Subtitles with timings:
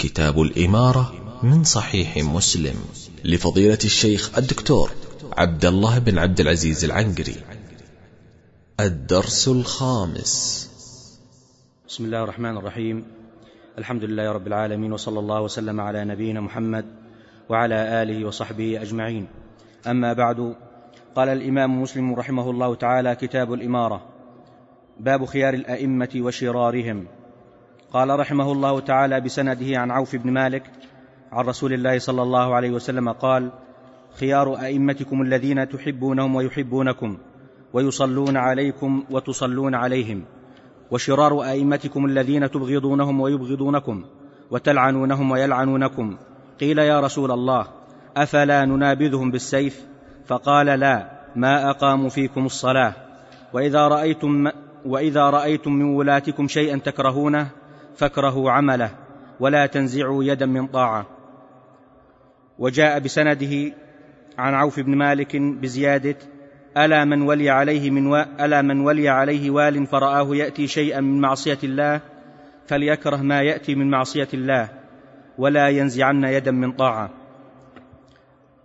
[0.00, 1.12] كتاب الإمارة
[1.42, 2.74] من صحيح مسلم.
[3.24, 4.90] لفضيلة الشيخ الدكتور
[5.38, 7.36] عبد الله بن عبد العزيز العنقري.
[8.80, 10.34] الدرس الخامس.
[11.88, 13.04] بسم الله الرحمن الرحيم.
[13.78, 16.84] الحمد لله رب العالمين وصلى الله وسلم على نبينا محمد
[17.48, 19.28] وعلى آله وصحبه أجمعين.
[19.86, 20.54] أما بعد
[21.14, 24.02] قال الإمام مسلم رحمه الله تعالى كتاب الإمارة
[25.00, 27.06] باب خيار الأئمة وشرارهم.
[27.92, 30.70] قال رحمه الله تعالى بسنده عن عوف بن مالك
[31.32, 33.50] عن رسول الله صلى الله عليه وسلم قال
[34.20, 37.18] خيار أئمتكم الذين تحبونهم ويحبونكم
[37.72, 40.24] ويصلون عليكم وتصلون عليهم
[40.90, 44.04] وشرار أئمتكم الذين تبغضونهم ويبغضونكم
[44.50, 46.16] وتلعنونهم ويلعنونكم
[46.60, 47.66] قيل يا رسول الله
[48.16, 49.86] أفلا ننابذهم بالسيف؟
[50.26, 52.94] فقال لا ما أقاموا فيكم الصلاة
[53.52, 54.50] وإذا رأيتم
[54.86, 57.50] وإذا رأيتم من ولاتكم شيئا تكرهونه
[57.96, 58.90] فاكرهوا عمله
[59.40, 61.06] ولا تنزعوا يدا من طاعة.
[62.58, 63.74] وجاء بسنده
[64.38, 66.16] عن عوف بن مالك بزيادة
[66.76, 68.16] ألا من ولي عليه من و...
[68.16, 72.00] ألا من ولي عليه وال فرآه يأتي شيئا من معصية الله
[72.66, 74.68] فليكره ما يأتي من معصية الله
[75.38, 77.10] ولا ينزعن يدا من طاعة.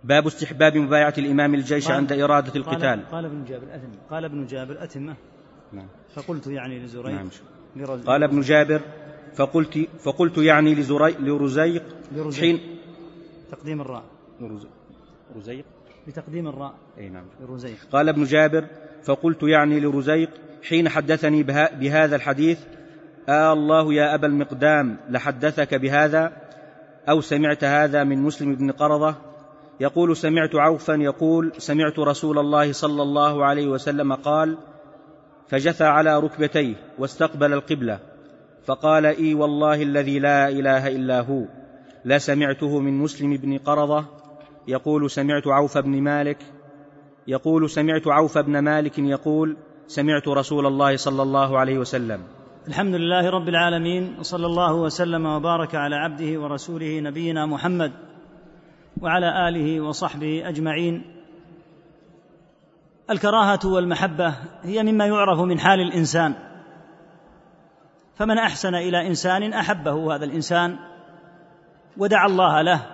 [0.04, 2.82] باب استحباب مبايعة الإمام الجيش عند إرادة القتال.
[2.82, 3.88] قال, قال ابن جابر أتم.
[4.10, 5.14] قال ابن جابر أتمه.
[5.72, 5.86] نعم.
[6.14, 7.28] فقلت يعني لزريق نعم.
[8.06, 8.80] قال ابن جابر
[9.36, 11.12] فقلت فقلت يعني لزري...
[11.12, 12.40] لرزيق لرزيق.
[12.40, 12.60] حين
[13.52, 14.02] تقديم الراء.
[14.40, 14.66] لرز-
[15.36, 15.64] رزيق؟
[16.08, 16.74] بتقديم الراء.
[16.98, 17.24] إي نعم.
[17.40, 17.76] لرزيق.
[17.92, 18.64] قال ابن جابر
[19.04, 20.30] فقلت يعني لرزيق
[20.68, 22.58] حين حدثني بها بهذا الحديث
[23.28, 26.32] آه الله يا أبا المقدام لحدثك بهذا
[27.08, 29.14] أو سمعت هذا من مسلم بن قرضة؟
[29.80, 34.58] يقول سمعت عوفا يقول سمعت رسول الله صلى الله عليه وسلم قال
[35.48, 37.98] فجثى على ركبتيه واستقبل القبلة.
[38.66, 41.44] فقال إي والله الذي لا إله إلا هو
[42.04, 44.04] لا سمعته من مسلم بن قرضة
[44.68, 46.38] يقول سمعت عوف بن مالك
[47.26, 49.56] يقول سمعت عوف بن مالك يقول
[49.86, 52.20] سمعت رسول الله صلى الله عليه وسلم.
[52.68, 57.92] الحمد لله رب العالمين وصلى الله وسلم وبارك على عبده ورسوله نبينا محمد
[59.00, 61.02] وعلى آله وصحبه أجمعين.
[63.10, 66.34] الكراهة والمحبة هي مما يعرف من حال الإنسان.
[68.16, 70.78] فمن أحسن إلى إنسان أحبه هذا الإنسان
[71.96, 72.86] ودعا الله له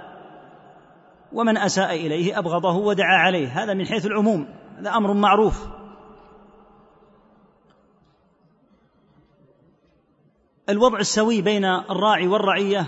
[1.32, 5.66] ومن أساء إليه أبغضه ودعا عليه هذا من حيث العموم هذا أمر معروف.
[10.68, 12.86] الوضع السوي بين الراعي والرعية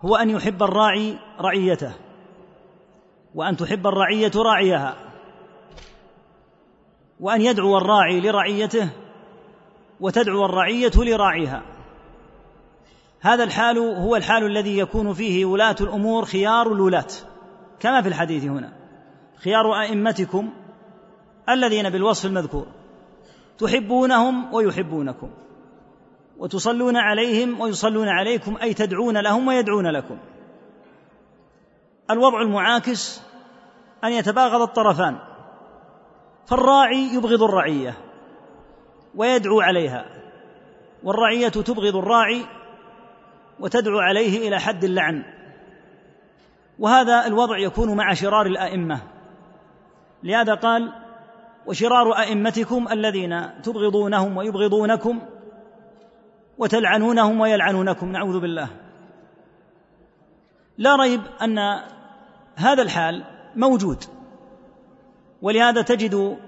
[0.00, 1.92] هو أن يحب الراعي رعيته
[3.34, 4.96] وأن تحب الرعية راعيها
[7.20, 8.90] وأن يدعو الراعي لرعيته
[10.00, 11.62] وتدعو الرعية لراعيها.
[13.20, 17.06] هذا الحال هو الحال الذي يكون فيه ولاة الأمور خيار الولاة
[17.80, 18.72] كما في الحديث هنا.
[19.36, 20.50] خيار أئمتكم
[21.48, 22.66] الذين بالوصف المذكور
[23.58, 25.30] تحبونهم ويحبونكم
[26.38, 30.18] وتصلون عليهم ويصلون عليكم أي تدعون لهم ويدعون لكم.
[32.10, 33.22] الوضع المعاكس
[34.04, 35.18] أن يتباغض الطرفان
[36.46, 38.07] فالراعي يبغض الرعية.
[39.14, 40.04] ويدعو عليها
[41.02, 42.44] والرعية تبغض الراعي
[43.60, 45.24] وتدعو عليه إلى حد اللعن.
[46.78, 49.00] وهذا الوضع يكون مع شرار الأئمة.
[50.22, 50.92] لهذا قال
[51.66, 55.20] وشرار أئمتكم الذين تبغضونهم ويبغضونكم
[56.58, 58.12] وتلعنونهم ويلعنونكم.
[58.12, 58.68] نعوذ بالله.
[60.78, 61.58] لا ريب أن
[62.56, 63.24] هذا الحال
[63.56, 64.04] موجود
[65.42, 66.38] ولهذا تجد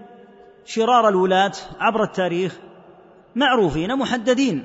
[0.65, 2.59] شرار الولاة عبر التاريخ
[3.37, 4.65] معروفين محددين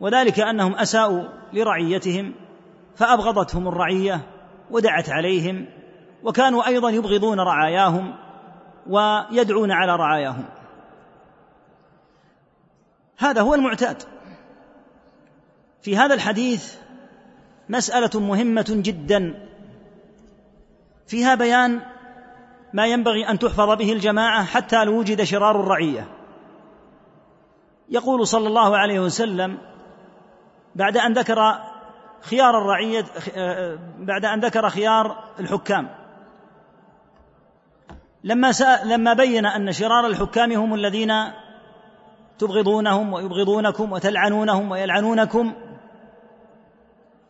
[0.00, 2.34] وذلك أنهم أساءوا لرعيتهم
[2.96, 4.20] فأبغضتهم الرعية
[4.70, 5.66] ودعت عليهم
[6.22, 8.14] وكانوا أيضا يبغضون رعاياهم
[8.86, 10.44] ويدعون على رعاياهم.
[13.18, 14.02] هذا هو المعتاد.
[15.82, 16.74] في هذا الحديث
[17.68, 19.48] مسألة مهمة جدا.
[21.06, 21.80] فيها بيان
[22.72, 26.08] ما ينبغي أن تحفظ به الجماعة حتى لو وجد شرار الرعية.
[27.88, 29.58] يقول صلى الله عليه وسلم
[30.74, 31.58] بعد أن ذكر
[32.20, 33.04] خيار الرعية
[33.98, 35.88] بعد أن ذكر خيار الحكام
[38.24, 41.12] لما سأل لما بين أن شرار الحكام هم الذين
[42.38, 45.52] تبغضونهم ويبغضونكم وتلعنونهم ويلعنونكم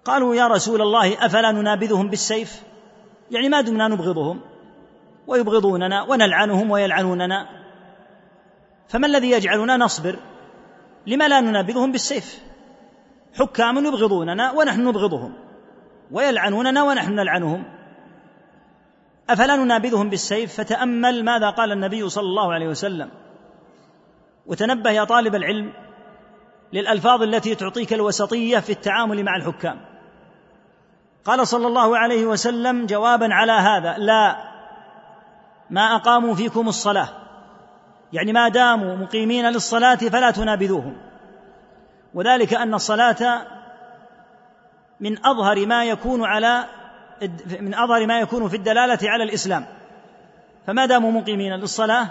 [0.04, 2.62] قالوا يا رسول الله أفلا ننابذهم بالسيف؟
[3.30, 4.40] يعني ما دمنا نبغضهم.
[5.26, 7.46] ويبغضوننا ونلعنهم ويلعنوننا.
[8.88, 10.16] فما الذي يجعلنا نصبر؟
[11.06, 12.40] لما لا ننابذهم بالسيف.
[13.38, 15.32] حكام يبغضوننا ونحن نبغضهم
[16.10, 17.64] ويلعنوننا ونحن نلعنهم.
[19.30, 23.10] أفلا ننابذهم بالسيف؟ فتأمل ماذا قال النبي صلى الله عليه وسلم.
[24.46, 25.72] وتنبه يا طالب العلم
[26.72, 29.80] للألفاظ التي تعطيك الوسطية في التعامل مع الحكام.
[31.24, 34.55] قال صلى الله عليه وسلم جوابا على هذا لا
[35.70, 37.08] ما أقاموا فيكم الصلاة.
[38.12, 40.96] يعني ما داموا مقيمين للصلاة فلا تنابذوهم.
[42.14, 43.42] وذلك أن الصلاة
[45.00, 46.64] من أظهر ما يكون على
[47.60, 49.66] من أظهر ما يكون في الدلالة على الإسلام.
[50.66, 52.08] فما داموا مقيمين للصلاة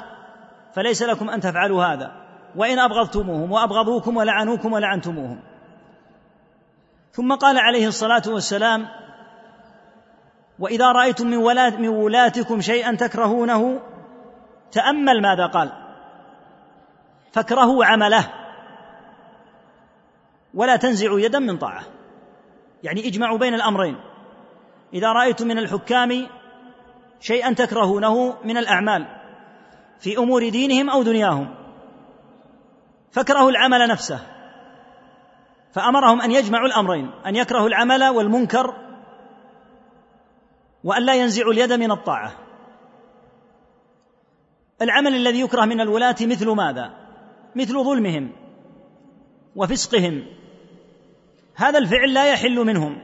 [0.73, 2.11] فليس لكم أن تفعلوا هذا.
[2.55, 5.39] وإن أبغضتموهم وأبغضوكم ولعنوكم ولعنتموهم.
[7.11, 8.87] ثم قال عليه الصلاة والسلام
[10.59, 11.37] وإذا رأيتم من,
[11.81, 13.81] من ولاتكم شيئا تكرهونه
[14.71, 15.71] تأمل ماذا قال؟
[17.31, 18.31] فاكرهوا عمله.
[20.53, 21.83] ولا تنزعوا يدا من طاعة.
[22.83, 23.95] يعني اجمعوا بين الأمرين.
[24.93, 26.27] إذا رأيتم من الحكام
[27.19, 29.07] شيئا تكرهونه من الأعمال
[29.99, 31.55] في أمور دينهم أو دنياهم
[33.11, 34.19] فاكرهوا العمل نفسه.
[35.73, 38.84] فأمرهم أن يجمعوا الأمرين أن يكرهوا العمل والمنكر
[40.85, 42.31] وأن لا ينزعوا اليد من الطاعة.
[44.81, 46.93] العمل الذي يكره من الولاة مثل ماذا؟
[47.55, 48.31] مثل ظلمهم
[49.55, 50.25] وفسقهم.
[51.55, 53.01] هذا الفعل لا يحل منهم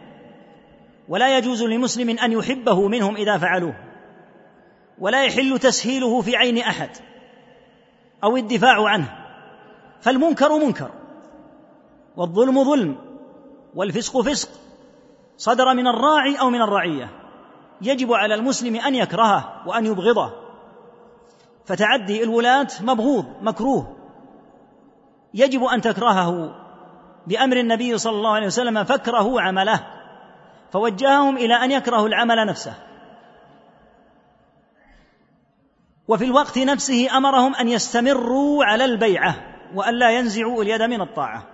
[1.09, 3.75] ولا يجوز لمسلم أن يحبه منهم إذا فعلوه
[4.99, 6.89] ولا يحل تسهيله في عين أحد
[8.23, 9.17] أو الدفاع عنه.
[10.01, 10.91] فالمنكر منكر
[12.17, 12.97] والظلم ظلم
[13.75, 14.49] والفسق فسق
[15.37, 17.20] صدر من الراعي أو من الرعية.
[17.81, 20.31] يجب على المسلم أن يكرهه وأن يبغضه.
[21.65, 23.97] فتعدي الولاة مبغوض مكروه.
[25.33, 26.55] يجب أن تكرهه
[27.27, 29.87] بأمر النبي صلى الله عليه وسلم فاكرهوا عمله.
[30.71, 32.73] فوجههم إلى أن يكرهوا العمل نفسه.
[36.07, 39.35] وفي الوقت نفسه أمرهم أن يستمروا على البيعة
[39.75, 41.47] والا ينزعوا اليد من الطاعة.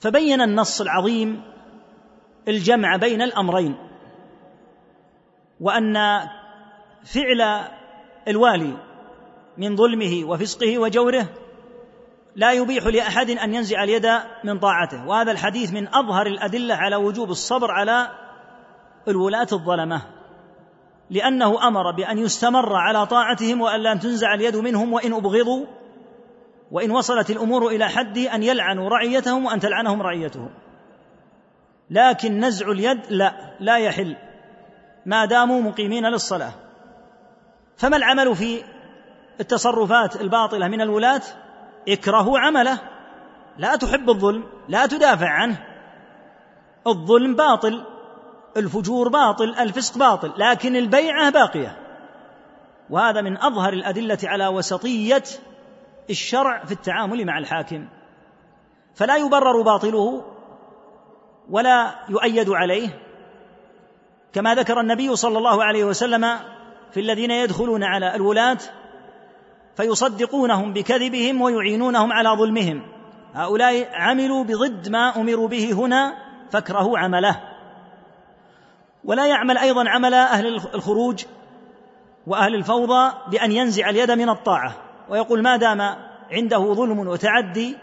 [0.00, 1.42] فبين النص العظيم
[2.48, 3.76] الجمع بين الأمرين
[5.60, 5.94] وأن
[7.04, 7.68] فعل
[8.28, 8.76] الوالي
[9.58, 11.28] من ظلمه وفسقه وجوره
[12.36, 14.06] لا يبيح لأحد أن ينزع اليد
[14.44, 18.08] من طاعته وهذا الحديث من أظهر الأدلة على وجوب الصبر على
[19.08, 20.02] الولاة الظلمة
[21.10, 25.66] لأنه أمر بأن يستمر على طاعتهم والا تنزع اليد منهم وإن أبغضوا
[26.70, 30.50] وإن وصلت الأمور إلى حد أن يلعنوا رعيتهم وأن تلعنهم رعيتهم.
[31.90, 34.16] لكن نزع اليد لا لا يحل.
[35.06, 36.52] ما داموا مقيمين للصلاة.
[37.76, 38.62] فما العمل في
[39.40, 41.22] التصرفات الباطلة من الولاة؟
[41.88, 42.78] اكرهوا عمله.
[43.58, 45.64] لا تحب الظلم لا تدافع عنه.
[46.86, 47.84] الظلم باطل
[48.56, 51.78] الفجور باطل الفسق باطل لكن البيعة باقية.
[52.90, 55.22] وهذا من أظهر الأدلة على وسطية
[56.10, 57.88] الشرع في التعامل مع الحاكم.
[58.94, 60.37] فلا يبرر باطله
[61.50, 62.88] ولا يؤيد عليه
[64.32, 66.38] كما ذكر النبي صلى الله عليه وسلم
[66.90, 68.58] في الذين يدخلون على الولاة
[69.76, 72.82] فيصدقونهم بكذبهم ويعينونهم على ظلمهم.
[73.34, 76.14] هؤلاء عملوا بضد ما أمروا به هنا
[76.50, 77.40] فاكرهوا عمله.
[79.04, 81.24] ولا يعمل أيضا عمل أهل الخروج
[82.26, 84.74] وأهل الفوضى بأن ينزع اليد من الطاعة
[85.08, 85.80] ويقول ما دام
[86.30, 87.76] عنده ظلم وتعدي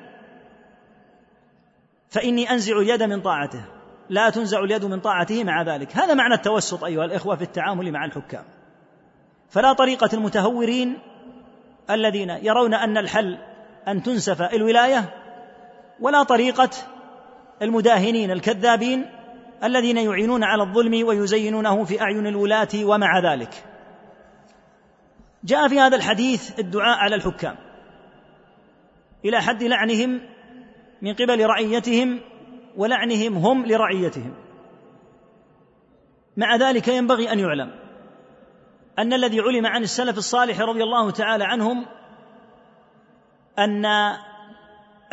[2.10, 3.66] فإني أنزع اليد من طاعته.
[4.10, 5.98] لا تنزع اليد من طاعته مع ذلك.
[5.98, 8.44] هذا معنى التوسط أيها الإخوة في التعامل مع الحكام.
[9.50, 11.00] فلا طريقة المتهورين
[11.90, 13.38] الذين يرون أن الحل
[13.88, 15.14] أن تنسف الولاية
[16.00, 16.70] ولا طريقة
[17.62, 19.06] المداهنين الكذابين
[19.64, 23.64] الذين يعينون على الظلم ويزينونه في أعين الولاة ومع ذلك.
[25.44, 27.56] جاء في هذا الحديث الدعاء على الحكام.
[29.26, 30.22] إلى حد لعنهم
[31.02, 32.20] من قبل رعيتهم
[32.78, 34.34] ولعنهم هم لرعيتهم.
[36.38, 37.72] مع ذلك ينبغي أن يعلم
[39.00, 41.86] أن الذي علم عن السلف الصالح رضي الله تعالى عنهم
[43.60, 43.86] أن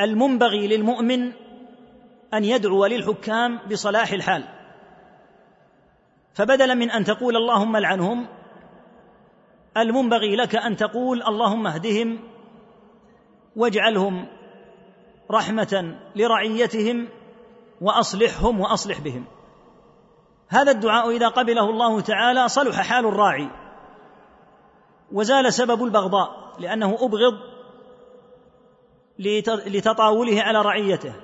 [0.01, 1.33] المنبغي للمؤمن
[2.35, 4.45] أن يدعو للحكام بصلاح الحال.
[6.35, 8.27] فبدلا من أن تقول اللهم العنهم
[9.77, 12.19] المنبغي لك أن تقول اللهم اهدهم
[13.57, 14.27] واجعلهم
[15.33, 17.09] رحمة لرعيتهم
[17.81, 19.25] وأصلحهم وأصلح بهم.
[20.49, 23.51] هذا الدعاء إذا قبله الله تعالى صلح حال الراعي
[25.13, 27.35] وزال سبب البغضاء لأنه أبغض
[29.67, 31.15] لتطاوله على رعيته.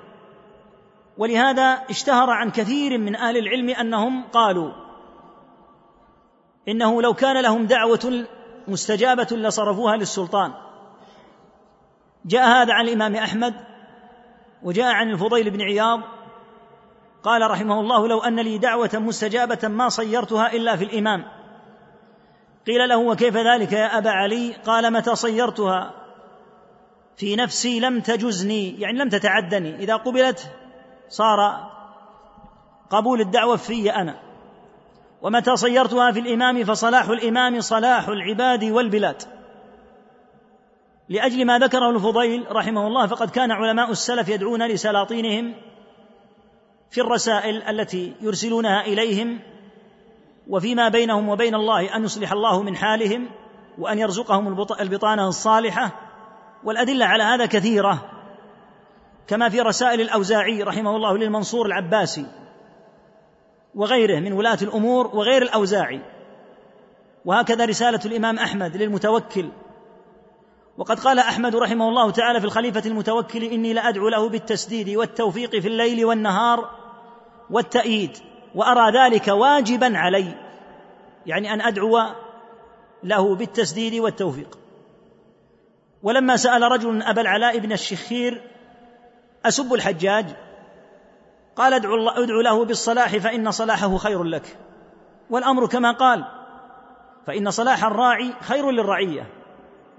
[1.17, 4.71] ولهذا اشتهر عن كثير من أهل العلم أنهم قالوا
[6.67, 8.25] إنه لو كان لهم دعوة
[8.67, 10.53] مستجابة لصرفوها للسلطان.
[12.25, 13.68] جاء هذا عن الإمام أحمد
[14.63, 16.01] وجاء عن الفضيل بن عياض
[17.23, 21.25] قال رحمه الله لو أن لي دعوة مستجابة ما صيرتها إلا في الإمام.
[22.67, 25.93] قيل له وكيف ذلك يا أبا علي؟ قال متى صيرتها؟
[27.17, 29.75] في نفسي لم تجزني يعني لم تتعدني.
[29.75, 30.51] إذا قبلت
[31.09, 31.69] صار
[32.89, 34.19] قبول الدعوة في أنا.
[35.21, 39.38] ومتى صيرتها في الإمام؟ فصلاح الإمام صلاح العباد والبلاد.
[41.09, 45.55] لأجل ما ذكره الفضيل رحمه الله فقد كان علماء السلف يدعون لسلاطينهم
[46.91, 49.39] في الرسائل التي يرسلونها إليهم
[50.47, 53.29] وفيما بينهم وبين الله أن يصلح الله من حالهم
[53.77, 55.91] وأن يرزقهم البطانة الصالحة.
[56.63, 58.11] والأدلة على هذا كثيرة
[59.27, 62.25] كما في رسائل الأوزاعي رحمه الله للمنصور العباسي
[63.75, 66.01] وغيره من ولاة الأمور وغير الأوزاعي.
[67.25, 69.49] وهكذا رسالة الإمام أحمد للمتوكل
[70.79, 75.67] وقد قال أحمد رحمه الله تعالى في الخليفة المتوكل إني لأدعو له بالتسديد والتوفيق في
[75.67, 76.69] الليل والنهار
[77.49, 78.17] والتأييد
[78.55, 80.33] وأرى ذلك واجبا علي
[81.25, 81.99] يعني أن أدعو
[83.03, 84.57] له بالتسديد والتوفيق.
[86.03, 88.41] ولما سأل رجل أبا العلاء بن الشخير
[89.45, 90.25] أسب الحجاج؟
[91.55, 94.57] قال أدعو, الله أدعو له بالصلاح فإن صلاحه خير لك.
[95.29, 96.25] والأمر كما قال
[97.27, 99.38] فإن صلاح الراعي خير للرعية.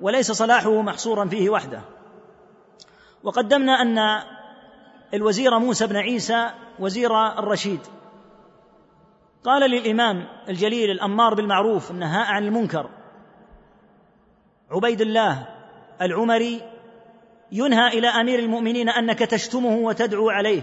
[0.00, 1.80] وليس صلاحه محصورا فيه وحده.
[3.23, 4.23] وقدمنا أن
[5.14, 7.80] الوزير موسى بن عيسى وزير الرشيد.
[9.45, 12.90] قال للإمام الجليل الأمار بالمعروف النهاء عن المنكر
[14.71, 15.47] عبيد الله
[16.02, 16.61] العمري
[17.52, 20.62] ينهى إلى أمير المؤمنين أنك تشتمه وتدعو عليه.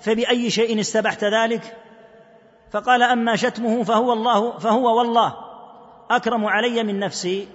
[0.00, 1.76] فبأي شيء استبحت ذلك؟
[2.72, 5.34] فقال أما شتمه فهو الله فهو والله
[6.10, 7.48] أكرم علي من نفسي.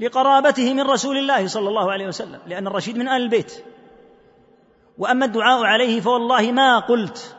[0.00, 3.64] لقرابته من رسول الله صلى الله عليه وسلم لأن الرشيد من آل البيت.
[4.98, 7.36] وأما الدعاء عليه فوالله ما قلت.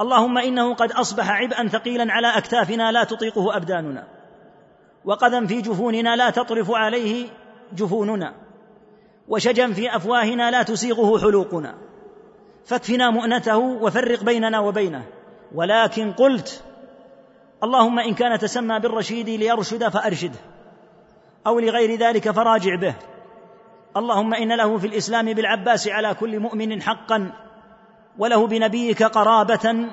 [0.00, 4.06] اللهم إنه قد أصبح عبئا ثقيلا على أكتافنا لا تطيقه أبداننا
[5.04, 7.28] وقذا في جفوننا لا تطرف عليه
[7.72, 8.34] جفوننا
[9.28, 11.74] وشجا في أفواهنا لا تسيغه حلوقنا.
[12.64, 15.04] فاكفنا مؤنته وفرق بيننا وبينه.
[15.54, 16.62] ولكن قلت
[17.64, 20.38] اللهم إن كان تسمى بالرشيد ليرشد فأرشده.
[21.46, 22.94] أو لغير ذلك فراجع به.
[23.96, 27.32] اللهم إن له في الإسلام بالعباس على كل مؤمن حقا
[28.18, 29.86] وله بنبيك قرابة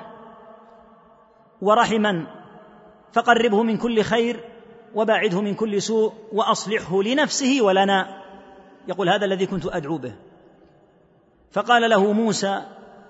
[1.62, 2.26] ورحما.
[3.12, 4.44] فقربه من كل خير
[4.94, 8.22] وباعده من كل سوء وأصلحه لنفسه ولنا.
[8.88, 10.14] يقول هذا الذي كنت أدعو به.
[11.52, 12.62] فقال له موسى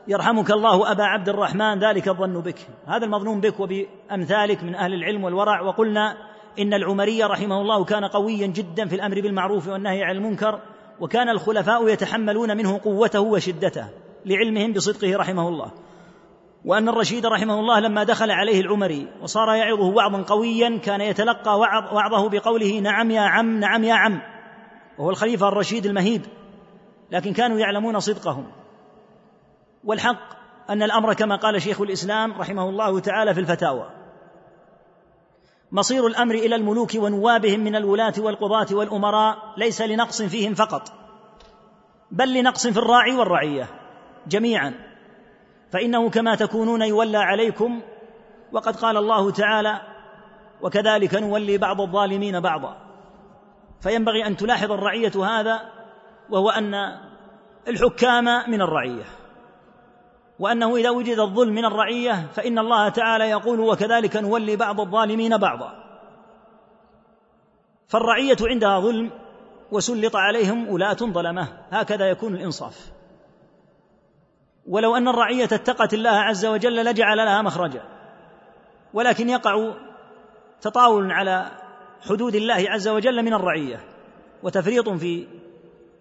[0.08, 2.58] يرحمك الله أبا عبد الرحمن ذلك الظن بك.
[2.86, 5.60] هذا المظنون بك وبأمثالك من أهل العلم والورع.
[5.60, 6.16] وقلنا
[6.58, 10.60] إن العمري رحمه الله كان قويا جدا في الأمر بالمعروف والنهي عن المنكر
[11.00, 13.88] وكان الخلفاء يتحملون منه قوته وشدته
[14.26, 15.72] لعلمهم بصدقه رحمه الله.
[16.64, 21.94] وأن الرشيد رحمه الله لما دخل عليه العمري وصار يعظه وعظا قويا كان يتلقى وعظ
[21.94, 24.20] وعظه بقوله نعم يا عم نعم يا عم.
[24.98, 26.22] وهو الخليفة الرشيد المهيب
[27.10, 28.46] لكن كانوا يعلمون صدقهم.
[29.84, 30.38] والحق
[30.70, 33.97] أن الأمر كما قال شيخ الإسلام رحمه الله تعالى في الفتاوى.
[35.72, 40.92] مصير الأمر إلى الملوك ونوابهم من الولاة والقضاة والأمراء ليس لنقص فيهم فقط
[42.10, 43.66] بل لنقص في الراعي والرعية
[44.26, 44.74] جميعا.
[45.72, 47.80] فإنه كما تكونون يولى عليكم
[48.52, 49.80] وقد قال الله تعالى
[50.62, 52.76] وكذلك نولي بعض الظالمين بعضا
[53.80, 55.60] فينبغي أن تلاحظ الرعية هذا
[56.30, 56.74] وهو أن
[57.68, 59.04] الحكام من الرعية.
[60.38, 65.84] وأنه إذا وجد الظلم من الرعية فإن الله تعالى يقول وكذلك نولي بعض الظالمين بعضا.
[67.88, 69.10] فالرعية عندها ظلم
[69.72, 71.48] وسلط عليهم ولاه ظلمة.
[71.70, 72.92] هكذا يكون الإنصاف.
[74.66, 77.82] ولو أن الرعية اتقت الله عز وجل لجعل لها مخرجا.
[78.94, 79.74] ولكن يقع
[80.60, 81.50] تطاول على
[82.08, 83.80] حدود الله عز وجل من الرعية
[84.42, 85.26] وتفريط في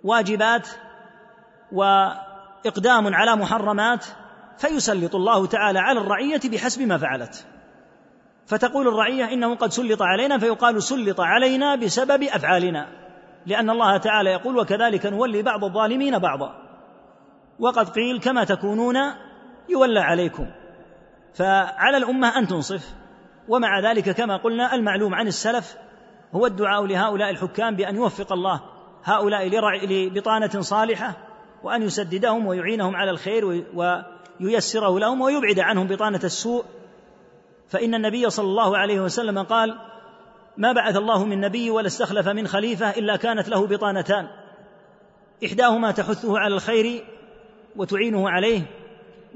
[0.03, 0.67] واجبات
[1.71, 4.05] وإقدام على محرمات
[4.57, 7.45] فيسلط الله تعالى على الرعية بحسب ما فعلت.
[8.45, 12.87] فتقول الرعية إنه قد سلط علينا فيقال سلط علينا بسبب أفعالنا.
[13.45, 16.55] لأن الله تعالى يقول وكذلك نولي بعض الظالمين بعضا.
[17.59, 18.95] وقد قيل كما تكونون
[19.69, 20.47] يولى عليكم.
[21.33, 22.93] فعلى الأمة أن تنصف.
[23.47, 25.77] ومع ذلك كما قلنا المعلوم عن السلف
[26.35, 28.61] هو الدعاء لهؤلاء الحكام بأن يوفق الله
[29.03, 29.47] هؤلاء
[29.85, 31.13] لبطانة صالحة
[31.63, 33.65] وأن يسددهم ويعينهم على الخير
[34.41, 36.65] وييسره لهم ويبعد عنهم بطانة السوء.
[37.69, 39.77] فإن النبي صلى الله عليه وسلم قال
[40.57, 44.27] ما بعث الله من نبي ولا استخلف من خليفة إلا كانت له بطانتان.
[45.45, 47.03] إحداهما تحثه على الخير
[47.75, 48.61] وتعينه عليه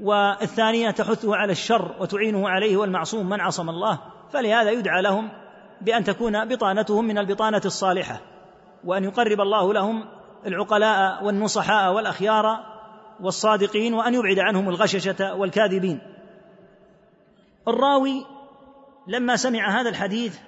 [0.02, 3.98] والثانية تحثه على الشر وتعينه عليه والمعصوم من عصم الله.
[4.32, 5.28] فلهذا يدعى لهم
[5.80, 8.20] بأن تكون بطانتهم من البطانة الصالحة
[8.84, 10.04] وأن يقرب الله لهم
[10.46, 12.71] العقلاء والنصحاء والأخيار
[13.22, 16.00] والصادقين وأن يبعد عنهم الغششة والكاذبين.
[17.68, 18.26] الراوي
[19.06, 20.38] لما سمع هذا الحديث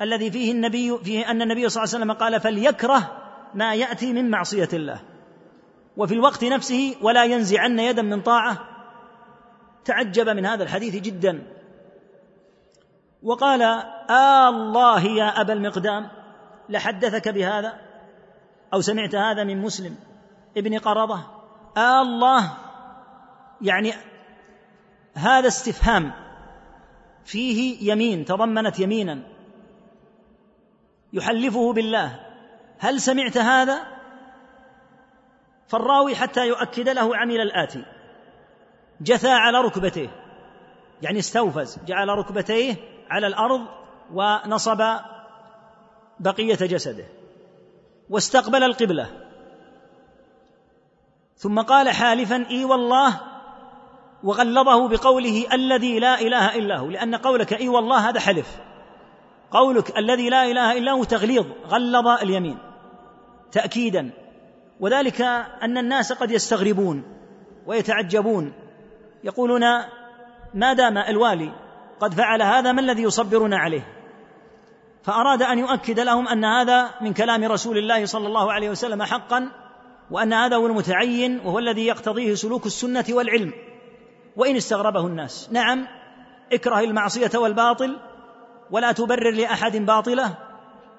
[0.00, 3.22] الذي فيه النبي فيه أن النبي صلى الله عليه وسلم قال فليكره
[3.54, 5.00] ما يأتي من معصية الله.
[5.96, 8.58] وفي الوقت نفسه ولا ينزعن يدا من طاعة.
[9.84, 11.42] تعجب من هذا الحديث جدا.
[13.22, 13.62] وقال
[14.10, 16.08] آه الله يا أبا المقدام
[16.68, 17.80] لحدثك بهذا؟
[18.74, 19.96] أو سمعت هذا من مسلم
[20.56, 21.35] ابن قرضة
[21.76, 22.56] آه الله.
[23.60, 23.92] يعني
[25.14, 26.12] هذا استفهام.
[27.24, 29.22] فيه يمين تضمنت يمينا.
[31.12, 32.20] يحلفه بالله.
[32.78, 33.86] هل سمعت هذا؟
[35.68, 37.84] فالراوي حتى يؤكد له عمل الآتي
[39.00, 40.08] جثى على ركبتيه
[41.02, 41.78] يعني استوفز.
[41.86, 42.76] جعل ركبتيه
[43.10, 43.60] على الأرض
[44.12, 44.82] ونصب
[46.20, 47.04] بقية جسده.
[48.10, 49.25] واستقبل القبلة.
[51.36, 53.20] ثم قال حالفا إي والله
[54.22, 58.58] وغلظه بقوله الذي لا إله إلا هو لأن قولك إي والله هذا حلف.
[59.50, 62.58] قولك الذي لا إله إلا هو تغليظ غلظ اليمين
[63.52, 64.10] تاكيدا.
[64.80, 65.20] وذلك
[65.62, 67.04] أن الناس قد يستغربون
[67.66, 68.52] ويتعجبون
[69.24, 69.62] يقولون
[70.54, 71.52] ما دام الوالي
[72.00, 73.96] قد فعل هذا ما الذي يصبرنا عليه؟
[75.02, 79.65] فأراد أن يؤكد لهم أن هذا من كلام رسول الله صلى الله عليه وسلم حقا.
[80.10, 83.52] وأن هذا هو المتعين وهو الذي يقتضيه سلوك السنة والعلم.
[84.36, 85.48] وإن استغربه الناس.
[85.52, 85.86] نعم
[86.52, 87.96] اكره المعصية والباطل
[88.70, 90.34] ولا تبرر لأحد باطلة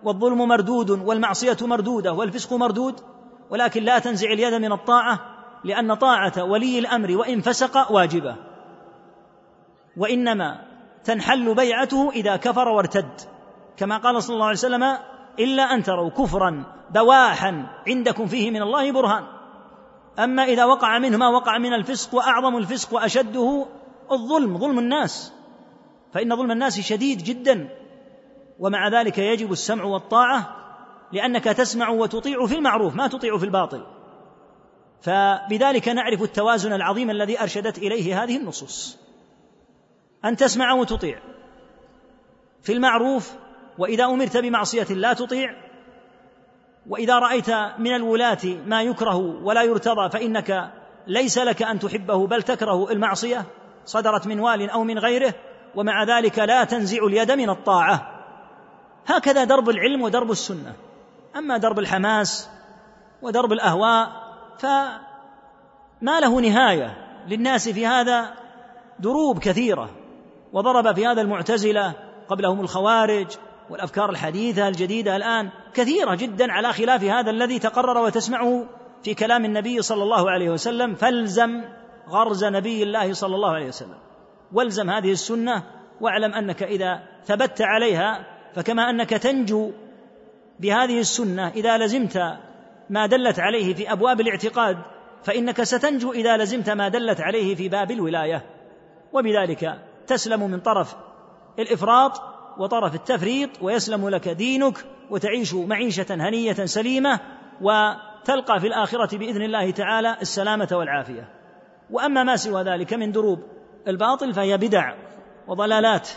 [0.04, 3.00] والظلم مردود والمعصية مردودة والفسق مردود
[3.50, 5.20] ولكن لا تنزع اليد من الطاعة
[5.64, 8.36] لأن طاعة ولي الأمر وإن فسق واجبة.
[9.98, 10.62] وإنما
[11.04, 13.22] تنحل بيعته إذا كفر وارتد.
[13.78, 14.98] كما قال صلى الله عليه وسلم
[15.40, 19.24] إلا أن تروا كفرا بواحا عندكم فيه من الله برهان.
[20.20, 23.66] أما إذا وقع منه ما وقع من الفسق وأعظم الفسق وأشده
[24.12, 25.34] الظلم ظلم الناس.
[26.14, 27.70] فإن ظلم الناس شديد جدا.
[28.60, 30.56] ومع ذلك يجب السمع والطاعة
[31.12, 33.86] لأنك تسمع وتطيع في المعروف ما تطيع في الباطل.
[35.02, 38.98] فبذلك نعرف التوازن العظيم الذي أرشدت إليه هذه النصوص.
[40.26, 41.20] أن تسمع وتطيع.
[42.62, 43.34] في المعروف
[43.78, 45.56] وإذا أمرت بمعصية لا تطيع
[46.90, 50.72] وإذا رأيت من الولاة ما يكره ولا يرتضى فإنك
[51.08, 53.46] ليس لك أن تحبه بل تكره المعصية
[53.86, 55.34] صدرت من وال أو من غيره
[55.76, 58.12] ومع ذلك لا تنزع اليد من الطاعة.
[59.08, 60.74] هكذا درب العلم ودرب السنة.
[61.36, 62.50] أما درب الحماس
[63.22, 64.28] ودرب الأهواء
[64.60, 68.34] فما له نهاية للناس في هذا
[69.00, 69.90] دروب كثيرة
[70.54, 71.94] وضرب في هذا المعتزلة
[72.30, 73.28] قبلهم الخوارج
[73.70, 78.66] والأفكار الحديثة الجديدة الآن كثيرة جدا على خلاف هذا الذي تقرر وتسمعه
[79.04, 81.62] في كلام النبي صلى الله عليه وسلم فالزم
[82.10, 83.98] غرز نبي الله صلى الله عليه وسلم.
[84.54, 85.64] والزم هذه السنة
[86.02, 88.26] واعلم أنك إذا ثبت عليها
[88.56, 89.72] فكما أنك تنجو
[90.60, 92.18] بهذه السنة إذا لزمت
[92.90, 94.78] ما دلت عليه في أبواب الاعتقاد
[95.24, 98.46] فإنك ستنجو إذا لزمت ما دلت عليه في باب الولاية.
[99.14, 100.96] وبذلك تسلم من طرف
[101.60, 107.20] الإفراط وطرف التفريط ويسلم لك دينك وتعيش معيشة هنية سليمة
[107.62, 111.30] وتلقى في الآخرة بإذن الله تعالى السلامة والعافية.
[111.92, 113.40] وأما ما سوى ذلك من دروب
[113.88, 114.94] الباطل فهي بدع
[115.48, 116.10] وضلالات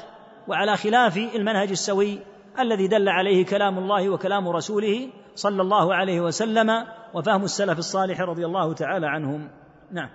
[0.48, 2.18] وعلى خلاف المنهج السوي
[2.58, 8.46] الذي دل عليه كلام الله وكلام رسوله صلى الله عليه وسلم وفهم السلف الصالح رضي
[8.46, 9.48] الله تعالى عنهم.
[9.92, 10.10] نعم.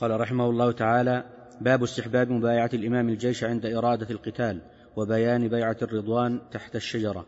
[0.00, 1.24] قال رحمه الله تعالى
[1.60, 4.60] باب استحباب مبايعة الإمام الجيش عند إرادة القتال
[4.96, 7.26] وبيان بيعة الرضوان تحت الشجرة.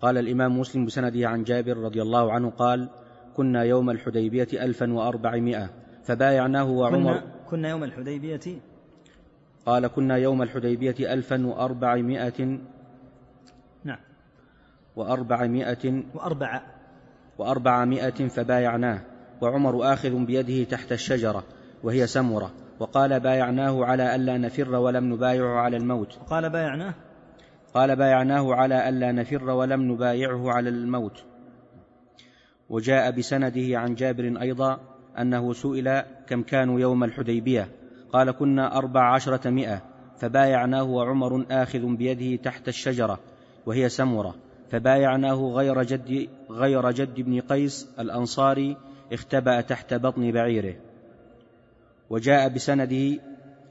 [0.00, 2.88] قال الإمام مسلم بسنده عن جابر رضي الله عنه قال
[3.36, 5.70] كنا يوم الحديبية ألفا وأربعمائة
[6.02, 8.40] فبايعناه وعمر كنا, كنا يوم الحديبية؟
[9.66, 12.58] قال كنا يوم الحديبية ألفا وأربعمائة
[13.84, 13.98] نعم.
[14.96, 16.62] وأربعمائة وأربعة.
[17.38, 19.02] وأربعمائة فبايعناه
[19.40, 21.44] وعمر آخذ بيده تحت الشجرة
[21.82, 22.50] وهي سمرة.
[22.80, 26.18] وقال بايعناه على ألا نفر ولم نبايعه على الموت.
[26.30, 26.94] قال بايعناه؟
[27.74, 31.24] قال بايعناه على ألا نفر ولم نبايعه على الموت.
[32.70, 34.80] وجاء بسنده عن جابر أيضا
[35.18, 37.68] أنه سئل كم كانوا يوم الحديبية.
[38.12, 39.82] قال كنا أربع عشرة مئة
[40.18, 43.18] فبايعناه وعمر آخذ بيده تحت الشجرة
[43.66, 44.34] وهي سمرة.
[44.70, 48.76] فبايعناه غير جد غير جد بن قيس الأنصاري
[49.12, 50.74] اختبأ تحت بطن بعيره.
[52.10, 53.18] وجاء بسنده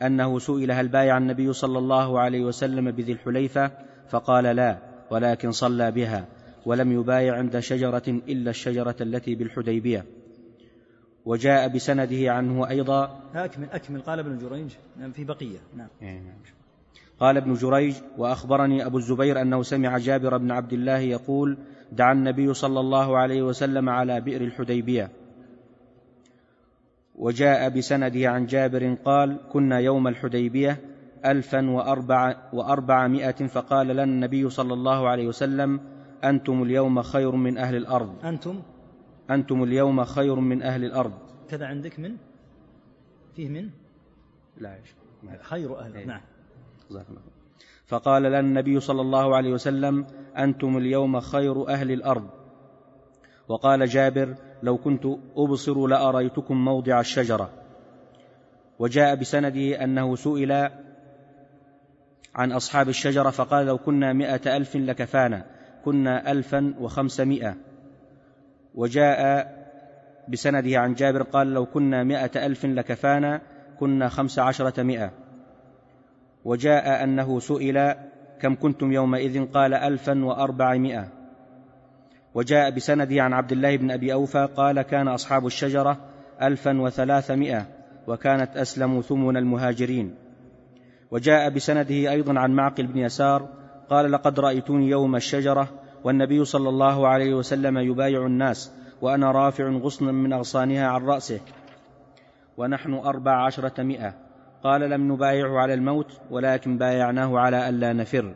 [0.01, 3.71] أنه سئل هل بايع النبي صلى الله عليه وسلم بذي الحليفة؟
[4.09, 4.77] فقال لا
[5.11, 6.25] ولكن صلى بها
[6.65, 10.05] ولم يبايع عند شجرة إلا الشجرة التي بالحديبية.
[11.25, 14.01] وجاء بسنده عنه أيضا أكمل أكمل.
[14.01, 14.71] قال ابن جريج.
[14.97, 15.59] نعم في بقية.
[15.75, 16.37] نعم, إيه، نعم.
[17.19, 21.57] قال ابن جريج وأخبرني أبو الزبير أنه سمع جابر بن عبد الله يقول
[21.91, 25.11] دعا النبي صلى الله عليه وسلم على بئر الحديبية.
[27.19, 30.79] وجاء بسنده عن جابر قال كنا يوم الحديبية
[31.25, 35.79] ألفا وأربع وأربعمائة فقال لنا النبي صلى الله عليه وسلم
[36.23, 38.25] أنتم اليوم خير من أهل الأرض.
[38.25, 38.61] أنتم؟
[39.29, 41.13] أنتم اليوم خير من أهل الأرض.
[41.49, 42.15] كذا عندك من؟
[43.35, 43.69] فيه من؟
[44.57, 44.77] لا
[45.41, 46.05] خير أهل إيه.
[46.05, 46.21] نعم.
[47.85, 50.05] فقال لنا النبي صلى الله عليه وسلم
[50.37, 52.29] أنتم اليوم خير أهل الأرض.
[53.47, 55.05] وقال جابر لو كنت
[55.37, 57.49] أبصر لأريتكم موضع الشجرة.
[58.79, 60.69] وجاء بسنده أنه سئل
[62.35, 65.45] عن أصحاب الشجرة فقال لو كنا مئة ألف لكفانا
[65.85, 67.55] كنا ألفا وخمسمائة
[68.75, 69.19] وجاء
[70.27, 73.41] بسنده عن جابر قال لو كنا مائة ألف لكفانا
[73.79, 75.11] كنا خمس عشرة مئة.
[76.45, 77.93] وجاء أنه سئل
[78.41, 81.18] كم كنتم يومئذ؟ قال ألفا وأربعمائة
[82.33, 85.97] وجاء بسنده عن عبد الله بن أبي أوفى قال كان أصحاب الشجرة
[86.41, 87.65] ألفا وثلاثمائة
[88.07, 90.15] وكانت أسلموا ثمن المهاجرين.
[91.11, 93.49] وجاء بسنده أيضا عن معقل بن يسار
[93.89, 95.69] قال لقد رأيتوني يوم الشجرة
[96.03, 101.39] والنبي صلى الله عليه وسلم يبايع الناس وأنا رافع غصنا من أغصانها عن رأسه.
[102.57, 104.13] ونحن أربع عشرة مئة.
[104.63, 108.33] قال لم نبايعه على الموت ولكن بايعناه على ألا نفر.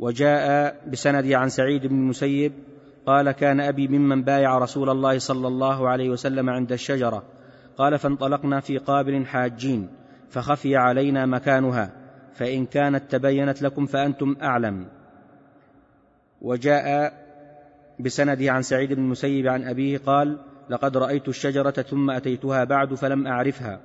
[0.00, 2.52] وجاء بسند عن سعيد بن المسيب
[3.06, 7.22] قال كان أبي ممن بايع رسول الله صلى الله عليه وسلم عند الشجرة.
[7.78, 9.88] قال فانطلقنا في قابل حاجين
[10.30, 11.92] فخفي علينا مكانها
[12.34, 14.86] فإن كانت تبينت لكم فأنتم أعلم.
[16.42, 17.12] وجاء
[18.00, 20.38] بسنده عن سعيد بن المسيب عن أبيه قال
[20.70, 23.80] لقد رأيت الشجرة ثم أتيتها بعد فلم أعرفها.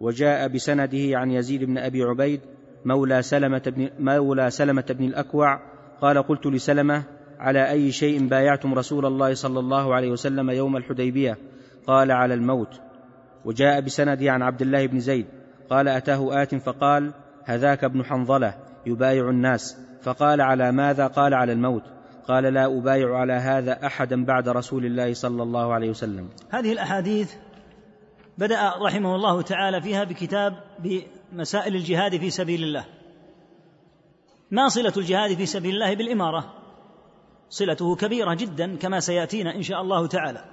[0.00, 2.40] وجاء بسنده عن يزيد بن أبي عبيد
[2.84, 5.60] مولى سلمة بن, مولى سلمة بن الأكوع
[6.00, 7.04] قال قلت لسلمة
[7.38, 11.38] على أي شيء بايعتم رسول الله صلى الله عليه وسلم يوم الحديبية؟
[11.86, 12.80] قال على الموت.
[13.44, 15.26] وجاء بسنده عن عبد الله بن زيد
[15.70, 17.12] قال أتاه آت فقال
[17.44, 18.54] هذاك ابن حنظلة
[18.86, 19.76] يبايع الناس.
[20.02, 21.82] فقال على ماذا؟ قال على الموت.
[22.28, 26.28] قال لا أبايع على هذا أحدا بعد رسول الله صلى الله عليه وسلم.
[26.50, 27.34] هذه الأحاديث
[28.38, 30.54] بدأ رحمه الله تعالى فيها بكتاب
[31.32, 32.84] بمسائل الجهاد في سبيل الله.
[34.50, 36.54] ما صلة الجهاد في سبيل الله بالإمارة.
[37.48, 40.44] صلته كبيرة جدا كما سيأتينا إن شاء الله تعالى.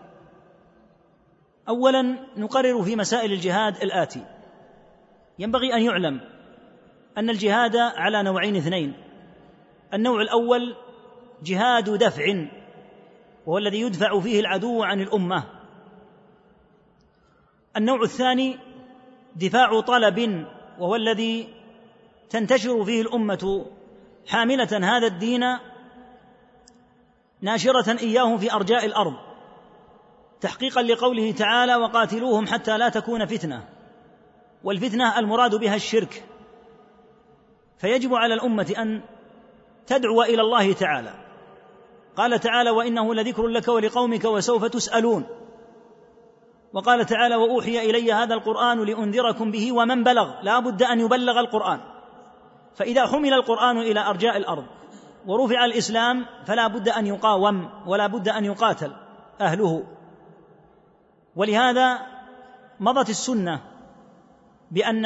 [1.70, 2.02] أولا
[2.38, 4.26] نقرر في مسائل الجهاد الآتي.
[5.40, 6.22] ينبغي أن يعلم
[7.18, 8.94] أن الجهاد على نوعين اثنين.
[9.94, 10.76] النوع الأول
[11.44, 12.48] جهاد دفع
[13.46, 15.44] وهو الذي يدفع فيه العدو عن الأمة.
[17.78, 18.58] النوع الثاني
[19.36, 20.46] دفاع طلب
[20.82, 21.48] وهو الذي
[22.30, 23.66] تنتشر فيه الأمة
[24.28, 25.44] حاملة هذا الدين
[27.42, 29.14] ناشرة إياه في أرجاء الأرض
[30.42, 33.70] تحقيقا لقوله تعالى وقاتلوهم حتى لا تكون فتنة
[34.64, 36.24] والفتنة المراد بها الشرك.
[37.78, 39.02] فيجب على الأمة أن
[39.88, 41.14] تدعو إلى الله تعالى.
[42.16, 45.26] قال تعالى وإنه لذكر لك ولقومك وسوف تسألون
[46.74, 50.42] وقال تعالى وأوحي إلي هذا القرآن لأنذركم به ومن بلغ.
[50.42, 51.80] لا بد أن يبلغ القرآن.
[52.76, 54.66] فإذا حمل القرآن إلى أرجاء الأرض
[55.28, 58.92] ورفع الإسلام فلا بد أن يقاوم ولا بد أن يقاتل
[59.42, 59.84] أهله.
[61.36, 62.00] ولهذا
[62.80, 63.60] مضت السنة
[64.72, 65.06] بأن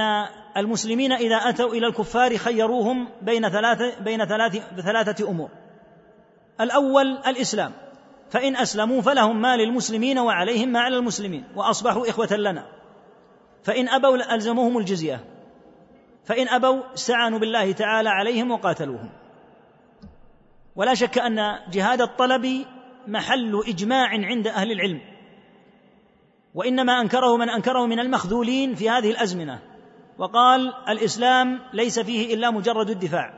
[0.57, 5.49] المسلمين إذا أتوا إلى الكفار خيروهم بين ثلاثة بين ثلاث ثلاثة أمور.
[6.61, 7.71] الأول الإسلام.
[8.29, 12.65] فإن أسلموا فلهم ما للمسلمين وعليهم ما على المسلمين وأصبحوا إخوة لنا.
[13.63, 15.25] فإن أبوا ألزموهم الجزية.
[16.25, 19.09] فإن أبوا استعانوا بالله تعالى عليهم وقاتلوهم.
[20.75, 22.65] ولا شك أن جهاد الطلب
[23.07, 25.01] محل إجماع عند أهل العلم.
[26.53, 29.59] وإنما أنكره من أنكره من المخذولين في هذه الأزمنة.
[30.17, 33.33] وقال الإسلام ليس فيه إلا مجرد الدفاع.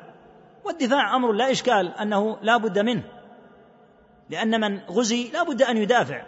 [0.65, 3.16] والدفاع أمر لا إشكال أنه لا بد منه.
[4.29, 6.23] لأن من غزي لا بد أن يدافع.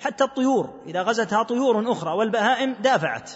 [0.00, 3.30] حتى الطيور إذا غزتها طيور أخرى والبهائم دافعت.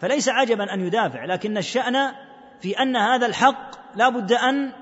[0.00, 2.12] فليس عجبا أن يدافع لكن الشأن
[2.60, 4.72] في أن هذا الحق لا بد أن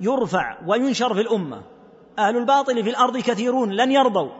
[0.00, 1.62] يرفع وينشر في الأمة.
[2.18, 4.30] أهل الباطل في الأرض كثيرون لن يرضوا.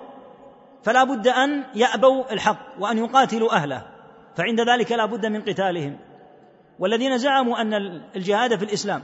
[0.83, 3.83] فلا بد أن يأبوا الحق وأن يقاتلوا أهله.
[4.37, 5.99] فعند ذلك لا بد من قتالهم.
[6.79, 7.75] والذين زعموا أن
[8.17, 9.03] الجهاد في الإسلام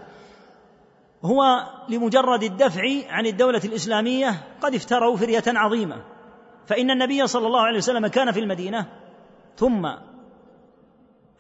[1.24, 6.02] هو لمجرد الدفع عن الدولة الإسلامية قد افتروا فرية عظيمة.
[6.66, 8.86] فإن النبي صلى الله عليه وسلم كان في المدينة
[9.56, 9.88] ثم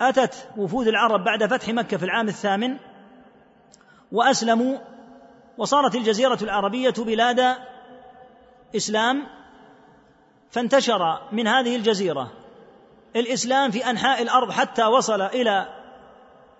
[0.00, 2.76] أتت وفود العرب بعد فتح مكة في العام الثامن
[4.12, 4.78] وأسلموا
[5.58, 7.56] وصارت الجزيرة العربية بلاد
[8.76, 9.26] إسلام
[10.50, 12.32] فانتشر من هذه الجزيرة
[13.16, 15.66] الإسلام في أنحاء الأرض حتى وصل إلى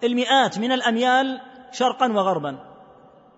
[0.05, 1.41] المئات من الأميال
[1.73, 2.72] شرقا وغربا.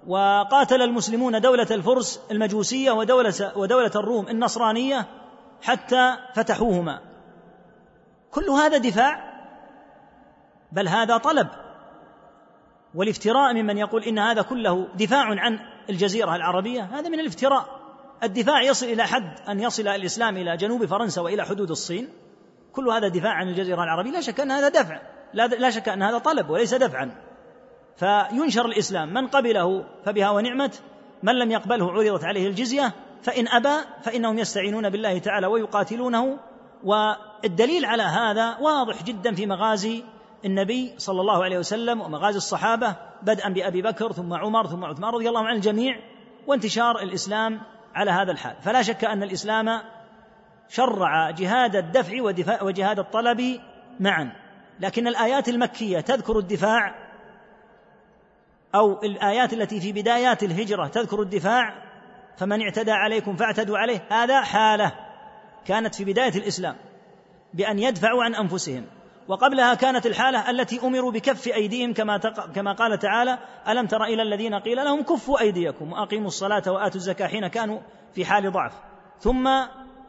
[0.07, 5.07] وقاتل المسلمون دولة الفرس المجوسية ودولة, ودولة الروم النصرانية
[5.63, 7.01] حتى فتحوهما.
[8.31, 9.35] كل هذا دفاع
[10.73, 11.49] بل هذا طلب.
[12.95, 15.59] والافتراء ممن يقول إن هذا كله دفاع عن
[15.91, 17.67] الجزيرة العربية هذا من الافتراء.
[18.23, 22.09] الدفاع يصل إلى حد أن يصل الإسلام إلى جنوب فرنسا وإلى حدود الصين.
[22.73, 24.11] كل هذا دفاع عن الجزيرة العربية.
[24.11, 25.01] لا شك أن هذا دفع.
[25.35, 27.34] لا شك أن هذا طلب وليس دفعا.
[27.97, 29.15] فينشر الإسلام.
[29.15, 30.83] من قبله فبها ونعمت
[31.23, 36.39] من لم يقبله عرضت عليه الجزية فإن أبى فإنهم يستعينون بالله تعالى ويقاتلونه.
[36.85, 40.05] والدليل على هذا واضح جدا في مغازي
[40.45, 45.29] النبي صلى الله عليه وسلم ومغازي الصحابة بدءا بأبي بكر ثم عمر ثم عثمان رضي
[45.29, 46.01] الله عن الجميع
[46.47, 47.61] وانتشار الإسلام
[47.95, 48.57] على هذا الحال.
[48.63, 49.81] فلا شك أن الإسلام
[50.69, 52.23] شرع جهاد الدفع
[52.63, 53.61] وجهاد الطلب
[54.01, 54.33] معا.
[54.81, 57.04] لكن الآيات المكية تذكر الدفاع
[58.75, 61.75] أو الآيات التي في بدايات الهجرة تذكر الدفاع
[62.37, 64.93] فمن اعتدى عليكم فاعتدوا عليه هذا حالة
[65.67, 66.77] كانت في بداية الإسلام
[67.55, 68.85] بأن يدفعوا عن أنفسهم.
[69.29, 72.19] وقبلها كانت الحالة التي أمروا بكف أيديهم كما
[72.55, 77.27] كما قال تعالى: ألم تر إلى الذين قيل لهم كفوا أيديكم وأقيموا الصلاة وآتوا الزكاة
[77.27, 77.81] حين كانوا
[78.15, 78.73] في حال ضعف،
[79.21, 79.51] ثم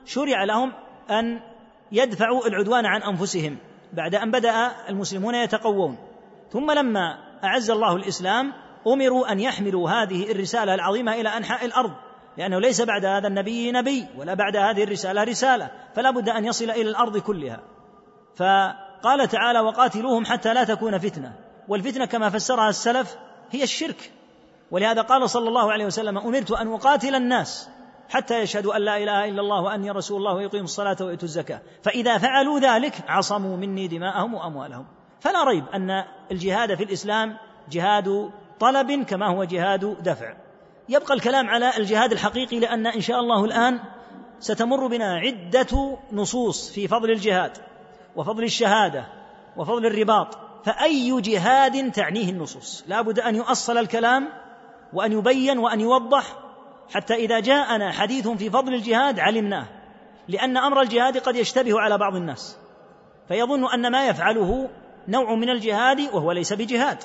[0.06, 0.74] شرع لهم
[1.10, 1.40] أن
[1.92, 3.58] يدفعوا العدوان عن أنفسهم
[3.94, 5.98] بعد أن بدأ المسلمون يتقوون،
[6.52, 8.54] ثم لما أعز الله الإسلام
[8.88, 11.92] أمروا أن يحملوا هذه الرسالة العظيمة إلى أنحاء الأرض
[12.38, 16.70] لأنه ليس بعد هذا النبي نبي ولا بعد هذه الرسالة رسالة فلا بد أن يصل
[16.70, 17.60] إلى الأرض كلها.
[18.36, 18.44] ف
[19.04, 21.34] قال تعالى وقاتلوهم حتى لا تكون فتنة.
[21.68, 23.18] والفتنة كما فسرها السلف
[23.52, 24.12] هي الشرك.
[24.72, 27.70] ولهذا قال صلى الله عليه وسلم أمرت أن أقاتل الناس
[28.10, 31.62] حتى يشهدوا أن لا إله إلا الله واني رسول الله ويقيموا الصلاة ويؤتوا الزكاة.
[31.84, 34.86] فإذا فعلوا ذلك عصموا مني دماءهم وأموالهم.
[35.20, 37.38] فلا ريب أن الجهاد في الإسلام
[37.72, 40.34] جهاد طلب كما هو جهاد دفع.
[40.90, 43.80] يبقى الكلام على الجهاد الحقيقي لأن إن شاء الله الآن
[44.40, 47.58] ستمر بنا عدة نصوص في فضل الجهاد
[48.16, 49.06] وفضل الشهادة
[49.58, 50.38] وفضل الرباط.
[50.66, 54.30] فأي جهاد تعنيه النصوص؟ لا بد أن يؤصل الكلام
[54.94, 56.24] وأن يبين وأن يوضح
[56.94, 59.66] حتى إذا جاءنا حديث في فضل الجهاد علمناه
[60.28, 62.58] لأن أمر الجهاد قد يشتبه على بعض الناس.
[63.28, 64.70] فيظن أن ما يفعله
[65.08, 66.98] نوع من الجهاد وهو ليس بجهاد.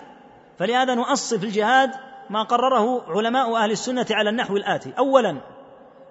[0.58, 1.90] فلهذا نؤصل في الجهاد
[2.30, 4.92] ما قرره علماء أهل السنة على النحو الآتي.
[4.98, 5.40] اولا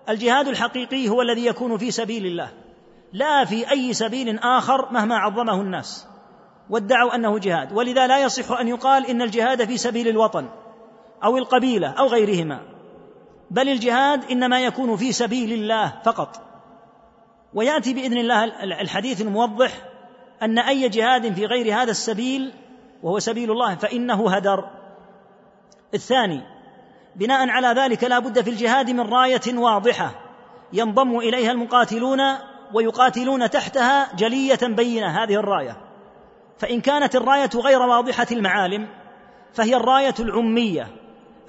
[0.10, 2.52] الجهاد الحقيقي هو الذي يكون في سبيل الله
[3.14, 6.08] لا في أي سبيل آخر مهما عظمه الناس
[6.70, 7.74] وادعوا أنه جهاد.
[7.74, 10.50] ولذا لا يصح أن يقال إن الجهاد في سبيل الوطن
[11.24, 12.60] أو القبيلة أو غيرهما
[13.52, 16.42] بل الجهاد إنما يكون في سبيل الله فقط.
[17.54, 18.44] ويأتي بإذن الله
[18.82, 19.89] الحديث الموضح
[20.44, 22.54] أن أي جهاد في غير هذا السبيل
[23.04, 24.70] وهو سبيل الله فإنه هدر.
[25.94, 26.42] الثاني
[27.16, 30.12] بناء على ذلك لا بد في الجهاد من راية واضحة
[30.74, 32.20] ينضم إليها المقاتلون
[32.74, 35.78] ويقاتلون تحتها جلية بينة هذه الراية.
[36.60, 38.88] فإن كانت الراية غير واضحة المعالم
[39.54, 40.88] فهي الراية العمية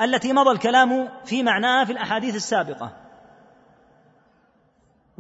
[0.00, 2.99] التي مضى الكلام في معناها في الأحاديث السابقة.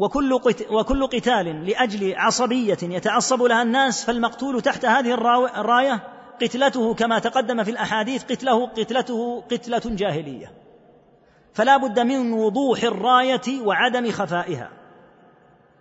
[0.00, 0.32] وكل
[0.70, 5.14] وكل قتال لأجل عصبية يتعصب لها الناس فالمقتول تحت هذه
[5.60, 6.02] الراية
[6.42, 10.52] قتلته كما تقدم في الأحاديث قتله قتلته قتلة جاهلية.
[11.54, 14.70] فلا بد من وضوح الراية وعدم خفائها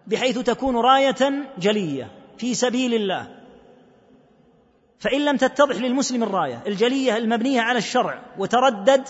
[0.08, 3.28] بحيث تكون راية جلية في سبيل الله.
[5.00, 9.08] فإن لم تتضح للمسلم الراية الجلية المبنية على الشرع وتردد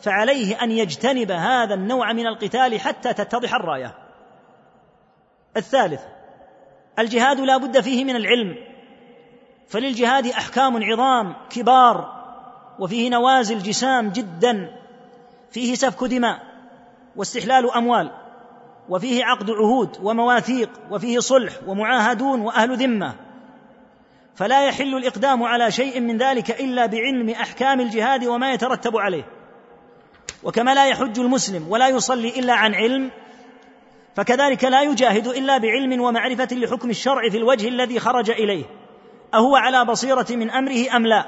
[0.00, 4.07] فعليه أن يجتنب هذا النوع من القتال حتى تتضح الراية.
[5.58, 6.00] الثالث
[6.98, 8.56] الجهاد لا بد فيه من العلم
[9.68, 12.18] فللجهاد أحكام عظام كبار
[12.78, 14.76] وفيه نوازل جسام جدا
[15.50, 16.42] فيه سفك دماء
[17.16, 18.10] واستحلال أموال
[18.88, 23.14] وفيه عقد عهود ومواثيق وفيه صلح ومعاهدون وأهل ذمة
[24.34, 29.24] فلا يحل الإقدام على شيء من ذلك إلا بعلم أحكام الجهاد وما يترتب عليه.
[30.42, 33.10] وكما لا يحج المسلم ولا يصلي إلا عن علم
[34.18, 38.64] فكذلك لا يجاهد إلا بعلم ومعرفة لحكم الشرع في الوجه الذي خرج إليه.
[39.34, 41.26] أهو على بصيرة من أمره أم لا؟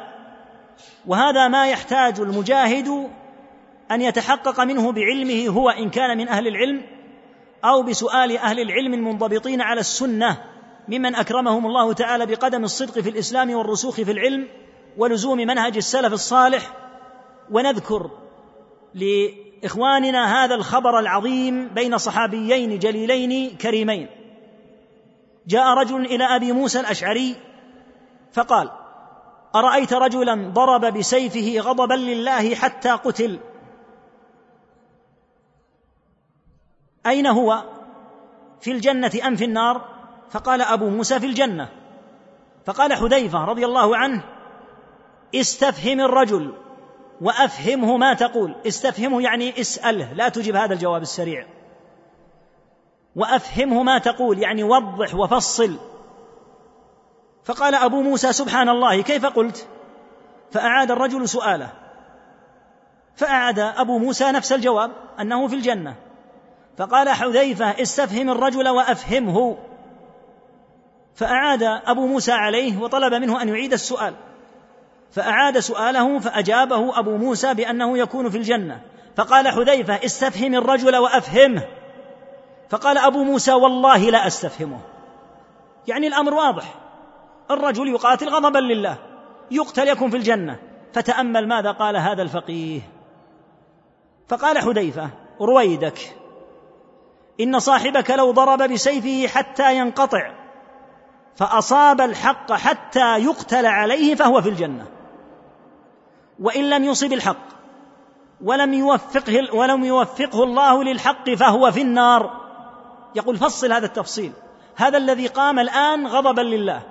[1.07, 3.11] وهذا ما يحتاج المجاهد
[3.91, 6.83] أن يتحقق منه بعلمه هو إن كان من أهل العلم
[7.65, 10.37] أو بسؤال أهل العلم المنضبطين على السنة
[10.89, 14.49] ممن أكرمهم الله تعالى بقدم الصدق في الإسلام والرسوخ في العلم
[14.97, 16.73] ولزوم منهج السلف الصالح.
[17.51, 18.11] ونذكر
[19.63, 24.09] لاخواننا هذا الخبر العظيم بين صحابيين جليلين كريمين.
[25.47, 27.37] جاء رجل إلى أبي موسى الأشعري
[28.33, 28.71] فقال
[29.55, 33.39] أرأيت رجلا ضرب بسيفه غضبا لله حتى قتل؟
[37.07, 37.65] أين هو؟
[38.61, 39.85] في الجنة أم في النار؟
[40.31, 41.69] فقال أبو موسى في الجنة.
[42.67, 44.25] فقال حذيفة رضي الله عنه
[45.35, 46.53] استفهم الرجل.
[47.21, 48.55] وأفهمه ما تقول.
[48.67, 51.47] استفهمه يعني اسأله لا تجب هذا الجواب السريع.
[53.17, 55.77] وأفهمه ما تقول يعني وضح وفصل.
[57.45, 59.67] فقال أبو موسى سبحان الله كيف قلت؟
[60.51, 61.73] فأعاد الرجل سؤاله.
[63.17, 65.97] فأعاد أبو موسى نفس الجواب أنه في الجنة.
[66.77, 69.57] فقال حذيفة استفهم الرجل وأفهمه.
[71.15, 74.15] فأعاد أبو موسى عليه وطلب منه أن يعيد السؤال.
[75.13, 78.81] فأعاد سؤاله فأجابه أبو موسى بأنه يكون في الجنة.
[79.17, 81.63] فقال حذيفة استفهم الرجل وأفهمه.
[82.71, 84.81] فقال أبو موسى والله لا أستفهمه.
[85.89, 86.75] يعني الأمر واضح.
[87.51, 88.99] الرجل يقاتل غضبا لله.
[89.51, 90.59] يقتل يكن في الجنة.
[90.93, 92.81] فتأمل ماذا قال هذا الفقيه؟
[94.29, 96.17] فقال حذيفة رويدك.
[97.41, 100.33] إن صاحبك لو ضرب بسيفه حتى ينقطع
[101.37, 105.00] فأصاب الحق حتى يقتل عليه فهو في الجنة.
[106.41, 107.61] وإن لم يصب الحق
[108.45, 112.41] ولم يوفقه ولم يوفقه الله للحق فهو في النار.
[113.15, 114.33] يقول فصل هذا التفصيل.
[114.77, 116.83] هذا الذي قام الآن غضبا لله.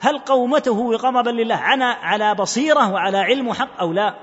[0.00, 4.14] هل قومته غضبا لله؟ عنا على بصيرة وعلى علم حق أو لا؟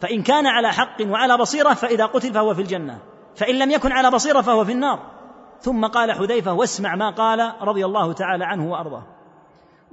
[0.00, 2.98] فإن كان على حق وعلى بصيرة فإذا قتل فهو في الجنة.
[3.36, 4.98] فإن لم يكن على بصيرة فهو في النار.
[5.60, 9.02] ثم قال حذيفة واسمع ما قال رضي الله تعالى عنه وأرضاه.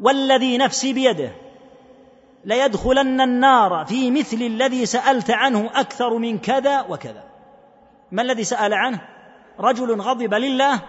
[0.01, 1.31] والذي نفسي بيده
[2.45, 7.23] ليدخلن النار في مثل الذي سألت عنه أكثر من كذا وكذا.
[8.11, 9.01] ما الذي سأل عنه؟
[9.59, 10.81] رجل غضب لله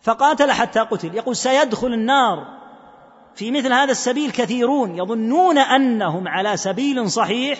[0.00, 1.14] فقاتل حتى قتل.
[1.14, 2.58] يقول سيدخل النار
[3.34, 7.58] في مثل هذا السبيل كثيرون يظنون أنهم على سبيل صحيح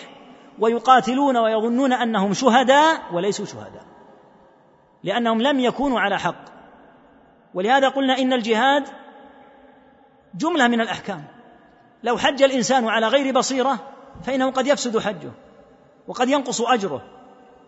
[0.59, 3.85] ويقاتلون ويظنون أنهم شهداء وليسوا شهداء
[5.03, 6.45] لأنهم لم يكونوا على حق.
[7.53, 8.87] ولهذا قلنا إن الجهاد
[10.35, 11.38] جملة من الأحكام.
[12.03, 13.79] لو حج الإنسان على غير بصيرة
[14.23, 15.31] فإنه قد يفسد حجه
[16.07, 17.01] وقد ينقص أجره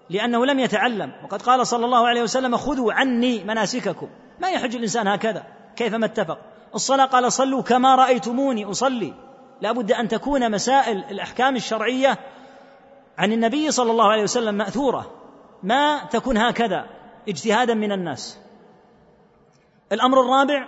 [0.10, 1.12] لأنه لم يتعلم.
[1.24, 4.10] وقد قال صلى الله عليه وسلم خذوا عني مناسككم.
[4.40, 5.44] ما يحج الإنسان هكذا.
[5.76, 6.40] كيفما اتفق؟
[6.76, 9.14] الصلاة قال صلوا كما رأيتموني أصلي.
[9.62, 12.18] لا بد أن تكون مسائل الأحكام الشرعية
[13.18, 15.12] عن النبي صلى الله عليه وسلم مأثورة.
[15.64, 16.86] ما تكون هكذا
[17.30, 18.40] اجتهادا من الناس.
[19.92, 20.68] الأمر الرابع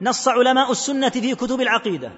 [0.00, 2.12] نص علماء السنة في كتب العقيدة.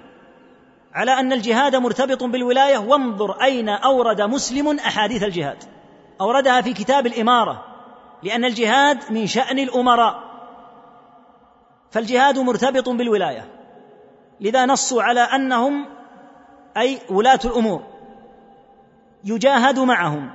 [0.93, 5.63] على أن الجهاد مرتبط بالولاية وانظر أين أورد مسلم أحاديث الجهاد.
[6.21, 7.65] أوردها في كتاب الإمارة
[8.23, 10.23] لأن الجهاد من شأن الأمراء.
[11.91, 13.49] فالجهاد مرتبط بالولاية.
[14.41, 15.85] لذا نصوا على أنهم
[16.77, 17.83] أي ولاة الأمور.
[19.23, 20.29] يجاهد معهم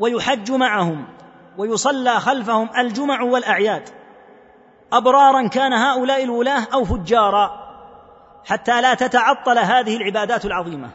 [0.00, 1.06] ويحج معهم
[1.58, 3.88] ويصلى خلفهم الجمع والأعياد.
[4.92, 7.61] أبرارا كان هؤلاء الولاة أو فجارا.
[8.44, 10.90] حتى لا تتعطل هذه العبادات العظيمة.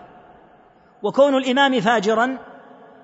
[1.04, 2.38] وكون الإمام فاجرا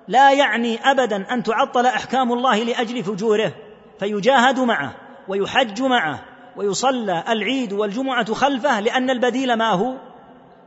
[0.08, 3.52] لا يعني ابدا أن تعطل أحكام الله لأجل فجوره
[3.98, 4.94] فيجاهد معه
[5.28, 6.20] ويحج معه
[6.56, 9.94] ويصلى العيد والجمعة خلفه لأن البديل ما هو؟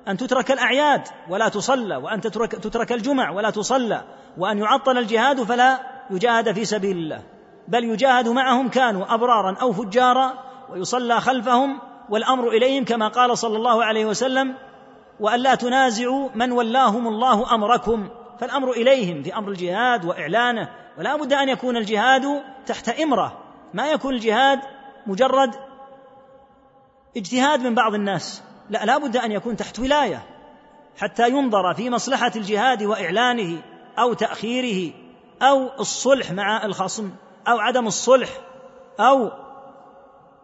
[0.08, 4.04] أن تترك الأعياد ولا تصلى وأن تترك, تترك الجمع ولا تصلى
[4.38, 5.80] وأن يعطل الجهاد فلا
[6.12, 7.24] يجاهد في سبيل الله.
[7.68, 10.34] بل يجاهد معهم كانوا أبرارا أو فجارا
[10.70, 11.80] ويصلى خلفهم
[12.10, 14.56] والأمر إليهم كما قال صلى الله عليه وسلم
[15.20, 21.34] وأن لا تنازعوا من ولاهم الله أمركم فالأمر إليهم في أمر الجهاد وإعلانه ولا بد
[21.34, 23.38] أن يكون الجهاد تحت إمرة
[23.74, 24.60] ما يكون الجهاد
[25.08, 25.56] مجرد
[27.18, 30.24] اجتهاد من بعض الناس لا لا بد أن يكون تحت ولاية
[30.98, 33.62] حتى ينظر في مصلحة الجهاد وإعلانه
[34.00, 34.94] أو تأخيره
[35.42, 37.12] أو الصلح مع الخصم
[37.48, 38.30] أو عدم الصلح
[39.00, 39.32] أو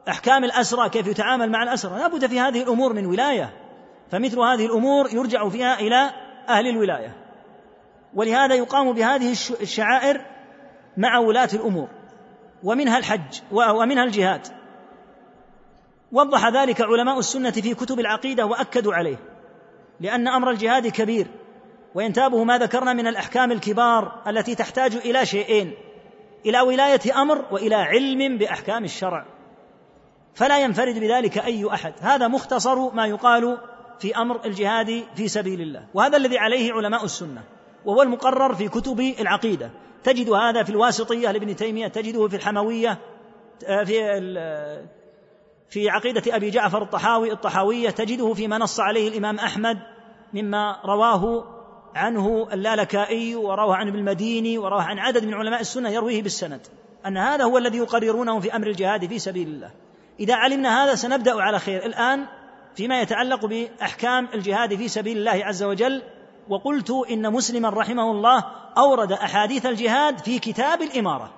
[0.10, 3.54] أحكام الأسرى كيف يتعامل مع الأسرى؟ لا بد في هذه الأمور من ولاية.
[4.12, 6.10] فمثل هذه الأمور يرجع فيها إلى
[6.50, 7.16] أهل الولاية.
[8.14, 9.32] ولهذا يقام بهذه
[9.62, 10.22] الشعائر
[10.98, 11.88] مع ولاة الأمور.
[12.64, 14.48] ومنها الحج ومنها الجهاد.
[16.12, 19.18] وضح ذلك علماء السنة في كتب العقيدة وأكدوا عليه.
[20.00, 21.28] لأن أمر الجهاد كبير.
[21.96, 25.74] وينتابه ما ذكرنا من الأحكام الكبار التي تحتاج إلى شيئين.
[26.46, 29.26] إلى ولاية أمر وإلى علم بأحكام الشرع.
[30.36, 31.94] فلا ينفرد بذلك أي أحد.
[32.02, 33.58] هذا مختصر ما يقال
[34.00, 35.88] في أمر الجهاد في سبيل الله.
[35.94, 37.44] وهذا الذي عليه علماء السنة
[37.86, 39.72] وهو المقرر في كتب العقيدة.
[40.04, 43.00] تجد هذا في الواسطية لابن تيمية تجده في الحموية
[43.66, 44.00] آه، في
[45.70, 49.80] في عقيدة أبي جعفر الطحاوي الطحاوية تجده فيما نص عليه الإمام أحمد
[50.34, 51.46] مما رواه
[51.96, 56.62] عنه اللالكائي ورواه عن ابن المديني ورواه عن عدد من علماء السنة يرويه بالسند.
[57.06, 59.72] أن هذا هو الذي يقررونه في أمر الجهاد في سبيل الله.
[60.20, 61.86] إذا علمنا هذا سنبدأ على خير.
[61.86, 62.26] الآن
[62.76, 66.02] فيما يتعلق بأحكام الجهاد في سبيل الله عز وجل
[66.50, 68.44] وقلت إن مسلما رحمه الله
[68.78, 71.34] أورد أحاديث الجهاد في كتاب الإمارة.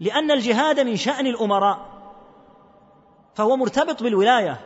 [0.00, 1.78] لأن الجهاد من شأن الأمراء
[3.34, 4.60] فهو مرتبط بالولاية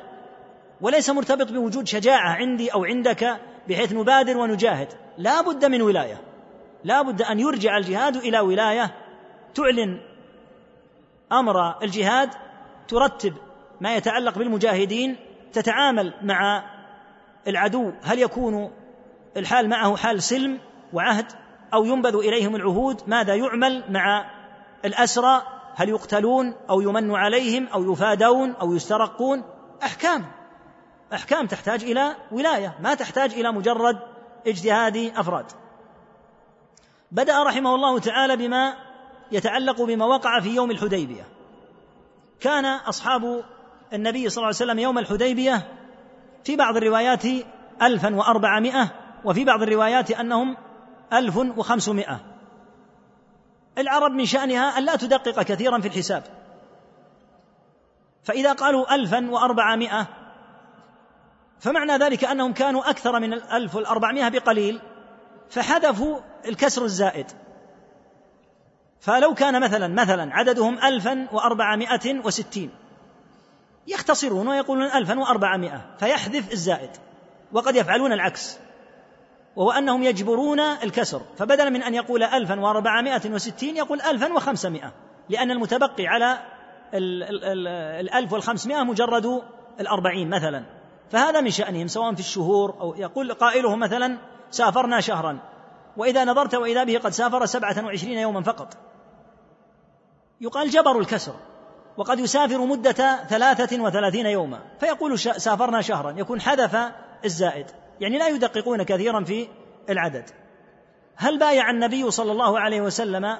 [0.80, 4.88] وليس مرتبط بوجود شجاعة عندي أو عندك بحيث نبادر ونجاهد.
[5.18, 6.20] لا بد من ولاية.
[6.84, 8.94] لا بد أن يرجع الجهاد إلى ولاية
[9.54, 10.00] تعلن
[11.32, 12.30] أمر الجهاد
[12.88, 13.34] ترتب
[13.80, 15.16] ما يتعلق بالمجاهدين
[15.52, 16.64] تتعامل مع
[17.48, 18.70] العدو هل يكون
[19.36, 20.58] الحال معه حال سلم
[20.92, 21.26] وعهد
[21.74, 24.30] أو ينبذ إليهم العهود؟ ماذا يعمل مع
[24.84, 25.42] الأسرى؟
[25.74, 29.42] هل يقتلون أو يمن عليهم أو يفادون أو يسترقون؟
[29.82, 30.24] أحكام.
[31.12, 33.98] أحكام تحتاج إلى ولاية ما تحتاج إلى مجرد
[34.46, 35.46] اجتهاد أفراد.
[37.12, 38.74] بدأ رحمه الله تعالى بما
[39.32, 41.24] يتعلق بما وقع في يوم الحديبية.
[42.42, 43.44] كان أصحاب
[43.92, 45.68] النبي صلى الله عليه وسلم يوم الحديبية
[46.44, 47.24] في بعض الروايات
[47.82, 48.88] ألفا وأربعمائة
[49.24, 50.56] وفي بعض الروايات أنهم
[51.12, 52.20] ألف وخمسمائة.
[53.78, 56.24] العرب من شأنها أن لا تدقق كثيرا في الحساب.
[58.24, 60.06] فإذا قالوا ألفا وأربعمائة
[61.60, 64.80] فمعنى ذلك أنهم كانوا أكثر من الألف والأربعمائة بقليل
[65.50, 67.26] فحذفوا الكسر الزائد.
[69.02, 72.70] فلو كان مثلا مثلا عددهم ألفا وأربعمائة وستين.
[73.86, 76.90] يختصرون ويقولون ألفا وأربعمائة فيحذف الزائد.
[77.52, 78.58] وقد يفعلون العكس.
[79.56, 81.22] وهو أنهم يجبرون الكسر.
[81.38, 84.92] فبدلا من أن يقول ألفا وأربعمائة وستين يقول ألفا وخمسمائة.
[85.28, 86.38] لأن المتبقي على
[86.94, 89.42] الألف والخمسمائة مجرد
[89.80, 90.64] الأربعين مثلا.
[91.10, 94.18] فهذا من شأنهم سواء في الشهور أو يقول قائلهم مثلا
[94.50, 95.38] سافرنا شهرا.
[95.96, 98.76] وإذا نظرت وإذا به قد سافر سبعة وعشرين يوما فقط.
[100.42, 101.34] يقال جبروا الكسر
[101.96, 106.92] وقد يسافر مدة ثلاثة وثلاثين يوما فيقول سافرنا شهرا يكون حذف
[107.24, 107.66] الزائد
[108.00, 109.48] يعني لا يدققون كثيرا في
[109.90, 110.30] العدد.
[111.16, 113.38] هل بايع النبي صلى الله عليه وسلم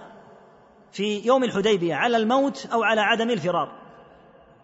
[0.93, 3.73] في يوم الحديبية على الموت أو على عدم الفرار؟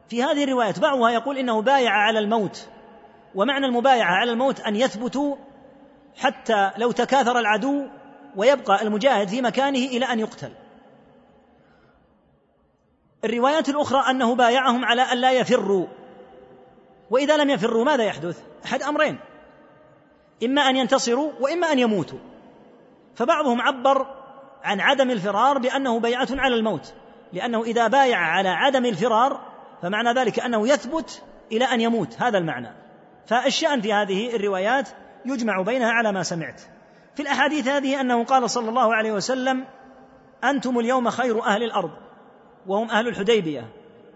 [0.08, 2.68] في هذه الروايات بعضها يقول إنه بايع على الموت
[3.34, 5.36] ومعنى المبايعة على الموت أن يثبتوا
[6.16, 7.86] حتى لو تكاثر العدو
[8.36, 10.52] ويبقى المجاهد في مكانه إلى أن يقتل.
[13.24, 15.86] الروايات الأخرى أنه بايعهم على أن لا يفروا.
[17.10, 19.18] وإذا لم يفروا ماذا يحدث؟ أحد أمرين.
[20.44, 22.18] إما أن ينتصروا وإما أن يموتوا.
[23.14, 24.06] فبعضهم عبر
[24.64, 26.94] عن عدم الفرار بأنه بيعة على الموت.
[27.32, 29.40] لأنه إذا بايع على عدم الفرار
[29.82, 32.22] فمعنى ذلك أنه يثبت إلى أن يموت.
[32.22, 32.70] هذا المعنى.
[33.26, 34.88] فالشأن في هذه الروايات
[35.24, 36.60] يجمع بينها على ما سمعت.
[37.14, 39.64] في الأحاديث هذه أنه قال صلى الله عليه وسلم
[40.44, 42.07] أنتم اليوم خير أهل الأرض.
[42.68, 43.68] وهم أهل الحديبية.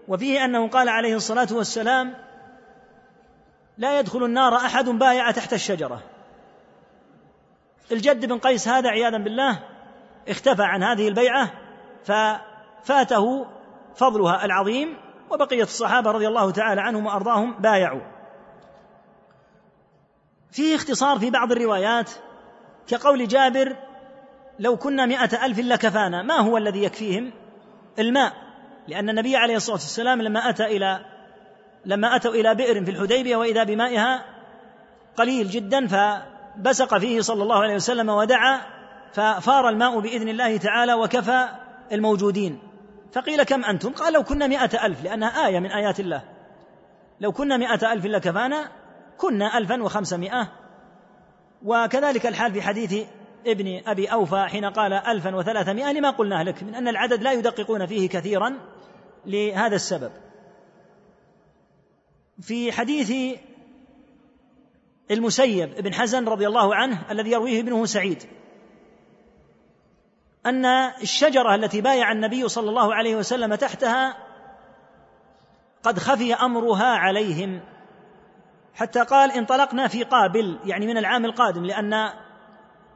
[0.07, 2.13] وفيه أنه قال عليه الصلاة والسلام
[3.77, 6.01] لا يدخل النار أحد بايع تحت الشجرة.
[7.91, 9.59] الجد بن قيس هذا عياذا بالله
[10.27, 11.51] اختفى عن هذه البيعة
[12.03, 13.45] ففاته
[13.95, 14.97] فضلها العظيم
[15.31, 18.01] وبقيه الصحابة رضي الله تعالى عنهم وأرضاهم بايعوا.
[20.51, 22.11] فيه اختصار في بعض الروايات
[22.87, 23.75] كقول جابر
[24.59, 27.31] لو كنا مئة ألف لكفانا ما هو الذي يكفيهم؟
[27.99, 28.42] الماء.
[28.87, 31.05] لأن النبي عليه الصلاة والسلام لما أتى إلى
[31.85, 34.25] لما أتوا إلى بئر في الحديبية وإذا بمائها
[35.17, 38.61] قليل جدا فبسق فيه صلى الله عليه وسلم ودعا
[39.13, 41.47] ففار الماء بإذن الله تعالى وكفى
[41.91, 42.59] الموجودين.
[43.13, 46.23] فقيل كم أنتم؟ قال لو كنا مئة ألف لأنها آية من آيات الله.
[47.21, 48.67] لو كنا مئة ألف لكفانا
[49.17, 50.51] كنا ألفا وخمسمائة.
[51.65, 53.07] وكذلك الحال في حديث
[53.45, 57.85] ابن أبي أوفى حين قال ألفا وثلاثمائة لما قلناه لك من أن العدد لا يدققون
[57.85, 58.59] فيه كثيرا
[59.25, 60.11] لهذا السبب.
[62.41, 63.39] في حديث
[65.11, 68.23] المسيب بن حزن رضي الله عنه الذي يرويه ابنه سعيد
[70.45, 70.65] أن
[71.01, 74.17] الشجرة التي بايع النبي صلى الله عليه وسلم تحتها
[75.83, 77.61] قد خفي أمرها عليهم
[78.73, 82.09] حتى قال انطلقنا في قابل يعني من العام القادم لأن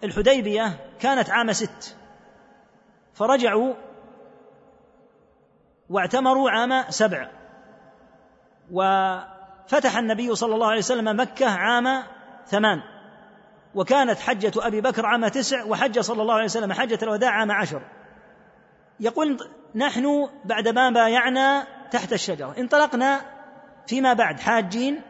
[0.04, 1.96] الحديبية كانت عام ست.
[3.14, 3.74] فرجعوا
[5.90, 7.30] واعتمروا عام سبع.
[8.72, 12.04] وفتح النبي صلى الله عليه وسلم مكة عام
[12.48, 12.82] ثمان.
[13.76, 17.82] وكانت حجة أبي بكر عام تسع وحج صلى الله عليه وسلم حجة الوداع عام عشر.
[19.00, 19.38] يقول
[19.76, 22.56] نحن بعد ما بايعنا تحت الشجرة.
[22.58, 23.22] انطلقنا
[23.88, 25.02] فيما بعد حاجين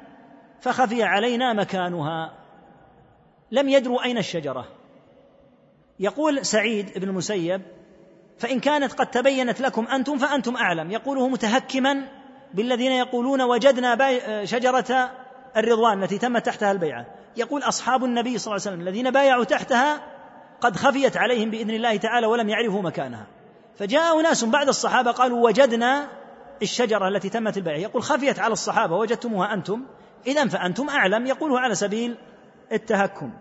[0.62, 2.34] فخفي علينا مكانها.
[3.52, 4.77] لم يدروا أين الشجرة.
[6.00, 7.62] يقول سعيد بن المسيب
[8.40, 10.92] فإن كانت قد تبينت لكم أنتم فأنتم أعلم.
[10.92, 12.08] يقوله متهكما
[12.54, 15.12] بالذين يقولون وجدنا شجرة
[15.58, 17.06] الرضوان التي تمت تحتها البيعة.
[17.38, 20.02] يقول أصحاب النبي صلى الله عليه وسلم الذين بايعوا تحتها
[20.62, 23.28] قد خفيت عليهم بإذن الله تعالى ولم يعرفوا مكانها.
[23.76, 26.08] فجاء أناس بعد الصحابة قالوا وجدنا
[26.62, 27.78] الشجرة التي تمت البيعة.
[27.78, 29.82] يقول خفيت على الصحابة وجدتموها أنتم.
[30.28, 31.26] إذا فأنتم أعلم.
[31.26, 32.18] يقوله على سبيل
[32.72, 33.34] التهكم.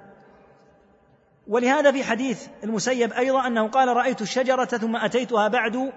[1.49, 5.93] ولهذا في حديث المسيب أيضا أنه قال رأيت الشجرة ثم أتيتها بعد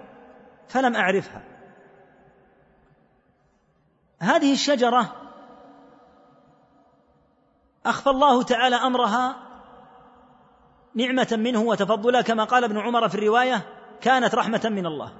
[0.68, 1.42] فلم أعرفها.
[4.18, 5.12] هذه الشجرة
[7.86, 9.36] أخفى الله تعالى أمرها
[10.94, 13.66] نعمة منه وتفضلا كما قال ابن عمر في الرواية
[14.00, 15.12] كانت رحمة من الله.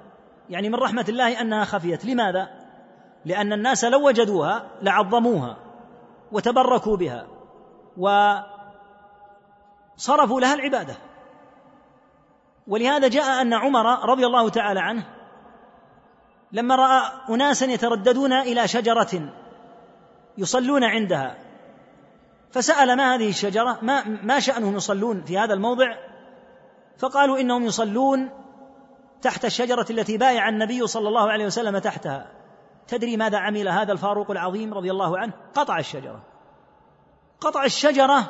[0.49, 2.05] يعني من رحمة الله أنها خفيت.
[2.05, 2.49] لماذا؟
[3.25, 5.57] لأن الناس لو وجدوها لعظموها
[6.31, 7.27] وتبركوا بها
[10.01, 10.95] وصرفوا لها العبادة.
[12.67, 15.03] ولهذا جاء أن عمر رضي الله تعالى عنه
[16.51, 19.33] لما رأى أناسا يترددون إلى شجرة
[20.37, 21.37] يصلون عندها
[22.51, 25.95] فسأل ما هذه الشجرة؟ ما ما شأنهم يصلون في هذا الموضع؟
[26.97, 28.29] فقالوا إنهم يصلون
[29.21, 32.31] تحت الشجرة التي بايع النبي صلى الله عليه وسلم تحتها.
[32.87, 36.21] تدري ماذا عمل هذا الفاروق العظيم رضي الله عنه؟ قطع الشجرة.
[37.41, 38.23] قطع الشجرة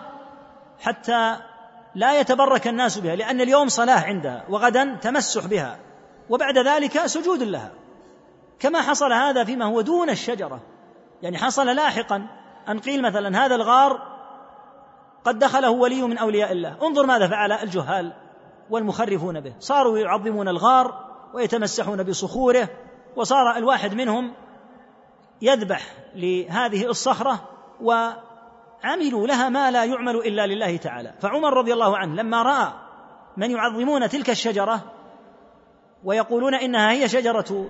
[0.79, 1.50] حتى
[1.95, 5.79] لا يتبرك الناس بها لأن اليوم صلاه عندها وغدا تمسح بها
[6.29, 7.71] وبعد ذلك سجود لها.
[8.59, 10.59] كما حصل هذا فيما هو دون الشجرة.
[11.21, 12.27] يعني حصل لاحقا
[12.69, 14.01] أن قيل مثلا هذا الغار
[15.23, 16.77] قد دخله ولي من أولياء الله.
[16.87, 18.13] انظر ماذا فعل الجهال
[18.69, 19.53] والمخرفون به.
[19.59, 22.69] صاروا يعظمون الغار ويتمسحون بصخوره
[23.15, 24.33] وصار الواحد منهم
[25.41, 25.81] يذبح
[26.15, 27.49] لهذه الصخرة
[28.83, 31.13] وعملوا لها ما لا يعمل إلا لله تعالى.
[31.21, 32.73] فعمر رضي الله عنه لما رأى
[33.37, 34.93] من يعظمون تلك الشجرة
[36.03, 37.69] ويقولون إنها هي شجرة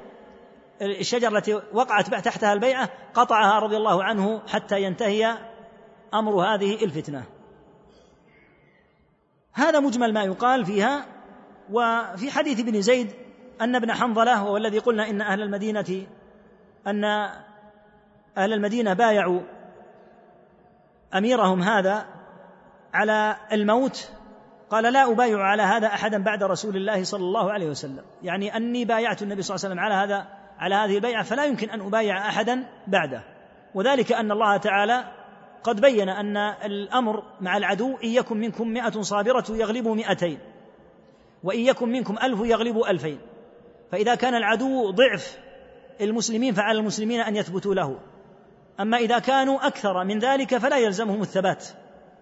[0.81, 5.37] الشجرة التي وقعت تحتها البيعة قطعها رضي الله عنه حتى ينتهي
[6.13, 7.23] أمر هذه الفتنة.
[9.53, 11.05] هذا مجمل ما يقال فيها
[11.71, 13.11] وفي حديث ابن زيد
[13.61, 16.07] أن ابن حنظلة وهو الذي قلنا إن أهل المدينة
[16.87, 17.03] أن
[18.37, 19.41] أهل المدينة بايعوا
[21.13, 22.05] أميرهم هذا
[22.93, 24.11] على الموت؟
[24.69, 28.03] قال لا أبايع على هذا أحدا بعد رسول الله صلى الله عليه وسلم.
[28.23, 30.27] يعني أني بايعت النبي صلى الله عليه وسلم على هذا
[30.59, 33.23] على هذه البيعة فلا يمكن أن أبايع أحدا بعده.
[33.75, 35.03] وذلك أن الله تعالى
[35.63, 40.39] قد بين أن الأمر مع العدو إن يكن منكم مئة صابرة يغلبوا مئتين
[41.43, 43.19] وإن يكن منكم ألف يغلبوا ألفين.
[43.91, 45.37] فإذا كان العدو ضعف
[46.01, 47.99] المسلمين فعلى المسلمين أن يثبتوا له.
[48.79, 51.67] أما إذا كانوا أكثر من ذلك فلا يلزمهم الثبات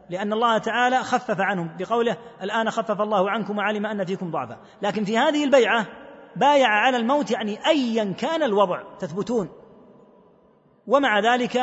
[0.09, 4.57] لأن الله تعالى خفف عنهم بقوله الآن خفف الله عنكم وعلم أن فيكم ضعفا.
[4.81, 5.85] لكن في هذه البيعة
[6.35, 9.49] بايع على الموت يعني ايا كان الوضع تثبتون.
[10.87, 11.57] ومع ذلك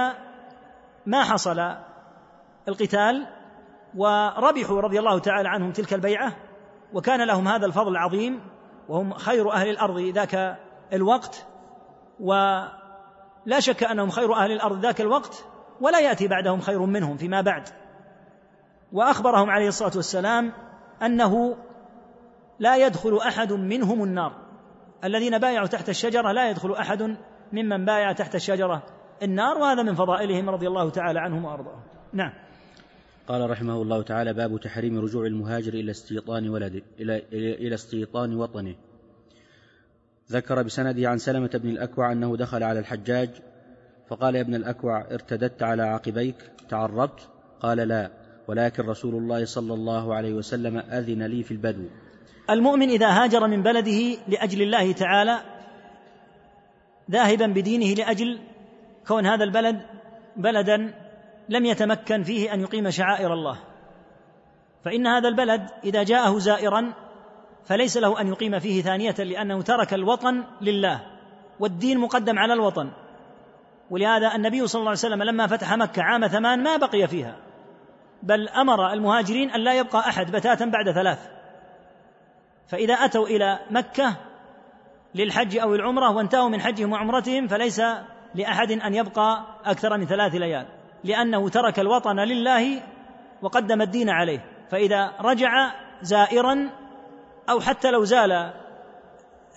[1.07, 1.77] ما حصل؟
[2.69, 3.27] القتال
[3.97, 6.33] وربحوا رضي الله تعالى عنهم تلك البيعة
[6.93, 8.41] وكان لهم هذا الفضل العظيم
[8.89, 10.59] وهم خير أهل الأرض ذاك
[10.93, 11.47] الوقت
[13.47, 15.45] ولا شك أنهم خير أهل الأرض ذاك الوقت
[15.81, 17.69] ولا يأتي بعدهم خير منهم فيما بعد.
[18.93, 20.53] وأخبرهم عليه الصلاة والسلام
[21.03, 21.57] أنه
[22.59, 24.33] لا يدخل أحد منهم النار.
[25.05, 27.17] الذين بايعوا تحت الشجرة لا يدخل أحد
[27.53, 28.83] ممن بايع تحت الشجرة
[29.23, 31.83] النار وهذا من فضائلهم رضي الله تعالى عنهم وأرضاهم.
[32.13, 32.33] نعم.
[33.29, 38.75] قال رحمه الله تعالى باب تحريم رجوع المهاجر إلى استيطان ولده إلى إلى استيطان وطنه.
[40.33, 43.31] ذكر بسنده عن سلمة بن الأكوع أنه دخل على الحجاج
[44.09, 46.37] فقال يا ابن الأكوع ارتددت على عقبيك
[46.69, 47.29] تعربت
[47.61, 48.11] قال لا
[48.49, 51.85] ولكن رسول الله صلى الله عليه وسلم أذن لي في البدو.
[52.51, 55.41] المؤمن إذا هاجر من بلده لأجل الله تعالى
[57.11, 58.39] ذاهبا بدينه لأجل
[59.09, 59.81] كون هذا البلد
[60.37, 60.95] بلدا
[61.49, 63.59] لم يتمكن فيه أن يقيم شعائر الله.
[64.85, 66.93] فإن هذا البلد إذا جاءه زائرا
[67.67, 71.01] فليس له أن يقيم فيه ثانية لأنه ترك الوطن لله
[71.61, 72.91] والدين مقدم على الوطن.
[73.91, 77.37] ولهذا النبي صلى الله عليه وسلم لما فتح مكة عام ثمان ما بقي فيها
[78.23, 81.19] بل أمر المهاجرين أن لا يبقى أحد بتاتا بعد ثلاث.
[82.69, 84.17] فإذا أتوا إلى مكة
[85.15, 87.83] للحج أو العمرة وانتهوا من حجهم وعمرتهم فليس
[88.35, 90.67] لأحد أن يبقى أكثر من ثلاث ليال
[91.05, 92.83] لأنه ترك الوطن لله
[93.43, 94.45] وقدم الدين عليه.
[94.71, 96.71] فإذا رجع زائرا
[97.51, 98.53] أو حتى لو زال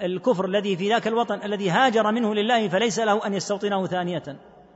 [0.02, 4.24] الكفر الذي في ذاك الوطن الذي هاجر منه لله فليس له أن يستوطنه ثانية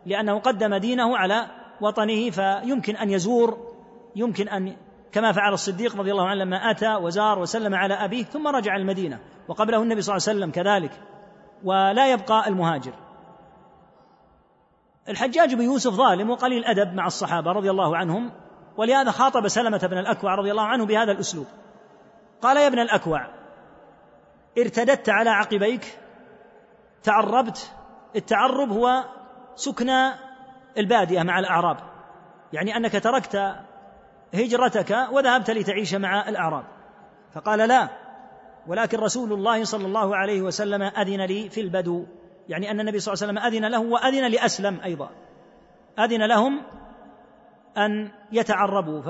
[0.05, 1.45] لأنه قدم دينه على
[1.82, 3.57] وطنه فيمكن أن يزور
[4.16, 4.76] يمكن أن
[5.11, 9.20] كما فعل الصديق رضي الله عنه لما أتى وزار وسلم على أبيه ثم رجع المدينة
[9.47, 10.91] وقبله النبي صلى الله عليه وسلم كذلك
[11.64, 12.93] ولا يبقى المهاجر.
[15.09, 18.32] الحجاج بن يوسف ظالم وقليل ادب مع الصحابة رضي الله عنهم
[18.78, 21.45] ولهذا خاطب سلمة بن الأكوع رضي الله عنه بهذا الأسلوب.
[22.44, 23.28] قال يا ابن الأكوع
[24.58, 26.00] ارتددت على عقبيك
[27.04, 27.72] تعربت
[28.16, 29.04] التعرب هو
[29.56, 30.12] سكنى
[30.78, 31.78] البادية مع الأعراب
[32.54, 33.56] يعني أنك تركت
[34.34, 36.64] هجرتك وذهبت لتعيش مع الأعراب.
[37.34, 37.88] فقال لا
[38.68, 42.06] ولكن رسول الله صلى الله عليه وسلم أذن لي في البدو
[42.50, 45.10] يعني أن النبي صلى الله عليه وسلم أذن له وأذن لأسلم أيضا
[46.00, 46.62] أذن لهم
[47.78, 49.02] أن يتعربوا.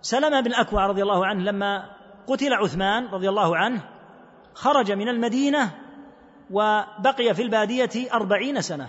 [0.00, 1.97] فسلم بن اكوع رضي الله عنه لما
[2.28, 3.80] قتل عثمان رضي الله عنه
[4.54, 5.70] خرج من المدينة
[6.50, 8.88] وبقي في البادية أربعين سنة.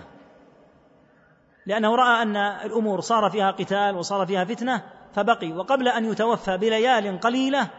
[1.66, 4.82] لأنه رأى أن الأمور صار فيها قتال وصار فيها فتنة
[5.14, 5.52] فبقي.
[5.52, 7.70] وقبل أن يتوفى بليال قليلة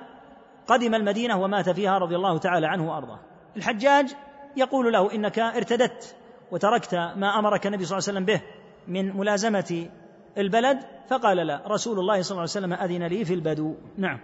[0.68, 3.20] قدم المدينة ومات فيها رضي الله تعالى عنه وأرضاه.
[3.58, 4.16] الحجاج
[4.58, 6.16] يقول له إنك ارتدت
[6.52, 8.42] وتركت ما أمرك النبي صلى الله عليه وسلم به
[8.88, 9.90] من ملازمة
[10.38, 13.76] البلد فقال لا رسول الله صلى الله عليه وسلم أذن لي في البدو.
[13.98, 14.20] نعم.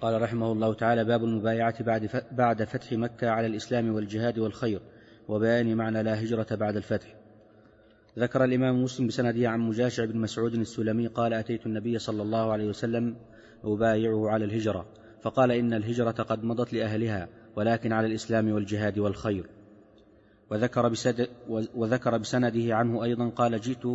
[0.00, 4.80] قال رحمه الله تعالى باب المبايعة بعد بعد فتح مكة على الإسلام والجهاد والخير
[5.28, 7.14] وبيان معنى لا هجرة بعد الفتح.
[8.18, 12.68] ذكر الإمام مسلم بسنده عن مجاشع بن مسعود السلمي قال أتيت النبي صلى الله عليه
[12.68, 13.16] وسلم
[13.64, 14.86] أبايعه على الهجرة
[15.22, 19.46] فقال إن الهجرة قد مضت لأهلها ولكن على الإسلام والجهاد والخير.
[20.50, 21.28] وذكر, بسد
[21.74, 23.86] وذكر بسنده عنه أيضا قال جئت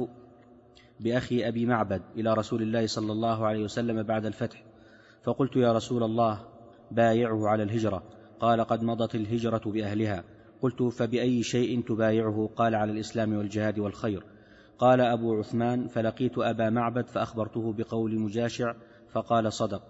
[0.99, 4.64] بأخي أبي معبد إلى رسول الله صلى الله عليه وسلم بعد الفتح
[5.25, 6.41] فقلت يا رسول الله
[6.91, 8.03] بايعه على الهجرة.
[8.39, 10.23] قال قد مضت الهجرة بأهلها.
[10.61, 14.23] قلت فبأي شيء تبايعه؟ قال على الإسلام والجهاد والخير.
[14.77, 18.73] قال أبو عثمان فلقيت أبا معبد فأخبرته بقول مجاشع
[19.11, 19.81] فقال صدق.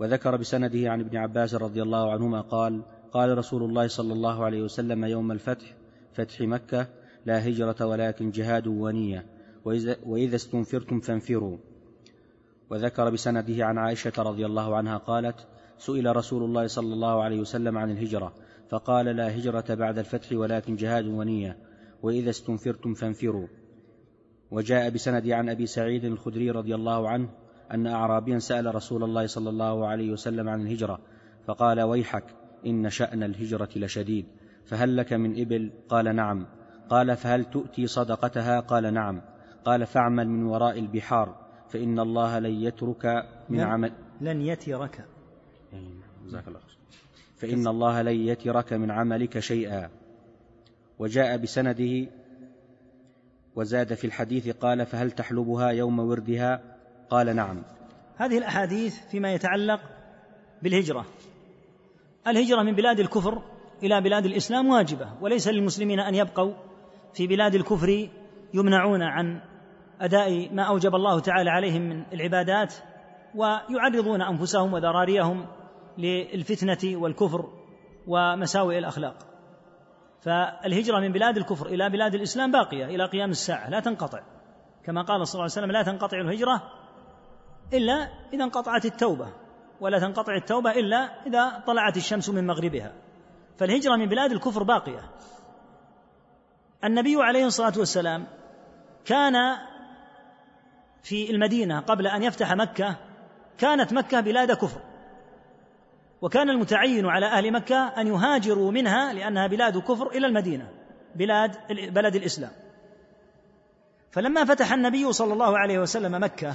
[0.00, 4.62] وذكر بسنده عن ابن عباس رضي الله عنهما قال قال رسول الله صلى الله عليه
[4.62, 5.74] وسلم يوم الفتح
[6.12, 6.86] فتح مكة
[7.26, 9.26] لا هجرة ولكن جهاد ونية.
[9.64, 11.58] وإذا, وإذا استنفرتم فانفروا.
[12.70, 15.46] وذكر بسنده عن عائشة رضي الله عنها قالت
[15.78, 18.32] سئل رسول الله صلى الله عليه وسلم عن الهجرة
[18.68, 21.58] فقال لا هجرة بعد الفتح ولكن جهاد ونية
[22.02, 23.46] وإذا استنفرتم فانفروا.
[24.50, 27.28] وجاء بسند عن أبي سعيد الخدري رضي الله عنه
[27.72, 30.98] أن اعرابيا سأل رسول الله صلى الله عليه وسلم عن الهجرة
[31.46, 32.24] فقال ويحك
[32.66, 34.26] إن شأن الهجرة لشديد.
[34.64, 36.46] فهل لك من إبل؟ قال نعم.
[36.90, 39.22] قال فهل تؤتي صدقتها؟ قال نعم.
[39.64, 41.45] قال فاعمل من وراء البحار.
[41.68, 45.04] فإن الله لن يترك من عمل لن يترك.
[46.26, 46.60] جزاك الله
[47.36, 49.90] فإن الله لن يترك من عملك شيئا.
[50.98, 52.10] وجاء بسنده
[53.56, 56.76] وزاد في الحديث قال فهل تحلبها يوم وردها؟
[57.10, 57.62] قال نعم.
[58.16, 59.80] هذه الأحاديث فيما يتعلق
[60.62, 61.06] بالهجرة.
[62.26, 63.42] الهجرة من بلاد الكفر
[63.82, 66.54] إلى بلاد الإسلام واجبة وليس للمسلمين أن يبقوا
[67.14, 68.08] في بلاد الكفر
[68.54, 69.40] يمنعون عن
[70.00, 72.74] أداء ما أوجب الله تعالى عليهم من العبادات
[73.34, 75.46] ويعرضون أنفسهم وذراريهم
[75.98, 77.52] للفتنة والكفر
[78.06, 79.16] ومساوئ الأخلاق.
[80.20, 84.20] فالهجرة من بلاد الكفر إلى بلاد الإسلام باقية إلى قيام الساعة لا تنقطع.
[84.84, 86.62] كما قال صلى الله عليه وسلم لا تنقطع الهجرة
[87.72, 89.28] إلا إذا انقطعت التوبة
[89.80, 92.92] ولا تنقطع التوبة إلا إذا طلعت الشمس من مغربها.
[93.58, 95.10] فالهجرة من بلاد الكفر باقية.
[96.84, 98.26] النبي عليه الصلاة والسلام
[99.04, 99.34] كان
[101.06, 102.96] في المدينة قبل أن يفتح مكة
[103.58, 104.80] كانت مكة بلاد كفر.
[106.22, 110.68] وكان المتعين على أهل مكة أن يهاجروا منها لأنها بلاد كفر إلى المدينة
[111.14, 112.50] بلاد بلد الإسلام.
[114.10, 116.54] فلما فتح النبي صلى الله عليه وسلم مكة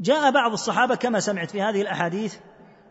[0.00, 2.36] جاء بعض الصحابة كما سمعت في هذه الأحاديث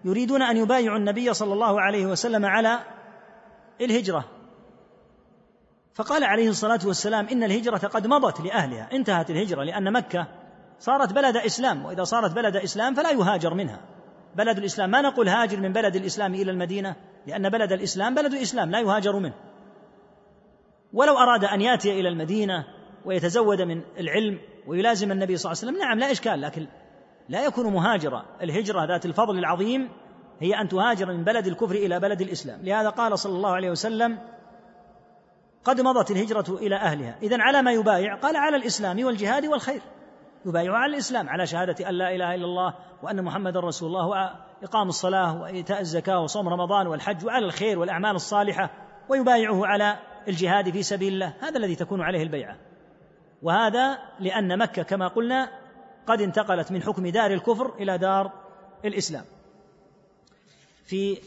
[0.05, 2.79] يريدون أن يبايعوا النبي صلى الله عليه وسلم على
[3.81, 4.34] الهجرة.
[5.95, 8.89] فقال عليه الصلاة والسلام إن الهجرة قد مضت لأهلها.
[8.93, 10.27] انتهت الهجرة لأن مكة
[10.79, 13.81] صارت بلد إسلام وإذا صارت بلد إسلام فلا يهاجر منها.
[14.35, 16.95] بلد الإسلام ما نقول هاجر من بلد الإسلام إلى المدينة
[17.27, 19.33] لأن بلد الإسلام بلد الإسلام لا يهاجر منه.
[20.93, 22.65] ولو أراد أن يأتي إلى المدينة
[23.05, 26.67] ويتزود من العلم ويلازم النبي صلى الله عليه وسلم نعم لا إشكال لكن
[27.29, 28.25] لا يكون مهاجرا.
[28.41, 29.89] الهجرة ذات الفضل العظيم
[30.39, 32.61] هي أن تهاجر من بلد الكفر إلى بلد الإسلام.
[32.63, 34.17] لهذا قال صلى الله عليه وسلم
[35.65, 37.17] قد مضت الهجرة إلى أهلها.
[37.23, 39.81] إذا على ما يبايع قال على الإسلام والجهاد والخير.
[40.45, 44.87] يبايع على الإسلام على شهادة أن لا إله إلا الله وأن محمد رسول الله وإقام
[44.87, 48.69] الصلاة وإيتاء الزكاة وصوم رمضان والحج وعلى الخير والأعمال الصالحة
[49.09, 51.33] ويبايعه على الجهاد في سبيل الله.
[51.41, 52.57] هذا الذي تكون عليه البيعة.
[53.41, 55.49] وهذا لأن مكة كما قلنا
[56.07, 58.31] قد انتقلت من حكم دار الكفر إلى دار
[58.85, 59.23] الإسلام.
[60.85, 61.17] في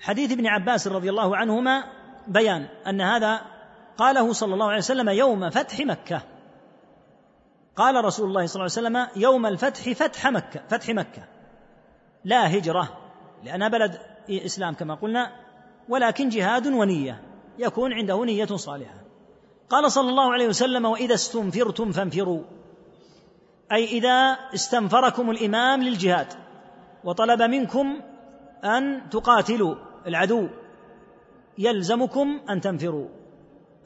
[0.00, 1.84] حديث ابن عباس رضي الله عنهما
[2.28, 3.55] بيان أن هذا
[3.98, 6.22] قاله صلى الله عليه وسلم يوم فتح مكة.
[7.76, 11.24] قال رسول الله صلى الله عليه وسلم يوم الفتح فتح مكة فتح مكة.
[12.24, 12.88] لا هجرة
[13.44, 13.98] لأنها بلد
[14.30, 15.32] إسلام كما قلنا
[15.88, 17.22] ولكن جهاد ونية
[17.58, 19.00] يكون عنده نية صالحة.
[19.70, 22.42] قال صلى الله عليه وسلم وإذا استنفرتم فانفروا.
[23.72, 26.32] أي إذا استنفركم الإمام للجهاد
[27.04, 28.00] وطلب منكم
[28.64, 29.74] أن تقاتلوا
[30.06, 30.48] العدو
[31.58, 33.08] يلزمكم أن تنفروا.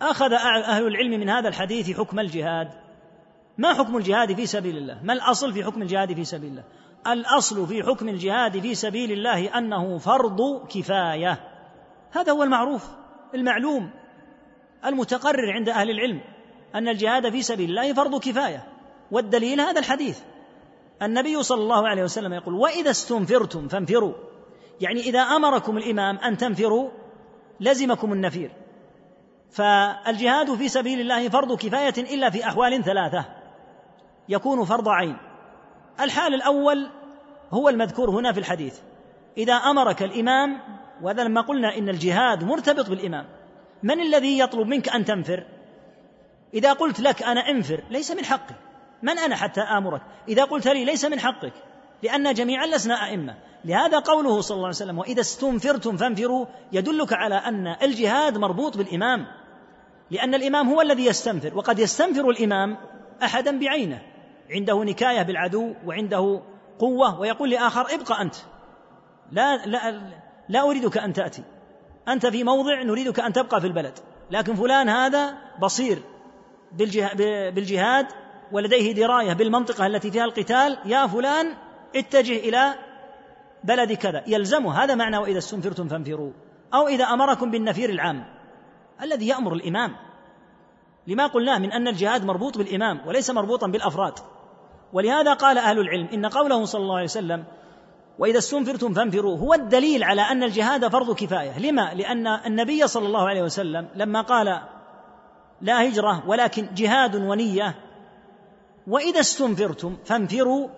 [0.03, 2.69] أخذ أهل العلم من هذا الحديث حكم الجهاد.
[3.59, 6.65] ما حكم الجهاد في سبيل الله؟ ما الأصل في حكم الجهاد في سبيل الله؟
[7.07, 11.41] الأصل في حكم الجهاد في سبيل الله أنه فرض كفاية.
[12.11, 12.89] هذا هو المعروف
[13.35, 13.91] المعلوم
[14.87, 16.21] المتقرر عند أهل العلم
[16.75, 18.67] أن الجهاد في سبيل الله فرض كفاية.
[19.11, 20.19] والدليل هذا الحديث.
[21.03, 24.15] النبي صلى الله عليه وسلم يقول وإذا استنفرتم فانفروا.
[24.81, 26.91] يعني إذا أمركم الإمام أن تنفروا
[27.61, 28.51] لزمكم النفير.
[29.51, 33.25] فالجهاد في سبيل الله فرض كفاية إلا في أحوال ثلاثة.
[34.29, 35.17] يكون فرض عين.
[36.01, 36.91] الحال الأول
[37.51, 38.79] هو المذكور هنا في الحديث.
[39.39, 40.61] إذا أمرك الإمام
[41.03, 43.27] وهذا لما قلنا إن الجهاد مرتبط بالإمام.
[43.83, 45.45] من الذي يطلب منك أن تنفر؟
[46.55, 48.55] إذا قلت لك أنا انفر ليس من حقي.
[49.03, 51.53] من أنا حتى آمرك؟ إذا قلت لي ليس من حقك
[52.03, 53.35] لأن جميعا لسنا أئمة.
[53.65, 56.47] لهذا قوله صلى الله عليه وسلم وإذا استنفرتم فانفروا.
[56.73, 59.27] يدلك على أن الجهاد مربوط بالإمام.
[60.11, 62.77] لأن الإمام هو الذي يستنفر وقد يستنفر الإمام
[63.23, 64.03] أحدا بعينه
[64.51, 66.43] عنده نكاية بالعدو وعنده
[66.79, 68.35] قوة ويقول لآخر ابقى أنت.
[69.33, 70.01] لا لا
[70.49, 71.43] لا أريدك أن تأتي.
[72.09, 73.99] أنت في موضع نريدك أن تبقى في البلد.
[74.31, 76.03] لكن فلان هذا بصير
[77.55, 78.07] بالجهاد
[78.53, 80.79] ولديه دراية بالمنطقة التي فيها القتال.
[80.85, 81.55] يا فلان
[81.97, 82.75] اتجه إلى
[83.65, 84.25] بلد كذا.
[84.27, 84.85] يلزمه.
[84.85, 86.33] هذا معنى وإذا استنفرتم فانفروا.
[86.75, 88.40] أو إذا أمركم بالنفير العام.
[89.03, 89.97] الذي يأمر الإمام.
[91.07, 94.15] لما قلناه من أن الجهاد مربوط بالإمام وليس مربوطا بالأفراد.
[94.93, 97.45] ولهذا قال أهل العلم إن قوله صلى الله عليه وسلم
[98.19, 101.59] وإذا استنفرتم فانفروا هو الدليل على أن الجهاد فرض كفاية.
[101.59, 104.61] لما؟ لأن النبي صلى الله عليه وسلم لما قال
[105.61, 107.75] لا هجرة ولكن جهاد ونية
[108.87, 110.69] وإذا استنفرتم فانفروا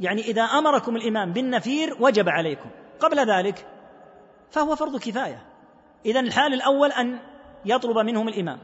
[0.00, 2.70] يعني إذا أمركم الإمام بالنفير وجب عليكم.
[3.00, 3.66] قبل ذلك
[4.50, 5.42] فهو فرض كفاية.
[6.06, 7.18] إذا الحال الأول أن
[7.64, 8.58] يطلب منهم الإمام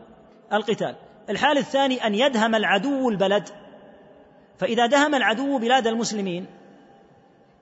[0.52, 0.96] القتال.
[1.30, 3.48] الحال الثاني أن يدهم العدو البلد.
[4.58, 6.46] فإذا دهم العدو بلاد المسلمين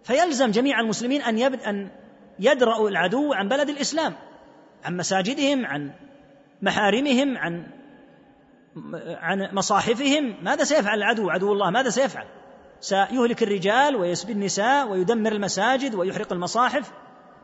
[0.05, 1.91] فيلزم جميع المسلمين أن أن
[2.39, 4.15] يدرأوا العدو عن بلد الإسلام
[4.85, 5.91] عن مساجدهم عن
[6.63, 7.67] محارمهم عن
[9.07, 10.37] عن مصاحفهم.
[10.43, 12.27] ماذا سيفعل العدو؟ عدو الله ماذا سيفعل؟
[12.81, 16.93] سيهلك الرجال ويسبي النساء ويدمر المساجد ويحرق المصاحف.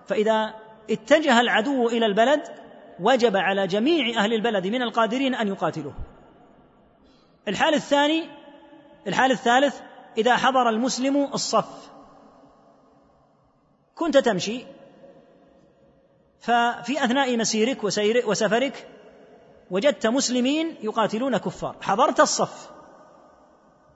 [0.07, 0.55] فإذا
[0.91, 2.43] اتجه العدو إلى البلد
[3.01, 5.94] وجب على جميع أهل البلد من القادرين أن يقاتلوه.
[7.49, 8.24] الحال الثاني
[9.07, 9.80] الحال الثالث
[10.18, 11.90] إذا حضر المسلم الصف.
[13.94, 14.64] كنت تمشي
[16.40, 17.84] ففي أثناء مسيرك
[18.26, 18.88] وسفرك
[19.70, 21.76] وجدت مسلمين يقاتلون كفار.
[21.80, 22.70] حضرت الصف.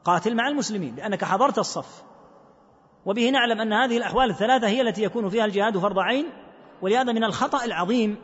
[0.05, 2.03] قاتل مع المسلمين لأنك حضرت الصف.
[3.07, 6.27] وبه نعلم أن هذه الأحوال الثلاثة هي التي يكون فيها الجهاد فرض عين
[6.83, 8.17] ولهذا من الخطأ العظيم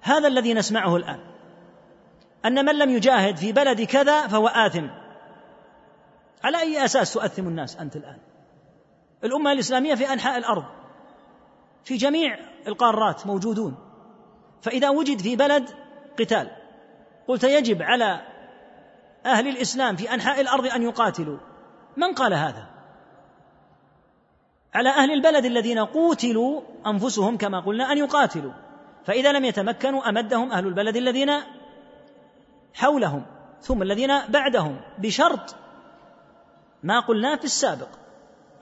[0.00, 1.20] هذا الذي نسمعه الآن.
[2.44, 4.86] أن من لم يجاهد في بلد كذا فهو آثم.
[6.44, 8.18] على أي أساس تؤثم الناس أنت الآن؟
[9.24, 10.64] الأمة الإسلامية في أنحاء الأرض
[11.84, 13.76] في جميع القارات موجودون.
[14.62, 15.70] فإذا وجد في بلد
[16.18, 16.50] قتال
[17.28, 18.20] قلت يجب على
[19.26, 21.38] أهل الإسلام في أنحاء الأرض أن يقاتلوا.
[21.96, 22.66] من قال هذا؟
[24.74, 28.52] على أهل البلد الذين قوتلوا أنفسهم كما قلنا أن يقاتلوا.
[29.06, 31.30] فإذا لم يتمكنوا أمدهم أهل البلد الذين
[32.74, 33.26] حولهم
[33.60, 35.56] ثم الذين بعدهم بشرط
[36.82, 37.88] ما قلناه في السابق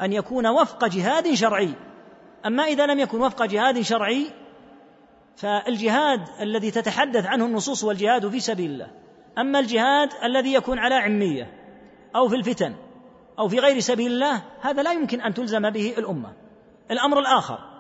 [0.03, 1.74] أن يكون وفق جهاد شرعي.
[2.47, 4.26] أما إذا لم يكن وفق جهاد شرعي
[5.36, 8.90] فالجهاد الذي تتحدث عنه النصوص والجهاد في سبيل الله.
[9.38, 11.53] أما الجهاد الذي يكون على عمية
[12.16, 12.74] أو في الفتن
[13.38, 16.32] أو في غير سبيل الله هذا لا يمكن أن تلزم به الأمة.
[16.90, 17.74] الأمر الآخر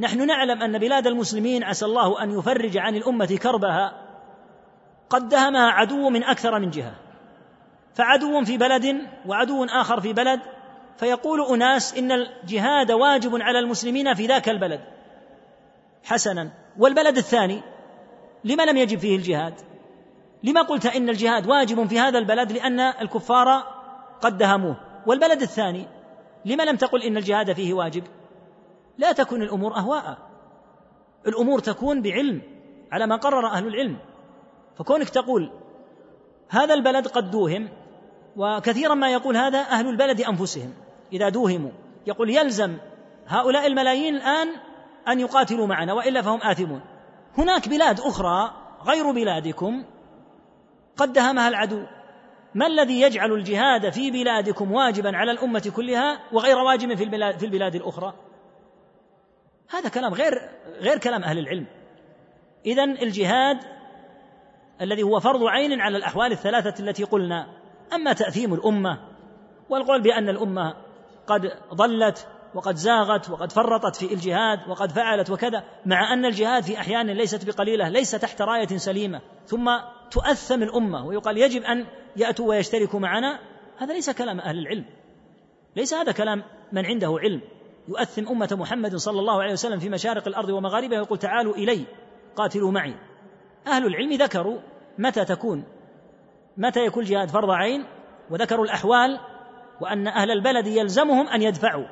[0.00, 3.92] نحن نعلم أن بلاد المسلمين عسى الله أن يفرج عن الأمة كربها
[5.10, 6.94] قد دهمها عدو من أكثر من جهة.
[7.94, 8.96] فعدو في بلد
[9.26, 10.40] وعدو آخر في بلد
[10.96, 14.80] فيقول أناس إن الجهاد واجب على المسلمين في ذاك البلد
[16.04, 16.50] حسنا.
[16.78, 17.62] والبلد الثاني
[18.44, 19.54] لما لم يجب فيه الجهاد؟
[20.42, 23.62] لما قلت إن الجهاد واجب في هذا البلد لأن الكفار
[24.20, 24.76] قد دهموه؟
[25.06, 25.86] والبلد الثاني
[26.44, 28.04] لما لم تقل إن الجهاد فيه واجب؟
[29.00, 30.18] لا تكون الأمور أهواء.
[31.26, 32.42] الأمور تكون بعلم
[32.92, 33.96] على ما قرر أهل العلم.
[34.78, 35.50] فكونك تقول
[36.48, 37.68] هذا البلد قد دوهم
[38.36, 40.72] وكثيرا ما يقول هذا أهل البلد أنفسهم.
[41.12, 41.70] إذا دوهموا
[42.06, 42.78] يقول يلزم
[43.26, 44.48] هؤلاء الملايين الآن
[45.08, 46.80] أن يقاتلوا معنا وإلا فهم آثمون.
[47.38, 48.50] هناك بلاد أخرى
[48.86, 49.84] غير بلادكم
[50.96, 51.82] قد دهمها العدو.
[52.54, 57.46] ما الذي يجعل الجهاد في بلادكم واجبا على الأمة كلها وغير واجب في البلاد في
[57.46, 58.14] البلاد الأخرى؟
[59.70, 60.50] هذا كلام غير
[60.80, 61.66] غير كلام أهل العلم.
[62.66, 63.58] اذا الجهاد
[64.80, 67.46] الذي هو فرض عين على الأحوال الثلاثة التي قلنا
[67.92, 68.98] أما تأثيم الأمة
[69.68, 70.74] والقول بأن الأمة
[71.26, 76.78] قد ضلت وقد زاغت وقد فرطت في الجهاد وقد فعلت وكذا مع أن الجهاد في
[76.78, 79.70] أحيان ليست بقليلة ليس تحت راية سليمة ثم
[80.10, 83.38] تؤثم الأمة ويقال يجب أن يأتوا ويشتركوا معنا
[83.78, 84.84] هذا ليس كلام أهل العلم.
[85.76, 86.42] ليس هذا كلام
[86.72, 87.40] من عنده علم.
[87.88, 91.84] يؤثم أمة محمد صلى الله عليه وسلم في مشارق الأرض ومغاربها ويقول تعالوا إلي
[92.36, 92.94] قاتلوا معي.
[93.66, 94.58] أهل العلم ذكروا
[94.98, 95.64] متى تكون
[96.56, 97.84] متى يكون الجهاد فرض عين
[98.30, 99.20] وذكروا الأحوال
[99.80, 101.86] وأن أهل البلد يلزمهم أن يدفعوا.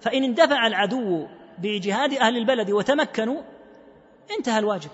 [0.00, 1.26] فإن اندفع العدو
[1.58, 3.42] بجهاد أهل البلد وتمكنوا
[4.38, 4.90] انتهى الواجب.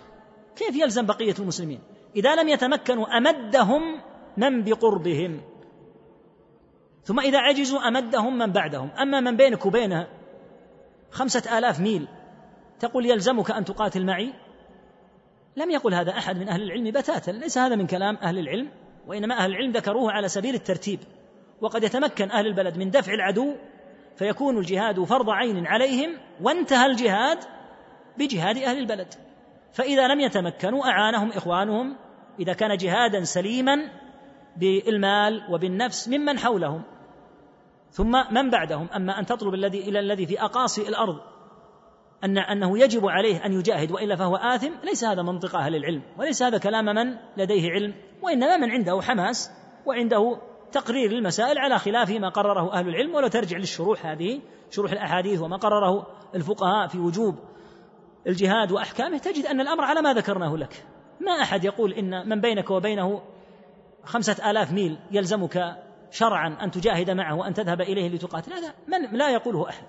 [0.57, 1.80] كيف يلزم بقية المسلمين؟
[2.16, 3.82] إذا لم يتمكنوا أمدهم
[4.36, 5.40] من بقربهم.
[7.05, 8.90] ثم إذا عجزوا أمدهم من بعدهم.
[8.90, 10.20] أما من بينك وبينه
[11.11, 12.08] خمسة آلاف ميل.
[12.80, 14.32] تقول يلزمك أن تقاتل معي؟
[15.56, 17.30] لم يقل هذا أحد من أهل العلم بتاتا.
[17.30, 18.68] ليس هذا من كلام أهل العلم
[19.06, 21.00] وإنما أهل العلم ذكروه على سبيل الترتيب.
[21.61, 23.54] وقد يتمكن أهل البلد من دفع العدو
[24.16, 27.38] فيكون الجهاد فرض عين عليهم وانتهى الجهاد
[28.18, 29.14] بجهاد أهل البلد.
[29.72, 31.96] فإذا لم يتمكنوا أعانهم إخوانهم.
[32.40, 33.90] إذا كان جهادا سليما
[34.56, 36.82] بالمال وبالنفس ممن حولهم.
[37.91, 41.20] ثم من بعدهم؟ أما أن تطلب الذي إلى الذي في أقاصي الأرض.
[42.24, 44.70] أن أنه يجب عليه أن يجاهد وإلا فهو آثم.
[44.84, 49.51] ليس هذا منطق أهل العلم وليس هذا كلام من لديه علم وإنما من عنده حماس
[49.86, 50.38] وعنده
[50.72, 53.14] تقرير للمسائل على خلاف ما قرره أهل العلم.
[53.14, 57.34] ولو ترجع للشروح هذه شروح الأحاديث وما قرره الفقهاء في وجوب
[58.26, 59.18] الجهاد وأحكامه.
[59.18, 60.84] تجد أن الأمر على ما ذكرناه لك.
[61.20, 63.22] ما أحد يقول إن من بينك وبينه
[64.05, 65.76] خمسة آلاف ميل يلزمك
[66.11, 68.52] شرعا أن تجاهد معه وأن تذهب إليه لتقاتل.
[68.52, 69.84] هذا من لا يقوله أحد.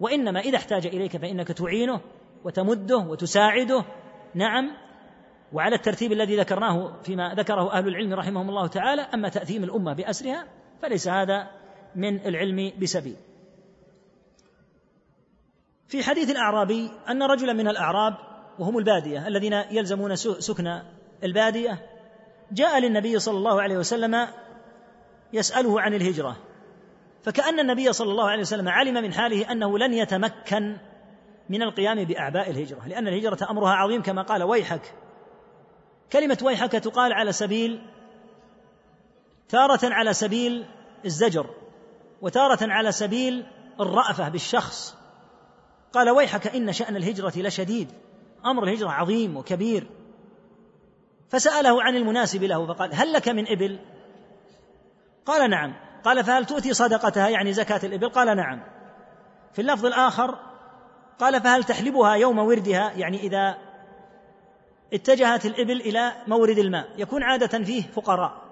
[0.00, 2.00] وإنما إذا احتاج إليك فإنك تعينه
[2.44, 3.84] وتمده وتساعده.
[4.34, 4.70] نعم.
[5.52, 10.46] وعلى الترتيب الذي ذكرناه فيما ذكره أهل العلم رحمهم الله تعالى أما تأثيم الأمة بأسرها
[10.82, 11.50] فليس هذا
[11.94, 13.16] من العلم بسبيل.
[15.88, 18.14] في حديث الأعرابي أن رجلا من الأعراب
[18.58, 20.82] وهم البادية الذين يلزمون سكن
[21.24, 21.86] البادية
[22.52, 24.28] جاء للنبي صلى الله عليه وسلم
[25.34, 26.36] يسأله عن الهجرة.
[27.22, 30.76] فكأن النبي صلى الله عليه وسلم علم من حاله أنه لن يتمكن
[31.48, 34.94] من القيام بأعباء الهجرة لأن الهجرة أمرها عظيم كما قال ويحك.
[36.12, 37.82] كلمة ويحك تقال على سبيل
[39.48, 40.66] تارة على سبيل
[41.04, 41.46] الزجر
[42.22, 43.46] وتارة على سبيل
[43.80, 44.96] الرأفة بالشخص.
[45.92, 47.88] قال ويحك إن شأن الهجرة لشديد
[48.44, 49.86] أمر الهجرة عظيم وكبير.
[51.28, 53.78] فسأله عن المناسب له فقال هل لك من إبل؟
[55.26, 55.74] قال نعم.
[56.04, 58.08] قال فهل تؤتي صدقتها؟ يعني زكاة الإبل.
[58.08, 58.60] قال نعم.
[59.52, 60.38] في اللفظ الآخر
[61.18, 63.58] قال فهل تحلبها يوم وردها؟ يعني إذا
[64.92, 66.88] اتجهت الإبل إلى مورد الماء.
[66.96, 68.42] يكون عادة فيه فقراء.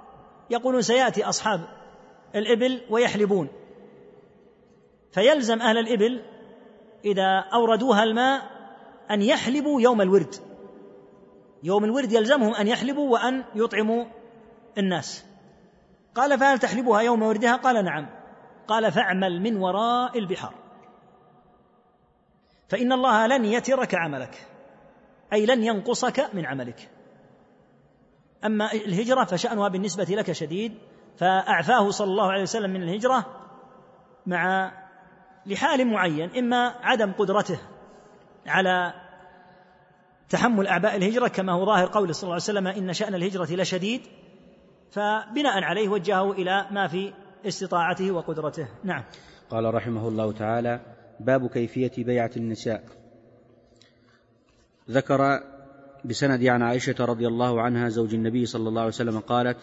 [0.50, 1.60] يقولون سيأتي أصحاب
[2.34, 3.48] الإبل ويحلبون.
[5.12, 6.22] فيلزم أهل الإبل
[7.04, 8.42] إذا أوردوها الماء
[9.10, 10.34] أن يحلبوا يوم الورد.
[11.62, 14.04] يوم الورد يلزمهم أن يحلبوا وأن يطعموا
[14.78, 15.31] الناس.
[16.14, 18.08] قال فهل تحلبها يوم وردها؟ قال نعم.
[18.68, 20.54] قال فاعمل من وراء البحار.
[22.68, 24.46] فإن الله لن يترك عملك
[25.32, 26.88] أي لن ينقصك من عملك.
[28.44, 30.78] أما الهجرة فشأنها بالنسبة لك شديد
[31.16, 33.26] فأعفاه صلى الله عليه وسلم من الهجرة
[34.26, 34.72] مع
[35.46, 37.58] لحال معين إما عدم قدرته
[38.46, 38.94] على
[40.28, 44.02] تحمل أعباء الهجرة كما هو ظاهر قول صلى الله عليه وسلم إن شأن الهجرة لشديد
[44.92, 47.12] فبناء عليه وجهه إلى ما في
[47.44, 48.68] استطاعته وقدرته.
[48.84, 49.02] نعم.
[49.50, 50.80] قال رحمه الله تعالى
[51.20, 52.84] باب كيفية بيعة النساء.
[54.90, 55.40] ذكر
[56.04, 59.56] بسند عن عائشة رضي الله عنها زوج النبي صلى الله عليه وسلم قالت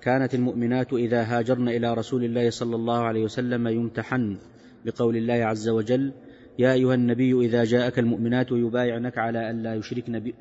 [0.00, 4.38] كانت المؤمنات إذا هاجرن إلى رسول الله صلى الله عليه وسلم يمتحن
[4.84, 6.12] بقول الله عز وجل
[6.58, 10.32] يا أيها النبي إذا جاءك المؤمنات يبايعنك على ألا يشركن.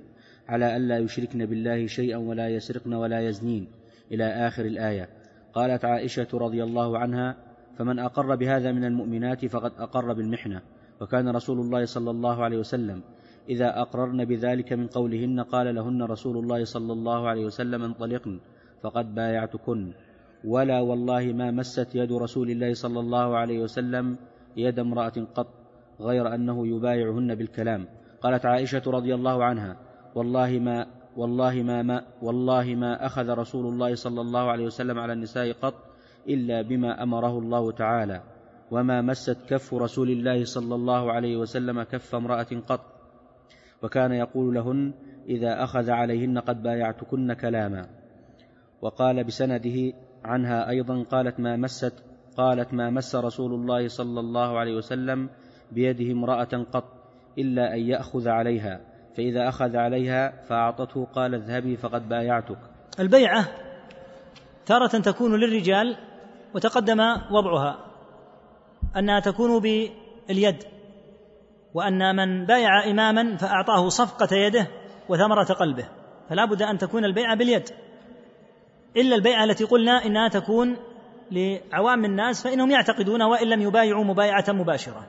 [0.48, 3.83] على ألا يشركن بالله شيئا ولا يسرقن ولا يزنين.
[4.12, 5.10] إلى آخر الآية.
[5.54, 7.38] قالت عائشة رضي الله عنها
[7.78, 10.62] فمن أقر بهذا من المؤمنات فقد أقر بالمحنة.
[11.02, 13.04] وكان رسول الله صلى الله عليه وسلم
[13.50, 18.40] إذا أقررن بذلك من قولهن قال لهن رسول الله صلى الله عليه وسلم انطلقن
[18.82, 19.94] فقد بايعتكن.
[20.46, 24.18] ولا والله ما مست يد رسول الله صلى الله عليه وسلم
[24.58, 25.48] يد امرأة قط
[26.00, 27.88] غير أنه يبايعهن بالكلام.
[28.22, 29.78] قالت عائشة رضي الله عنها
[30.16, 30.86] والله ما
[31.18, 35.74] والله ما, ما والله ما أخذ رسول الله صلى الله عليه وسلم على النساء قط
[36.30, 38.22] إلا بما أمره الله تعالى
[38.72, 42.82] وما مست كف رسول الله صلى الله عليه وسلم كف امرأة قط.
[43.84, 44.94] وكان يقول لهن
[45.30, 47.88] إذا أخذ عليهن قد بايعتكن كلاما.
[48.82, 49.94] وقال بسنده
[50.26, 52.04] عنها أيضا قالت ما مست
[52.38, 55.30] قالت ما مس رسول الله صلى الله عليه وسلم
[55.72, 56.90] بيده امرأة قط
[57.38, 58.93] إلا أن يأخذ عليها.
[59.18, 62.58] فإذا أخذ عليها فأعطته قال اذهبي فقد بايعتك.
[63.00, 63.46] البيعة
[64.66, 65.98] تارة تكون للرجال
[66.56, 67.00] وتقدم
[67.32, 67.86] وضعها
[68.98, 70.64] أنها تكون باليد
[71.74, 74.68] وأن من بايع إماما فأعطاه صفقة يده
[75.10, 75.86] وثمرة قلبه
[76.30, 77.70] فلا بد أن تكون البيعة باليد.
[78.98, 80.78] إلا البيعة التي قلنا إنها تكون
[81.32, 85.08] لعوام الناس فإنهم يعتقدون وإن لم يبايعوا مبايعة مباشرة.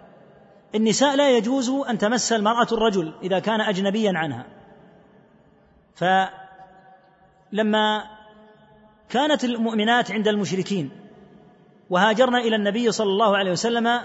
[0.74, 4.46] النساء لا يجوز أن تمس المرأة الرجل إذا كان أجنبيا عنها.
[7.52, 8.04] فلما
[9.08, 10.90] كانت المؤمنات عند المشركين
[11.90, 14.00] وهاجرن إلى النبي صلى الله عليه وسلم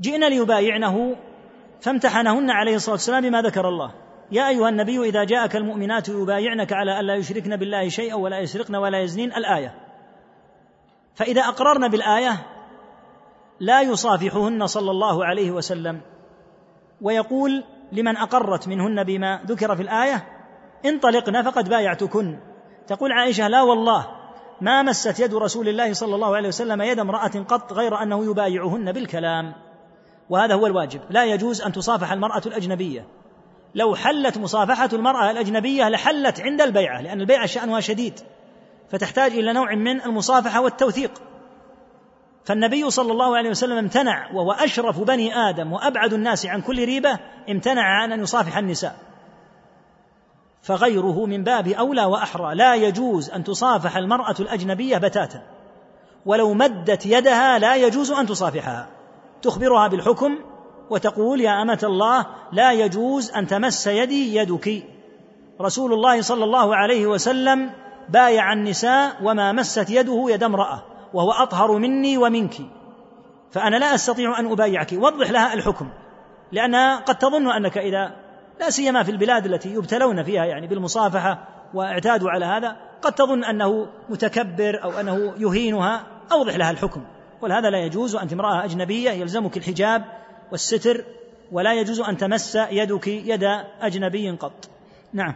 [0.00, 1.16] جئنا ليبايعنه
[1.80, 3.94] فامتحنهن عليه الصلاة والسلام بما ذكر الله.
[4.32, 9.00] يا أيها النبي إذا جاءك المؤمنات يبايعنك على ألا يشركن بالله شيئا ولا يسرقن ولا
[9.00, 9.74] يزنين الآية.
[11.14, 12.53] فإذا أقررن بالآية
[13.60, 16.00] لا يصافحهن صلى الله عليه وسلم
[17.00, 20.24] ويقول لمن أقرت منهن بما ذكر في الآية
[20.84, 22.38] انطلقنا فقد بايعتكن.
[22.86, 24.06] تقول عائشة لا والله
[24.60, 28.92] ما مست يد رسول الله صلى الله عليه وسلم يد امرأة قط غير أنه يبايعهن
[28.92, 29.54] بالكلام.
[30.30, 33.06] وهذا هو الواجب لا يجوز أن تصافح المرأة الأجنبية.
[33.74, 38.20] لو حلت مصافحة المرأة الأجنبية لحلت عند البيعة لأن البيعة شأنها شديد
[38.90, 41.10] فتحتاج إلى نوع من المصافحة والتوثيق.
[42.44, 47.18] فالنبي صلى الله عليه وسلم امتنع وهو أشرف بني آدم وأبعد الناس عن كل ريبة
[47.50, 48.96] امتنع عن أن يصافح النساء.
[50.62, 55.42] فغيره من باب أولى وأحرى لا يجوز أن تصافح المرأة الأجنبية بتاتا.
[56.26, 58.88] ولو مدت يدها لا يجوز أن تصافحها.
[59.42, 60.38] تخبرها بالحكم
[60.90, 64.82] وتقول يا أمة الله لا يجوز أن تمس يدي يدك.
[65.60, 67.70] رسول الله صلى الله عليه وسلم
[68.08, 70.93] بايع النساء وما مست يده يد امرأة.
[71.14, 72.54] وهو أطهر مني ومنك
[73.50, 74.92] فأنا لا أستطيع أن أبايعك.
[74.92, 75.88] وضح لها الحكم
[76.52, 78.16] لأنها قد تظن أنك إذا
[78.60, 83.86] لا سيما في البلاد التي يبتلون فيها يعني بالمصافحة واعتادوا على هذا قد تظن أنه
[84.08, 86.06] متكبر أو أنه يهينها.
[86.32, 87.04] أوضح لها الحكم.
[87.42, 90.04] ولهذا لا يجوز أنت امرأة أجنبية يلزمك الحجاب
[90.52, 91.04] والستر
[91.52, 93.44] ولا يجوز أن تمس يدك يد
[93.80, 94.68] أجنبي قط.
[95.12, 95.34] نعم.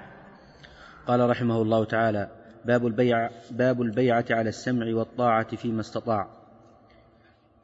[1.08, 6.28] قال رحمه الله تعالى باب البيع باب البيعة على السمع والطاعة فيما استطاع.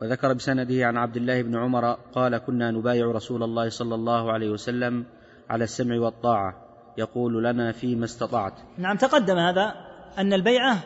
[0.03, 4.51] وذكر بسنده عن عبد الله بن عمر قال كنا نبايع رسول الله صلى الله عليه
[4.51, 5.05] وسلم
[5.51, 6.55] على السمع والطاعة.
[6.99, 8.53] يقول لنا فيما استطعت.
[8.79, 9.75] نعم تقدم هذا
[10.19, 10.79] أن البيعة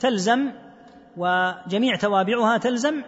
[0.00, 0.50] تلزم
[1.16, 3.02] وجميع توابعها تلزم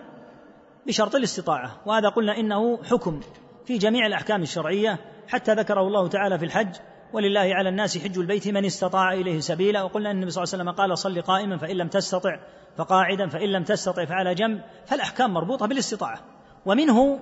[0.87, 1.81] بشرط الاستطاعة.
[1.87, 3.21] وهذا قلنا إنه حكم
[3.65, 6.77] في جميع الأحكام الشرعية حتى ذكره الله تعالى في الحج.
[7.13, 9.83] ولله على الناس حج البيت من استطاع إليه سبيلا.
[9.83, 12.39] وقلنا أن النبي صلى الله عليه وسلم قال صل قائما فإن لم تستطع
[12.77, 16.21] فقاعدا فإن لم تستطع فعلى جنب فالأحكام مربوطة بالاستطاعة.
[16.67, 17.19] ومنه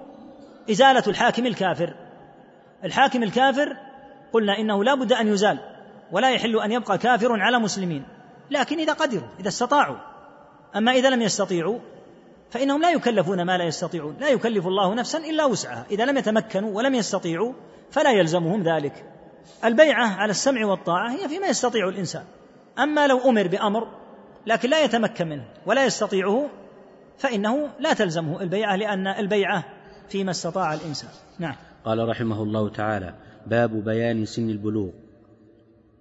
[0.70, 1.94] إزالة الحاكم الكافر.
[2.84, 3.76] الحاكم الكافر
[4.32, 5.58] قلنا إنه لا بد أن يزال
[6.12, 8.04] ولا يحل أن يبقى كافر على مسلمين.
[8.50, 9.96] لكن إذا قدروا إذا استطاعوا.
[10.76, 11.78] أما إذا لم يستطيعوا
[12.50, 14.16] فإنهم لا يكلفون ما لا يستطيعون.
[14.20, 15.86] لا يكلف الله نفسا إلا وسعها.
[15.90, 17.52] إذا لم يتمكنوا ولم يستطيعوا
[17.90, 19.04] فلا يلزمهم ذلك.
[19.64, 22.24] البيعة على السمع والطاعة هي فيما يستطيع الإنسان.
[22.78, 23.88] أما لو أمر بأمر
[24.46, 26.50] لكن لا يتمكن منه ولا يستطيعه
[27.18, 29.64] فإنه لا تلزمه البيعة لأن البيعة
[30.08, 31.10] فيما استطاع الإنسان.
[31.38, 31.54] نعم.
[31.84, 33.14] قال رحمه الله تعالى
[33.46, 34.90] باب بيان سن البلوغ.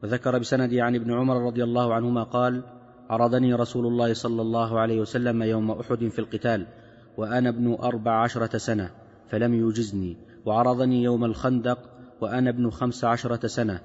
[0.03, 2.63] وذكر بسنده عن ابن عمر رضي الله عنهما قال
[3.09, 6.67] عرضني رسول الله صلى الله عليه وسلم يوم أحد في القتال
[7.17, 8.91] وأنا ابن أربع عشرة سنة
[9.29, 11.79] فلم يوجزني وعرضني يوم الخندق
[12.21, 13.79] وأنا ابن خمس عشرة سنة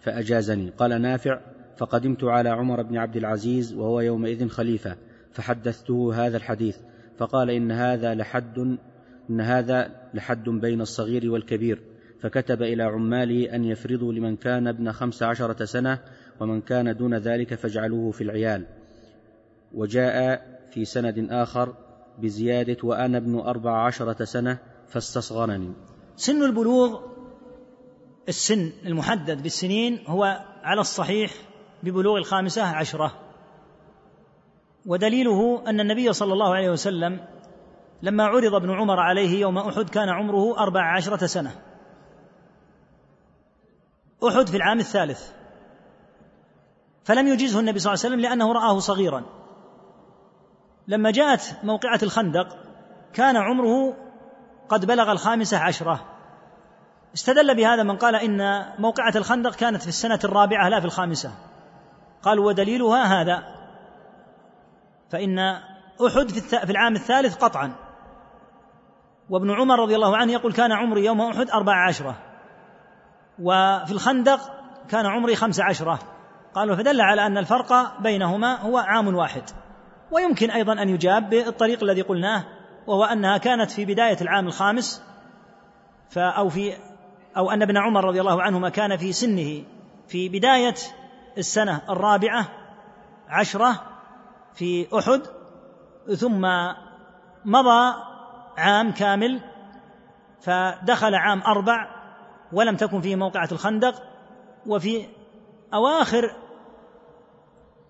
[0.00, 0.70] فأجازني.
[0.70, 1.40] قال نافع
[1.76, 4.96] فقدمت على عمر بن عبد العزيز وهو يومئذ خليفة
[5.32, 6.76] فحدثته هذا الحديث
[7.18, 8.58] فقال إن هذا لحد
[9.30, 11.82] إن هذا لحد بين الصغير والكبير.
[12.20, 15.98] فكتب إلى عماله أن يفرضوا لمن كان ابن خمس عشرة سنة
[16.40, 18.66] ومن كان دون ذلك فاجعلوه في العيال.
[19.74, 21.74] وجاء في سند آخر
[22.18, 24.58] بزيادة وأنا ابن أربع عشرة سنة
[24.88, 25.72] فاستصغرني.
[26.16, 27.17] سن البلوغ
[28.28, 31.32] السن المحدد بالسنين هو على الصحيح
[31.82, 33.12] ببلوغ الخامسة عشرة.
[34.86, 37.26] ودليله أن النبي صلى الله عليه وسلم
[38.02, 41.60] لما عرض ابن عمر عليه يوم أحد كان عمره أربع عشرة سنة.
[44.28, 45.30] أحد في العام الثالث.
[47.04, 49.24] فلم يجزه النبي صلى الله عليه وسلم لأنه رآه صغيرا.
[50.88, 52.56] لما جاءت موقعة الخندق
[53.12, 53.96] كان عمره
[54.68, 56.17] قد بلغ الخامسة عشرة.
[57.18, 61.32] استدل بهذا من قال إن موقعة الخندق كانت في السنة الرابعة لا في الخامسة.
[62.22, 63.42] قال ودليلها هذا
[65.10, 65.38] فإن
[66.06, 66.30] أحد
[66.64, 67.72] في العام الثالث قطعا.
[69.30, 72.14] وابن عمر رضي الله عنه يقول كان عمري يوم أحد أربع عشرة.
[73.38, 74.40] وفي الخندق
[74.88, 75.98] كان عمري خمس عشرة.
[76.54, 79.42] قالوا فدل على أن الفرق بينهما هو عام واحد.
[80.10, 82.44] ويمكن أيضا أن يجاب بالطريق الذي قلناه
[82.86, 85.02] وهو أنها كانت في بداية العام الخامس
[86.16, 86.87] أو في
[87.38, 89.64] أو أن ابن عمر رضي الله عنهما كان في سنه
[90.08, 90.74] في بداية
[91.38, 92.48] السنة الرابعة
[93.28, 93.82] عشرة
[94.54, 95.22] في أحد
[96.16, 96.46] ثم
[97.44, 97.94] مضى
[98.58, 99.40] عام كامل
[100.40, 101.88] فدخل عام أربع
[102.52, 104.02] ولم تكن فيه موقعة الخندق
[104.66, 105.06] وفي
[105.74, 106.36] أواخر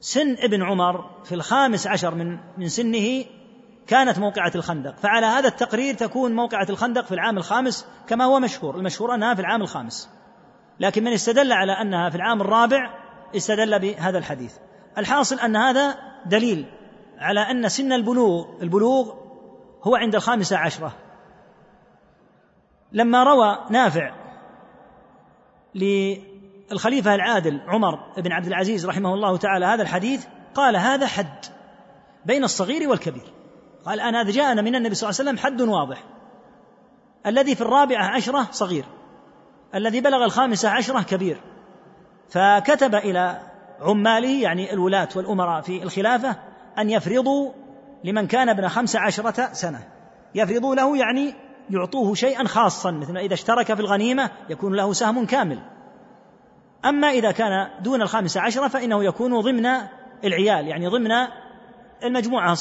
[0.01, 3.25] سن ابن عمر في الخامس عشر من من سنه
[3.89, 4.97] كانت موقعة الخندق.
[4.97, 8.77] فعلى هذا التقرير تكون موقعة الخندق في العام الخامس كما هو مشهور.
[8.77, 10.11] المشهور أنها في العام الخامس.
[10.81, 12.91] لكن من استدل على أنها في العام الرابع
[13.37, 14.57] استدل بهذا الحديث.
[14.99, 16.67] الحاصل أن هذا دليل
[17.19, 19.15] على أن سن البلوغ البلوغ
[19.83, 20.93] هو عند الخامسة عشرة.
[22.93, 24.15] لما روى نافع
[25.75, 31.45] للخليفة العادل عمر بن عبد العزيز رحمه الله تعالى هذا الحديث قال هذا حد
[32.27, 33.38] بين الصغير والكبير.
[33.89, 36.05] قال أنا هذا جاءنا من النبي صلى الله عليه وسلم حد واضح.
[37.27, 38.85] الذي في الرابعة عشرة صغير.
[39.75, 41.41] الذي بلغ الخامسة عشرة كبير.
[42.31, 43.41] فكتب إلى
[43.81, 46.37] عماله يعني الولاة والأمراء في الخلافة
[46.79, 47.53] أن يفرضوا
[48.05, 49.89] لمن كان ابن خمس عشرة سنة.
[50.35, 51.35] يفرضوا له يعني
[51.71, 55.59] يعطوه شيئا خاصا مثل إذا اشترك في الغنيمة يكون له سهم كامل.
[56.85, 59.67] أما إذا كان دون الخامسة عشرة فإنه يكون ضمن
[60.25, 61.11] العيال يعني ضمن
[62.05, 62.57] المجموعة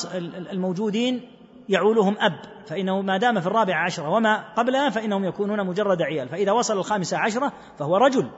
[0.51, 1.21] الموجودين
[1.69, 6.29] يعولهم أب فإنه ما دام في الرابعة عشرة وما قبلها فإنهم يكونون مجرد عيال.
[6.29, 8.29] فإذا وصل الخامسة عشرة فهو رجل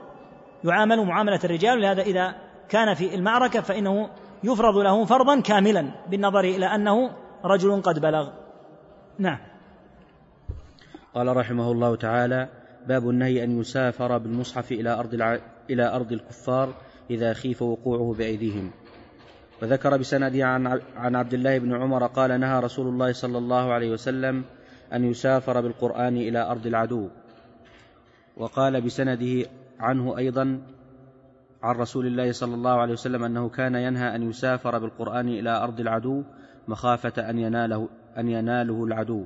[0.64, 1.80] يعامل معاملة الرجال.
[1.80, 2.34] لهذا إذا
[2.68, 4.10] كان في المعركة فإنه
[4.44, 7.10] يفرض له فرضا كاملا بالنظر إلى أنه
[7.44, 8.28] رجل قد بلغ.
[9.18, 9.38] نعم.
[11.14, 12.48] قال رحمه الله تعالى
[12.86, 15.38] باب النهي أن يسافر بالمصحف إلى أرض, الع...
[15.70, 16.74] إلى أرض الكفار
[17.10, 18.70] إذا خيف وقوعه بأيديهم.
[19.62, 23.90] وذكر بسنده عن, عن عبد الله بن عمر قال نهى رسول الله صلى الله عليه
[23.90, 24.44] وسلم
[24.92, 27.08] أن يسافر بالقرآن إلى أرض العدو.
[28.36, 29.46] وقال بسنده
[29.80, 30.62] عنه أيضا
[31.62, 35.80] عن رسول الله صلى الله عليه وسلم أنه كان ينهى أن يسافر بالقرآن إلى أرض
[35.80, 36.22] العدو
[36.68, 37.88] مخافة أن يناله
[38.18, 39.24] أن يناله العدو.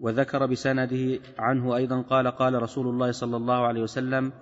[0.00, 4.32] وذكر بسنده عنه أيضا قال قال رسول الله صلى الله عليه وسلم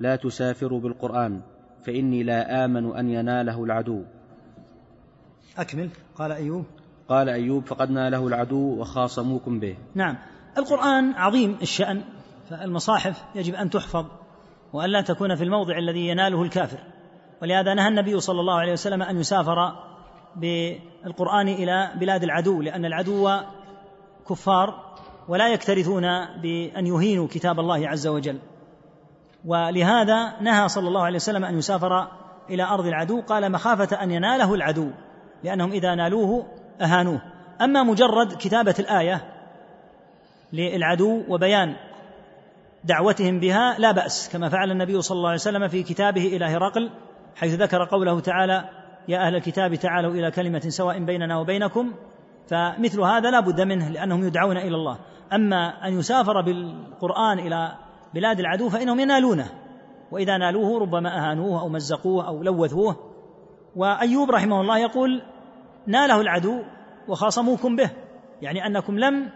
[0.00, 1.40] لا تسافروا بالقرآن.
[1.84, 4.02] فإني لا آمن أن يناله العدو.
[5.58, 5.90] أكمل.
[6.16, 6.64] قال أيوب.
[7.08, 9.76] قال أيوب فقد ناله العدو وخاصموكم به.
[9.94, 10.16] نعم.
[10.58, 12.02] القرآن عظيم الشأن
[12.50, 14.06] فالمصاحف يجب أن تحفظ
[14.72, 16.78] وأن لا تكون في الموضع الذي يناله الكافر.
[17.42, 19.72] ولهذا نهى النبي صلى الله عليه وسلم أن يسافر
[20.36, 23.30] بالقرآن إلى بلاد العدو لأن العدو
[24.28, 24.96] كفار
[25.28, 26.02] ولا يكترثون
[26.42, 28.38] بأن يهينوا كتاب الله عز وجل.
[29.44, 32.08] ولهذا نهى صلى الله عليه وسلم أن يسافر
[32.50, 34.90] إلى أرض العدو قال مخافة أن يناله العدو
[35.44, 36.46] لأنهم إذا نالوه
[36.80, 37.20] أهانوه.
[37.60, 39.24] أما مجرد كتابة الآية
[40.52, 41.76] للعدو وبيان
[42.84, 46.90] دعوتهم بها لا بأس كما فعل النبي صلى الله عليه وسلم في كتابه إلى هرقل
[47.36, 48.68] حيث ذكر قوله تعالى
[49.08, 51.94] يا أهل الكتاب تعالوا إلى كلمة سواء بيننا وبينكم.
[52.48, 54.98] فمثل هذا لا بد منه لأنهم يدعون إلى الله.
[55.32, 57.72] أما أن يسافر بالقرآن إلى
[58.14, 59.48] بلاد العدو فإنهم ينالونه.
[60.10, 62.96] وإذا نالوه ربما أهانوه أو مزقوه أو لوثوه.
[63.76, 65.22] وأيوب رحمه الله يقول
[65.86, 66.62] ناله العدو
[67.08, 67.90] وخاصموكم به.
[68.42, 69.28] يعني أنكم لم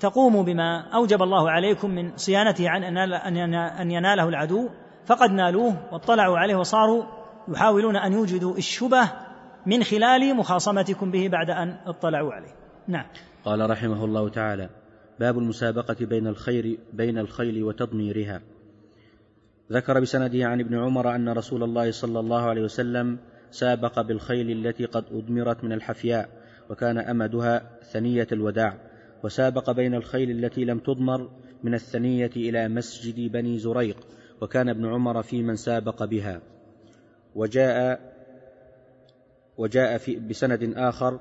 [0.00, 2.84] تقوموا بما أوجب الله عليكم من صيانته عن
[3.80, 4.68] أن يناله العدو.
[5.06, 7.04] فقد نالوه واطلعوا عليه وصاروا
[7.48, 9.12] يحاولون أن يوجدوا الشبه
[9.66, 12.54] من خلال مخاصمتكم به بعد أن اطلعوا عليه.
[12.88, 13.04] نعم.
[13.44, 14.68] قال رحمه الله تعالى
[15.20, 18.42] باب المسابقة بين الخير بين الخيل وتضميرها.
[19.72, 23.18] ذكر بسنده عن ابن عمر أن رسول الله صلى الله عليه وسلم
[23.50, 26.28] سابق بالخيل التي قد أدمرت من الحفياء
[26.70, 28.78] وكان أمدها ثنية الوداع.
[29.24, 31.30] وسابق بين الخيل التي لم تضمر
[31.62, 33.96] من الثنية إلى مسجد بني زريق
[34.40, 36.40] وكان ابن عمر في من سابق بها.
[37.34, 38.00] وجاء
[39.58, 41.20] وجاء في بسند آخر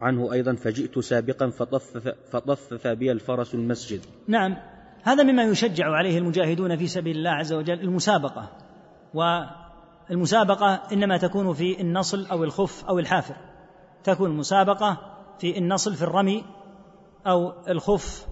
[0.00, 4.00] عنه أيضا فجئت سابقا فطفف, فطفف بي الفرس المسجد.
[4.28, 4.56] نعم
[5.02, 8.48] هذا مما يشجع عليه المجاهدون في سبيل الله عز وجل المسابقة.
[9.14, 13.36] والمسابقة إنما تكون في النصل أو الخف أو الحافر.
[14.04, 14.98] تكون المسابقة
[15.38, 16.44] في النصل في الرمي
[17.26, 18.26] أو الخف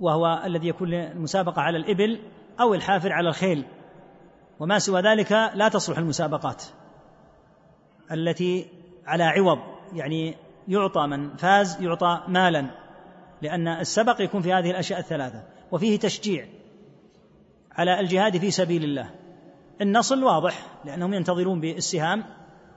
[0.00, 2.20] وهو الذي يكون المسابقة على الإبل
[2.60, 3.64] أو الحافر على الخيل.
[4.60, 6.64] وما سوى ذلك لا تصلح المسابقات
[8.12, 8.66] التي
[9.06, 9.58] على عوض
[9.92, 10.36] يعني
[10.70, 12.66] يعطى من فاز يعطى مالا
[13.42, 15.42] لأن السبق يكون في هذه الأشياء الثلاثة.
[15.72, 16.46] وفيه تشجيع
[17.72, 19.10] على الجهاد في سبيل الله.
[19.80, 22.24] النصل واضح لأنهم ينتظرون بالسهام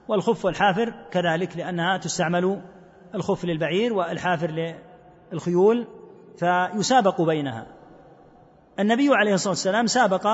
[0.08, 2.62] والخف والحافر كذلك لأنها تستعمل
[3.14, 4.74] الخف للبعير والحافر
[5.32, 5.86] للخيول
[6.38, 7.66] فيسابق بينها.
[8.78, 10.28] النبي عليه الصلاة والسلام سابق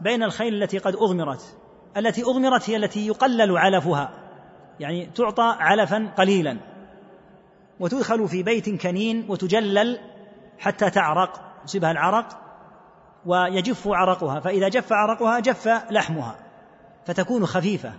[0.00, 1.56] بين الخيل التي قد أضمرت
[1.96, 4.10] التي أضمرت هي التي يقلل علفها
[4.80, 6.69] يعني تعطى علفا قليلا.
[7.80, 9.98] وتدخل في بيت كنين وتجلل
[10.58, 12.40] حتى تعرق يصيبها العرق
[13.26, 16.36] ويجف عرقها فإذا جف عرقها جف لحمها
[17.06, 17.92] فتكون خفيفة.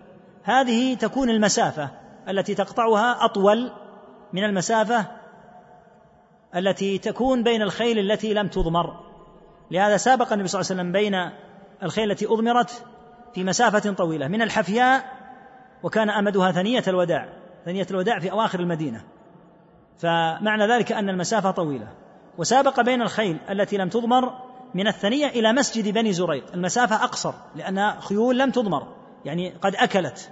[0.43, 1.89] هذه تكون المسافة
[2.29, 3.71] التي تقطعها أطول
[4.33, 5.05] من المسافة
[6.55, 8.99] التي تكون بين الخيل التي لم تضمر.
[9.71, 11.31] لهذا سابق النبي صلى الله عليه وسلم بين
[11.83, 12.85] الخيل التي أضمرت
[13.33, 14.27] في مسافة طويلة.
[14.27, 15.03] من الحفياء
[15.83, 17.29] وكان أمدها ثنية الوداع
[17.65, 19.03] ثنية الوداع في أواخر المدينة.
[20.01, 21.87] فمعنى ذلك أن المسافة طويلة.
[22.37, 24.33] وسابق بين الخيل التي لم تضمر
[24.73, 26.53] من الثنية إلى مسجد بني زريق.
[26.53, 28.87] المسافة أقصر لأنها خيول لم تضمر
[29.25, 30.31] يعني قد أكلت.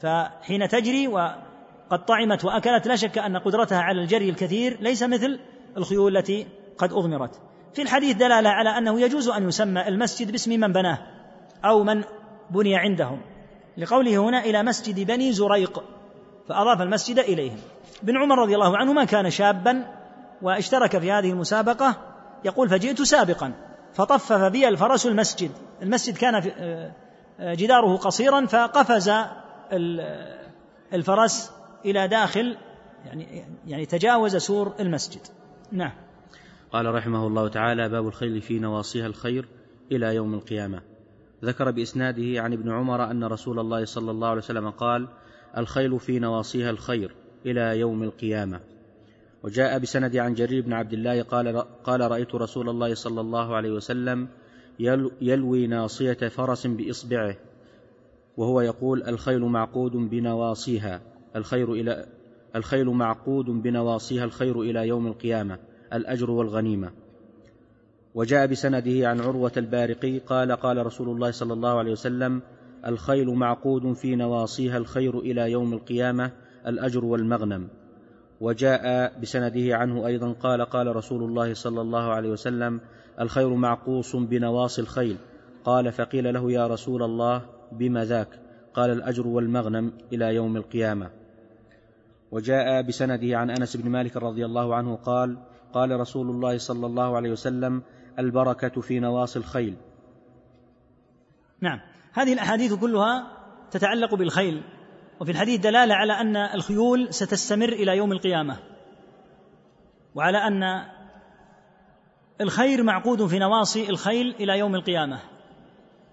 [0.00, 5.40] فحين تجري وقد طعمت وأكلت لا شك أن قدرتها على الجري الكثير ليس مثل
[5.76, 6.46] الخيول التي
[6.78, 7.40] قد أضمرت.
[7.74, 10.98] في الحديث دلالة على أنه يجوز أن يسمى المسجد باسم من بناه
[11.64, 12.04] أو من
[12.50, 13.20] بني عندهم.
[13.76, 15.84] لقوله هنا إلى مسجد بني زريق
[16.48, 17.58] فأضاف المسجد إليهم.
[18.04, 19.84] ابن عمر رضي الله عنه ما كان شابا
[20.42, 21.96] واشترك في هذه المسابقة
[22.44, 23.52] يقول فجئت سابقا
[23.94, 25.50] فطفف بي الفرس المسجد
[25.82, 26.52] المسجد كان في
[27.40, 29.12] آه، جداره قصيرا فقفز
[30.92, 31.52] الفرس
[31.84, 32.56] إلى داخل
[33.04, 35.20] يعني يعني تجاوز سور المسجد.
[35.72, 35.92] نعم.
[36.72, 39.48] قال رحمه الله تعالى باب الخيل في نواصيها الخير
[39.92, 40.82] إلى يوم القيامة.
[41.44, 45.08] ذكر بإسناده عن ابن عمر أن رسول الله صلى الله عليه وسلم قال
[45.56, 47.14] الخيل في نواصيها الخير
[47.46, 48.60] إلى يوم القيامة.
[49.42, 53.70] وجاء بسند عن جرير بن عبد الله قال قال رأيت رسول الله صلى الله عليه
[53.70, 54.28] وسلم
[55.20, 57.36] يلوي ناصية فرس بإصبعه
[58.36, 61.00] وهو يقول الخيل معقود بنواصيها
[61.36, 62.06] الخير إلى
[62.56, 65.58] الخيل معقود بنواصيها الخير إلى يوم القيامة
[65.92, 66.90] الأجر والغنيمة.
[68.14, 72.42] وجاء بسنده عن عروة البارقي قال قال رسول الله صلى الله عليه وسلم
[72.86, 76.30] الخيل معقود في نواصيها الخير إلى يوم القيامة
[76.66, 77.68] الأجر والمغنم.
[78.40, 82.80] وجاء بسنده عنه أيضا قال قال رسول الله صلى الله عليه وسلم
[83.20, 85.16] الخير معقوص بنواصي الخيل.
[85.64, 87.42] قال فقيل له يا رسول الله
[87.72, 88.28] بم ذاك؟
[88.74, 91.10] قال الأجر والمغنم إلى يوم القيامة.
[92.30, 95.36] وجاء بسنده عن أنس بن مالك رضي الله عنه قال
[95.72, 97.82] قال رسول الله صلى الله عليه وسلم
[98.18, 99.76] البركة في نواصي الخيل.
[101.60, 101.80] نعم.
[102.12, 103.26] هذه الأحاديث كلها
[103.70, 104.62] تتعلق بالخيل.
[105.24, 108.56] وفي الحديث دلالة على أن الخيول ستستمر إلى يوم القيامة
[110.14, 110.84] وعلى أن
[112.40, 115.20] الخير معقود في نواصي الخيل إلى يوم القيامة.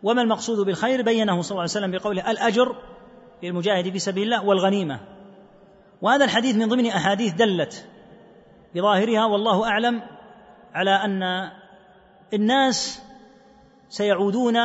[0.03, 2.75] وما المقصود بالخير؟ بينه صلى الله عليه وسلم بقوله الأجر
[3.43, 4.99] للمجاهد في سبيل الله والغنيمة.
[6.01, 7.87] وهذا الحديث من ضمن أحاديث دلت
[8.75, 10.01] بظاهرها والله أعلم
[10.73, 11.51] على أن
[12.33, 13.01] الناس
[13.89, 14.57] سيعودون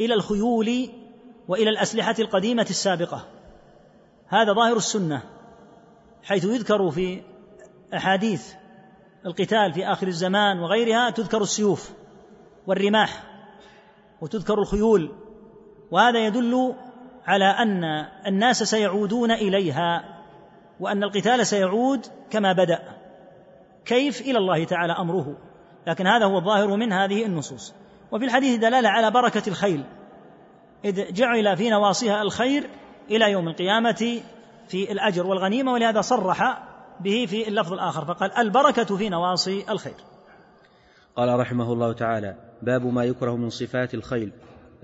[0.00, 0.88] إلى الخيول
[1.48, 3.28] وإلى الأسلحة القديمة السابقة.
[4.28, 5.22] هذا ظاهر السنة
[6.22, 7.22] حيث يذكر في
[7.94, 8.52] أحاديث
[9.26, 11.92] القتال في آخر الزمان وغيرها تذكر السيوف
[12.66, 13.22] والرماح
[14.20, 15.12] وتذكر الخيول.
[15.90, 16.74] وهذا يدل
[17.26, 17.84] على أن
[18.26, 20.18] الناس سيعودون إليها
[20.80, 22.78] وأن القتال سيعود كما بدأ.
[23.84, 25.36] كيف؟ إلى الله تعالى أمره.
[25.86, 27.74] لكن هذا هو الظاهر من هذه النصوص.
[28.12, 29.84] وفي الحديث دلالة على بركة الخيل.
[30.84, 32.70] إذ جعل في نواصيها الخير
[33.10, 34.22] إلى يوم القيامة
[34.68, 36.68] في الأجر والغنيمة ولهذا صرح
[37.00, 39.94] به في اللفظ الآخر فقال البركة في نواصي الخير.
[41.16, 44.32] قال رحمه الله تعالى باب ما يكره من صفات الخيل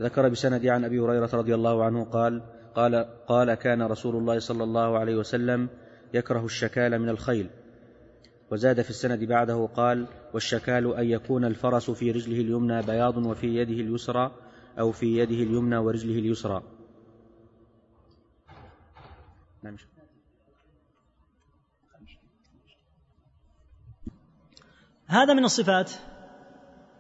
[0.01, 2.43] ذكر بسند عن أبي هريرة رضي الله عنه قال
[2.75, 5.69] قال قال كان رسول الله صلى الله عليه وسلم
[6.15, 7.51] يكره الشكال من الخيل.
[8.51, 13.81] وزاد في السند بعده قال والشكال أن يكون الفرس في رجله اليمنى بياض وفي يده
[13.81, 14.31] اليسرى
[14.79, 16.63] أو في يده اليمنى ورجله اليسرى.
[19.63, 19.77] نعم.
[25.07, 25.93] هذا من الصفات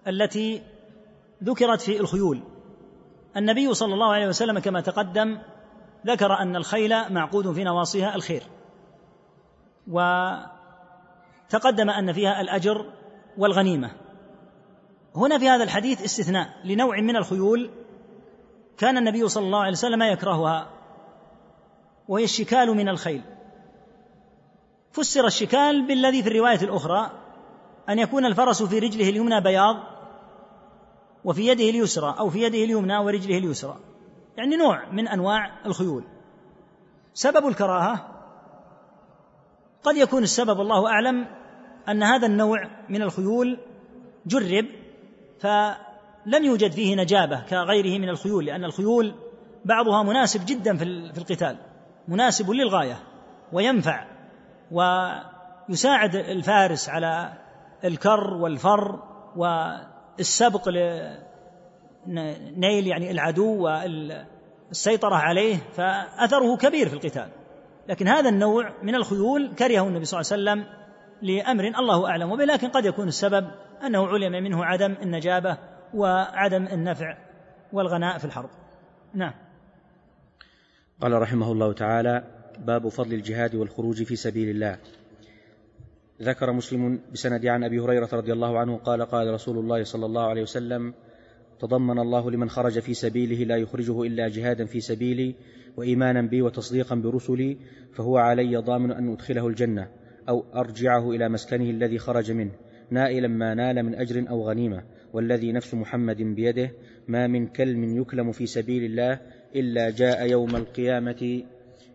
[0.07, 0.63] التي
[1.45, 2.43] ذكرت في الخيول.
[3.37, 5.39] النبي صلى الله عليه وسلم كما تقدم
[6.07, 8.43] ذكر أن الخيل معقود في نواصيها الخير.
[9.89, 12.93] وتقدم أن فيها الأجر
[13.39, 14.08] والغنيمة.
[15.17, 17.71] هنا في هذا الحديث استثناء لنوع من الخيول
[18.79, 20.71] كان النبي صلى الله عليه وسلم يكرهها
[22.09, 23.23] وهي الشكال من الخيل.
[24.93, 27.11] فسر الشكال بالذي في الرواية الأخرى
[27.89, 29.77] أن يكون الفرس في رجله اليمنى بياض
[31.25, 33.77] وفي يده اليسرى أو في يده اليمنى ورجله اليسرى.
[34.37, 36.05] يعني نوع من أنواع الخيول.
[37.15, 38.19] سبب الكراهة
[39.83, 41.27] قد يكون السبب الله أعلم
[41.89, 43.59] أن هذا النوع من الخيول
[44.27, 44.67] جرب
[45.41, 49.15] فلم يوجد فيه نجابة كغيره من الخيول لأن الخيول
[49.65, 51.57] بعضها مناسب جدا في القتال
[52.09, 52.99] مناسب للغاية
[53.53, 54.05] وينفع
[54.71, 57.33] ويساعد الفارس على
[57.85, 59.03] الكر والفر
[59.37, 60.69] والسبق
[62.07, 63.69] لنيل يعني العدو
[64.71, 67.29] والسيطرة عليه فأثره كبير في القتال.
[67.89, 70.79] لكن هذا النوع من الخيول كرهه النبي صلى الله عليه وسلم
[71.23, 73.51] لأمر الله أعلم به لكن قد يكون السبب
[73.87, 75.59] أنه علم منه عدم النجابة
[75.95, 77.17] وعدم النفع
[77.73, 78.51] والغناء في الحرب.
[79.15, 79.35] نعم.
[81.01, 82.25] قال رحمه الله تعالى
[82.59, 84.79] باب فضل الجهاد والخروج في سبيل الله.
[86.23, 90.29] ذكر مسلم بسند عن أبي هريرة رضي الله عنه قال قال رسول الله صلى الله
[90.29, 90.95] عليه وسلم
[91.61, 95.35] تضمن الله لمن خرج في سبيله لا يخرجه إلا جهادا في سبيلي
[95.77, 97.57] وإيمانا بي وتصديقا برسلي
[97.93, 99.89] فهو علي ضامن أن أدخله الجنة
[100.29, 102.53] أو أرجعه إلى مسكنه الذي خرج منه.
[102.91, 104.83] نائلا ما نال من أجر أو غنيمة
[105.13, 106.71] والذي نفس محمد بيده
[107.09, 109.21] ما من كلم يكلم في سبيل الله
[109.55, 111.43] إلا جاء يوم القيامة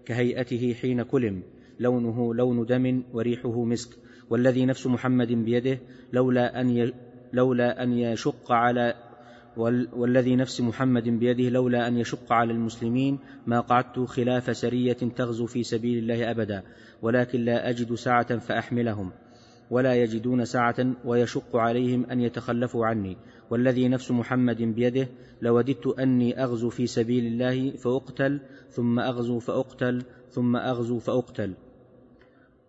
[0.05, 1.43] كهيئته حين كلم
[1.79, 3.89] لونه لون دم وريحه مسك.
[4.29, 5.79] والذي نفس محمد بيده
[6.13, 6.91] لولا أن
[7.33, 8.95] لولا أن يشق على
[9.93, 15.63] والذي نفس محمد بيده لولا أن يشق على المسلمين ما قعدت خلاف سرية تغزو في
[15.63, 16.63] سبيل الله أبدا
[17.01, 19.11] ولكن لا أجد سعة فأحملهم.
[19.73, 20.75] ولا يجدون سعة
[21.05, 23.17] ويشق عليهم أن يتخلفوا عني.
[23.49, 25.07] والذي نفس محمد بيده
[25.41, 28.39] لوددت أني أغزو في سبيل الله فأقتل
[28.69, 31.53] ثم أغزو فأقتل ثم أغزو فأقتل.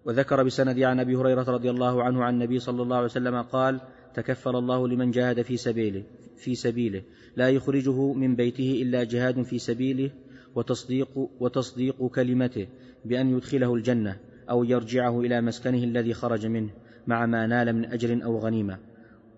[0.04, 3.80] وذكر بسند عن أبي هريرة رضي الله عنه عن النبي صلى الله عليه وسلم قال
[4.14, 6.02] تكفل الله لمن جاهد في سبيله
[6.36, 7.02] في سبيله.
[7.36, 10.10] لا يخرجه من بيته إلا جهاد في سبيله
[10.54, 12.66] وتصديق وتصديق كلمته
[13.04, 14.16] بأن يدخله الجنة
[14.50, 16.70] أو يرجعه إلى مسكنه الذي خرج منه.
[17.06, 18.78] مع ما نال من أجر أو غنيمة.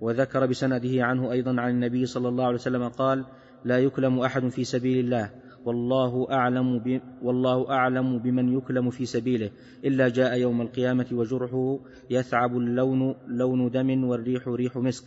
[0.00, 3.24] وذكر بسنده عنه أيضا عن النبي صلى الله عليه وسلم قال
[3.64, 5.30] لا يكلم أحد في سبيل الله
[5.64, 7.00] والله أعلم ب...
[7.22, 9.50] والله أعلم بمن يكلم في سبيله
[9.84, 11.78] إلا جاء يوم القيامة وجرحه
[12.10, 15.04] يثعب اللون لون دم والريح ريح مسك.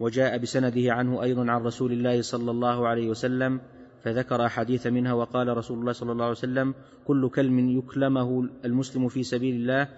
[0.00, 3.60] وجاء بسنده عنه أيضا عن رسول الله صلى الله عليه وسلم
[4.02, 6.74] فذكر أحاديث منها وقال رسول الله صلى الله عليه وسلم
[7.04, 9.88] كل كلم يكلمه المسلم في سبيل الله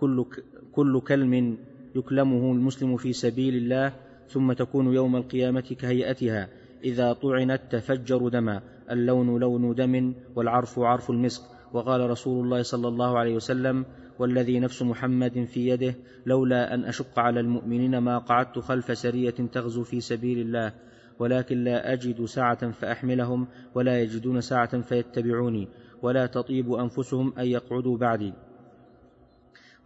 [0.00, 0.24] كل
[0.72, 1.58] كل كلم
[1.94, 3.92] يكلمه المسلم في سبيل الله
[4.28, 6.48] ثم تكون يوم القيامة كهيئتها.
[6.84, 8.62] إذا طعنت تفجر دما.
[8.90, 11.42] اللون لون دم والعرف عرف المسك.
[11.72, 13.84] وقال رسول الله صلى الله عليه وسلم
[14.18, 15.94] والذي نفس محمد في يده
[16.26, 20.72] لولا أن أشق على المؤمنين ما قعدت خلف سرية تغزو في سبيل الله.
[21.18, 25.68] ولكن لا أجد سعة فأحملهم ولا يجدون سعة فيتبعوني.
[26.02, 28.32] ولا تطيب أنفسهم أن يقعدوا بعدي.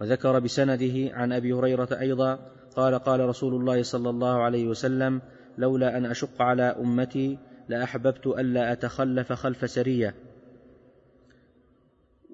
[0.00, 2.38] وذكر بسنده عن أبي هريرة أيضا
[2.76, 5.22] قال قال رسول الله صلى الله عليه وسلم
[5.58, 7.38] لولا أن أشق على أمتي
[7.68, 10.14] لأحببت ألا أتخلف خلف سرية.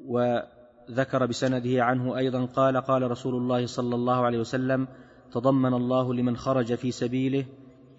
[0.07, 4.89] وذكر بسنده عنه أيضا قال قال رسول الله صلى الله عليه وسلم
[5.32, 7.45] تضمن الله لمن خرج في سبيله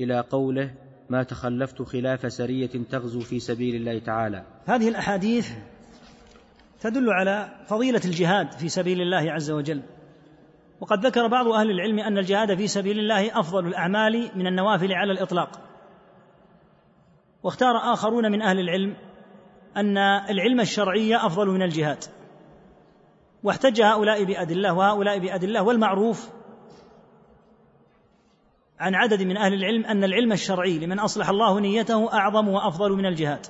[0.02, 0.74] إلى قوله
[1.10, 4.44] ما تخلفت خلاف سرية تغزو في سبيل الله تعالى.
[4.66, 5.52] هذه الأحاديث
[6.80, 9.82] تدل على فضيلة الجهاد في سبيل الله عز وجل.
[10.82, 15.12] وقد ذكر بعض أهل العلم أن الجهاد في سبيل الله أفضل الأعمال من النوافل على
[15.12, 15.50] الإطلاق.
[17.44, 18.96] واختار آخرون من أهل العلم
[19.78, 19.98] أن
[20.30, 22.04] العلم الشرعي أفضل من الجهاد.
[23.44, 26.30] واحتج هؤلاء بأدلة وهؤلاء بأدلة والمعروف
[28.80, 33.06] عن عدد من أهل العلم أن العلم الشرعي لمن أصلح الله نيته أعظم وأفضل من
[33.06, 33.46] الجهاد.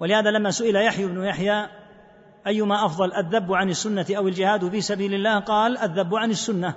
[0.00, 1.66] ولهذا لما سئل يحيى بن يحيى
[2.46, 6.74] أيما أفضل الذب عن السنة أو الجهاد في سبيل الله؟ قال الذب عن السنة.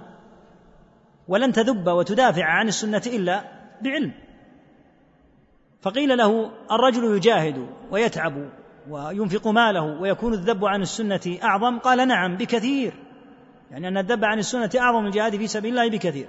[1.28, 3.44] ولن تذب وتدافع عن السنة إلا
[3.82, 4.14] بعلم.
[5.82, 8.34] فقيل له الرجل يجاهد ويتعب
[8.90, 12.94] وينفق ماله ويكون الذب عن السنة أعظم؟ قال نعم بكثير.
[13.72, 16.28] يعني أن الذب عن السنة أعظم الجهاد في سبيل الله بكثير.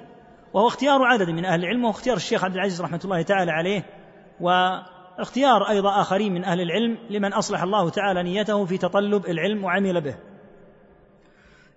[0.53, 3.83] وهو اختيار عدد من أهل العلم واختيار الشيخ عبد العزيز رحمة الله تعالى عليه.
[5.19, 10.01] واختيار أيضا آخرين من أهل العلم لمن أصلح الله تعالى نيته في تطلب العلم وعمل
[10.01, 10.15] به.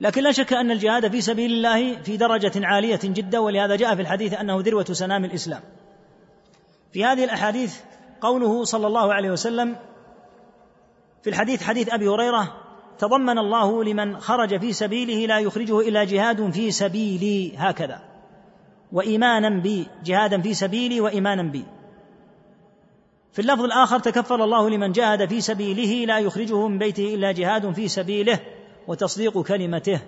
[0.01, 4.01] لكن لا شك أن الجهاد في سبيل الله في درجة عالية جدا ولهذا جاء في
[4.01, 5.61] الحديث أنه ذروة سنام الإسلام.
[6.93, 7.79] في هذه الأحاديث
[8.21, 9.75] قوله صلى الله عليه وسلم
[11.23, 12.53] في الحديث حديث أبي هريرة
[12.99, 18.01] تضمن الله لمن خرج في سبيله لا يخرجه إلا جهاد في سبيلي هكذا.
[18.91, 21.65] وإيمانا بي جهادا في سبيلي وإيمانا بي.
[23.35, 27.71] في اللفظ الآخر تكفل الله لمن جاهد في سبيله لا يخرجه من بيته إلا جهاد
[27.71, 28.39] في سبيله
[28.87, 29.99] وتصديق كلمته.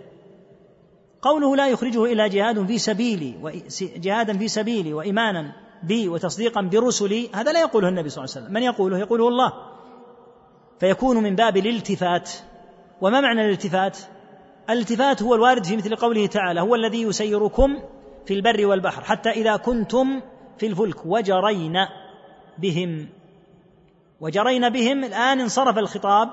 [1.21, 5.51] قوله لا يخرجه إلا جهاد في سبيلي جهادا في سبيلي وإيمانا
[5.83, 8.53] بي وتصديقا برسلي هذا لا يقوله النبي صلى الله عليه وسلم.
[8.53, 9.53] من يقوله؟ يقوله الله.
[10.79, 12.31] فيكون من باب الالتفات.
[13.01, 13.97] وما معنى الالتفات؟
[14.69, 17.79] الالتفات هو الوارد في مثل قوله تعالى هو الذي يسيركم
[18.25, 20.21] في البر والبحر حتى إذا كنتم
[20.57, 21.77] في الفلك وجرين
[22.57, 23.16] بهم.
[24.21, 26.29] وجرين بهم الآن انصرف الخطاب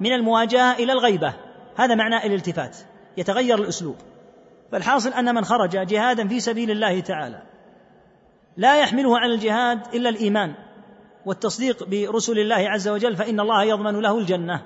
[0.00, 1.34] من المواجهة إلى الغيبة.
[1.76, 2.76] هذا معنى الالتفات
[3.16, 3.96] يتغير الأسلوب.
[4.72, 7.42] فالحاصل أن من خرج جهادا في سبيل الله تعالى
[8.56, 10.54] لا يحمله على الجهاد إلا الإيمان
[11.26, 14.62] والتصديق برسل الله عز وجل فإن الله يضمن له الجنة.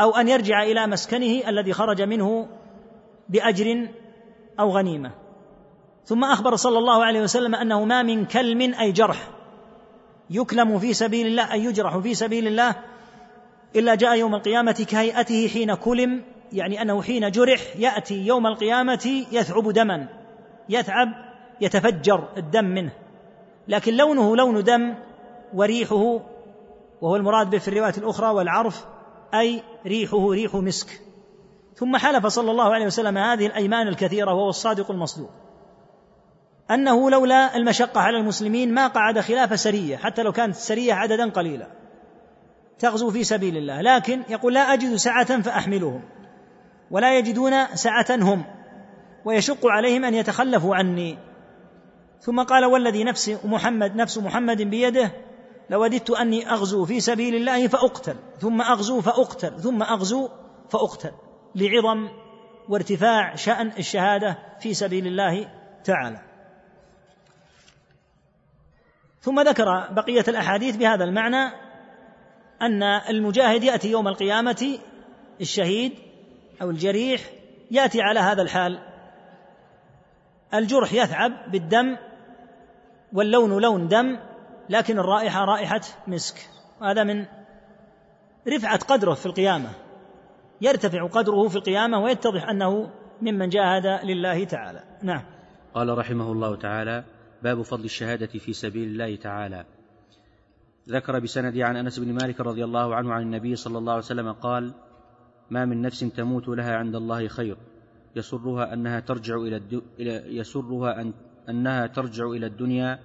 [0.00, 2.48] أو أن يرجع إلى مسكنه الذي خرج منه
[3.28, 3.88] بأجر
[4.60, 5.10] أو غنيمة.
[6.04, 9.28] ثم أخبر صلى الله عليه وسلم أنه ما من كلم أي جرح
[10.32, 12.74] يكلم في سبيل الله أي يجرح في سبيل الله
[13.76, 16.22] إلا جاء يوم القيامة كهيئته حين كلم
[16.52, 20.08] يعني أنه حين جرح يأتي يوم القيامة يثعب دما
[20.68, 21.08] يتعب
[21.60, 22.92] يتفجر الدم منه.
[23.68, 24.94] لكن لونه لون دم
[25.54, 26.20] وريحه
[27.00, 28.84] وهو المراد به في الرواية الأخرى والعرف
[29.34, 31.00] أي ريحه ريح مسك.
[31.76, 35.30] ثم حلف صلى الله عليه وسلم هذه الأيمان الكثيرة وهو الصادق المصدوق.
[36.74, 41.66] أنه لولا المشقة على المسلمين ما قعد خلاف سرية حتى لو كانت السرية عددا قليلا.
[42.78, 43.80] تغزو في سبيل الله.
[43.80, 46.02] لكن يقول لا أجد سعة فأحملهم
[46.90, 48.44] ولا يجدون سعة هم
[49.24, 51.18] ويشق عليهم أن يتخلفوا عني.
[52.20, 55.12] ثم قال والذي نفس محمد نفس محمد بيده
[55.70, 60.28] لوددت أني أغزو في سبيل الله فأقتل ثم أغزو فأقتل ثم أغزو
[60.70, 61.12] فأقتل
[61.54, 62.08] لعظم
[62.68, 65.48] وارتفاع شأن الشهادة في سبيل الله
[65.84, 66.31] تعالى.
[69.22, 71.52] ثم ذكر بقية الأحاديث بهذا المعنى
[72.62, 74.78] أن المجاهد يأتي يوم القيامة
[75.40, 75.92] الشهيد
[76.62, 77.20] أو الجريح
[77.70, 78.78] يأتي على هذا الحال.
[80.54, 81.96] الجرح يثعب بالدم
[83.12, 84.18] واللون لون دم
[84.68, 86.36] لكن الرائحة رائحة مسك.
[86.82, 87.26] هذا من
[88.48, 89.70] رفعة قدره في القيامة.
[90.60, 92.90] يرتفع قدره في القيامة ويتضح أنه
[93.22, 94.80] ممن جاهد لله تعالى.
[95.02, 95.22] نعم.
[95.74, 97.04] قال رحمه الله تعالى
[97.42, 99.64] باب فضل الشهادة في سبيل الله تعالى.
[100.88, 104.32] ذكر بسند عن أنس بن مالك رضي الله عنه عن النبي صلى الله عليه وسلم
[104.32, 104.74] قال
[105.50, 107.56] ما من نفس تموت لها عند الله خير.
[108.16, 109.36] يسرها أنها ترجع.
[109.36, 109.60] إلى
[110.36, 111.12] يسرها أن...
[111.48, 112.98] أنها ترجع إلى الدنيا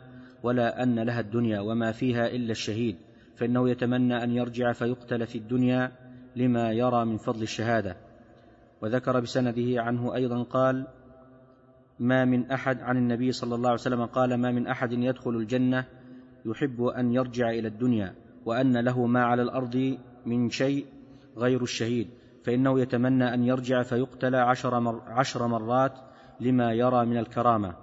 [0.43, 2.97] ولا أن لها الدنيا وما فيها إلا الشهيد.
[3.35, 5.91] فإنه يتمنى أن يرجع فيقتل في الدنيا
[6.35, 7.97] لما يرى من فضل الشهادة.
[8.81, 10.87] وذكر بسنده عنه أيضا قال
[11.99, 15.85] ما من أحد عن النبي صلى الله عليه وسلم قال ما من أحد يدخل الجنة
[16.45, 18.15] يحب أن يرجع إلى الدنيا
[18.45, 20.85] وأن له ما على الأرض من شيء
[21.37, 22.09] غير الشهيد
[22.43, 25.93] فإنه يتمنى أن يرجع فيقتل عشر, مر عشر مرات
[26.39, 27.75] لما يرى من الكرامة.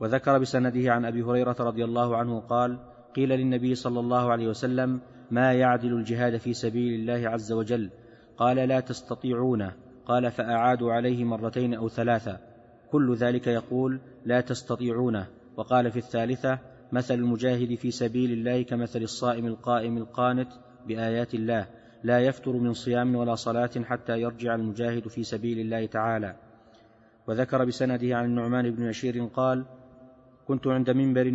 [0.00, 2.78] وذكر بسنده عن أبي هريرة رضي الله عنه قال
[3.16, 5.00] قيل للنبي صلى الله عليه وسلم
[5.30, 7.90] ما يعدل الجهاد في سبيل الله عز وجل؟
[8.36, 9.72] قال لا تستطيعونه
[10.06, 12.49] قال فأعادوا عليه مرتين أو ثلاثة.
[12.92, 15.26] كل ذلك يقول لا تستطيعونه.
[15.56, 16.58] وقال في الثالثة
[16.92, 20.48] مثل المجاهد في سبيل الله كمثل الصائم القائم القانت
[20.88, 21.66] بآيات الله
[22.04, 26.36] لا يفتر من صيام ولا صلاة حتى يرجع المجاهد في سبيل الله تعالى.
[27.26, 29.64] وذكر بسنده عن النعمان بن بشير قال
[30.48, 31.26] كنت عند منبر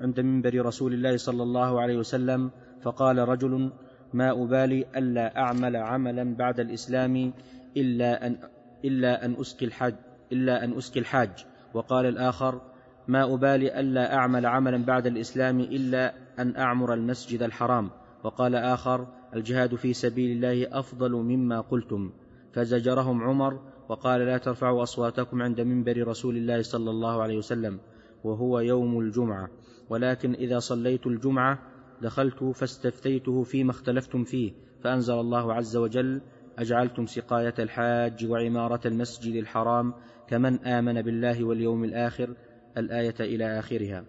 [0.00, 2.50] عند منبر رسول الله صلى الله عليه وسلم
[2.82, 3.70] فقال رجل
[4.12, 7.32] ما أبالي ألا أعمل عملا بعد الإسلام
[7.76, 8.36] إلا أن
[8.84, 9.94] إلا أن أسقي الحج.
[10.32, 11.46] إلا أن أسقي الحاج.
[11.74, 12.60] وقال الآخر
[13.08, 17.90] ما أبالي ألا أعمل عملا بعد الإسلام إلا أن أعمر المسجد الحرام.
[18.24, 22.12] وقال آخر الجهاد في سبيل الله أفضل مما قلتم.
[22.52, 27.78] فزجرهم عمر وقال لا ترفعوا أصواتكم عند منبر رسول الله صلى الله عليه وسلم
[28.24, 29.48] وهو يوم الجمعة.
[29.90, 31.58] ولكن إذا صليت الجمعة
[32.02, 34.52] دخلت فاستفتيته فيما اختلفتم فيه
[34.82, 36.20] فأنزل الله عز وجل
[36.58, 39.94] أجعلتم سقاية الحاج وعمارة المسجد الحرام
[40.32, 42.34] كمن آمن بالله واليوم الآخر
[42.76, 44.04] الآية إلى آخرها.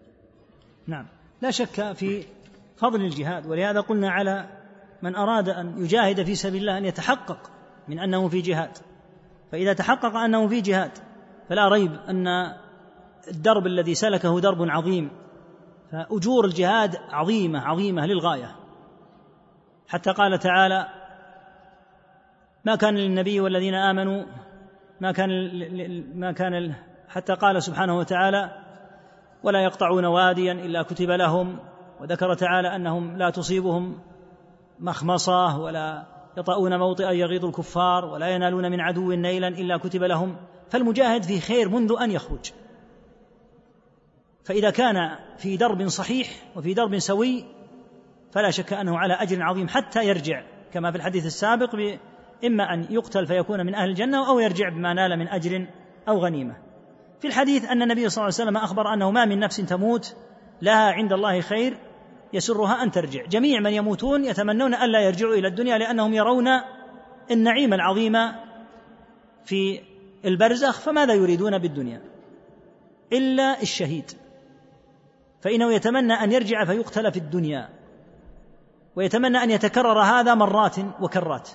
[0.88, 1.06] نعم.
[1.42, 2.24] لا شك في
[2.78, 4.50] فضل الجهاد ولهذا قلنا على
[5.02, 7.52] من أراد أن يجاهد في سبيل الله أن يتحقق
[7.88, 8.78] من أنه في جهاد.
[9.52, 10.92] فإذا تحقق أنه في جهاد
[11.50, 12.28] فلا ريب أن
[13.28, 15.10] الدرب الذي سلكه درب عظيم.
[15.92, 18.56] فأجور الجهاد عظيمة عظيمة للغاية.
[19.88, 20.88] حتى قال تعالى
[22.66, 24.24] ما كان للنبي والذين آمنوا
[25.02, 25.30] ما كان
[26.16, 26.74] ما كان
[27.08, 28.52] حتى قال سبحانه وتعالى
[29.44, 31.60] ولا يقطعون واديا إلا كتب لهم.
[32.02, 34.00] وذكر تعالى أنهم لا تصيبهم
[34.80, 36.06] مخمصة ولا
[36.38, 40.38] يطؤون موطئا يغيظ الكفار ولا ينالون من عدو نيلا إلا كتب لهم.
[40.70, 42.52] فالمجاهد في خير منذ أن يخرج.
[44.46, 44.96] فإذا كان
[45.38, 47.46] في درب صحيح وفي درب سوي
[48.32, 50.44] فلا شك أنه على أجر عظيم حتى يرجع
[50.74, 51.76] كما في الحديث السابق
[52.46, 55.68] إما أن يقتل فيكون من أهل الجنة أو يرجع بما نال من أجر
[56.08, 56.56] أو غنيمة.
[57.20, 60.16] في الحديث أن النبي صلى الله عليه وسلم أخبر أنه ما من نفس تموت
[60.62, 61.78] لها عند الله خير
[62.34, 63.26] يسرها أن ترجع.
[63.26, 66.48] جميع من يموتون يتمنون ألا يرجعوا إلى الدنيا لأنهم يرون
[67.32, 68.14] النعيم العظيم
[69.46, 69.80] في
[70.26, 72.02] البرزخ فماذا يريدون بالدنيا؟
[73.14, 74.12] إلا الشهيد.
[75.42, 77.70] فإنه يتمنى أن يرجع فيقتل في الدنيا
[78.96, 81.50] ويتمنى أن يتكرر هذا مرات وكرات.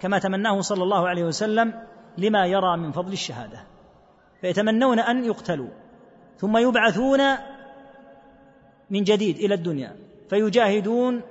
[0.00, 1.74] كما تمناه صلى الله عليه وسلم
[2.18, 3.64] لما يرى من فضل الشهادة
[4.40, 5.68] فيتمنون أن يقتلوا
[6.36, 7.20] ثم يبعثون
[8.90, 9.96] من جديد إلى الدنيا
[10.30, 11.22] فيجاهدون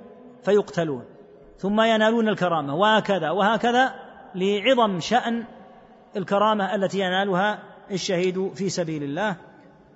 [0.44, 1.04] فيقتلون
[1.58, 3.94] ثم ينالون الكرامة وهكذا وهكذا
[4.34, 5.44] لعظم شأن
[6.16, 9.36] الكرامة التي ينالها الشهيد في سبيل الله.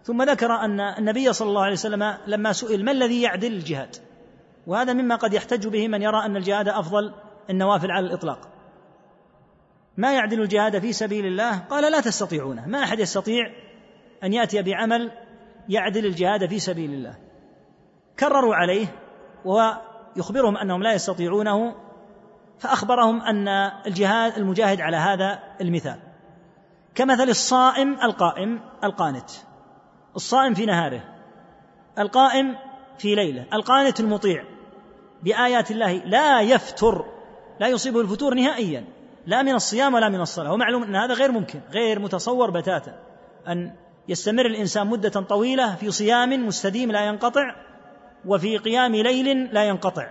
[0.05, 3.97] ثم ذكر أن النبي صلى الله عليه وسلم لما سئل ما الذي يعدل الجهاد؟
[4.67, 7.13] وهذا مما قد يحتج به من يرى أن الجهاد أفضل
[7.51, 8.49] النوافل على الإطلاق.
[9.97, 13.43] ما يعدل الجهاد في سبيل الله؟ قال لا تستطيعونه ما أحد يستطيع
[14.25, 15.11] أن يأتي بعمل
[15.69, 17.15] يعدل الجهاد في سبيل الله.
[18.19, 18.87] كرروا عليه
[19.45, 19.81] وهو
[20.17, 21.75] يخبرهم أنهم لا يستطيعونه
[22.59, 23.49] فأخبرهم أن
[23.87, 25.99] الجهاد المجاهد على هذا المثال.
[26.95, 29.31] كمثل الصائم القائم القانت.
[30.17, 31.05] الصائم في نهاره.
[31.99, 32.57] القائم
[32.99, 33.47] في ليله.
[33.53, 34.45] القانت المطيع.
[35.23, 37.05] بآيات الله لا يفتر.
[37.61, 38.85] لا يصيبه الفتور نهائيا.
[39.27, 40.53] لا من الصيام ولا من الصلاة.
[40.53, 42.99] ومعلوم أن هذا غير ممكن غير متصور بتاتا.
[43.49, 43.73] أن
[44.09, 47.55] يستمر الإنسان مدة طويلة في صيام مستديم لا ينقطع
[48.27, 50.11] وفي قيام ليل لا ينقطع.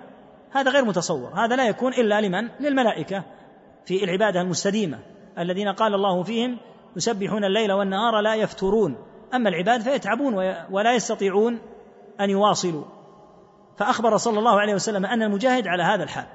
[0.52, 1.34] هذا غير متصور.
[1.36, 3.24] هذا لا يكون إلا لمن؟ للملائكة
[3.86, 5.00] في العبادة المستديمة
[5.40, 6.58] الذين قال الله فيهم
[6.96, 8.98] يسبحون الليل والنهار لا يفترون.
[9.34, 10.34] أما العباد فيتعبون
[10.70, 11.62] ولا يستطيعون
[12.20, 12.84] أن يواصلوا.
[13.78, 16.26] فأخبر صلى الله عليه وسلم أن المجاهد على هذا الحال.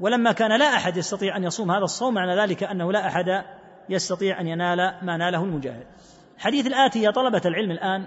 [0.00, 3.44] ولما كان لا أحد يستطيع أن يصوم هذا الصوم معنى ذلك أنه لا أحد
[3.88, 5.86] يستطيع أن ينال ما ناله المجاهد.
[6.36, 8.06] الحديث الآتي يا طلبة العلم الآن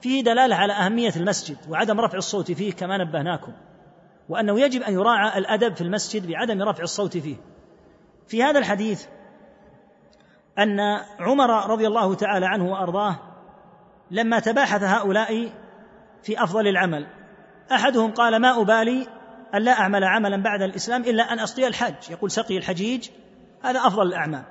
[0.00, 3.52] فيه دلالة على أهمية المسجد وعدم رفع الصوت فيه كما نبهناكم.
[4.28, 7.36] وأنه يجب أن يراعى الأدب في المسجد بعدم رفع الصوت فيه.
[8.28, 9.06] في هذا الحديث
[10.58, 10.80] أن
[11.20, 13.16] عمر رضي الله تعالى عنه وأرضاه
[14.10, 15.52] لما تباحث هؤلاء
[16.22, 17.06] في أفضل العمل
[17.72, 19.06] أحدهم قال ما أبالي
[19.56, 22.10] أن لا أعمل عملا بعد الإسلام إلا أن أسقي الحج.
[22.10, 23.08] يقول سقي الحجيج
[23.62, 24.42] هذا أفضل الأعمال.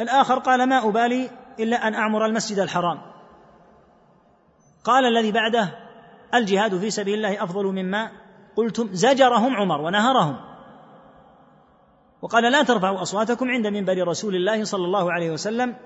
[0.00, 1.30] الآخر قال ما أبالي
[1.60, 2.98] إلا أن أعمر المسجد الحرام.
[4.84, 5.68] قال الذي بعده
[6.34, 8.10] الجهاد في سبيل الله أفضل مما
[8.56, 8.88] قلتم.
[8.92, 10.36] زجرهم عمر ونهرهم.
[12.22, 15.76] وقال لا ترفعوا أصواتكم عند منبر رسول الله صلى الله عليه وسلم.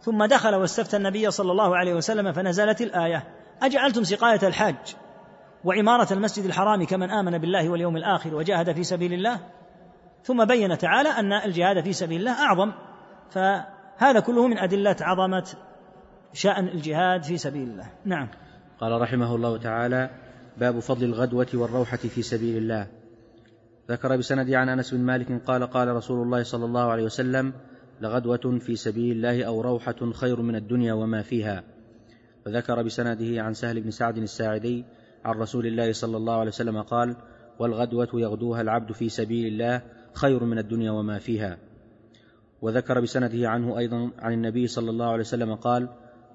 [0.00, 3.34] ثم دخل واستفتى النبي صلى الله عليه وسلم فنزلت الآية.
[3.62, 4.96] أجعلتم سقاية الحاج؟
[5.64, 9.40] وعمارة المسجد الحرام كمن آمن بالله واليوم الآخر وجاهد في سبيل الله.
[10.22, 12.72] ثم بين تعالى أن الجهاد في سبيل الله أعظم.
[13.30, 15.56] فهذا كله من أدلة عظمة
[16.32, 17.90] شأن الجهاد في سبيل الله.
[18.04, 18.28] نعم.
[18.80, 20.10] قال رحمه الله تعالى
[20.58, 22.86] باب فضل الغدوة والروحة في سبيل الله.
[23.90, 27.52] ذكر بسند عن أنس بن مالك قال قال رسول الله صلى الله عليه وسلم
[28.00, 31.62] لغدوة في سبيل الله أو روحة خير من الدنيا وما فيها.
[32.46, 34.84] وذكر بسنده عن سهل بن سعد الساعدي
[35.24, 37.16] عن رسول الله صلى الله عليه وسلم قال
[37.58, 39.82] والغدوة يغدوها العبد في سبيل الله
[40.12, 41.58] خير من الدنيا وما فيها.
[42.62, 45.88] وذكر بسنده عنه أيضا عن النبي صلى الله عليه وسلم قال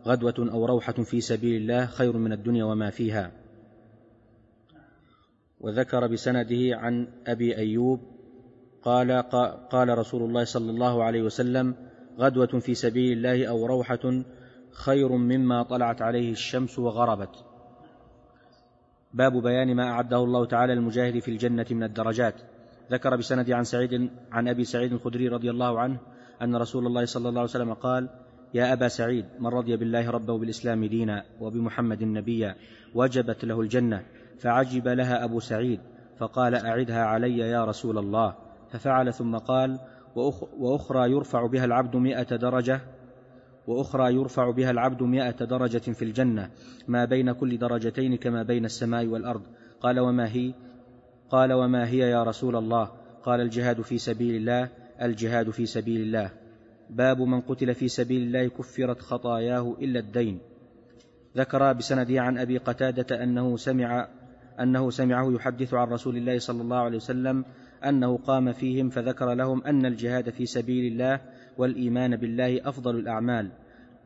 [0.05, 3.31] غدوة أو روحة في سبيل الله خير من الدنيا وما فيها.
[5.59, 7.99] وذكر بسنده عن أبي أيوب
[8.81, 9.11] قال
[9.71, 11.75] قال رسول الله صلى الله عليه وسلم
[12.19, 14.23] غدوة في سبيل الله أو روحة
[14.71, 17.48] خير مما طلعت عليه الشمس وغربت.
[19.14, 22.36] باب بيان ما أعده الله تعالى للمجاهد في الجنة من الدرجات.
[22.91, 25.98] ذكر بسند عن سعيد عن أبي سعيد الخدري رضي الله عنه
[26.41, 28.10] أن رسول الله صلى الله عليه وسلم قال
[28.53, 32.56] يا أبا سعيد من رضي بالله ربا وبالاسلام دينا وبمحمد نبيا
[32.95, 34.03] وجبت له الجنة
[34.40, 35.80] فعجب لها أبو سعيد
[36.18, 38.36] فقال أعدها علي يا رسول الله.
[38.72, 39.80] ففعل ثم قال
[40.60, 42.81] وأخرى يرفع بها العبد مائه درجة
[43.68, 46.49] وأخرى يرفع بها العبد مائه درجة في الجنة
[46.88, 49.41] ما بين كل درجتين كما بين السماء والأرض.
[49.81, 50.53] قال وما هي؟
[51.30, 52.91] قال وما هي يا رسول الله؟
[53.23, 54.69] قال الجهاد في سبيل الله
[55.02, 56.31] الجهاد في سبيل الله.
[56.90, 60.40] باب من قتل في سبيل الله كفرت خطاياه إلا الدين.
[61.38, 64.07] ذكر بسنده عن أبي قتادة أنه سمع
[64.60, 67.45] أنه سمعه يحدث عن رسول الله صلى الله عليه وسلم
[67.86, 71.22] أنه قام فيهم فذكر لهم أن الجهاد في سبيل الله
[71.60, 73.49] والإيمان بالله أفضل الأعمال.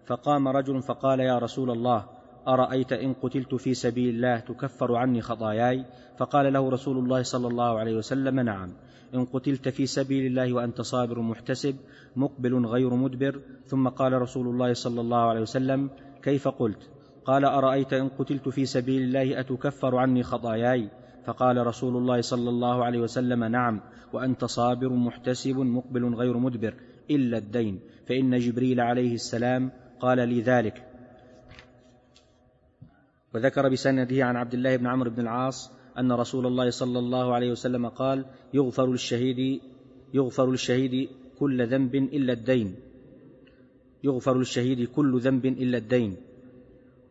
[0.06, 2.06] فقام رجل فقال يا رسول الله
[2.48, 5.86] أرأيت إن قتلت في سبيل الله تكفر عني خطاياي؟
[6.18, 8.70] فقال له رسول الله صلى الله عليه وسلم نعم.
[9.16, 11.76] إن قتلت في سبيل الله وأنت صابر محتسب
[12.16, 13.40] مقبل غير مدبر.
[13.66, 15.90] ثم قال رسول الله صلى الله عليه وسلم
[16.24, 16.90] كيف قلت؟
[17.26, 20.90] قال أرأيت إن قتلت في سبيل الله أتكفر عني خطاياي؟
[21.26, 23.82] فقال رسول الله صلى الله عليه وسلم نعم.
[24.14, 26.74] وأنت صابر محتسب مقبل غير مدبر.
[27.12, 27.80] إلا الدين.
[28.08, 30.88] فإن جبريل عليه السلام قال لي ذلك.
[33.34, 37.52] وذكر بسنده عن عبد الله بن عمرو بن العاص أن رسول الله صلى الله عليه
[37.52, 39.62] وسلم قال يغفر للشهيد
[40.14, 41.10] يغفر للشهيد
[41.40, 42.76] كل ذنب إلا الدين.
[44.04, 46.18] يغفر للشهيد كل ذنب إلا الدين.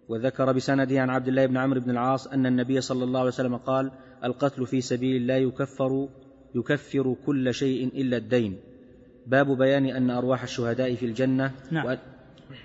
[0.09, 3.57] وذكر بسنده عن عبد الله بن عمرو بن العاص أن النبي صلى الله عليه وسلم
[3.57, 3.91] قال
[4.25, 6.09] القتل في سبيل الله يكفر
[6.55, 8.61] يكفر كل شيء إلا الدين.
[9.27, 11.99] باب بيان أن أرواح الشهداء في الجنة نعم.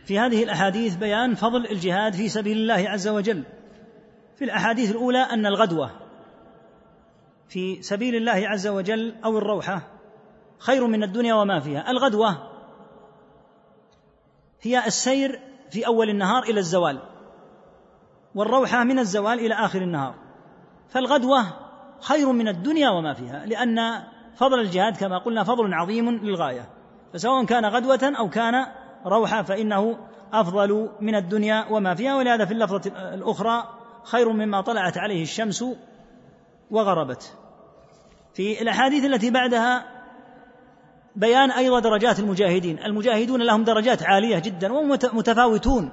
[0.05, 3.43] في هذه الأحاديث بيان فضل الجهاد في سبيل الله عز وجل.
[4.35, 5.91] في الأحاديث الأولى أن الغدوة
[7.49, 9.81] في سبيل الله عز وجل أو الروحة
[10.57, 11.91] خير من الدنيا وما فيها.
[11.91, 12.38] الغدوة
[14.61, 15.39] هي السير
[15.69, 16.99] في أول النهار إلى الزوال
[18.35, 20.15] والروحة من الزوال إلى آخر النهار.
[20.89, 21.67] فالغدوة
[21.99, 24.03] خير من الدنيا وما فيها لأن
[24.38, 26.69] فضل الجهاد كما قلنا فضل عظيم للغاية.
[27.14, 28.65] فسواء كان غدوة أو كان
[29.05, 29.97] روحة فإنه
[30.34, 33.64] أفضل من الدنيا وما فيها ولهذا في اللفظة الأخرى
[34.03, 35.65] خير مما طلعت عليه الشمس
[36.72, 37.34] وغربت.
[38.34, 39.85] في الأحاديث التي بعدها
[41.15, 42.80] بيان أيضا درجات المجاهدين.
[42.80, 45.91] المجاهدون لهم درجات عالية جدا ومتفاوتون.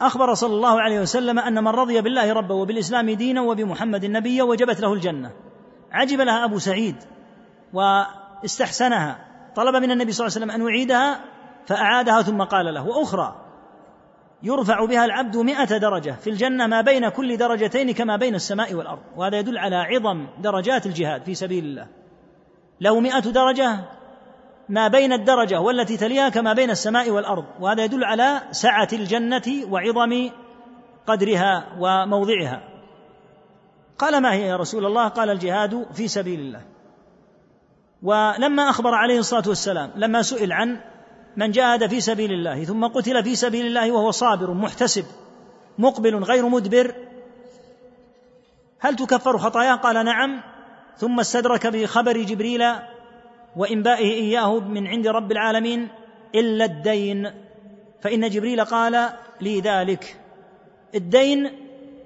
[0.00, 4.80] أخبر صلى الله عليه وسلم أن من رضي بالله ربا وبالإسلام دينا وبمحمد نبيا وجبت
[4.80, 5.30] له الجنة.
[5.92, 6.96] عجب لها أبو سعيد
[7.72, 9.18] واستحسنها.
[9.54, 11.20] طلب من النبي صلى الله عليه وسلم أن يعيدها
[11.66, 12.86] فأعادها ثم قال له.
[12.86, 13.44] وأخرى
[14.42, 19.02] يرفع بها العبد مئة درجة في الجنة ما بين كل درجتين كما بين السماء والأرض.
[19.16, 21.86] وهذا يدل على عظم درجات الجهاد في سبيل الله.
[22.80, 23.78] له مئة درجة
[24.68, 27.44] ما بين الدرجة والتي تليها كما بين السماء والأرض.
[27.60, 30.30] وهذا يدل على سعة الجنة وعظم
[31.06, 32.67] قدرها وموضعها.
[33.98, 36.62] قال ما هي يا رسول الله؟ قال الجهاد في سبيل الله.
[38.02, 40.80] ولما أخبر عليه الصلاة والسلام لما سئل عن
[41.36, 45.04] من جاهد في سبيل الله ثم قتل في سبيل الله وهو صابر محتسب
[45.78, 46.94] مقبل غير مدبر
[48.80, 50.40] هل تكفر خطاياه؟ قال نعم.
[50.96, 52.64] ثم استدرك بخبر جبريل
[53.56, 55.88] وإنبائه إياه من عند رب العالمين
[56.34, 57.30] إلا الدين.
[58.02, 59.10] فإن جبريل قال
[59.40, 60.16] لي ذلك.
[60.94, 61.50] الدين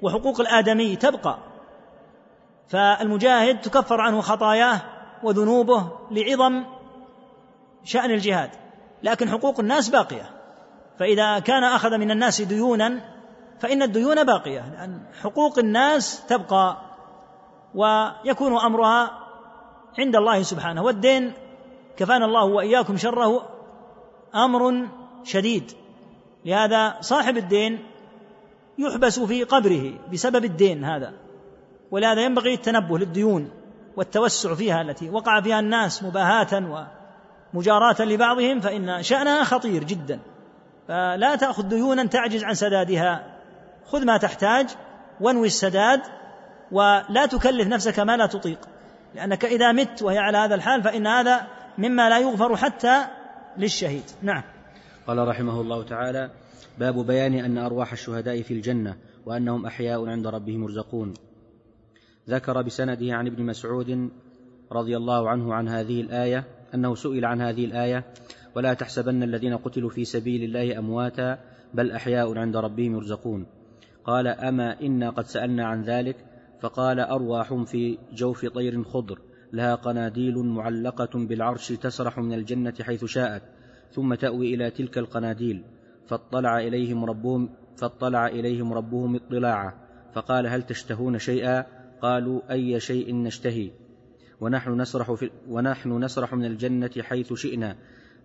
[0.02, 1.51] وحقوق الآدمي تبقى.
[2.68, 4.80] فالمجاهد تكفر عنه خطاياه
[5.22, 6.64] وذنوبه لعظم
[7.84, 8.50] شأن الجهاد
[9.02, 10.30] لكن حقوق الناس باقية.
[10.98, 13.00] فإذا كان أخذ من الناس ديونا
[13.60, 16.76] فإن الديون باقية لأن حقوق الناس تبقى
[17.74, 19.18] ويكون أمرها
[19.98, 20.82] عند الله سبحانه.
[20.82, 21.32] والدين
[21.96, 23.48] كفانا الله وإياكم شره
[24.34, 24.88] أمر
[25.24, 25.72] شديد.
[26.44, 27.84] لهذا صاحب الدين
[28.78, 31.12] يحبس في قبره بسبب الدين هذا.
[31.92, 33.50] ولهذا ينبغي التنبه للديون
[33.96, 36.86] والتوسع فيها التي وقع فيها الناس مباهاة
[37.54, 40.20] ومجاراة لبعضهم فإن شأنها خطير جدا.
[40.88, 43.38] فلا تأخذ ديونا تعجز عن سدادها.
[43.86, 44.68] خذ ما تحتاج
[45.20, 46.00] وانوي السداد
[46.72, 48.58] ولا تكلف نفسك ما لا تطيق.
[49.14, 51.46] لأنك إذا مت وهي على هذا الحال فإن هذا
[51.78, 53.04] مما لا يغفر حتى
[53.56, 54.04] للشهيد.
[54.22, 54.42] نعم.
[55.06, 56.30] قال رحمه الله تعالى
[56.78, 58.96] باب بيان أن أرواح الشهداء في الجنة
[59.26, 61.14] وأنهم أحياء عند ربهم يرزقون.
[62.28, 64.10] ذكر بسنده عن ابن مسعود
[64.72, 66.44] رضي الله عنه عن هذه الآية
[66.74, 68.04] أنه سئل عن هذه الآية
[68.54, 71.38] ولا تحسبن الذين قتلوا في سبيل الله أمواتا
[71.74, 73.46] بل أحياء عند ربهم يرزقون.
[74.04, 76.16] قال أما إنا قد سألنا عن ذلك
[76.60, 79.18] فقال أرواح في جوف طير خضر
[79.52, 83.42] لها قناديل معلقة بالعرش تسرح من الجنة حيث شاءت
[83.92, 85.64] ثم تأوي إلى تلك القناديل
[86.06, 89.72] فاطلع إليهم ربهم فاطلع إليهم ربهم اطلاعا
[90.14, 93.70] فقال هل تشتهون شيئا؟ قالوا أي شيء نشتهي
[94.40, 97.76] ونحن نسرح في ونحن نسرح من الجنة حيث شئنا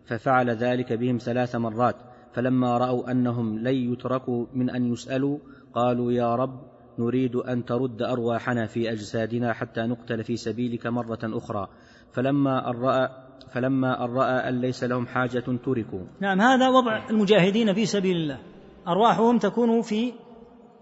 [0.06, 1.96] ففعل ذلك بهم ثلاث مرات
[2.34, 5.38] فلما رأوا أنهم لن يتركوا من أن يسألوا
[5.74, 6.62] قالوا يا رب
[7.00, 11.68] نريد أن ترد أرواحنا في أجسادنا حتى نقتل في سبيلك مرة أخرى.
[12.12, 13.10] فلما أن رأى
[13.54, 16.06] فلما أن رأى أن ليس لهم حاجة تركوا.
[16.20, 18.40] نعم هذا وضع المجاهدين في سبيل الله.
[18.88, 20.14] أرواحهم تكون في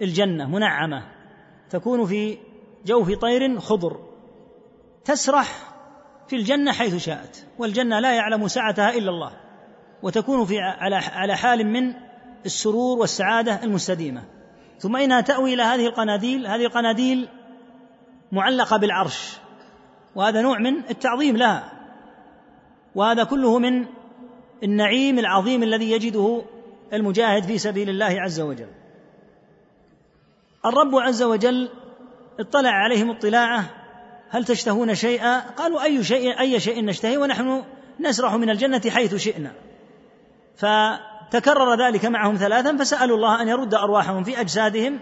[0.02, 1.04] الجنة منعمة
[1.70, 2.38] تكون في
[2.86, 3.99] جوف طير خضر
[5.06, 5.76] تسرح
[6.28, 9.32] في الجنة حيث شاءت والجنة لا يعلم سعتها إلا الله
[10.03, 11.94] وتكون في على حال من
[12.45, 14.24] السرور والسعادة المستديمة.
[14.80, 17.28] ثم إنها تأوي إلى هذه القناديل هذه القناديل
[18.32, 19.38] معلقة بالعرش
[20.16, 21.72] وهذا نوع من التعظيم لها
[22.95, 23.86] وهذا كله من
[24.64, 26.41] النعيم العظيم الذي يجده
[26.94, 28.70] المجاهد في سبيل الله عز وجل.
[30.66, 31.70] الرب عز وجل
[32.40, 33.66] اطلع عليهم اطلاعه
[34.30, 37.64] هل تشتهون شيئا؟ قالوا أي شيء أي شيء نشتهي ونحن
[37.99, 39.52] نسرح من الجنة حيث شئنا.
[40.56, 40.66] ف
[41.32, 44.99] تكرر ذلك معهم ثلاثا فسألوا الله أن يرد أرواحهم في أجسادهم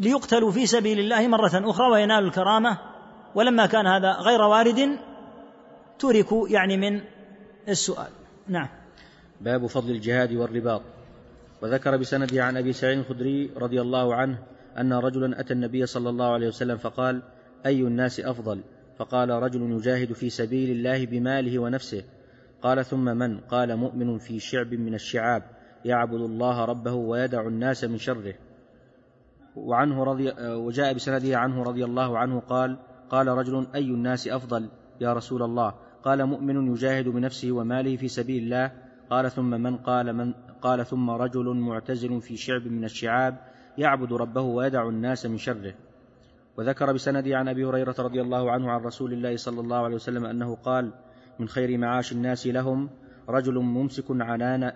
[0.00, 2.78] ليقتلوا في سبيل الله مرة أخرى وينالوا الكرامة.
[3.34, 4.98] ولما كان هذا غير وارد
[5.98, 7.00] تركوا يعني من
[7.68, 8.10] السؤال.
[8.48, 8.68] نعم.
[9.40, 10.82] باب فضل الجهاد والرباط.
[11.62, 14.38] وذكر بسنده عن أبي سعيد الخدري رضي الله عنه
[14.78, 17.22] أن رجلا أتى النبي صلى الله عليه وسلم فقال
[17.66, 18.60] أي الناس أفضل؟
[18.96, 22.04] فقال رجل يجاهد في سبيل الله بماله ونفسه.
[22.62, 25.42] قال ثم من؟ قال مؤمن في شعب من الشعاب
[25.84, 28.34] يعبد الله ربه ويدع الناس من شره.
[29.56, 32.78] وعنه رضي وجاء بسنده عنه رضي الله عنه قال
[33.10, 34.68] قال رجل أي الناس أفضل
[35.00, 35.74] يا رسول الله؟
[36.04, 38.72] قال مؤمن يجاهد بنفسه وماله في سبيل الله.
[39.10, 43.38] قال ثم من؟ قال من قال ثم رجل معتزل في شعب من الشعاب
[43.80, 45.74] يعبد ربه ويدع الناس من شره.
[46.56, 50.24] وذكر بسنده عن أبي هريرة رضي الله عنه عن رسول الله صلى الله عليه وسلم
[50.24, 50.92] أنه قال
[51.38, 52.90] من خير معاش الناس لهم
[53.28, 54.72] رجل ممسك عنان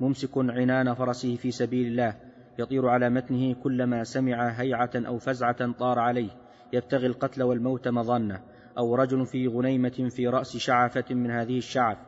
[0.00, 2.16] ممسك عنان فرسه في سبيل الله
[2.58, 6.30] يطير على متنه كلما سمع هيعة أو فزعة طار عليه
[6.72, 8.40] يبتغي القتل والموت مظنة
[8.78, 11.98] أو رجل في غنيمة في رأس شعفة من هذه الشعف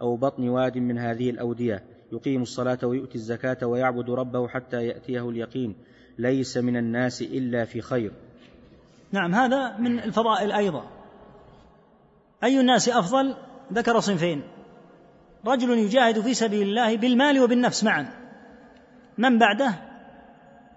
[0.00, 5.76] أو بطن واد من هذه الأودية يقيم الصلاة ويؤتي الزكاة ويعبد ربه حتى يأتيه اليقين
[6.18, 8.12] ليس من الناس إلا في خير.
[9.12, 10.84] نعم هذا من الفضائل أيضا.
[12.44, 13.36] أي الناس أفضل؟
[13.72, 14.42] ذكر صنفين.
[15.46, 18.08] رجل يجاهد في سبيل الله بالمال وبالنفس معا.
[19.18, 19.74] من بعده؟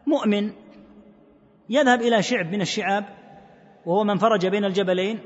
[0.07, 0.51] مؤمن.
[1.69, 3.05] يذهب إلى شعب من الشعاب
[3.85, 5.19] وهو من فرج بين الجبلين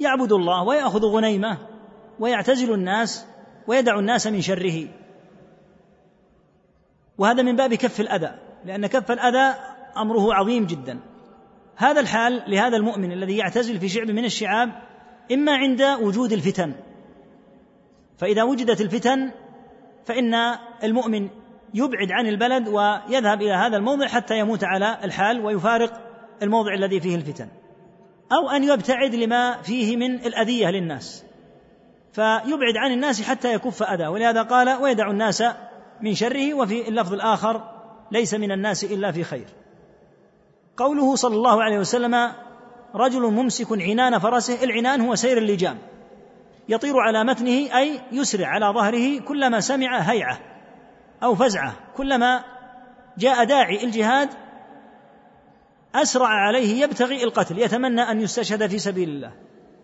[0.00, 1.58] يعبد الله ويأخذ غنيمة
[2.18, 3.26] ويعتزل الناس
[3.66, 4.88] ويدع الناس من شره.
[7.18, 8.43] وهذا من باب كف الأذى.
[8.64, 9.54] لأن كف الأذى
[9.96, 11.00] أمره عظيم جدا.
[11.76, 14.72] هذا الحال لهذا المؤمن الذي يعتزل في شعب من الشعاب
[15.32, 16.74] إما عند وجود الفتن
[18.18, 19.30] فإذا وجدت الفتن
[20.04, 20.34] فإن
[20.84, 21.28] المؤمن
[21.74, 25.92] يبعد عن البلد ويذهب إلى هذا الموضع حتى يموت على الحال ويفارق
[26.42, 27.48] الموضع الذي فيه الفتن.
[28.32, 31.24] أو أن يبتعد لما فيه من الأذية للناس
[32.12, 34.06] فيبعد عن الناس حتى يكف أذى.
[34.06, 35.44] ولهذا قال ويدع الناس
[36.00, 37.73] من شره وفي اللفظ الآخر
[38.14, 39.46] ليس من الناس إلا في خير.
[40.76, 42.32] قوله صلى الله عليه وسلم
[42.94, 45.78] رجل ممسك عنان فرسه العنان هو سير اللجام.
[46.68, 50.38] يطير على متنه أي يسرع على ظهره كلما سمع هيعه
[51.22, 51.74] أو فزعه.
[51.96, 52.44] كلما
[53.18, 54.28] جاء داعي الجهاد
[55.94, 59.32] أسرع عليه يبتغي القتل يتمنى أن يستشهد في سبيل الله.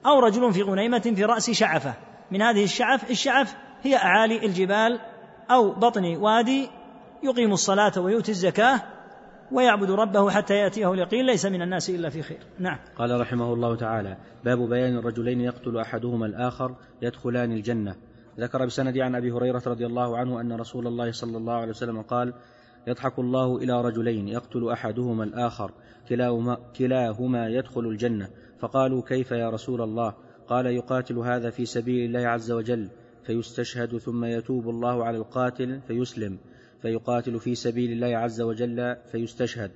[0.06, 1.94] أو رجل في غنيمة في رأس شعفة.
[2.30, 5.00] من هذه الشعف الشعف هي أعالي الجبال
[5.50, 6.70] أو بطن وادي
[7.22, 8.82] يقيم الصلاة ويؤتي الزكاة
[9.52, 12.38] ويعبد ربه حتى يأتيه اليقين ليس من الناس إلا في خير.
[12.58, 12.78] نعم.
[12.96, 17.96] قال رحمه الله تعالى باب بيان الرجلين يقتل أحدهما الآخر يدخلان الجنة.
[18.40, 22.02] ذكر بسند عن أبي هريرة رضي الله عنه أن رسول الله صلى الله عليه وسلم
[22.02, 22.34] قال
[22.86, 25.70] يضحك الله إلى رجلين يقتل أحدهما الآخر
[26.08, 28.28] كلاهما, كلاهما يدخل الجنة.
[28.60, 30.14] فقالوا كيف يا رسول الله؟
[30.48, 32.88] قال يقاتل هذا في سبيل الله عز وجل
[33.26, 36.38] فيستشهد ثم يتوب الله على القاتل فيسلم.
[36.82, 39.70] فيقاتل في سبيل الله عز وجل فيستشهد.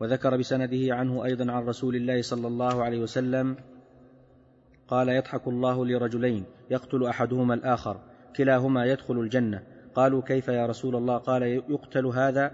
[0.00, 3.56] وذكر بسنده عنه أيضا عن رسول الله صلى الله عليه وسلم
[4.88, 8.00] قال يضحك الله لرجلين يقتل أحدهما الآخر
[8.36, 9.62] كلاهما يدخل الجنة.
[9.94, 12.52] قالوا كيف يا رسول الله؟ قال يقتل هذا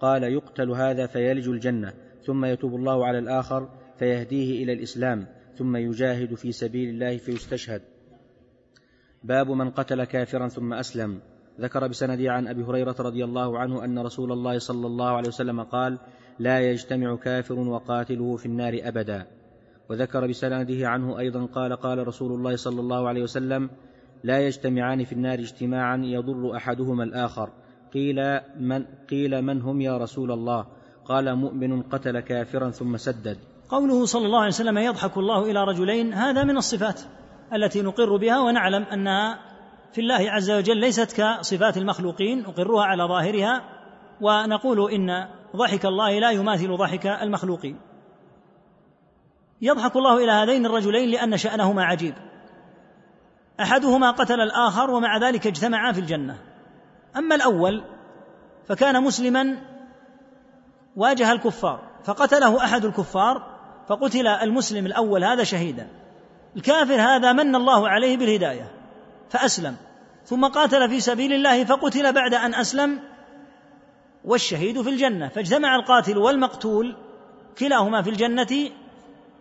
[0.00, 1.92] قال يقتل هذا فيلج الجنة
[2.24, 3.68] ثم يتوب الله على الآخر
[3.98, 5.26] فيهديه إلى الإسلام
[5.56, 7.82] ثم يجاهد في سبيل الله فيستشهد.
[9.24, 11.20] باب من قتل كافرا ثم أسلم.
[11.62, 15.62] ذكر بسنده عن أبي هريرة رضي الله عنه أن رسول الله صلى الله عليه وسلم
[15.62, 15.98] قال
[16.38, 19.26] لا يجتمع كافر وقاتله في النار أبدا.
[19.90, 23.70] وذكر بسنده عنه أيضا قال قال رسول الله صلى الله عليه وسلم
[24.24, 27.50] لا يجتمعان في النار اجتماعا يضر أحدهما الآخر.
[27.94, 30.66] قيل من قيل من هم يا رسول الله؟
[31.04, 33.38] قال مؤمن قتل كافرا ثم سدد.
[33.68, 37.00] قوله صلى الله عليه وسلم يضحك الله إلى رجلين هذا من الصفات
[37.54, 39.51] التي نقر بها ونعلم أنها
[39.92, 43.62] في الله عز وجل ليست كصفات المخلوقين نقرها على ظاهرها
[44.20, 47.80] ونقول إن ضحك الله لا يماثل ضحك المخلوقين.
[49.60, 52.14] يضحك الله إلى هذين الرجلين لأن شأنهما عجيب.
[53.60, 56.38] أحدهما قتل الآخر ومع ذلك اجتمعا في الجنة.
[57.16, 57.84] أما الأول
[58.68, 59.56] فكان مسلما
[60.96, 63.52] واجه الكفار فقتله أحد الكفار
[63.88, 65.88] فقتل المسلم الأول هذا شهيدا.
[66.56, 68.81] الكافر هذا من الله عليه بالهداية.
[69.32, 69.76] فأسلم.
[70.24, 73.00] ثم قاتل في سبيل الله فقتل بعد أن أسلم
[74.24, 75.28] والشهيد في الجنة.
[75.28, 76.96] فاجتمع القاتل والمقتول
[77.58, 78.70] كلاهما في الجنة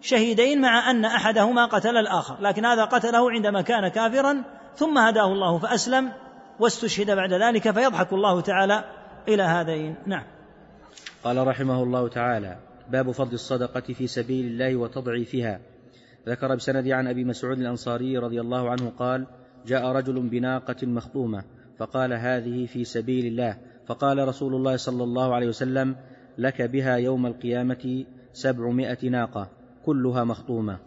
[0.01, 4.43] شهيدين مع أن أحدهما قتل الآخر لكن هذا قتله عندما كان كافرا
[4.75, 6.11] ثم هداه الله فأسلم
[6.59, 8.83] واستشهد بعد ذلك فيضحك الله تعالى
[9.27, 9.95] إلى هذين.
[10.05, 10.23] نعم.
[11.23, 12.57] قال رحمه الله تعالى
[12.89, 15.59] باب فضل الصدقة في سبيل الله وتضعيفها.
[16.27, 19.27] ذكر بسند عن أبي مسعود الأنصاري رضي الله عنه قال
[19.65, 21.43] جاء رجل بناقة مخطومة
[21.77, 23.57] فقال هذه في سبيل الله.
[23.87, 25.95] فقال رسول الله صلى الله عليه وسلم
[26.37, 29.49] لك بها يوم القيامة سبعمائة ناقة
[29.85, 30.79] كلها مخطومة.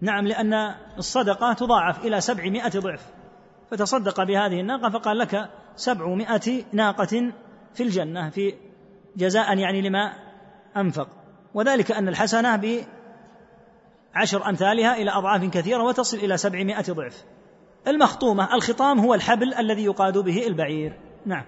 [0.00, 0.54] نعم لأن
[0.98, 3.06] الصدقة تضاعف إلى سبعمائة ضعف
[3.70, 7.32] فتصدق بهذه الناقة فقال لك سبعمائة ناقة
[7.74, 8.54] في الجنة في
[9.16, 10.12] جزاء يعني لما
[10.76, 11.08] أنفق.
[11.54, 12.56] وذلك أن الحسنة
[14.14, 17.24] بعشر أمثالها إلى أضعاف كثيرة وتصل إلى سبعمائة ضعف.
[17.88, 20.98] المخطومة الخطام هو الحبل الذي يقاد به البعير.
[21.26, 21.44] نعم.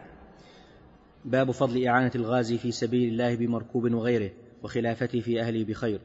[1.25, 4.31] باب فضل إعانة الغازي في سبيل الله بمركوب وغيره
[4.63, 6.01] وخلافته في أهله بخير.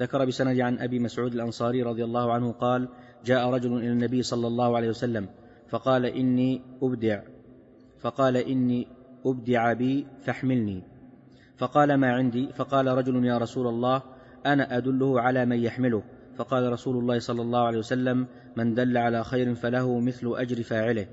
[0.00, 2.88] ذكر بسند عن أبي مسعود الأنصاري رضي الله عنه قال
[3.24, 5.28] جاء رجل إلى النبي صلى الله عليه وسلم
[5.68, 7.22] فقال إني أبدع
[8.00, 8.86] فقال إني
[9.26, 10.82] أبدع بي فاحملني.
[11.56, 14.02] فقال ما عندي؟ فقال رجل يا رسول الله
[14.46, 16.02] أنا أدله على من يحمله.
[16.38, 18.26] فقال رسول الله صلى الله عليه وسلم
[18.56, 21.06] من دل على خير فله مثل أجر فاعله.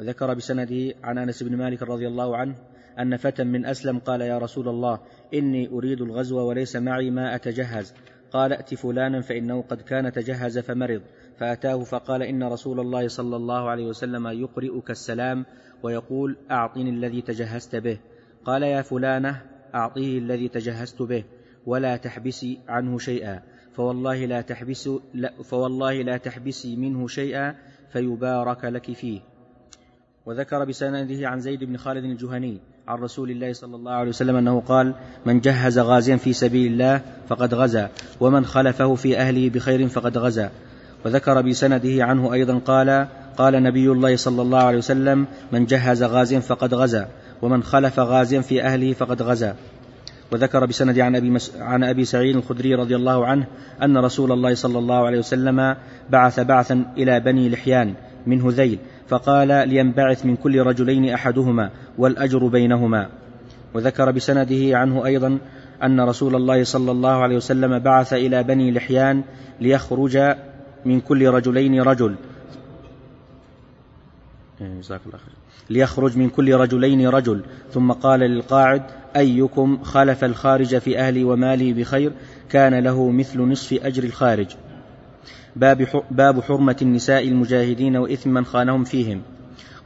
[0.00, 2.54] وذكر بسنده عن أنس بن مالك رضي الله عنه
[2.98, 5.00] أن فتى من أسلم قال يا رسول الله
[5.34, 7.94] إني أريد الغزو وليس معي ما أتجهز.
[8.32, 11.02] قال ائت فلانا فإنه قد كان تجهز فمرض.
[11.36, 15.46] فأتاه فقال إن رسول الله صلى الله عليه وسلم يقرئك السلام
[15.82, 17.98] ويقول أعطني الذي تجهزت به
[18.44, 19.42] قال يا فلانة
[19.74, 21.24] أعطيه الذي تجهزت به
[21.66, 23.42] ولا تحبسي عنه شيئا.
[23.76, 27.54] فوالله لا تحبس لا فوالله لا تحبسي منه شيئا
[27.92, 29.20] فيبارك لك فيه.
[30.26, 32.58] وذكر بسنده عن زيد بن خالد الجهني
[32.88, 34.94] عن رسول الله صلى الله عليه وسلم أنه قال
[35.26, 37.90] من جهز غازيا في سبيل الله فقد غزا
[38.20, 40.50] ومن خلفه في أهله بخير فقد غزا.
[41.04, 46.40] وذكر بسنده عنه أيضا قال قال نبي الله صلى الله عليه وسلم من جهز غازيا
[46.40, 47.08] فقد غزا
[47.42, 49.56] ومن خلف غازيا في أهله فقد غزا.
[50.32, 51.56] وذكر بسند عن أبي مس...
[51.56, 53.46] عن أبي سعيد الخدري رضي الله عنه
[53.82, 55.76] أن رسول الله صلى الله عليه وسلم
[56.10, 57.94] بعث بعثا إلى بني لحيان
[58.26, 58.78] من هذيل
[59.08, 63.08] فقال لينبعث من كل رجلين أحدهما والأجر بينهما.
[63.74, 65.38] وذكر بسنده عنه أيضا
[65.82, 69.22] أن رسول الله صلى الله عليه وسلم بعث إلى بني لحيان
[69.60, 70.18] ليخرج
[70.84, 72.14] من كل رجلين رجل.
[74.60, 75.34] إيه، جزاك الله خير.
[75.70, 77.42] ليخرج من كل رجلين رجل.
[77.72, 78.82] ثم قال للقاعد
[79.16, 82.12] أيكم خلف الخارج في أهلي ومالي بخير
[82.50, 84.46] كان له مثل نصف أجر الخارج.
[86.10, 89.22] باب حرمة النساء المجاهدين وإثم من خانهم فيهم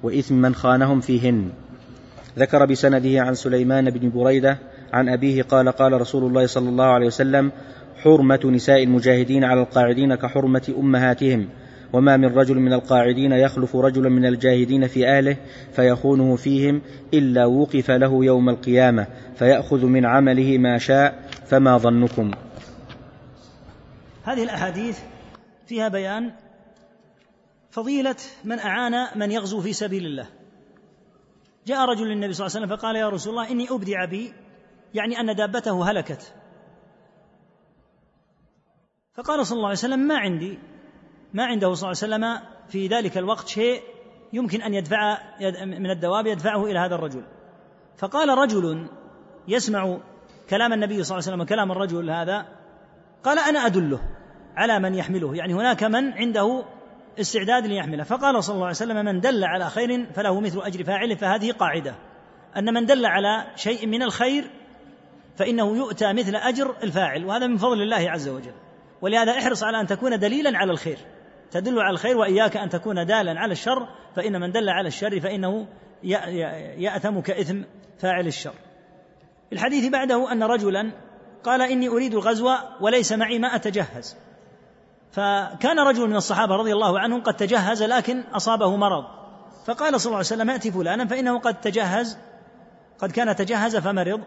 [0.03, 1.49] وإثم من خانهم فيهن.
[2.39, 4.59] ذكر بسنده عن سليمان بن بريدة
[4.93, 7.53] عن أبيه قال قال رسول الله صلى الله عليه وسلم
[8.03, 11.49] حرمة نساء المجاهدين على القاعدين كحرمة أمهاتهم.
[11.93, 15.37] وما من رجل من القاعدين يخلف رجلا من الجاهدين في أهله
[15.73, 16.83] فيخونه فيهم
[17.15, 19.07] إلا وقف له يوم القيامة
[19.37, 22.31] فيأخذ من عمله ما شاء فما ظنكم.
[24.25, 24.99] هذه الأحاديث
[25.67, 26.33] فيها بيان
[27.71, 30.27] فضيلة من أعان من يغزو في سبيل الله.
[31.67, 34.33] جاء رجل للنبي صلى الله عليه وسلم فقال يا رسول الله إني أبدع بي
[34.95, 36.33] يعني أن دابته هلكت.
[39.15, 40.59] فقال صلى الله عليه وسلم ما عندي.
[41.37, 43.83] ما عنده صلى الله عليه وسلم في ذلك الوقت شيء
[44.33, 45.19] يمكن أن يدفع
[45.65, 47.23] من الدواب يدفعه إلى هذا الرجل.
[47.99, 48.89] فقال رجل
[49.49, 49.99] يسمع
[50.51, 52.47] كلام النبي صلى الله عليه وسلم وكلام الرجل هذا
[53.25, 54.01] قال أنا أدله
[54.57, 56.65] على من يحمله يعني هناك من عنده
[57.21, 58.05] استعداد ليحمله.
[58.05, 61.95] فقال صلى الله عليه وسلم من دل على خير فله مثل أجر فاعله فهذه قاعدة.
[62.57, 64.51] أن من دل على شيء من الخير
[65.37, 68.55] فإنه يؤتى مثل أجر الفاعل وهذا من فضل الله عز وجل.
[69.01, 70.99] ولهذا احرص على أن تكون دليلا على الخير.
[71.51, 75.67] تدل على الخير وإياك أن تكون دالا على الشر فإن من دل على الشر فإنه
[76.79, 77.63] يأثم كإثم
[77.99, 78.55] فاعل الشر.
[79.53, 80.91] الحديث بعده أن رجلا
[81.45, 82.51] قال إني أريد الغزو
[82.81, 84.17] وليس معي ما أتجهز.
[85.13, 89.05] فكان رجل من الصحابة رضي الله عنهم قد تجهز لكن أصابه مرض.
[89.67, 92.19] فقال صلى الله عليه وسلم ائت فلانا فإنه قد تجهز
[92.99, 94.21] قد كان تجهز فمرض.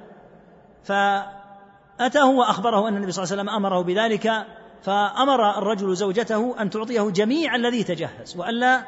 [0.84, 4.46] فأتاه وأخبره أن النبي صلى الله عليه وسلم أمره بذلك
[4.84, 8.84] فأمر الرجل زوجته أن تعطيه جميع الذي تجهز وألا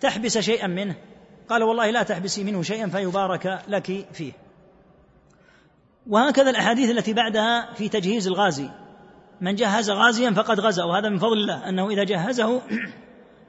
[0.00, 0.94] تحبس شيئا منه.
[1.48, 4.32] قال والله لا تحبسي منه شيئا فيبارك لك فيه.
[6.06, 8.68] وهكذا الأحاديث التي بعدها في تجهيز الغازي.
[9.40, 12.62] من جهز غازيا فقد غزا وهذا من فضل الله أنه إذا جهزه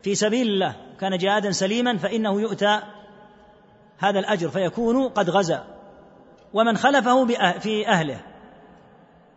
[0.04, 2.82] في سبيل الله كان جهادا سليما فإنه يؤتى
[3.98, 5.64] هذا الأجر فيكون قد غزا.
[6.54, 7.26] ومن خلفه
[7.60, 8.22] في أهله.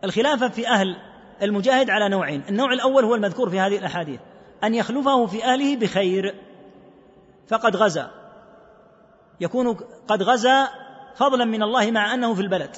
[0.03, 0.95] الخلافة في أهل
[1.41, 2.43] المجاهد على نوعين.
[2.49, 4.19] النوع الأول هو المذكور في هذه الأحاديث.
[4.63, 6.35] أن يخلفه في أهله بخير.
[7.47, 8.11] فقد غزا.
[9.39, 10.67] يكون قد غزا
[11.15, 12.75] فضلا من الله مع أنه في البلد.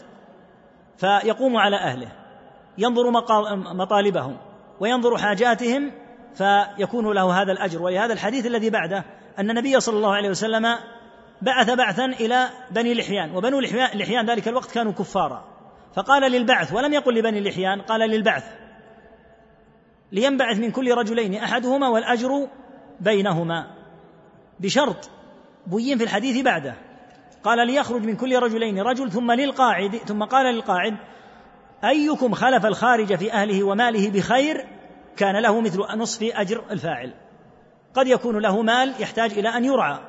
[0.98, 2.12] فيقوم على أهله.
[2.78, 3.12] ينظر
[3.74, 4.38] مطالبهم.
[4.80, 5.92] وينظر حاجاتهم.
[6.36, 7.82] فيكون له هذا الأجر.
[7.82, 9.06] ولهذا الحديث الذي بعده
[9.40, 10.76] أن النبي صلى الله عليه وسلم
[11.42, 13.36] بعث بعثا إلى بني لحيان.
[13.36, 15.44] وبنو لحيان ذلك الوقت كانوا كفارا.
[15.96, 18.44] فقال للبعث ولم يقل لبني لحيان قال للبعث
[20.12, 22.48] لينبعث من كل رجلين أحدهما والأجر
[23.00, 23.68] بينهما.
[24.60, 25.10] بشرط
[25.68, 26.76] بين في الحديث بعده.
[27.44, 30.98] قال ليخرج من كل رجلين رجل ثم للقاعد ثم قال للقاعد
[31.84, 34.68] أيكم خلف الخارج في أهله وماله بخير؟
[35.18, 37.14] كان له مثل نصف أجر الفاعل.
[37.94, 40.00] قد يكون له مال يحتاج إلى أن يرعى.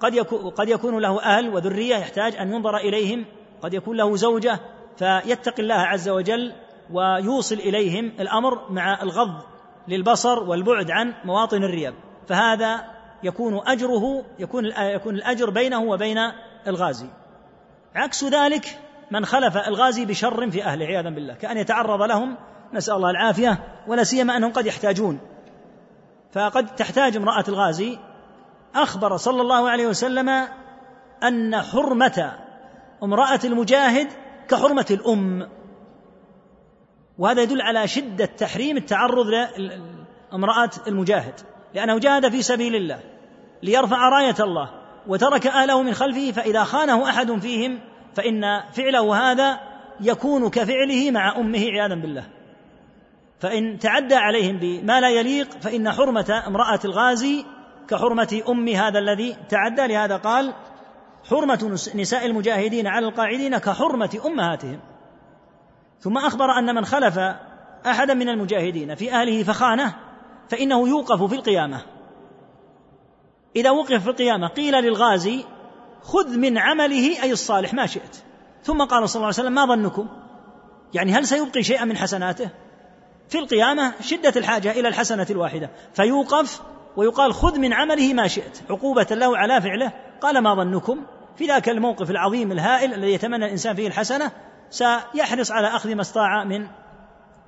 [0.00, 3.24] قد يكون قد يكون له أهل وذرية يحتاج أن ينظر إليهم.
[3.62, 4.60] قد يكون له زوجة
[4.96, 6.52] فيتقي الله عز وجل
[6.92, 9.42] ويوصل إليهم الأمر مع الغض
[9.88, 11.94] للبصر والبعد عن مواطن الريب
[12.28, 12.84] فهذا
[13.22, 16.18] يكون أجره يكون يكون الأجر بينه وبين
[16.66, 17.06] الغازي.
[17.94, 18.78] عكس ذلك
[19.10, 21.34] من خلف الغازي بشر في أهله عياذا بالله.
[21.34, 22.36] كأن يتعرض لهم
[22.72, 25.20] نسأل الله العافية ولا سيما أنهم قد يحتاجون.
[26.32, 27.98] فقد تحتاج امرأة الغازي.
[28.74, 30.48] أخبر صلى الله عليه وسلم
[31.22, 32.32] أن حرمة
[33.02, 34.08] امرأة المجاهد
[34.52, 35.48] كحرمة الأم.
[37.18, 41.34] وهذا يدل على شدة تحريم التعرض لامرأة المجاهد
[41.74, 43.00] لأنه جاهد في سبيل الله
[43.62, 44.70] ليرفع راية الله
[45.06, 47.80] وترك أهله من خلفه فإذا خانه أحد فيهم
[48.14, 48.42] فإن
[48.72, 49.60] فعله هذا
[50.00, 52.24] يكون كفعله مع أمه عياذا بالله.
[53.40, 57.44] فإن تعدى عليهم بما لا يليق فإن حرمة امرأة الغازي
[57.88, 60.52] كحرمة أم هذا الذي تعدى لهذا قال
[61.30, 64.80] حرمة نساء المجاهدين على القاعدين كحرمة أمهاتهم.
[66.00, 67.18] ثم أخبر أن من خلف
[67.86, 69.94] أحدا من المجاهدين في أهله فخانه
[70.48, 71.82] فإنه يوقف في القيامة.
[73.56, 75.44] إذا وقف في القيامة قيل للغازي
[76.02, 78.16] خذ من عمله أي الصالح ما شئت.
[78.62, 80.08] ثم قال صلى الله عليه وسلم ما ظنكم؟
[80.94, 82.50] يعني هل سيبقي شيئا من حسناته؟
[83.28, 85.70] في القيامة شدة الحاجة إلى الحسنة الواحدة.
[85.94, 86.62] فيوقف
[86.96, 89.92] ويقال خذ من عمله ما شئت عقوبة له على فعله.
[90.22, 90.98] قال ما ظنكم؟
[91.36, 94.30] في ذاك الموقف العظيم الهائل الذي يتمنى الإنسان فيه الحسنة
[94.70, 96.66] سيحرص على أخذ ما استطاع من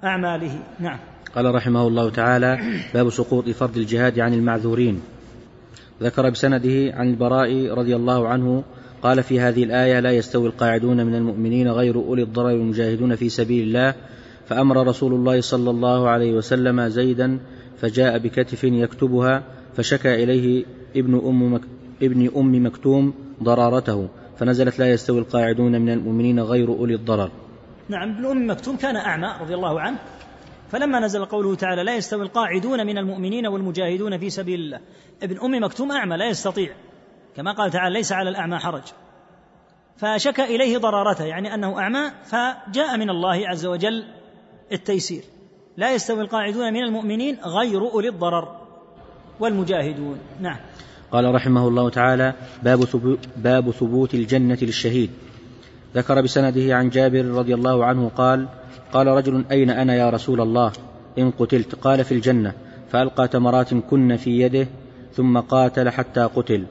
[0.04, 0.58] أعماله.
[0.80, 0.98] نعم.
[1.34, 2.58] قال رحمه الله تعالى
[2.94, 5.02] باب سقوط فرض الجهاد عن المعذورين.
[6.02, 8.64] ذكر بسنده عن البراء رضي الله عنه
[9.02, 13.66] قال في هذه الآية لا يستوي القاعدون من المؤمنين غير أولي الضرر المجاهدون في سبيل
[13.66, 13.94] الله
[14.48, 17.38] فأمر رسول الله صلى الله عليه وسلم زيدا
[17.80, 19.42] فجاء بكتف يكتبها
[19.76, 20.64] فشكى إليه
[20.96, 21.60] ابن أم, مك
[22.02, 24.08] ابن أم مكتوم ضرارته
[24.38, 27.30] فنزلت لا يستوي القاعدون من المؤمنين غير أولي الضرر.
[27.88, 29.98] نعم ابن أم مكتوم كان أعمى رضي الله عنه
[30.70, 34.80] فلما نزل قوله تعالى لا يستوي القاعدون من المؤمنين والمجاهدون في سبيل الله
[35.22, 36.74] ابن أم مكتوم أعمى لا يستطيع.
[37.36, 38.82] كما قال تعالى ليس على الأعمى حرج.
[39.96, 44.04] فشكى إليه ضرارته يعني أنه أعمى فجاء من الله عز وجل
[44.72, 45.22] التيسير.
[45.76, 48.60] لا يستوي القاعدون من المؤمنين غير أولي الضرر
[49.40, 50.18] والمجاهدون.
[50.40, 50.56] نعم.
[51.14, 55.10] قال رحمه الله تعالى باب ثبوت, باب ثبوت الجنة للشهيد.
[55.96, 58.48] ذكر بسنده عن جابر رضي الله عنه قال
[58.92, 60.72] قال رجل أين أنا يا رسول الله؟
[61.18, 61.74] إن قتلت.
[61.74, 62.52] قال في الجنة.
[62.90, 64.66] فألقى تمرات كن في يده
[65.16, 66.64] ثم قاتل حتى قتل.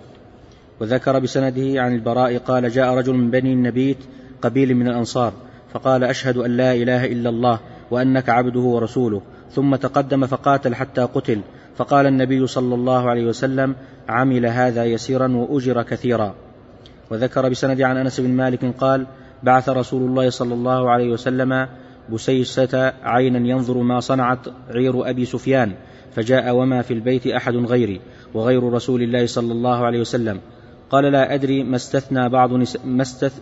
[0.79, 3.97] وذكر بسنده عن البراء قال جاء رجل من بني النبيت
[4.41, 5.33] قبيل من الأنصار
[5.73, 7.59] فقال أشهد أن لا إله إلا الله
[7.91, 9.21] وأنك عبده ورسوله.
[9.51, 11.41] ثم تقدم فقاتل حتى قتل.
[11.77, 13.75] فقال النبي صلى الله عليه وسلم
[14.09, 16.35] عمل هذا يسيرا وأجر كثيرا.
[17.11, 19.05] وذكر بسند عن أنس بن مالك قال
[19.43, 21.67] بعث رسول الله صلى الله عليه وسلم
[22.09, 24.39] بسيسة عينا ينظر ما صنعت
[24.69, 25.73] عير أبي سفيان
[26.15, 28.01] فجاء وما في البيت أحد غيري
[28.33, 30.39] وغير رسول الله صلى الله عليه وسلم
[30.89, 32.77] قال لا أدري ما استثنى بعض نس...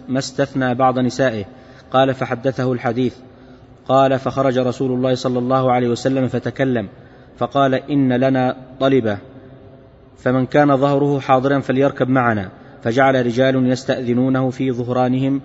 [0.08, 1.46] ما استثنى بعض نسائه
[1.92, 3.16] قال فحدثه الحديث
[3.88, 6.88] قال فخرج رسول الله صلى الله عليه وسلم فتكلم
[7.38, 9.18] فقال إن لنا طلبة
[10.18, 12.50] فمن كان ظهره حاضرا فليركب معنا.
[12.84, 15.42] فجعل رجال يستأذنونه في ظهرانهم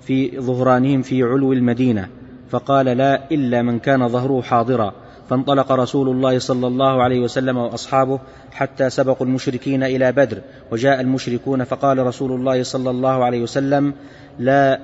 [0.00, 2.08] في ظهرانهم في علو المدينة.
[2.50, 4.92] فقال لا إلا من كان ظهره حاضرا.
[5.30, 8.20] فانطلق رسول الله صلى الله عليه وسلم وأصحابه
[8.52, 10.38] حتى سبقوا المشركين إلى بدر
[10.72, 13.94] وجاء المشركون فقال رسول الله صلى الله عليه وسلم
[14.38, 14.80] لا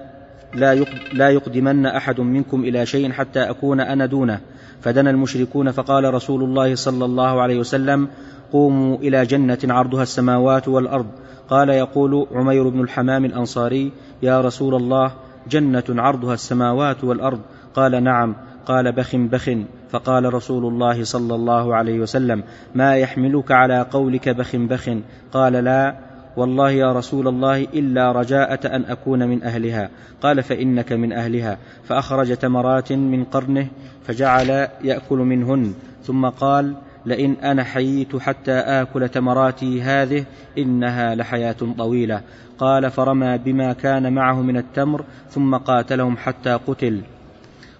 [0.54, 0.74] لا
[1.12, 4.40] لا يقدمن أحد منكم إلى شيء حتى أكون أنا دونه.
[4.82, 8.08] فدنا المشركون فقال رسول الله صلى الله عليه وسلم
[8.52, 11.06] قوموا إلى جنة عرضها السماوات والأرض.
[11.48, 13.92] قال يقول عمير بن الحمام الأنصاري
[14.22, 15.12] يا رسول الله
[15.50, 17.40] جنة عرضها السماوات والأرض.
[17.74, 18.36] قال نعم.
[18.66, 19.50] قال بخ بخ.
[19.90, 22.44] فقال رسول الله صلى الله عليه وسلم
[22.74, 24.90] ما يحملك على قولك بخ بخ.
[25.32, 26.09] قال لا.
[26.36, 29.90] والله يا رسول الله إلا رجاءة أن أكون من أهلها.
[30.22, 31.58] قال فإنك من أهلها.
[31.84, 33.66] فأخرج تمرات من قرنه
[34.06, 35.74] فجعل يأكل منهن.
[36.04, 36.74] ثم قال
[37.06, 40.24] لئن أنا حييت حتى آكل تمراتي هذه
[40.58, 42.20] إنها لحياة طويلة.
[42.58, 45.04] قال فرمى بما كان معه من التمر.
[45.30, 47.00] ثم قاتلهم حتى قتل.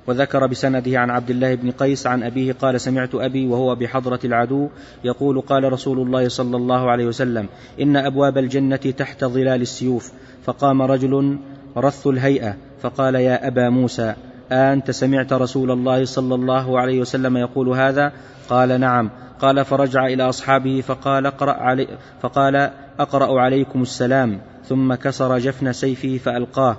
[0.06, 4.68] وذكر بسنده عن عبد الله بن قيس عن أبيه قال سمعت أبي وهو بحضرة العدو
[5.05, 7.48] يقول قال رسول الله صلى الله عليه وسلم
[7.81, 10.12] إن أبواب الجنة تحت ظلال السيوف
[10.44, 11.39] فقام رجل
[11.77, 14.14] رث الهيئة فقال يا أبا موسى
[14.52, 18.12] أنت سمعت رسول الله صلى الله عليه وسلم يقول هذا؟
[18.48, 19.10] قال نعم.
[19.40, 21.89] قال فرجع إلى أصحابه فقال اقرأ علي
[22.22, 24.40] فقال أقرأ عليكم السلام.
[24.64, 26.77] ثم كسر جفن سيفه فألقاه.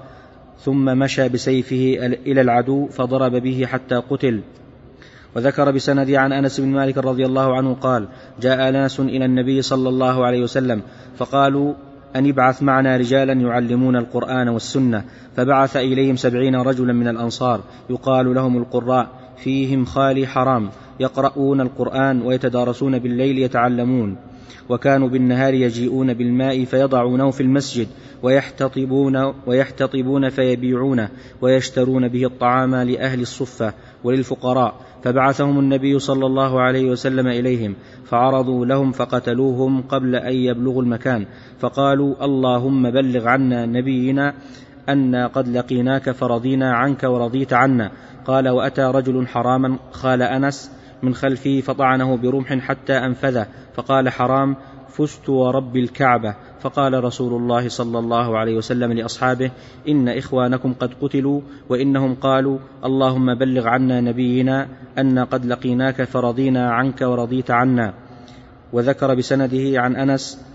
[0.66, 4.42] ثم مشى بسيفه إلى العدو فضرب به حتى قتل.
[5.36, 8.08] وذكر بسند عن أنس بن مالك رضي الله عنه قال
[8.42, 10.82] جاء ناس إلى النبي صلى الله عليه وسلم
[11.18, 11.74] فقالوا
[12.16, 15.04] أن ابعث معنا رجالا يعلمون القرآن والسنة.
[15.36, 19.08] فبعث إليهم سبعين رجلا من الأنصار يقال لهم القراء
[19.38, 20.70] فيهم خالي حرام
[21.00, 24.18] يقرؤون القرآن ويتدارسون بالليل يتعلمون.
[24.69, 27.88] وكانوا بالنهار يجيئون بالماء فيضعونه في المسجد
[28.23, 31.10] ويحتطبون ويحتطبون فيبيعونه
[31.41, 33.73] ويشترون به الطعام لأهل الصفة
[34.03, 34.76] وللفقراء.
[35.03, 37.76] فبعثهم النبي صلى الله عليه وسلم إليهم
[38.06, 41.26] فعرضوا لهم فقتلوهم قبل أن يبلغوا المكان
[41.60, 44.34] فقالوا اللهم بلغ عنا نبينا
[44.90, 47.91] أنا قد لقيناك فرضينا عنك ورضيت عنا.
[48.26, 50.72] قال وأتى رجل حراما خال أنس
[51.03, 54.56] من خلفه فطعنه برمح حتى أنفذه فقال حرام
[54.90, 56.36] فزت ورب الكعبة.
[56.61, 59.52] فقال رسول الله صلى الله عليه وسلم لأصحابه
[59.88, 64.68] إن إخوانكم قد قتلوا وإنهم قالوا اللهم بلغ عنا نبينا
[64.99, 67.94] أن قد لقيناك فرضينا عنك ورضيت عنا.
[68.73, 70.45] وذكر بسنده عن أنس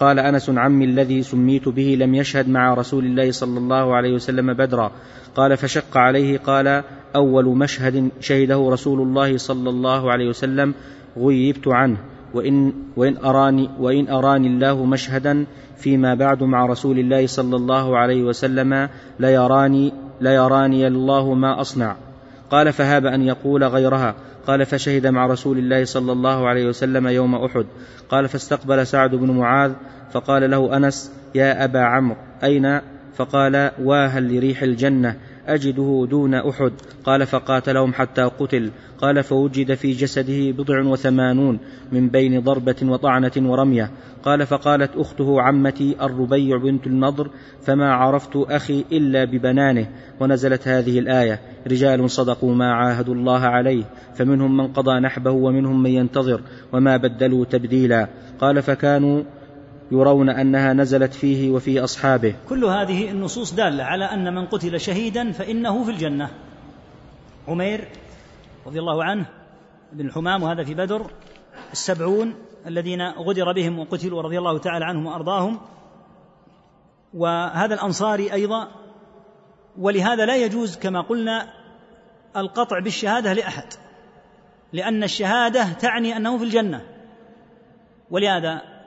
[0.00, 4.54] قال أنس عمي الذي سميت به لم يشهد مع رسول الله صلى الله عليه وسلم
[4.54, 4.92] بدرا.
[5.34, 6.82] قال فشق عليه قال
[7.16, 10.74] أول مشهد شهده رسول الله صلى الله عليه وسلم
[11.18, 11.96] غيبت عنه.
[12.34, 18.22] وإن, وإن, أراني وإن أراني الله مشهدا فيما بعد مع رسول الله صلى الله عليه
[18.22, 18.88] وسلم
[19.20, 21.96] ليراني ليراني الله ما أصنع.
[22.50, 24.14] قال فهاب أن يقول غيرها.
[24.46, 27.66] قال فشهد مع رسول الله صلى الله عليه وسلم يوم أحد.
[28.10, 29.72] قال فاستقبل سعد بن معاذ
[30.12, 32.80] فقال له أنس يا أبا عمرو أين
[33.18, 35.16] فقال واهل لريح الجنة
[35.46, 36.72] أجده دون أحد.
[37.04, 38.70] قال فقاتلهم حتى قتل.
[38.98, 41.58] قال فوجد في جسده بضع وثمانون
[41.92, 43.90] من بين ضربة وطعنة ورمية.
[44.22, 47.30] قال فقالت أخته عمتي الربيع بنت النضر
[47.62, 49.88] فما عرفت أخي إلا ببنانه.
[50.20, 53.84] ونزلت هذه الآية رجال صدقوا ما عاهدوا الله عليه
[54.14, 56.40] فمنهم من قضى نحبه ومنهم من ينتظر
[56.72, 58.08] وما بدلوا تبديلا.
[58.40, 59.22] قال فكانوا
[59.90, 62.34] يرون أنها نزلت فيه وفي أصحابه.
[62.48, 66.30] كل هذه النصوص دالة على أن من قتل شهيدا فإنه في الجنة.
[67.48, 67.88] عمير
[68.66, 69.26] رضي الله عنه
[69.92, 71.10] بن الحمام وهذا في بدر
[71.72, 72.34] السبعون
[72.66, 75.60] الذين غدر بهم وقتلوا رضي الله تعالى عنهم وأرضاهم.
[77.14, 78.68] وهذا الأنصاري أيضا
[79.78, 81.52] ولهذا لا يجوز كما قلنا
[82.36, 83.72] القطع بالشهادة لأحد
[84.72, 86.80] لأن الشهادة تعني أنه في الجنة.
[88.10, 88.77] ولهذا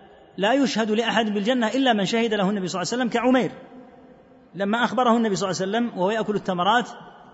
[0.41, 3.51] لا يشهد لأحد بالجنة إلا من شهد له النبي صلى الله عليه وسلم كعمير.
[4.55, 6.89] لما أخبره النبي صلى الله عليه وسلم وهو يأكل التمرات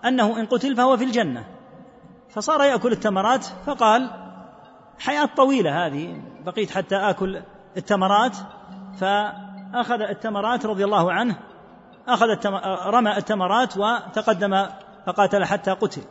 [0.05, 1.47] أنه إن قتل فهو في الجنة.
[2.29, 4.09] فصار يأكل التمرات فقال
[4.99, 7.41] حياة طويلة هذه بقيت حتى آكل
[7.77, 8.37] التمرات.
[8.99, 11.39] فأخذ التمرات رضي الله عنه
[12.21, 12.55] التم...
[12.85, 14.67] رمى التمرات وتقدم
[15.05, 16.01] فقاتل حتى قتل.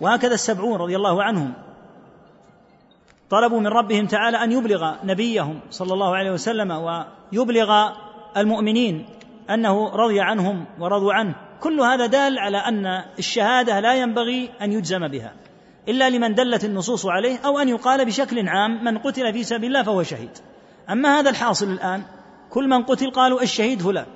[0.00, 1.52] وهكذا السبعون رضي الله عنهم.
[3.34, 7.90] طلبوا من ربهم تعالى أن يبلغ نبيهم صلى الله عليه وسلم ويبلغ
[8.36, 9.06] المؤمنين
[9.50, 11.34] أنه رضي عنهم ورضوا عنه.
[11.60, 12.86] كل هذا دال على أن
[13.18, 15.32] الشهادة لا ينبغي أن يجزم بها
[15.88, 19.82] إلا لمن دلت النصوص عليه أو أن يقال بشكل عام من قتل في سبيل الله
[19.82, 20.38] فهو شهيد.
[20.90, 22.02] أما هذا الحاصل الآن
[22.50, 24.06] كل من قتل قالوا الشهيد فلان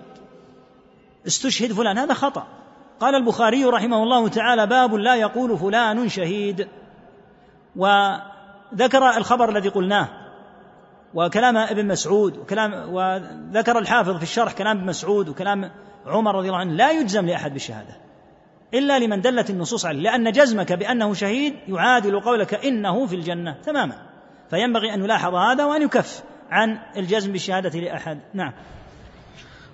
[1.27, 2.47] استشهد فلان هذا خطأ.
[3.01, 6.69] قال البخاري رحمه الله تعالى باب لا يقول فلان شهيد.
[8.73, 10.09] وذكر الخبر الذي قلناه
[11.15, 15.71] وكلام ابن مسعود وكلام وذكر الحافظ في الشرح كلام ابن مسعود وكلام
[16.07, 17.97] عمر رضي الله عنه لا يجزم لأحد بالشهادة
[18.75, 23.95] إلا لمن دلت النصوص عليه لأن جزمك بأنه شهيد يعادل قولك إنه في الجنة تماما
[24.51, 28.19] فينبغي أن يلاحظ هذا وأن يكف عن الجزم بالشهادة لأحد.
[28.35, 28.53] نعم.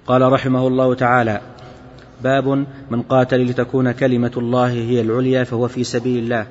[0.06, 1.40] قال رحمه الله تعالى
[2.22, 6.46] باب من قاتل لتكون كلمة الله هي العليا فهو في سبيل الله.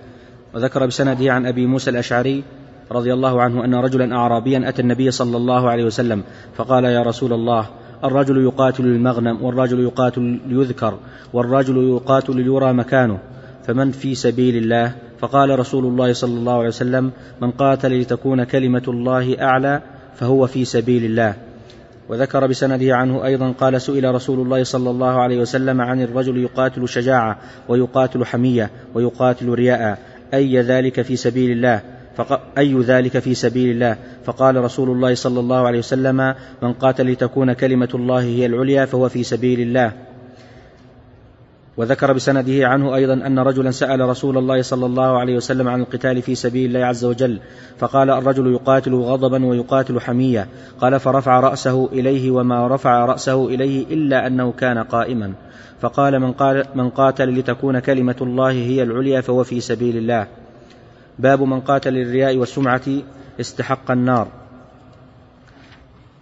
[0.56, 2.44] وذكر بسنده عن أبي موسى الأشعري
[2.92, 6.24] رضي الله عنه أن رجلا أعرابيا أتى النبي صلى الله عليه وسلم
[6.56, 7.70] فقال يا رسول الله
[8.04, 10.98] الرجل يقاتل للمغنم والرجل يقاتل ليذكر
[11.34, 13.20] والرجل يقاتل ليرى مكانه
[13.64, 17.12] فمن في سبيل الله؟ فقال رسول الله صلى الله عليه وسلم
[17.42, 19.82] من قاتل لتكون كلمة الله أعلى
[20.16, 21.36] فهو في سبيل الله.
[22.10, 26.88] وذكر بسنده عنه أيضا قال سئل رسول الله صلى الله عليه وسلم عن الرجل يقاتل
[26.90, 30.00] شجاعة ويقاتل حمية ويقاتل رياء
[30.34, 31.82] أي ذلك في سبيل الله؟
[32.58, 37.54] أي ذلك في سبيل الله؟ فقال رسول الله صلى الله عليه وسلم من قاتل لتكون
[37.54, 39.92] كلمة الله هي العليا فهو في سبيل الله.
[41.78, 46.22] وذكر بسنده عنه أيضا أن رجلا سأل رسول الله صلى الله عليه وسلم عن القتال
[46.22, 47.40] في سبيل الله عز وجل
[47.78, 50.48] فقال الرجل يقاتل غضبا ويقاتل حمية.
[50.80, 55.34] قال فرفع رأسه إليه وما رفع رأسه إليه إلا أنه كان قائما.
[55.82, 60.28] فقال من, قال من قاتل لتكون كلمة الله هي العليا فهو في سبيل الله.
[61.20, 62.82] باب من قاتل للرياء والسمعة
[63.40, 64.43] استحق النار.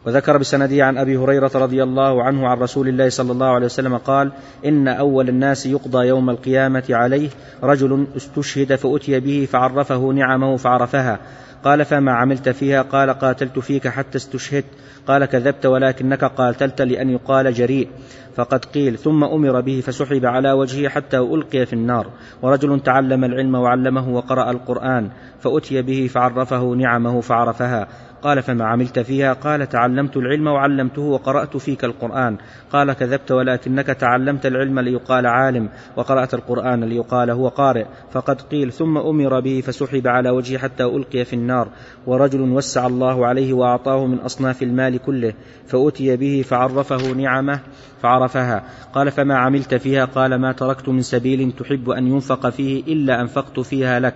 [0.05, 3.97] وذكر بسنده عن أبي هريرة رضي الله عنه عن رسول الله صلى الله عليه وسلم
[3.97, 4.31] قال
[4.65, 7.29] إن أول الناس يقضى يوم القيامة عليه
[7.63, 11.19] رجل استشهد فأتي به فعرفه نعمه فعرفها.
[11.63, 14.65] قال فما عملت فيها؟ قال قاتلت فيك حتى استشهدت.
[15.07, 17.87] قال كذبت ولكنك قاتلت لأن يقال جريء.
[18.35, 22.07] فقد قيل ثم أمر به فسحب على وجهه حتى ألقي في النار.
[22.41, 25.09] ورجل تعلم العلم وعلمه وقرأ القرآن
[25.39, 27.87] فأتي به فعرفه نعمه فعرفها.
[28.21, 32.37] قال فما عملت فيها؟ قال تعلمت العلم وعلمته وقرأت فيك القرآن.
[32.71, 37.85] قال كذبت ولكنك تعلمت العلم ليقال عالم وقرأت القرآن ليقال هو قارئ.
[38.11, 41.67] فقد قيل ثم أمر به فسحب على وجهه حتى ألقي في النار.
[42.07, 45.33] ورجل وسع الله عليه وأعطاه من أصناف المال كله
[45.67, 47.59] فأتي به فعرفه نعمه
[48.01, 48.63] فعرفها.
[48.93, 53.59] قال فما عملت فيها؟ قال ما تركت من سبيل تحب أن ينفق فيه إلا أنفقت
[53.59, 54.15] فيها لك.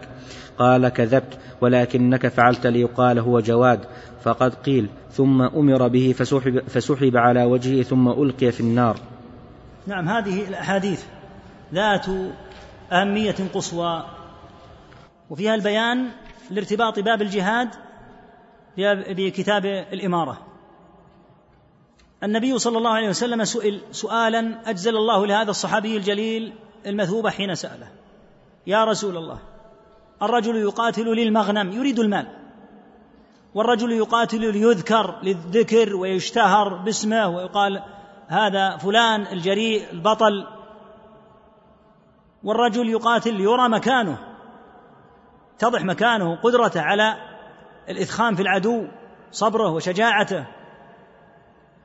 [0.59, 3.79] قال كذبت ولكنك فعلت ليقال هو جواد.
[4.23, 8.97] فقد قيل ثم أمر به فسحب, فسحب على وجهه ثم ألقي في النار.
[9.87, 11.03] نعم هذه الأحاديث
[11.73, 12.05] ذات
[12.91, 14.05] أهمية قصوى.
[15.29, 16.09] وفيها البيان
[16.51, 17.69] لارتباط باب الجهاد
[19.07, 20.37] بكتاب الإمارة.
[22.23, 26.53] النبي صلى الله عليه وسلم سئل سؤالا أجزل الله لهذا الصحابي الجليل
[26.85, 27.87] المثوبة حين سأله
[28.67, 29.39] يا رسول الله
[30.21, 32.27] الرجل يقاتل للمغنم يريد المال.
[33.53, 37.83] والرجل يقاتل ليذكر للذكر ويشتهر باسمه ويقال
[38.27, 40.47] هذا فلان الجريء البطل.
[42.43, 44.17] والرجل يقاتل ليرى مكانه
[45.59, 47.15] تضح مكانه قدرته على
[47.89, 48.87] الإثخان في العدو
[49.31, 50.45] صبره وشجاعته.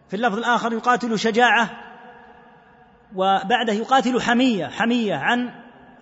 [0.08, 1.70] في اللفظ الآخر يقاتل شجاعة
[3.16, 5.50] وبعده يقاتل حمية حمية عن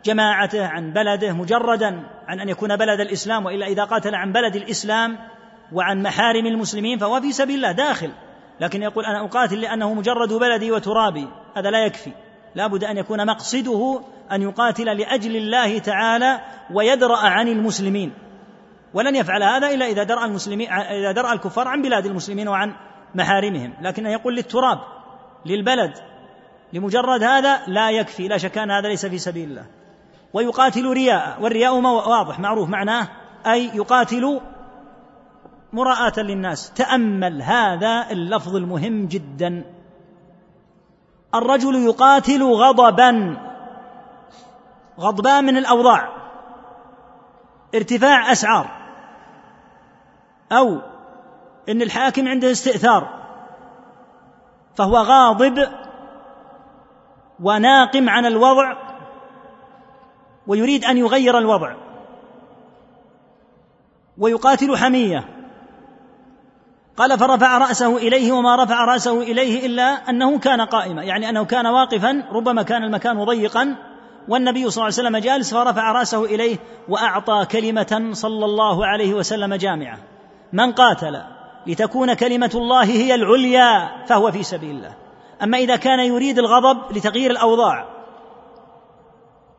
[0.05, 2.18] جماعته عن بلده مجردا.
[2.29, 5.19] عن أن يكون بلد الإسلام وإلا إذا قاتل عن بلد الإسلام
[5.73, 8.11] وعن محارم المسلمين فهو في سبيل الله داخل.
[8.61, 12.13] لكن يقول أنا أقاتل لأنه مجرد بلدي وترابي هذا لا يكفي.
[12.55, 14.01] لا بد أن يكون مقصده
[14.33, 16.41] أن يقاتل لأجل الله تعالى
[16.75, 18.13] ويدرأ عن المسلمين.
[18.95, 22.75] ولن يفعل هذا إلا إذا درأ المسلمين إذا درأ الكفار عن بلاد المسلمين وعن
[23.15, 23.75] محارمهم.
[23.83, 24.79] لكن يقول للتراب
[25.47, 25.93] للبلد
[26.73, 29.78] لمجرد هذا لا يكفي لا شك أن هذا ليس في سبيل الله.
[30.33, 33.09] ويقاتل رياء والرياء واضح معروف معناه
[33.47, 34.41] أي يقاتل
[35.73, 36.73] مراءة للناس.
[36.73, 39.65] تأمل هذا اللفظ المهم جدا.
[41.35, 43.37] الرجل يقاتل غضبا
[45.01, 46.09] غضبان من الأوضاع.
[47.75, 48.71] ارتفاع أسعار.
[50.53, 50.79] أو
[51.69, 53.09] إن الحاكم عنده استئثار.
[54.77, 55.69] فهو غاضب
[57.41, 58.88] وناقم عن الوضع
[60.49, 61.75] ويريد أن يغير الوضع.
[64.19, 65.25] ويقاتل حمية.
[66.97, 71.03] قال فرفع رأسه إليه وما رفع رأسه إليه إلا أنه كان قائما.
[71.03, 73.77] يعني أنه كان واقفا ربما كان المكان ضيقا.
[74.29, 76.57] والنبي صلى الله عليه وسلم جالس فرفع رأسه إليه
[76.89, 79.99] وأعطى كلمة صلى الله عليه وسلم جامعة.
[80.53, 81.23] من قاتل
[81.67, 84.95] لتكون كلمة الله هي العليا فهو في سبيل الله.
[85.43, 87.98] أما إذا كان يريد الغضب لتغيير الأوضاع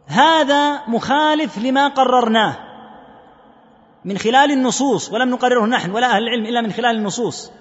[0.10, 2.58] هذا مخالف لما قررناه
[4.06, 7.52] من خلال النصوص ولم نقرره نحن ولا أهل العلم إلا من خلال النصوص.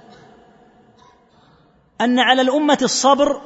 [2.00, 3.40] أن على الأمة الصبر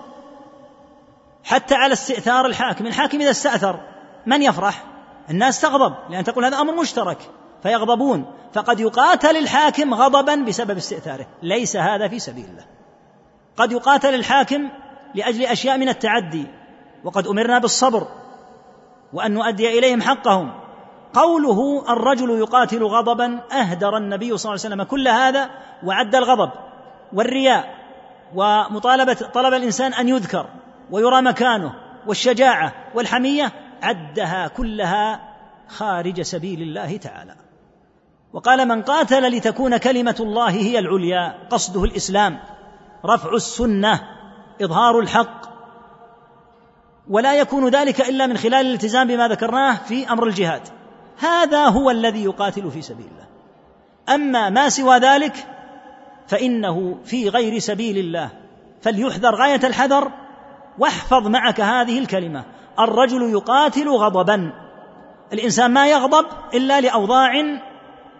[1.44, 3.80] حتى على استئثار الحاكم الحاكم إذا استأثر
[4.26, 4.84] من يفرح؟
[5.30, 7.18] الناس تغضب لأن تقول هذا أمر مشترك
[7.62, 8.26] فيغضبون.
[8.52, 12.66] فقد يقاتل الحاكم غضبا بسبب استئثاره ليس هذا في سبيل الله.
[13.56, 14.68] قد يقاتل الحاكم
[15.14, 16.46] لأجل أشياء من التعدي
[17.04, 18.08] وقد أمرنا بالصبر.
[19.12, 20.52] وأن نؤدي إليهم حقهم.
[21.14, 25.50] قوله الرجل يقاتل غضبا أهدر النبي صلى الله عليه وسلم كل هذا
[25.84, 26.50] وعد الغضب
[27.12, 27.74] والرياء
[28.34, 30.46] ومطالبة طلب الإنسان أن يذكر
[30.90, 31.74] ويرى مكانه
[32.06, 33.52] والشجاعة والحمية
[33.82, 35.20] عدها كلها
[35.68, 37.34] خارج سبيل الله تعالى.
[38.32, 42.38] وقال من قاتل لتكون كلمة الله هي العليا قصده الإسلام
[43.04, 44.00] رفع السنة
[44.62, 45.51] إظهار الحق
[47.10, 50.62] ولا يكون ذلك إلا من خلال الالتزام بما ذكرناه في أمر الجهاد.
[51.18, 53.26] هذا هو الذي يقاتل في سبيل الله.
[54.14, 55.46] أما ما سوى ذلك
[56.28, 58.30] فإنه في غير سبيل الله.
[58.82, 60.10] فليحذر غاية الحذر
[60.78, 62.44] واحفظ معك هذه الكلمة.
[62.78, 64.52] الرجل يقاتل غضبا.
[65.32, 67.32] الإنسان ما يغضب إلا لأوضاع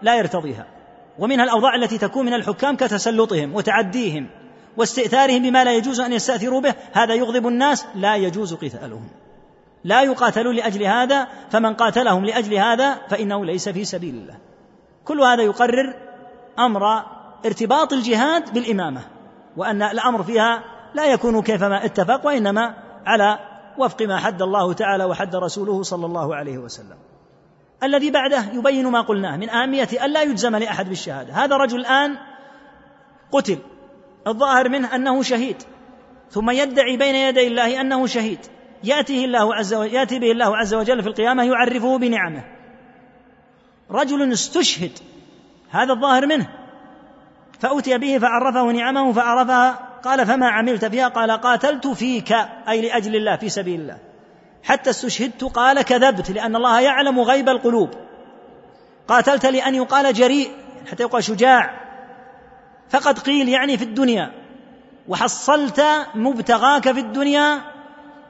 [0.01, 0.65] لا يرتضيها.
[1.19, 4.29] ومنها الأوضاع التي تكون من الحكام كتسلطهم وتعديهم.
[4.77, 9.09] واستئثارهم بما لا يجوز أن يستأثروا به هذا يغضب الناس لا يجوز قتالهم.
[9.83, 14.37] لا يقاتلون لأجل هذا فمن قاتلهم لأجل هذا فإنه ليس في سبيل الله.
[15.05, 15.93] كل هذا يقرر
[16.59, 17.03] أمر
[17.45, 19.01] ارتباط الجهاد بالإمامة
[19.57, 20.63] وأن الأمر فيها
[20.93, 22.73] لا يكون كيفما اتفق وإنما
[23.05, 23.39] على
[23.77, 26.97] وفق ما حد الله تعالى وحد رسوله صلى الله عليه وسلم.
[27.83, 31.33] الذي بعده يبين ما قلناه من أهمية ألا يجزم لأحد بالشهادة.
[31.33, 32.17] هذا رجل الآن
[33.31, 33.57] قتل.
[34.27, 35.63] الظاهر منه أنه شهيد.
[36.31, 38.39] ثم يدعي بين يدي الله أنه شهيد.
[38.83, 42.43] يأتيه الله عز وجل يأتي به الله عز وجل في القيامة يعرفه بنعمه.
[43.91, 44.91] رجل استشهد.
[45.69, 46.49] هذا الظاهر منه.
[47.59, 52.31] فأتي به فعرفه نعمه فعرفها قال فما عملت فيها؟ قال قاتلت فيك
[52.69, 53.97] أي لأجل الله في سبيل الله.
[54.63, 57.89] حتى استشهدت قال كذبت لأن الله يعلم غيب القلوب.
[59.07, 60.51] قاتلت لأن يقال جريء
[60.91, 61.82] حتى يقال شجاع.
[62.93, 64.31] فقد قيل يعني في الدنيا
[65.07, 67.61] وحصلت مبتغاك في الدنيا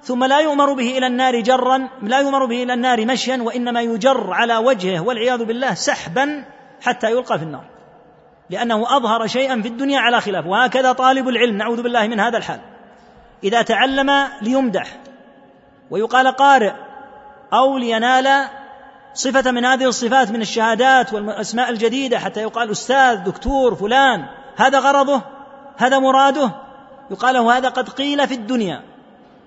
[0.03, 4.33] ثم لا يؤمر به إلى النار جرا لا يؤمر به إلى النار مشيا وإنما يجر
[4.33, 6.45] على وجهه والعياذ بالله سحبا
[6.81, 7.65] حتى يلقى في النار.
[8.49, 12.59] لأنه أظهر شيئا في الدنيا على خلاف وهكذا طالب العلم نعوذ بالله من هذا الحال
[13.43, 14.99] إذا تعلم ليمدح
[15.91, 16.73] ويقال قارئ
[17.53, 18.47] أو لينال
[19.13, 24.25] صفة من هذه الصفات من الشهادات والأسماء الجديدة حتى يقال أستاذ دكتور فلان.
[24.55, 25.21] هذا غرضه
[25.77, 26.51] هذا مراده.
[27.11, 28.83] يقال له هذا قد قيل في الدنيا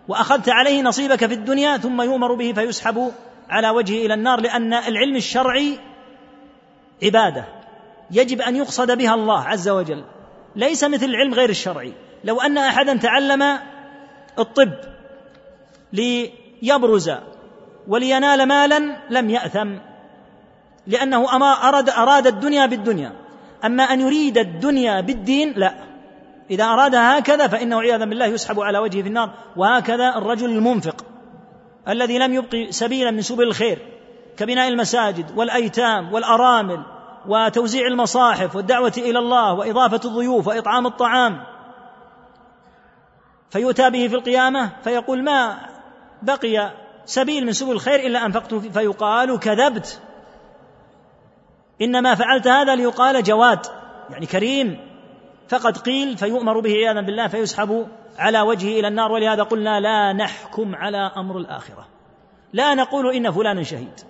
[0.09, 3.12] وأخذت عليه نصيبك في الدنيا ثم يؤمر به فيسحب
[3.49, 5.78] على وجهه إلى النار لأن العلم الشرعي
[7.03, 7.45] عبادة.
[8.11, 10.05] يجب أن يقصد بها الله عز وجل.
[10.57, 11.93] ليس مثل العلم غير الشرعي.
[12.24, 13.59] لو أن أحدا تعلم
[14.39, 14.73] الطب
[15.93, 17.11] ليبرز
[17.89, 19.74] ولينال مالا لم يأثم
[20.87, 23.12] لأنه أما أراد أراد الدنيا بالدنيا.
[23.66, 25.74] أما أن يريد الدنيا بالدين لا.
[26.51, 29.30] إذا أرادها هكذا فإنه عياذا بالله يسحب على وجهه في النار.
[29.56, 31.05] وهكذا الرجل المنفق
[31.88, 33.78] الذي لم يبقي سبيلا من سبل الخير
[34.36, 36.82] كبناء المساجد والأيتام والأرامل
[37.28, 41.43] وتوزيع المصاحف والدعوة إلى الله وإضافة الضيوف وإطعام الطعام
[43.51, 45.59] فيؤتى به في القيامة فيقول ما
[46.22, 46.72] بقي
[47.05, 50.01] سبيل من سبل الخير إلا أنفقته فيقال كذبت.
[51.82, 53.66] إنما فعلت هذا ليقال جواد
[54.11, 54.78] يعني كريم.
[55.48, 57.86] فقد قيل فيؤمر به عياذا بالله فيسحب
[58.19, 61.86] على وجهه إلى النار ولهذا قلنا لا نحكم على أمر الآخرة.
[62.53, 64.01] لا نقول إن فلانا شهيد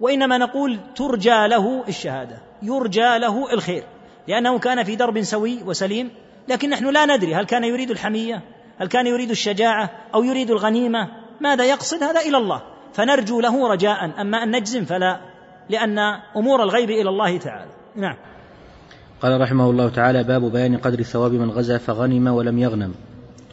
[0.00, 3.84] وإنما نقول ترجى له الشهادة يرجى له الخير
[4.28, 6.10] لأنه كان في درب سوي وسليم.
[6.48, 8.42] لكن نحن لا ندري هل كان يريد الحمية
[8.78, 11.08] هل كان يريد الشجاعة أو يريد الغنيمة.
[11.40, 12.62] ماذا يقصد؟ هذا إلى الله.
[12.92, 15.31] فنرجو له رجاء أما أن نجزم فلا.
[15.70, 15.98] لأن
[16.36, 17.70] أمور الغيب إلى الله تعالى.
[17.96, 18.16] نعم.
[19.22, 22.94] قال رحمه الله تعالى باب بيان قدر ثواب من غزا فغنم ولم يغنم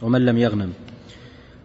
[0.02, 0.72] ومن لم يغنم.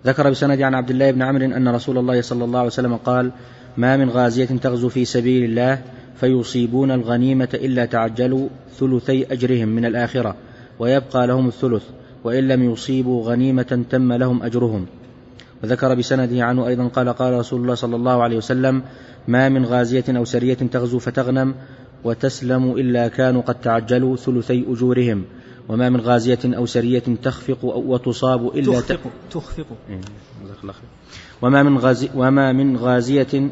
[0.05, 3.31] ذكر بسند عن عبد الله بن عمرو أن رسول الله صلى الله عليه وسلم قال
[3.77, 5.81] ما من غازية تغزو في سبيل الله
[6.15, 8.49] فيصيبون الغنيمة إلا تعجلوا
[8.79, 10.35] ثلثي أجرهم من الآخرة
[10.79, 11.83] ويبقى لهم الثلث
[12.23, 14.85] وإن لم يصيبوا غنيمة تم لهم أجرهم.
[15.63, 18.83] وذكر بسنده عنه أيضا قال قال رسول الله صلى الله عليه وسلم
[19.27, 21.55] ما من غازية أو سرية تغزو فتغنم
[22.03, 25.25] وتسلم إلا كانوا قد تعجلوا ثلثي أجورهم
[25.69, 29.65] وما من غازية أو سرية تخفق وتصاب إلا تخفق تخفق.
[29.89, 30.01] إيه،
[31.41, 33.49] وما من غازي وما من غازية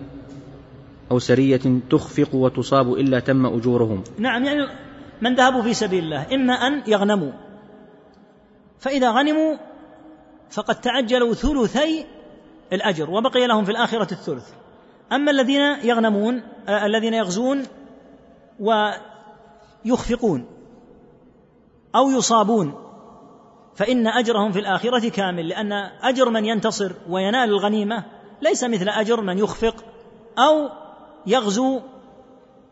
[1.12, 4.04] أو سرية تخفق وتصاب إلا تم أجورهم.
[4.18, 4.68] نعم يعني
[5.22, 7.32] من ذهبوا في سبيل الله إما أن يغنموا
[8.80, 9.56] فإذا غنموا
[10.50, 12.06] فقد تعجلوا ثلثي
[12.74, 14.50] الأجر وبقي لهم في الآخرة الثلث.
[15.12, 17.64] أما الذين يغنمون آه الذين يغزون
[18.60, 20.46] ويخفقون
[21.96, 22.74] أو يصابون
[23.76, 25.72] فإن أجرهم في الآخرة كامل لأن
[26.02, 28.04] أجر من ينتصر وينال الغنيمة
[28.42, 29.76] ليس مثل أجر من يخفق
[30.38, 30.70] أو
[31.28, 31.82] يغزو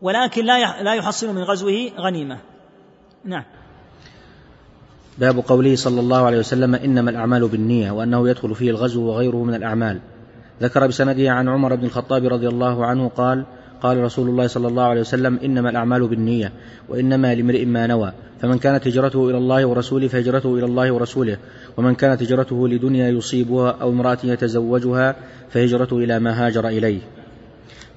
[0.02, 2.38] ولكن لا لا يحصل من غزوه غنيمة.
[3.24, 3.44] نعم.
[5.18, 9.54] باب قوله صلى الله عليه وسلم إنما الأعمال بالنية وأنه يدخل فيه الغزو وغيره من
[9.54, 9.98] الأعمال.
[10.62, 13.44] ذكر بسنده عن عمر بن الخطاب رضي الله عنه قال
[13.82, 16.52] قال رسول الله صلى الله عليه وسلم إنما الأعمال بالنية
[16.88, 18.12] وإنما لامرئ ما نوى.
[18.40, 21.36] فمن كانت هجرته إلى الله ورسوله فهجرته إلى الله ورسوله.
[21.76, 25.16] ومن كانت هجرته لدنيا يصيبها أو امرأة يتزوجها
[25.50, 27.00] فهجرته إلى ما هاجر إليه.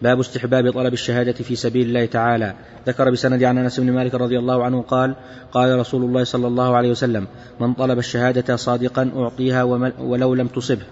[0.06, 2.54] باب استحباب طلب الشهادة في سبيل الله تعالى.
[2.88, 5.16] ذكر بسند عن أنس بن مالك رضي الله عنه قال
[5.52, 7.28] قال رسول الله صلى الله عليه وسلم
[7.60, 9.64] من طلب الشهادة صادقا أعطيها
[10.00, 10.86] ولو لم تصبه.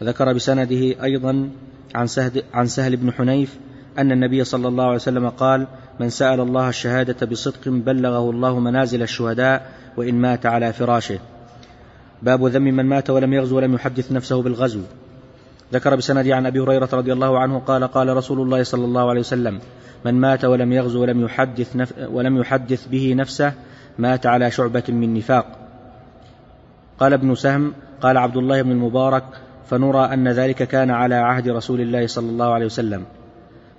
[0.00, 1.50] وذكر بسنده أيضا
[1.94, 3.58] عن سهل, عن سهل بن حنيف
[3.98, 5.66] أن النبي صلى الله عليه وسلم قال
[6.00, 11.18] من سأل الله الشهادة بصدق بلغه الله منازل الشهداء وإن مات على فراشه.
[12.22, 14.80] باب ذم من مات ولم يغزو ولم يحدث نفسه بالغزو.
[15.72, 19.20] ذكر بسند عن أبي هريرة رضي الله عنه قال قال رسول الله صلى الله عليه
[19.20, 19.60] وسلم
[20.04, 23.52] من مات ولم يغزو ولم يحدث نف ولم يحدث به نفسه
[23.98, 25.46] مات على شعبة من نفاق.
[26.98, 29.24] قال ابن سهم قال عبد الله بن المبارك
[29.66, 33.04] فنرى أن ذلك كان على عهد رسول الله صلى الله عليه وسلم.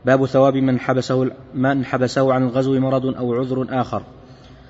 [0.06, 4.04] باب ثواب من حبسه من حبسه عن الغزو مرض أو عذر آخر.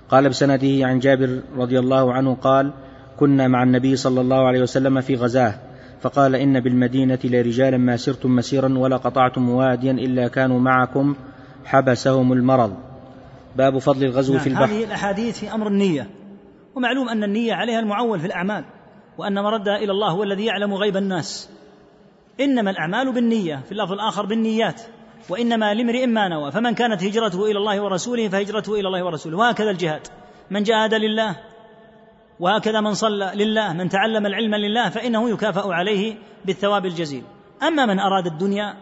[0.10, 2.72] قال بسنده عن جابر رضي الله عنه قال
[3.19, 5.56] كنا مع النبي صلى الله عليه وسلم في غزاة
[6.02, 11.15] فقال إن بالمدينة لرجالا ما سرتم مسيرا ولا قطعتم واديا إلا كانوا معكم
[11.65, 12.78] حبسهم المرض.
[13.56, 14.65] باب فضل الغزو نعم في البحر.
[14.65, 16.10] هذه الأحاديث في أمر النية.
[16.76, 18.65] ومعلوم أن النية عليها المعول في الأعمال
[19.18, 21.49] وأن مردها إلى الله هو الذي يعلم غيب الناس.
[22.40, 24.82] إنما الأعمال بالنية في اللفظ الآخر بالنيات.
[25.30, 29.69] وإنما لامرئ ما نوى فمن كانت هجرته إلى الله ورسوله فهجرته إلى الله ورسوله وهكذا
[29.69, 30.07] الجهاد.
[30.52, 31.36] من جاهد لله
[32.41, 36.15] وهكذا من صلى لله من تعلم العلم لله فإنه يكافأ عليه
[36.45, 37.23] بالثواب الجزيل.
[37.63, 38.73] أما من أراد الدنيا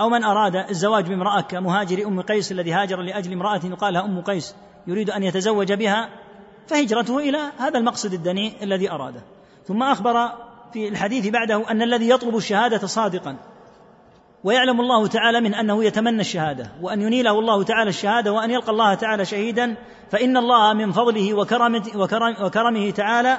[0.00, 4.20] أو من أراد الزواج بامرأة كمهاجر أم قيس الذي هاجر لأجل امرأة يقال لها أم
[4.20, 4.54] قيس
[4.86, 6.08] يريد أن يتزوج بها
[6.66, 9.22] فهجرته إلى هذا المقصد الدنيء الذي أراده.
[9.64, 10.32] ثم أخبر
[10.72, 13.36] في الحديث بعده أن الذي يطلب الشهادة صادقا.
[14.44, 18.94] ويعلم الله تعالى من أنه يتمنى الشهادة وأن ينيله الله تعالى الشهادة وأن يلقى الله
[18.94, 19.74] تعالى شهيدا
[20.10, 21.82] فإن الله من فضله وكرمه,
[22.40, 23.38] وكرمه تعالى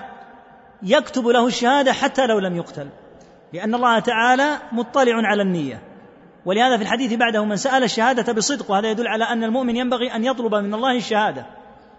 [0.83, 2.87] يكتب له الشهادة حتى لو لم يقتل
[3.53, 5.81] لأن الله تعالى مطلع على النية.
[6.45, 10.25] ولهذا في الحديث بعده من سأل الشهادة بصدق وهذا يدل على أن المؤمن ينبغي أن
[10.25, 11.45] يطلب من الله الشهادة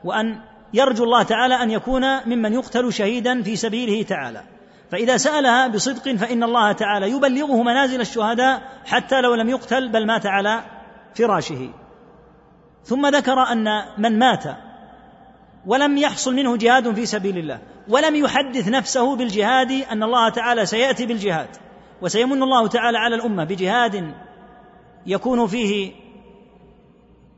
[0.04, 0.38] وأن
[0.74, 4.42] يرجو الله تعالى أن يكون ممن يقتل شهيدا في سبيله تعالى.
[4.90, 10.26] فإذا سألها بصدق فإن الله تعالى يبلغه منازل الشهداء حتى لو لم يقتل بل مات
[10.26, 10.64] على
[11.14, 11.70] فراشه.
[12.84, 14.44] ثم ذكر أن من مات
[15.66, 17.58] ولم يحصل منه جهاد في سبيل الله
[17.88, 21.48] ولم يحدث نفسه بالجهاد أن الله تعالى سيأتي بالجهاد.
[22.02, 24.14] وسيمن الله تعالى على الأمة بجهاد
[25.06, 25.92] يكون فيه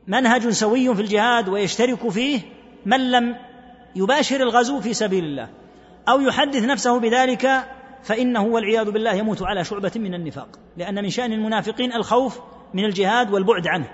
[0.07, 2.41] منهج سوي في الجهاد ويشترك فيه
[2.85, 3.35] من لم
[3.95, 5.49] يباشر الغزو في سبيل الله.
[6.09, 7.65] أو يحدث نفسه بذلك
[8.03, 12.39] فإنه والعياذ بالله يموت على شعبة من النفاق لأن من شأن المنافقين الخوف
[12.73, 13.89] من الجهاد والبعد عنه.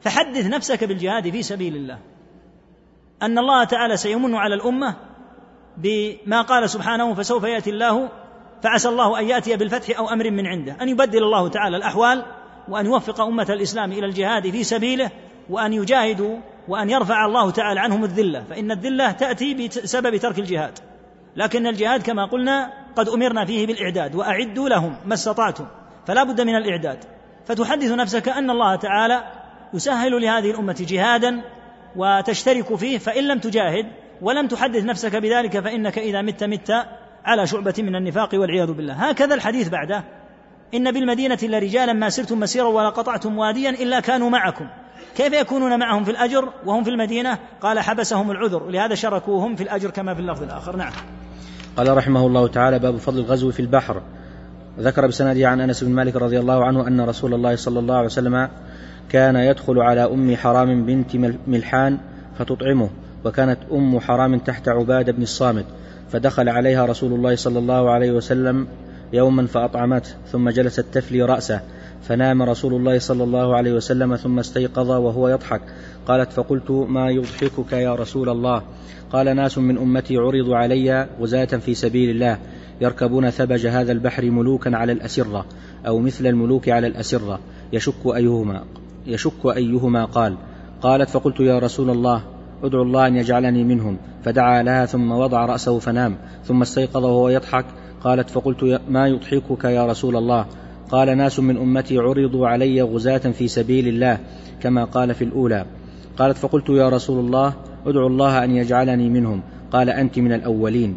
[0.00, 1.98] فحدث نفسك بالجهاد في سبيل الله.
[3.22, 4.96] أن الله تعالى سيمن على الأمة
[5.76, 8.08] بما قال سبحانه فسوف يأتي الله
[8.62, 10.76] فعسى الله أن يأتي بالفتح أو أمر من عنده.
[10.82, 12.24] أن يبدل الله تعالى الأحوال
[12.68, 15.10] وأن يوفق أمة الإسلام إلى الجهاد في سبيله
[15.50, 16.38] وأن يجاهدوا
[16.68, 18.44] وأن يرفع الله تعالى عنهم الذلة.
[18.50, 20.78] فإن الذلة تأتي بسبب ترك الجهاد.
[21.36, 25.66] لكن الجهاد كما قلنا قد أمرنا فيه بالإعداد وأعدوا لهم ما استطعتم
[26.06, 27.04] فلا بد من الإعداد.
[27.46, 29.24] فتحدث نفسك أن الله تعالى
[29.74, 31.40] يسهل لهذه الأمة جهادا
[31.96, 33.86] وتشترك فيه فإن لم تجاهد
[34.22, 36.86] ولم تحدث نفسك بذلك فإنك إذا مت مت
[37.24, 38.94] على شعبة من النفاق والعياذ بالله.
[38.94, 40.04] هكذا الحديث بعده.
[40.74, 44.66] إن بالمدينة لرجالا ما سرتم مسيرا ولا قطعتم واديا إلا كانوا معكم.
[45.16, 49.90] كيف يكونون معهم في الأجر وهم في المدينة؟ قال حبسهم العذر لهذا شركوهم في الأجر
[49.90, 50.76] كما في اللفظ الآخر.
[50.76, 50.92] نعم.
[51.76, 54.02] قال رحمه الله تعالى باب فضل الغزو في البحر.
[54.80, 58.06] ذكر بسنده عن أنس بن مالك رضي الله عنه أن رسول الله صلى الله عليه
[58.06, 58.48] وسلم
[59.08, 61.16] كان يدخل على أم حرام بنت
[61.46, 61.98] ملحان
[62.38, 62.90] فتطعمه
[63.24, 65.64] وكانت أم حرام تحت عباده بن الصامت
[66.12, 68.66] فدخل عليها رسول الله صلى الله عليه وسلم
[69.12, 71.60] يوما فأطعمته ثم جلست تفلي رأسه.
[72.02, 75.60] فنام رسول الله صلى الله عليه وسلم ثم استيقظ وهو يضحك.
[76.06, 78.62] قالت فقلت ما يضحكك يا رسول الله؟
[79.12, 82.38] قال ناس من أمتي عرضوا علي غزاة في سبيل الله
[82.80, 85.44] يركبون ثبج هذا البحر ملوكا على الأسرة
[85.86, 87.38] أو مثل الملوك على الأسرة.
[87.72, 88.64] يشك أيهما
[89.06, 90.36] يشك أيهما قال.
[90.82, 92.22] قالت فقلت يا رسول الله
[92.62, 93.96] ادعو الله أن يجعلني منهم.
[94.24, 97.64] فدعا لها ثم وضع رأسه فنام ثم استيقظ وهو يضحك.
[98.04, 100.46] قالت فقلت ما يضحكك يا رسول الله؟
[100.90, 104.18] قال ناس من أمتي عرضوا علي غزاة في سبيل الله
[104.60, 105.66] كما قال في الأولى.
[106.16, 107.54] قالت فقلت يا رسول الله
[107.86, 109.42] ادعو الله أن يجعلني منهم.
[109.72, 110.96] قال أنت من الأولين.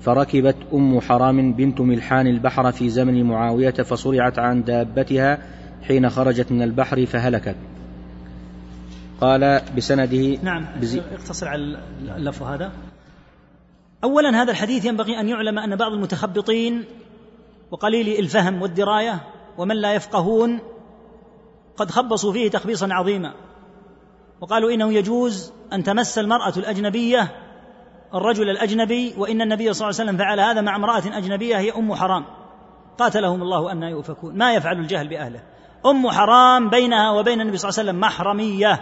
[0.00, 5.38] فركبت أم حرام بنت ملحان البحر في زمن معاوية فصرعت عن دابتها
[5.82, 7.56] حين خرجت من البحر فهلكت.
[9.20, 11.78] قال بسنده نعم بزي اقتصر على
[12.16, 12.72] اللفظ هذا.
[14.04, 16.84] أولا هذا الحديث ينبغي أن يعلم أن بعض المتخبطين
[17.72, 19.20] وقليل الفهم والدراية
[19.58, 20.60] ومن لا يفقهون
[21.76, 23.34] قد خبصوا فيه تخبيصا عظيما.
[24.40, 27.28] وقالوا إنه يجوز أن تمس المرأة الأجنبية
[28.14, 31.94] الرجل الأجنبي وإن النبي صلى الله عليه وسلم فعل هذا مع امرأة أجنبية هي أم
[31.94, 32.24] حرام.
[32.98, 34.38] قاتلهم الله أن يؤفكون.
[34.38, 35.42] ما يفعل الجهل بأهله.
[35.86, 38.80] أم حرام بينها وبين النبي صلى الله عليه وسلم محرمية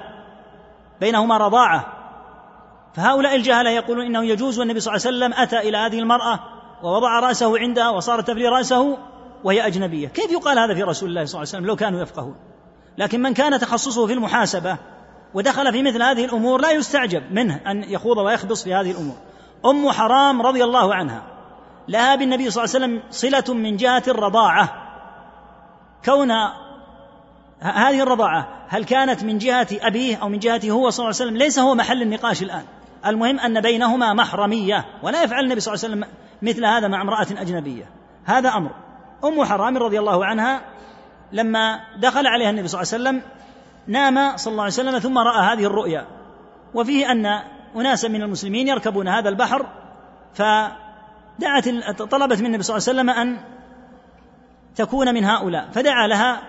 [1.00, 1.86] بينهما رضاعة.
[2.94, 7.20] فهؤلاء الجهلة يقولون إنه يجوز والنبي صلى الله عليه وسلم أتى إلى هذه المرأة ووضع
[7.20, 8.98] رأسه عندها وصارت تفلي رأسه
[9.44, 10.08] وهي أجنبية.
[10.08, 12.34] كيف يقال هذا في رسول الله صلى الله عليه وسلم؟ لو كانوا يفقهون.
[12.98, 14.76] لكن من كان تخصصه في المحاسبة
[15.34, 19.16] ودخل في مثل هذه الأمور لا يستعجب منه أن يخوض ويخبص في هذه الأمور.
[19.66, 21.22] أم حرام رضي الله عنها.
[21.88, 24.68] لها بالنبي صلى الله عليه وسلم صلة من جهة الرضاعة.
[26.04, 26.30] كون
[27.60, 31.36] هذه الرضاعة هل كانت من جهة أبيه أو من جهته هو صلى الله عليه وسلم؟
[31.36, 32.64] ليس هو محل النقاش الآن.
[33.06, 34.84] المهم أن بينهما محرمية.
[35.02, 37.90] ولا يفعل النبي صلى الله عليه وسلم مثل هذا مع امرأة أجنبية.
[38.24, 38.70] هذا أمر.
[39.24, 40.60] أم حرام رضي الله عنها
[41.32, 43.22] لما دخل عليها النبي صلى الله عليه وسلم
[43.86, 46.06] نام صلى الله عليه وسلم ثم رأى هذه الرؤيا.
[46.74, 47.26] وفيه أن
[47.76, 49.66] أناسا من المسلمين يركبون هذا البحر
[50.34, 51.68] فدعت
[51.98, 53.38] طلبت من النبي صلى الله عليه وسلم أن
[54.76, 55.68] تكون من هؤلاء.
[55.72, 56.42] فدعا لها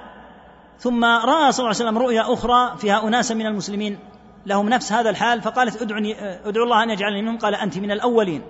[0.79, 3.99] ثم رأى صلى الله عليه وسلم رؤيا أخرى فيها أناسا من المسلمين.
[4.45, 6.15] لهم نفس هذا الحال فقالت ادعني
[6.47, 7.37] ادعو الله أن يجعلني منهم.
[7.37, 8.41] قال أنت من الأولين.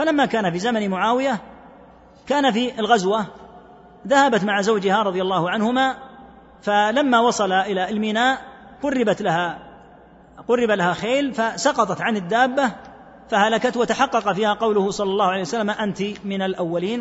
[0.00, 1.40] فلما كان في زمن معاوية
[2.26, 3.26] كان في الغزوة
[4.06, 5.96] ذهبت مع زوجها رضي الله عنهما
[6.62, 8.38] فلما وصل إلى الميناء
[8.82, 9.58] قربت لها
[10.48, 12.72] قرب لها خيل فسقطت عن الدابة
[13.30, 17.00] فهلكت وتحقق فيها قوله صلى الله عليه وسلم أنت من الأولين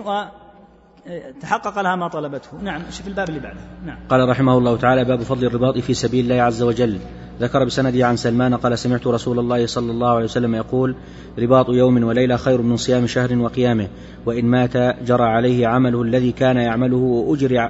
[1.41, 2.57] تحقق لها ما طلبته.
[2.61, 3.59] نعم في الباب اللي بعده.
[3.85, 3.97] نعم.
[4.09, 6.99] قال رحمه الله تعالى باب فضل الرباط في سبيل الله عز وجل.
[7.39, 10.95] ذكر بسنده عن سلمان قال سمعت رسول الله صلى الله عليه وسلم يقول
[11.39, 13.87] رباط يوم وليلة خير من صيام شهر وقيامه
[14.25, 17.69] وإن مات جرى عليه عمله الذي كان يعمله وأجري,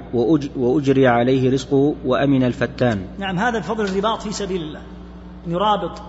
[0.56, 3.06] وأجري عليه رزقه وأمن الفتان.
[3.18, 4.80] نعم هذا فضل الرباط في سبيل الله
[5.46, 6.02] يرابط.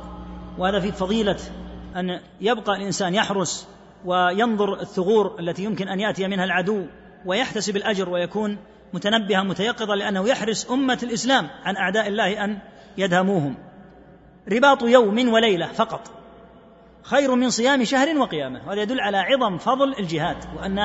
[0.57, 1.37] وهذا في فضيلة
[1.95, 3.67] أن يبقى الإنسان يحرس
[4.05, 6.81] وينظر الثغور التي يمكن أن يأتي منها العدو.
[7.25, 8.57] ويحتسب الأجر ويكون
[8.93, 12.57] متنبها متيقظا لأنه يحرس أمة الإسلام عن أعداء الله أن
[12.97, 13.55] يدهموهم.
[14.51, 16.11] رباط يوم وليلة فقط.
[17.03, 18.67] خير من صيام شهر وقيامة.
[18.67, 20.37] وهذا يدل على عظم فضل الجهاد.
[20.57, 20.79] وأن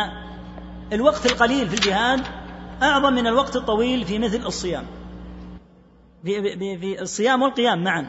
[0.93, 2.27] الوقت القليل في الجهاد
[2.83, 4.85] أعظم من الوقت الطويل في مثل الصيام.
[6.25, 8.07] في, في الصيام والقيام معا.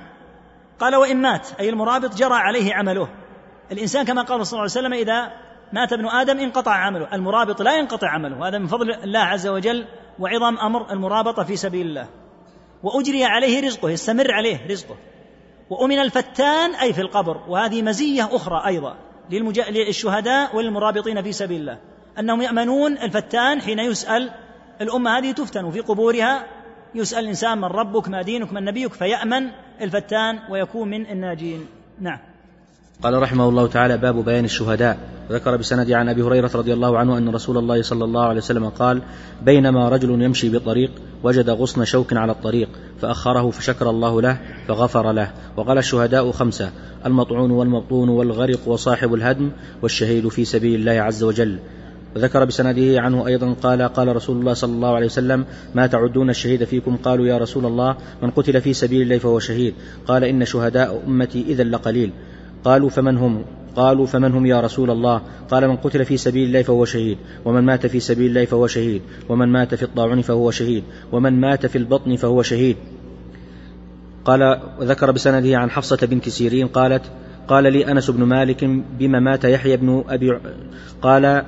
[0.80, 3.08] قال وإن مات أي المرابط جرى عليه عمله.
[3.72, 7.08] الإنسان كما قال صلى الله عليه وسلم إذا مات ابن آدم انقطع عمله.
[7.14, 8.48] المرابط لا ينقطع عمله.
[8.48, 9.86] هذا من فضل الله عز وجل
[10.20, 12.08] وعظم أمر المرابطة في سبيل الله.
[12.84, 14.96] وأجري عليه رزقه يستمر عليه رزقه.
[15.70, 17.38] وأمن الفتان أي في القبر.
[17.48, 18.98] وهذه مزية أخرى أيضا
[19.70, 21.80] للشهداء وللمرابطين في سبيل الله.
[22.20, 24.32] أنهم يأمنون الفتان حين يسأل
[24.82, 25.72] الأمة هذه تفتن.
[25.72, 26.46] في قبورها
[26.96, 31.68] يسأل الإنسان من ربك ما دينك من نبيك فيأمن الفتان ويكون من الناجين.
[32.00, 32.20] نعم.
[33.04, 34.98] قال رحمه الله تعالى باب بيان الشهداء.
[35.32, 38.70] ذكر بسند عن أبي هريرة رضي الله عنه أن رسول الله صلى الله عليه وسلم
[38.70, 39.02] قال
[39.46, 40.92] بينما رجل يمشي بطريق
[41.24, 42.70] وجد غصن شوك على الطريق
[43.02, 44.38] فأخره فشكر الله له
[44.68, 45.32] فغفر له.
[45.58, 46.72] وقال الشهداء خمسة
[47.06, 49.52] المطعون والمبطون والغرق وصاحب الهدم
[49.82, 51.60] والشهيد في سبيل الله عز وجل.
[52.16, 55.46] وذكر بسنده عنه أيضا قال قال رسول الله صلى الله عليه وسلم
[55.76, 59.74] ما تعدون الشهيد فيكم؟ قالوا يا رسول الله من قتل في سبيل الله فهو شهيد.
[60.08, 62.12] قال إن شهداء أمتي إذا لقليل.
[62.68, 63.36] قالوا فمن هم؟
[63.76, 65.22] قالوا فمن هم يا رسول الله؟
[65.52, 69.02] قال من قتل في سبيل الله فهو شهيد ومن مات في سبيل الله فهو شهيد
[69.30, 72.78] ومن مات في الطاعون فهو شهيد ومن مات في البطن فهو شهيد.
[74.26, 77.12] قال ذكر بسنده عن حفصة بنت سيرين قالت
[77.48, 78.64] قال لي أنس بن مالك
[79.00, 80.40] بما مات يحيى بن أبي
[81.02, 81.44] قال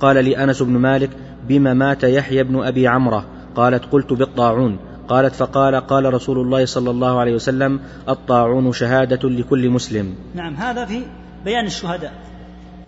[0.00, 1.10] قال لي أنس بن مالك
[1.48, 4.78] بما مات يحيى بن أبي عمرة قالت قلت بالطاعون.
[5.08, 10.16] قالت فقال قال رسول الله صلى الله عليه وسلم الطاعون شهادة لكل مسلم.
[10.34, 11.06] نعم هذا في
[11.44, 12.12] بيان الشهداء.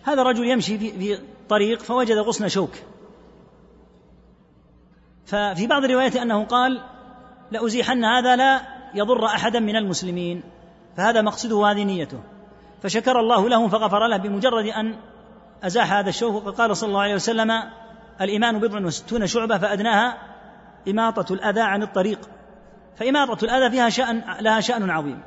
[0.02, 1.18] هذا رجل يمشي في, في
[1.48, 2.70] طريق فوجد غصن شوك.
[5.26, 6.80] ففي بعض الروايات أنه قال
[7.50, 8.60] لأزيحن هذا لا
[8.94, 10.42] يضر أحدا من المسلمين.
[10.96, 12.18] فهذا مقصده وهذه نيته.
[12.82, 14.94] فشكر الله له فغفر له بمجرد أن
[15.62, 16.46] أزاح هذا الشوك.
[16.46, 17.50] وقال صلى الله عليه وسلم
[18.20, 20.29] الإيمان بضع وستون شعبة فأدناها
[20.88, 22.18] إماطة الأذى عن الطريق
[22.96, 25.20] فإماطة الأذى فيها شأن لها شأن عظيم.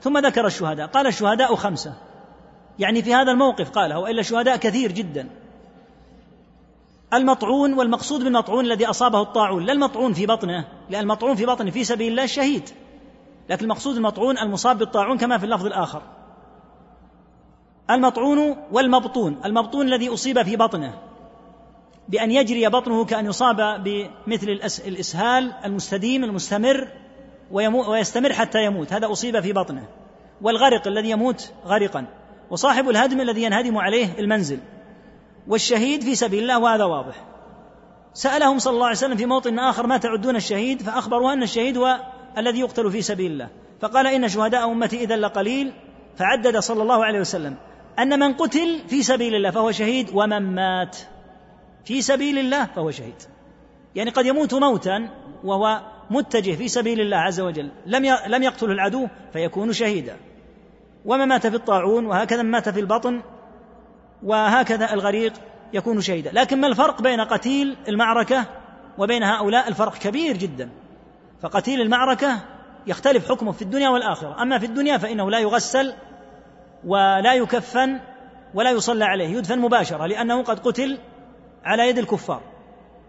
[0.00, 1.94] ثم ذكر الشهداء قال الشهداء خمسة.
[2.78, 5.28] يعني في هذا الموقف قاله وإلا الشهداء كثير جدا.
[7.14, 11.84] المطعون والمقصود بالمطعون الذي أصابه الطاعون لا المطعون في بطنه لأن المطعون في بطنه في
[11.84, 12.70] سبيل الله شهيد.
[13.50, 16.02] لكن المقصود المطعون المصاب بالطاعون كما في اللفظ الآخر.
[17.90, 20.94] المطعون والمبطون المبطون الذي أصيب في بطنه.
[22.08, 26.88] بأن يجري بطنه كأن يصاب بمثل الإسهال المستديم المستمر
[27.50, 28.92] ويستمر حتى يموت.
[28.92, 29.84] هذا أصيب في بطنه.
[30.42, 32.06] والغرق الذي يموت غرقا.
[32.50, 34.58] وصاحب الهدم الذي ينهدم عليه المنزل.
[35.48, 37.24] والشهيد في سبيل الله وهذا واضح.
[38.14, 42.00] سألهم صلى الله عليه وسلم في موطن آخر ما تعدون الشهيد؟ فأخبروا أن الشهيد هو
[42.38, 43.48] الذي يقتل في سبيل الله.
[43.80, 45.72] فقال إن شهداء أمتي إذا لقليل.
[46.16, 47.56] فعدد صلى الله عليه وسلم
[47.98, 50.96] أن من قتل في سبيل الله فهو شهيد ومن مات.
[51.86, 53.22] في سبيل الله فهو شهيد.
[53.94, 55.08] يعني قد يموت موتا
[55.44, 57.70] وهو متجه في سبيل الله عز وجل.
[57.86, 60.16] لم لم يقتله العدو فيكون شهيدا.
[61.04, 63.22] وما مات في الطاعون وهكذا مات في البطن
[64.22, 65.32] وهكذا الغريق
[65.72, 66.30] يكون شهيدا.
[66.32, 68.44] لكن ما الفرق بين قتيل المعركة
[68.98, 70.70] وبين هؤلاء؟ الفرق كبير جدا.
[71.42, 72.40] فقتيل المعركة
[72.86, 74.42] يختلف حكمه في الدنيا والآخرة.
[74.42, 75.94] أما في الدنيا فإنه لا يغسل
[76.84, 78.00] ولا يكفن
[78.54, 79.28] ولا يصلى عليه.
[79.28, 80.98] يدفن مباشرة لأنه قد قتل
[81.66, 82.40] على يد الكفار.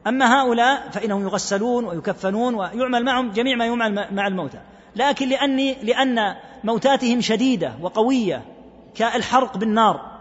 [0.07, 4.59] أما هؤلاء فإنهم يغسلون ويكفنون ويعمل معهم جميع ما يعمل مع الموتى.
[4.95, 8.41] لكن لأني لأن موتاتهم شديدة وقوية
[8.95, 10.17] كالحرق بالنار.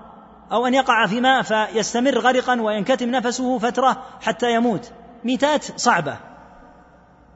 [0.52, 4.92] أو أن يقع في ماء فيستمر غرقا وينكتم نفسه فترة حتى يموت.
[5.24, 6.16] ميتات صعبة.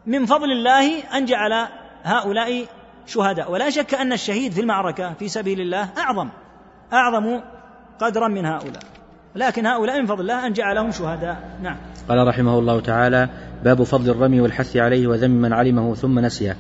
[0.07, 1.69] من فضل الله أن جعل
[2.03, 2.67] هؤلاء
[3.07, 3.53] شهداء.
[3.53, 6.29] ولا شك أن الشهيد في المعركة في سبيل الله أعظم.
[6.93, 7.41] أعظم
[8.01, 9.00] قدرا من هؤلاء.
[9.37, 11.59] لكن هؤلاء من فضل الله أن جعلهم شهداء.
[11.63, 11.77] نعم.
[12.09, 13.29] قال رحمه الله تعالى
[13.65, 16.57] باب فضل الرمي والحث عليه وذم من علمه ثم نسيه.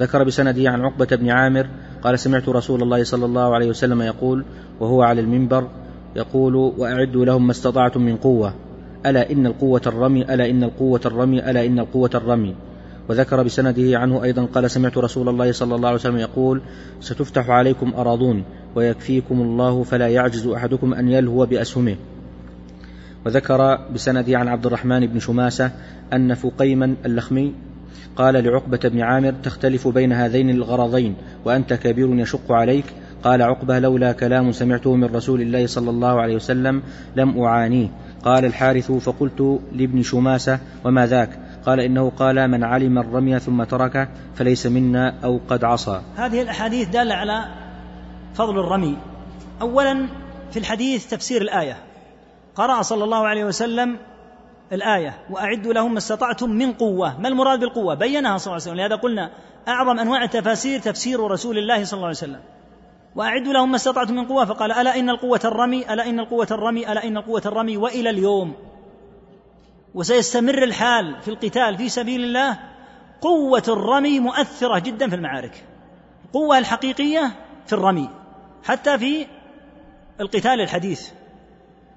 [0.00, 1.66] ذكر بسنده عن عقبة بن عامر
[2.02, 4.44] قال سمعت رسول الله صلى الله عليه وسلم يقول
[4.80, 5.68] وهو على المنبر
[6.16, 8.54] يقول وأعدوا لهم ما استطعتم من قوة.
[9.06, 12.54] ألا إن القوة الرمي ألا إن القوة الرمي ألا إن القوة الرمي.
[13.08, 16.62] وذكر بسنده عنه أيضا قال سمعت رسول الله صلى الله عليه وسلم يقول
[17.00, 18.44] ستفتح عليكم أراضون
[18.74, 21.96] ويكفيكم الله فلا يعجز أحدكم أن يلهو بأسهمه.
[23.26, 25.70] وذكر بسنده عن عبد الرحمن بن شماسة
[26.12, 27.54] أن فقيما اللخمي
[28.16, 32.84] قال لعقبة بن عامر تختلف بين هذين الغرضين وأنت كبير يشق عليك.
[33.24, 36.82] قال عقبة لولا كلام سمعته من رسول الله صلى الله عليه وسلم
[37.16, 37.88] لم أعانيه.
[38.24, 44.08] قال الحارث فقلت لابن شماسة وما ذاك؟ قال إنه قال من علم الرمي ثم تركه
[44.34, 46.02] فليس منا أو قد عصى.
[46.16, 47.44] هذه الأحاديث دالة على
[48.34, 48.96] فضل الرمي.
[49.60, 50.06] أولا
[50.50, 51.91] في الحديث تفسير الآية.
[52.56, 53.98] قرأ صلى الله عليه وسلم
[54.72, 57.20] الآية وأعدوا لهم ما استطعتم من قوة.
[57.20, 58.76] ما المراد بالقوة؟ بينها صلى الله عليه وسلم.
[58.76, 59.30] لهذا قلنا
[59.68, 62.40] أعظم أنواع التفاسير تفسير رسول الله صلى الله عليه وسلم.
[63.16, 66.92] وأعدوا لهم ما استطعتم من قوة فقال ألا إن القوة الرمي؟ ألا إن القوة الرمي؟
[66.92, 68.54] ألا إن القوة الرمي؟ وإلى اليوم.
[69.94, 72.58] وسيستمر الحال في القتال في سبيل الله
[73.20, 75.64] قوة الرمي مؤثرة جدا في المعارك.
[76.24, 77.32] القوة الحقيقية
[77.66, 78.10] في الرمي
[78.64, 79.26] حتى في
[80.20, 81.10] القتال الحديث.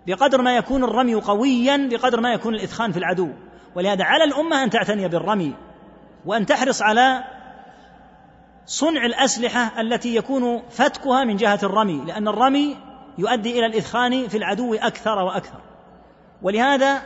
[0.08, 3.30] بقدر ما يكون الرمي قويا بقدر ما يكون الإثخان في العدو.
[3.76, 5.54] ولهذا على الأمة أن تعتني بالرمي
[6.26, 7.24] وأن تحرص على
[8.66, 12.78] صنع الأسلحة التي يكون فتكها من جهة الرمي لأن الرمي
[13.18, 15.62] يؤدي إلى الإثخان في العدو أكثر وأكثر.
[16.42, 17.02] ولهذا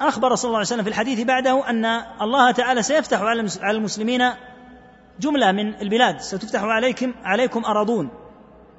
[0.00, 1.84] أخبر صلى الله عليه وسلم في الحديث بعده أن
[2.20, 4.30] الله تعالى سيفتح على المسلمين
[5.20, 6.20] جملة من البلاد.
[6.20, 8.10] ستفتح عليكم عليكم أراضون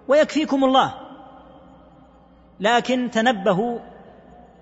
[0.08, 1.07] ويكفيكم الله.
[2.60, 3.80] لكن تنبهوا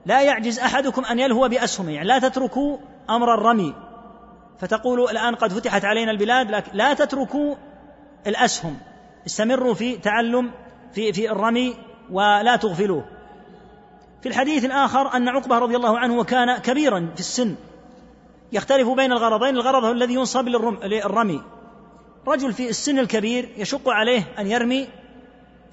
[0.06, 2.78] لا يعجز أحدكم أن يلهو بأسهمه يعني لا تتركوا
[3.10, 3.74] أمر الرمي.
[4.60, 7.56] فتقولوا الآن قد فتحت علينا البلاد لكن لا تتركوا
[8.28, 8.78] الأسهم.
[9.26, 10.52] استمروا في تعلم
[10.94, 11.76] في في الرمي
[12.12, 13.06] ولا تغفلوه.
[14.22, 17.56] في الحديث الآخر أن عقبة رضي الله عنه وكان كبيرا في السن.
[18.52, 21.42] يختلف بين الغرضين الغرض هو الذي ينصب للرمي.
[22.28, 24.88] رجل في السن الكبير يشق عليه أن يرمي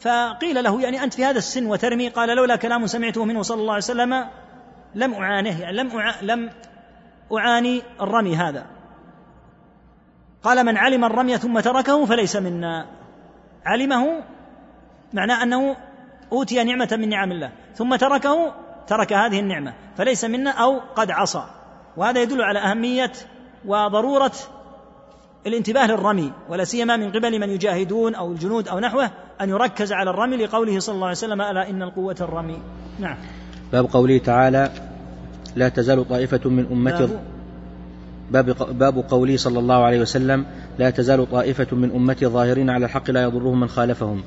[0.02, 3.72] فقيل له يعني أنت في هذا السن وترمي؟ قال لولا كلام سمعته منه صلى الله
[3.72, 4.28] عليه وسلم
[4.94, 6.20] لم أعانه يعني لم أع...
[6.22, 6.50] لم
[7.32, 8.66] أعاني الرمي هذا.
[10.42, 12.86] قال من علم الرمي ثم تركه فليس منا.
[13.64, 14.22] علمه
[15.12, 15.76] معناه أنه
[16.32, 18.54] أوتي نعمة من نعم الله ثم تركه
[18.86, 21.44] ترك هذه النعمة فليس منا أو قد عصى.
[21.96, 23.12] وهذا يدل على أهمية
[23.66, 24.32] وضرورة
[25.46, 30.10] الانتباه للرمي ولا سيما من قبل من يجاهدون أو الجنود أو نحوه أن يركز على
[30.10, 32.58] الرمي لقوله صلى الله عليه وسلم ألا إن القوة الرمي.
[33.00, 33.16] نعم.
[33.72, 34.70] باب قوله تعالى
[35.56, 37.18] لا تزال طائفة من أمتي
[38.30, 40.46] باب, باب قوله صلى الله عليه وسلم
[40.78, 44.22] لا تزال طائفة من أمتي ظاهرين على الحق لا يضرهم من خالفهم.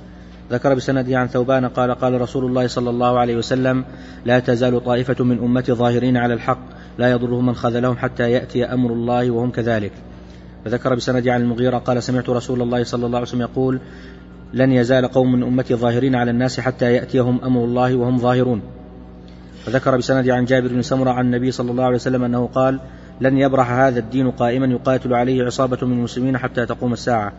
[0.51, 3.85] ذكر بسنده عن ثوبان قال قال رسول الله صلى الله عليه وسلم
[4.25, 6.59] لا تزال طائفة من أمتي ظاهرين على الحق
[6.97, 9.91] لا يضرهم من خذلهم حتى يأتي أمر الله وهم كذلك.
[10.65, 13.79] وذكر بسنده عن المغيرة قال سمعت رسول الله صلى الله عليه وسلم يقول
[14.53, 18.61] لن يزال قوم من أمتي ظاهرين على الناس حتى يأتيهم أمر الله وهم ظاهرون
[19.67, 22.79] وذكر بسند عن جابر بن سمرة عن النبي صلى الله عليه وسلم أنه قال
[23.21, 27.33] لن يبرح هذا الدين قائما يقاتل عليه عصابة من المسلمين حتى تقوم الساعة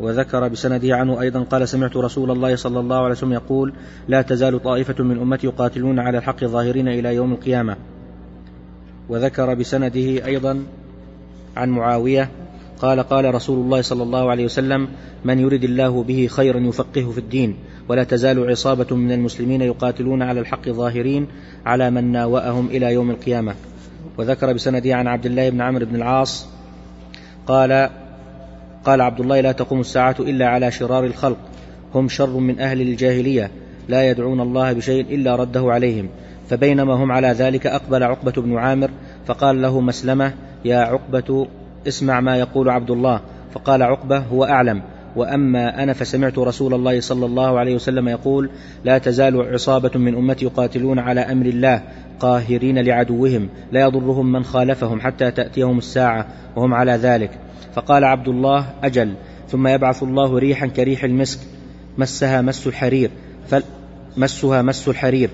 [0.00, 3.72] وذكر بسنده عنه أيضا قال سمعت رسول الله صلى الله عليه وسلم يقول
[4.08, 7.76] لا تزال طائفة من أمتي يقاتلون على الحق ظاهرين إلى يوم القيامة
[9.08, 10.62] وذكر بسنده أيضا
[11.56, 12.30] عن معاوية
[12.80, 14.88] قال قال رسول الله صلى الله عليه وسلم
[15.24, 17.56] من يرد الله به خيرا يفقهه في الدين
[17.88, 21.26] ولا تزال عصابة من المسلمين يقاتلون على الحق ظاهرين
[21.66, 23.54] على من ناوأهم إلى يوم القيامة.
[24.18, 26.46] وذكر بسنده عن عبد الله بن عمرو بن العاص
[27.46, 27.90] قال
[28.84, 31.38] قال عبد الله لا تقوم الساعة إلا على شرار الخلق.
[31.94, 33.50] هم شر من أهل الجاهلية.
[33.88, 36.08] لا يدعون الله بشيء إلا رده عليهم.
[36.50, 38.90] فبينما هم على ذلك أقبل عقبة بن عامر
[39.26, 40.34] فقال له مسلمة
[40.64, 41.46] يا عقبة
[41.88, 43.20] اسمع ما يقول عبد الله.
[43.50, 44.82] فقال عقبة هو أعلم.
[45.16, 48.50] وأما أنا فسمعت رسول الله صلى الله عليه وسلم يقول
[48.84, 51.82] لا تزال عصابة من أمتي يقاتلون على أمر الله
[52.20, 56.26] قاهرين لعدوهم لا يضرهم من خالفهم حتى تأتيهم الساعة
[56.56, 57.30] وهم على ذلك.
[57.74, 59.14] فقال عبد الله أجل.
[59.48, 61.40] ثم يبعث الله ريحا كريح المسك
[61.98, 63.10] مسها مس الحرير.
[64.16, 65.30] مسها مس الحرير.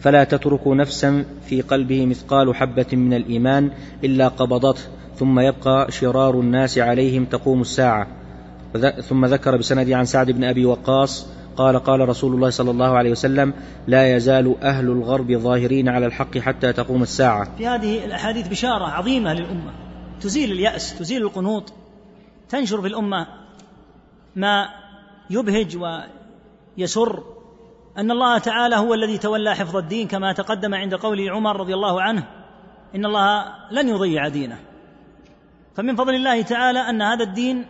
[0.00, 3.70] فلا تترك نفسا في قلبه مثقال حبة من الإيمان
[4.04, 4.82] إلا قبضته.
[5.20, 8.06] ثم يبقى شرار الناس عليهم تقوم الساعة.
[9.08, 11.26] ثم ذكر بسند عن سعد بن أبي وقاص
[11.56, 13.54] قال قال رسول الله صلى الله عليه وسلم
[13.86, 17.56] لا يزال أهل الغرب ظاهرين على الحق حتى تقوم الساعة.
[17.56, 19.72] في هذه الأحاديث بشارة عظيمة للأمة.
[20.20, 21.72] تزيل اليأس تزيل القنوط
[22.48, 23.26] تنشر في الأمة
[24.36, 24.68] ما
[25.30, 27.22] يبهج ويسر
[27.98, 32.02] أن الله تعالى هو الذي تولى حفظ الدين كما تقدم عند قول عمر رضي الله
[32.02, 32.26] عنه
[32.94, 34.69] إن الله لن يضيع دينه.
[35.80, 37.66] فمن فضل الله تعالى أن هذا الدين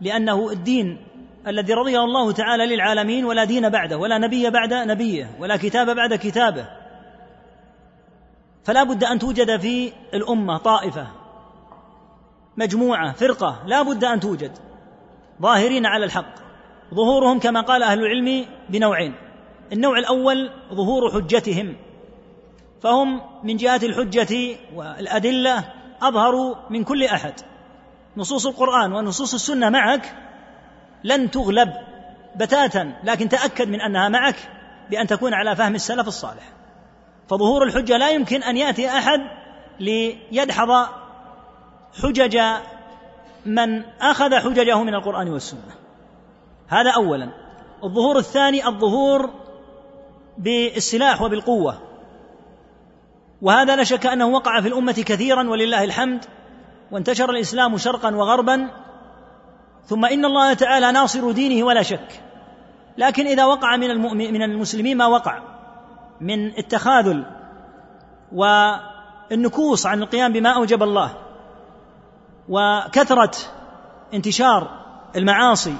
[0.00, 0.98] لأنه الدين
[1.46, 6.14] الذي رضيه الله تعالى للعالمين ولا دين بعده ولا نبي بعد نبيه ولا كتاب بعد
[6.14, 6.66] كتابه.
[8.64, 11.06] فلا بد أن توجد في الأمة طائفة
[12.56, 14.52] مجموعة فرقة لا بد أن توجد
[15.42, 16.34] ظاهرين على الحق.
[16.94, 19.14] ظهورهم كما قال أهل العلم بنوعين.
[19.72, 21.76] النوع الأول ظهور حجتهم
[22.82, 27.34] فهم من جهة الحجة والأدلة اظهروا من كل أحد.
[28.16, 30.16] نصوص القرآن ونصوص السنة معك
[31.04, 31.72] لن تغلب
[32.36, 34.36] بتاتا لكن تأكد من أنها معك
[34.90, 36.52] بأن تكون على فهم السلف الصالح.
[37.28, 39.20] فظهور الحجة لا يمكن أن يأتي أحد
[39.80, 40.86] ليدحض
[42.02, 42.40] حجج
[43.46, 45.74] من أخذ حججه من القرآن والسنة.
[46.68, 47.30] هذا اولا.
[47.84, 49.30] الظهور الثاني الظهور
[50.38, 51.89] بالسلاح وبالقوة.
[53.42, 56.24] وهذا لا شك أنه وقع في الأمة كثيرا ولله الحمد
[56.90, 58.70] وانتشر الإسلام شرقا وغربا
[59.86, 62.22] ثم إن الله تعالى ناصر دينه ولا شك.
[62.98, 64.00] لكن إذا وقع من
[64.32, 65.42] من المسلمين ما وقع
[66.20, 67.24] من التخاذل
[68.32, 71.16] والنكوص عن القيام بما أوجب الله
[72.48, 73.30] وكثرة
[74.14, 74.70] انتشار
[75.16, 75.74] المعاصي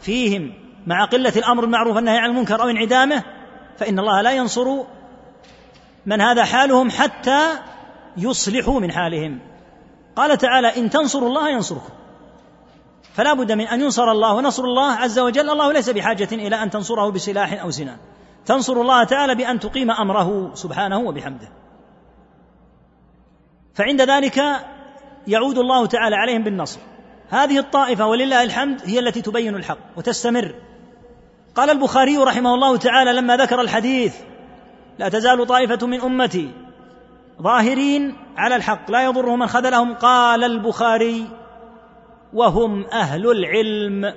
[0.00, 0.52] فيهم
[0.86, 3.22] مع قلة الأمر بالمعروف والنهي عن المنكر أو انعدامه
[3.76, 4.82] فإن الله لا ينصر
[6.06, 7.58] من هذا حالهم حتى
[8.16, 9.40] يصلحوا من حالهم.
[10.16, 11.92] قال تعالى إن تنصروا الله ينصركم.
[13.14, 15.50] فلا بد من أن ينصر الله ونصر الله عز وجل.
[15.50, 17.96] الله ليس بحاجة إلى أن تنصره بسلاح أو سنان
[18.46, 21.48] تنصر الله تعالى بأن تقيم أمره سبحانه وبحمده.
[23.74, 24.42] فعند ذلك
[25.26, 26.80] يعود الله تعالى عليهم بالنصر.
[27.30, 30.54] هذه الطائفة ولله الحمد هي التي تبين الحق وتستمر.
[31.54, 34.14] قال البخاري رحمه الله تعالى لما ذكر الحديث
[34.98, 36.50] لا تزال طائفة من أمتي
[37.42, 41.26] ظاهرين على الحق لا يضرهم من خذلهم قال البخاري.
[42.32, 44.14] وهم أهل العلم.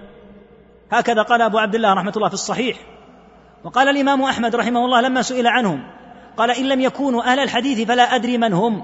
[0.92, 2.78] هكذا قال أبو عبد الله رحمة الله في الصحيح.
[3.64, 5.84] وقال الإمام أحمد رحمه الله لما سئل عنهم
[6.38, 8.84] قال إن لم يكونوا أهل الحديث فلا أدري من هم.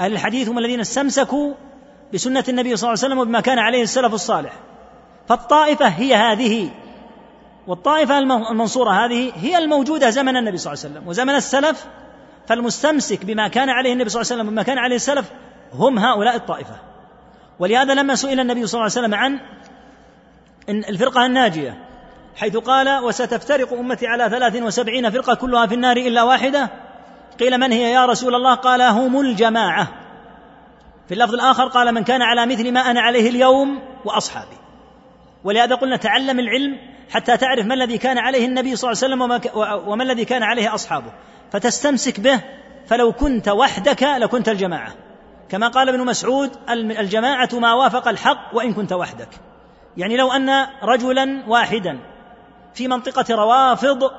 [0.00, 1.54] أهل الحديث هم الذين استمسكوا
[2.14, 4.52] بسنة النبي صلى الله عليه وسلم وبما كان عليه السلف الصالح.
[5.28, 6.70] فالطائفة هي هذه.
[7.68, 11.86] والطائفة المنصورة هذه هي الموجودة زمن النبي صلى الله عليه وسلم وزمن السلف
[12.46, 15.32] فالمستمسك بما كان عليه النبي صلى الله عليه وسلم وبما كان عليه السلف
[15.72, 16.76] هم هؤلاء الطائفة.
[17.58, 19.40] ولهذا لما سئل النبي صلى الله عليه وسلم عن
[20.68, 21.84] الفرقة الناجية
[22.36, 26.70] حيث قال وستفترق أمتي على ثلاث وسبعين فرقة كلها في النار إلا واحدة؟
[27.40, 29.88] قيل من هي يا رسول الله؟ قال هم الجماعة.
[31.08, 34.56] في اللفظ الآخر قال من كان على مثل ما أنا عليه اليوم وأصحابي.
[35.44, 39.88] ولهذا قلنا تعلم العلم حتى تعرف ما الذي كان عليه النبي صلى الله عليه وسلم
[39.88, 41.12] وما الذي كان عليه أصحابه.
[41.52, 42.40] فتستمسك به
[42.86, 44.94] فلو كنت وحدك لكنت الجماعة.
[45.48, 49.28] كما قال ابن مسعود الجماعة ما وافق الحق وإن كنت وحدك.
[49.96, 51.98] يعني لو أن رجلا واحدا
[52.74, 54.10] في منطقة روافض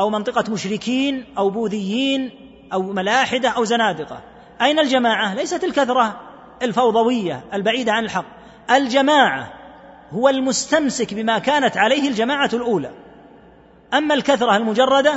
[0.00, 2.30] أو منطقة مشركين أو بوذيين
[2.72, 4.20] أو ملاحدة أو زنادقة.
[4.62, 6.20] أين الجماعة؟ ليست الكثرة
[6.62, 8.24] الفوضوية البعيدة عن الحق.
[8.70, 9.52] الجماعة
[10.12, 12.90] هو المستمسك بما كانت عليه الجماعة الأولى.
[13.94, 15.14] أما الكثرة المجردة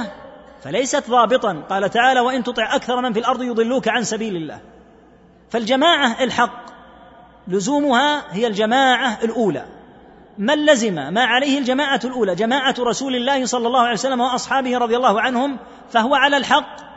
[0.63, 1.63] فليست ضابطا.
[1.69, 4.59] قال تعالى وإن تطع أكثر من في الأرض يضلوك عن سبيل الله.
[5.49, 6.65] فالجماعة الحق
[7.47, 9.65] لزومها هي الجماعة الأولى.
[10.37, 14.95] من لزم ما عليه الجماعة الأولى جماعة رسول الله صلى الله عليه وسلم وأصحابه رضي
[14.95, 15.57] الله عنهم
[15.91, 16.89] فهو على الحق.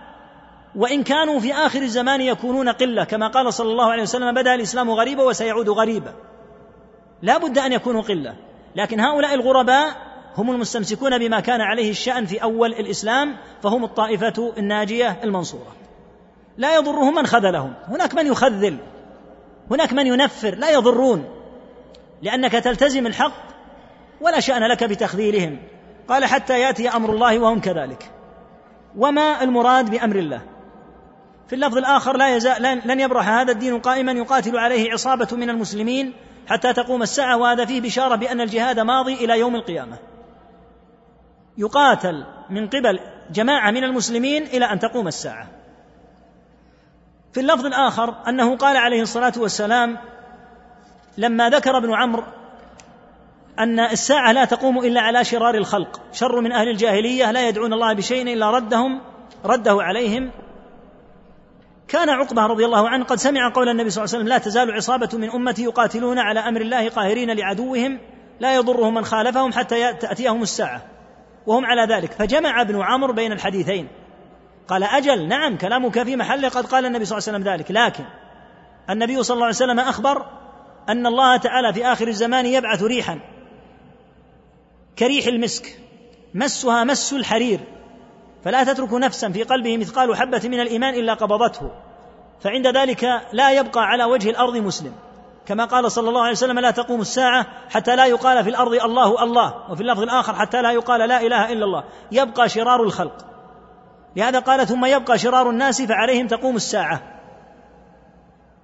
[0.77, 4.91] وإن كانوا في آخر الزمان يكونون قلة كما قال صلى الله عليه وسلم بدأ الإسلام
[4.91, 6.15] غريبا وسيعود غريبا.
[7.23, 8.35] لا بد أن يكونوا قلة.
[8.77, 9.97] لكن هؤلاء الغرباء
[10.37, 15.77] هم المستمسكون بما كان عليه الشأن في أول الإسلام فهم الطائفة الناجية المنصورة.
[16.59, 17.75] لا يضرهم من خذلهم.
[17.89, 18.79] هناك من يخذل
[19.71, 21.25] هناك من ينفر لا يضرون
[22.23, 23.43] لأنك تلتزم الحق
[24.21, 25.59] ولا شأن لك بتخذيلهم.
[26.09, 28.11] قال حتى يأتي أمر الله وهم كذلك.
[28.97, 30.41] وما المراد بأمر الله؟
[31.49, 36.13] في اللفظ الآخر لا يزال لن يبرح هذا الدين قائما يقاتل عليه عصابة من المسلمين
[36.47, 39.99] حتى تقوم الساعة وهذا فيه بشارة بأن الجهاد ماضي إلى يوم القيامة.
[41.59, 45.49] يقاتل من قبل جماعة من المسلمين إلى أن تقوم الساعة.
[47.33, 49.99] في اللفظ الآخر أنه قال عليه الصلاة والسلام
[51.19, 52.25] لما ذكر ابن عمرو
[53.59, 56.01] أن الساعة لا تقوم إلا على شرار الخلق.
[56.13, 59.01] شر من أهل الجاهلية لا يدعون الله بشيء إلا ردهم
[59.45, 60.31] رده عليهم
[61.89, 64.71] كان عقبة رضي الله عنه قد سمع قول النبي صلى الله عليه وسلم لا تزال
[64.73, 67.99] عصابة من أمتي يقاتلون على أمر الله قاهرين لعدوهم
[68.41, 70.83] لا يضرهم من خالفهم حتى تأتيهم الساعة.
[71.47, 72.13] وهم على ذلك.
[72.13, 73.89] فجمع ابن عمرو بين الحديثين.
[74.69, 77.71] قال أجل نعم كلامك في محله قد قال النبي صلى الله عليه وسلم ذلك.
[77.71, 78.05] لكن
[78.91, 80.27] النبي صلى الله عليه وسلم أخبر
[80.89, 83.19] أن الله تعالى في آخر الزمان يبعث ريحا
[84.99, 85.79] كريح المسك
[86.35, 87.61] مسها مس الحرير.
[88.45, 91.71] فلا تترك نفسا في قلبه مثقال حبة من الإيمان إلا قبضته.
[92.41, 94.93] فعند ذلك لا يبقى على وجه الأرض مسلم.
[95.47, 99.25] كما قال صلى الله عليه وسلم لا تقوم الساعة حتى لا يقال في الأرض الله
[99.25, 101.85] الله وفي اللفظ الآخر حتى لا يقال لا إله إلا الله.
[102.13, 103.27] يبقى شرار الخلق.
[104.17, 107.03] لهذا قال ثم يبقى شرار الناس فعليهم تقوم الساعة.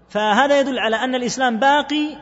[0.09, 2.17] فهذا يدل على أن الإسلام باقي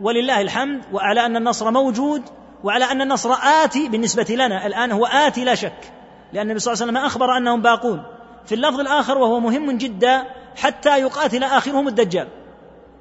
[0.00, 2.22] ولله الحمد وعلى أن النصر موجود
[2.64, 3.32] وعلى أن النصر
[3.64, 4.66] آتي بالنسبة لنا.
[4.66, 5.92] الآن هو آتي لا شك.
[6.32, 8.02] لأن النبي صلى الله عليه وسلم أخبر أنهم باقون.
[8.44, 10.24] في اللفظ الآخر وهو مهم جدا
[10.56, 12.28] حتى يقاتل آخرهم الدجال.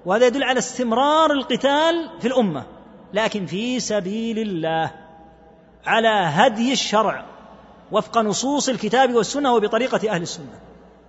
[0.05, 2.63] وهذا يدل على استمرار القتال في الأمة.
[3.13, 4.91] لكن في سبيل الله
[5.85, 7.25] على هدي الشرع
[7.91, 10.59] وفق نصوص الكتاب والسنة وبطريقة أهل السنة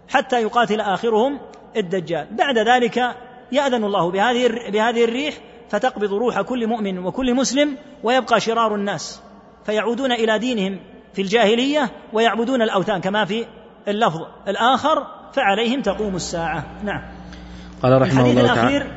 [0.09, 1.41] حتى يقاتل آخرهم
[1.77, 2.27] الدجال.
[2.31, 3.17] بعد ذلك
[3.53, 5.35] يأذن الله بهذه بهذه الريح
[5.71, 9.21] فتقبض روح كل مؤمن وكل مسلم ويبقى شرار الناس
[9.67, 10.81] فيعودون إلى دينهم.
[11.15, 13.47] في الجاهلية ويعبدون الأوثان كما في
[13.89, 16.65] اللفظ الآخر فعليهم تقوم الساعة.
[16.85, 17.03] نعم.
[17.83, 18.93] قال رحمه الله تعالى الأخير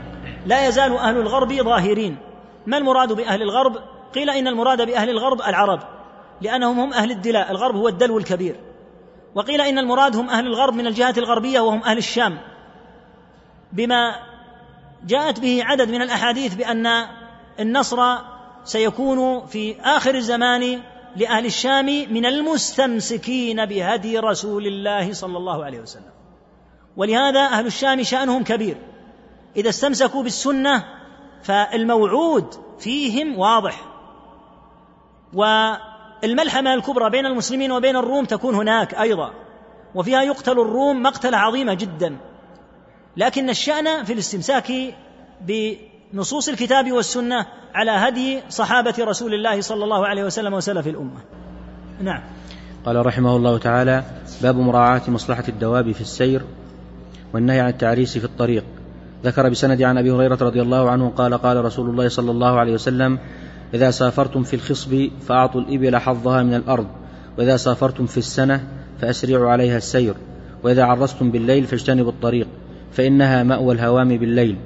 [0.46, 2.18] لا يزال أهل الغرب ظاهرين.
[2.66, 3.78] ما المراد بأهل الغرب؟
[4.16, 5.80] قيل إن المراد بأهل الغرب العرب
[6.42, 8.56] لأنهم هم أهل الدلاء الغرب هو الدلو الكبير.
[9.36, 12.38] وقيل إن المراد هم أهل الغرب من الجهة الغربية وهم أهل الشام.
[13.74, 14.16] بما
[15.06, 16.88] جاءت به عدد من الأحاديث بأن
[17.60, 17.98] النصر
[18.64, 20.80] سيكون في آخر الزمان
[21.16, 26.12] لأهل الشام من المستمسكين بهدي رسول الله صلى الله عليه وسلم.
[26.98, 28.78] ولهذا أهل الشام شأنهم كبير.
[29.58, 30.84] إذا استمسكوا بالسنة
[31.44, 33.82] فالموعود فيهم واضح.
[35.34, 39.34] والملحمة الكبرى بين المسلمين وبين الروم تكون هناك أيضا.
[39.96, 42.18] وفيها يقتل الروم مقتلة عظيمة جدا.
[43.18, 44.72] لكن الشأن في الاستمساك
[46.16, 51.20] بنصوص الكتاب والسنة على هدي صحابة رسول الله صلى الله عليه وسلم وسلف الأمة.
[52.02, 52.22] نعم.
[52.86, 54.04] قال رحمه الله تعالى
[54.42, 56.42] باب مراعاة مصلحة الدواب في السير
[57.34, 58.64] والنهي عن التعريس في الطريق.
[59.26, 62.74] ذكر بسند عن أبي هريرة رضي الله عنه قال قال رسول الله صلى الله عليه
[62.74, 63.20] وسلم
[63.74, 66.88] إذا سافرتم في الخصب فأعطوا الإبل حظها من الأرض
[67.38, 68.68] وإذا سافرتم في السنة
[69.02, 70.16] فأسرعوا عليها السير
[70.64, 72.48] وإذا عرستم بالليل فاجتنبوا الطريق
[72.92, 74.58] فإنها مأوى الهوام بالليل.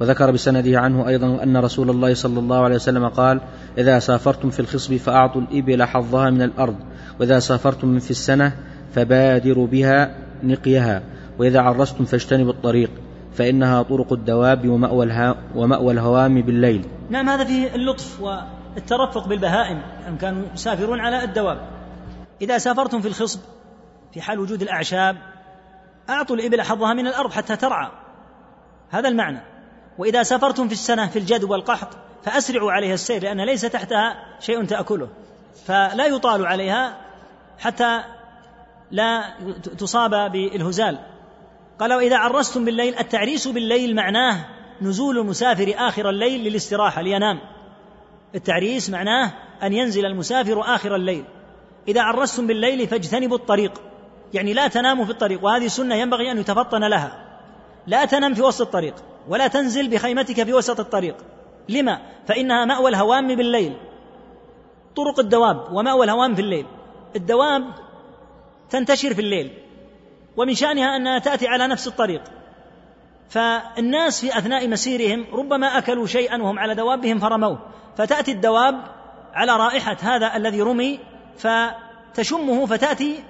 [0.00, 3.40] وذكر بسنده عنه أيضا أن رسول الله صلى الله عليه وسلم قال
[3.78, 6.76] إذا سافرتم في الخصب فأعطوا الإبل حظها من الأرض
[7.20, 8.52] وإذا سافرتم في السنة
[8.94, 11.02] فبادروا بها نقيها
[11.38, 12.90] وإذا عرستم فاجتنبوا الطريق
[13.34, 16.84] فإنها طرق الدواب ومأوى, الها ومأوى الهوام بالليل.
[17.10, 21.58] نعم هذا فيه اللطف والترفق بالبهائم أن كانوا يسافرون على الدواب.
[22.42, 23.40] إذا سافرتم في الخصب
[24.12, 25.16] في حال وجود الأعشاب
[26.10, 27.88] أعطوا الإبل حظها من الأرض حتى ترعى.
[28.90, 29.57] هذا المعنى.
[29.98, 31.88] وإذا سافرتم في السنة في الجد والقحط
[32.24, 35.08] فأسرعوا عليها السير لأن ليس تحتها شيء تأكله.
[35.66, 36.96] فلا يطال عليها
[37.58, 38.00] حتى
[38.90, 39.24] لا
[39.78, 40.98] تصاب بالهزال.
[41.80, 44.46] قال وإذا عرستم بالليل التعريس بالليل معناه
[44.82, 47.40] نزول المسافر آخر الليل للاستراحة لينام.
[48.34, 51.24] التعريس معناه أن ينزل المسافر آخر الليل.
[51.88, 53.80] إذا عرستم بالليل فاجتنبوا الطريق
[54.34, 57.24] يعني لا تناموا في الطريق وهذه سنة ينبغي أن يتفطن لها.
[57.86, 58.94] لا تنم في وسط الطريق.
[59.28, 61.16] ولا تنزل بخيمتك في وسط الطريق.
[61.68, 63.76] لما؟ فإنها مأوى الهوام بالليل.
[64.96, 66.66] طرق الدواب ومأوى الهوام في الليل.
[67.16, 67.64] الدواب
[68.70, 69.50] تنتشر في الليل.
[70.36, 72.22] ومن شأنها أنها تأتي على نفس الطريق.
[73.28, 77.58] فالناس في أثناء مسيرهم ربما أكلوا شيئا وهم على دوابهم فرموه.
[77.96, 78.82] فتأتي الدواب
[79.34, 81.00] على رائحة هذا الذي رمي
[81.38, 83.24] فتشمه فتأتي.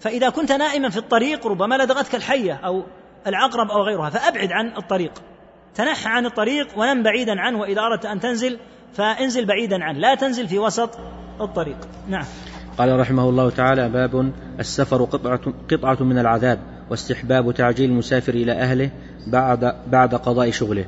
[0.00, 2.82] فإذا كنت نائما في الطريق ربما لدغتك الحية أو
[3.26, 5.12] العقرب أو غيرها فأبعد عن الطريق.
[5.74, 8.58] تنحى عن الطريق ونم بعيدا عنه وإذا أردت أن تنزل
[8.94, 10.90] فانزل بعيدا عنه لا تنزل في وسط
[11.40, 11.76] الطريق.
[12.08, 12.24] نعم.
[12.78, 16.58] قال رحمه الله تعالى باب السفر قطعة, قطعة من العذاب
[16.90, 18.90] واستحباب تعجيل المسافر إلى أهله
[19.26, 20.84] بعد, بعد قضاء شغله.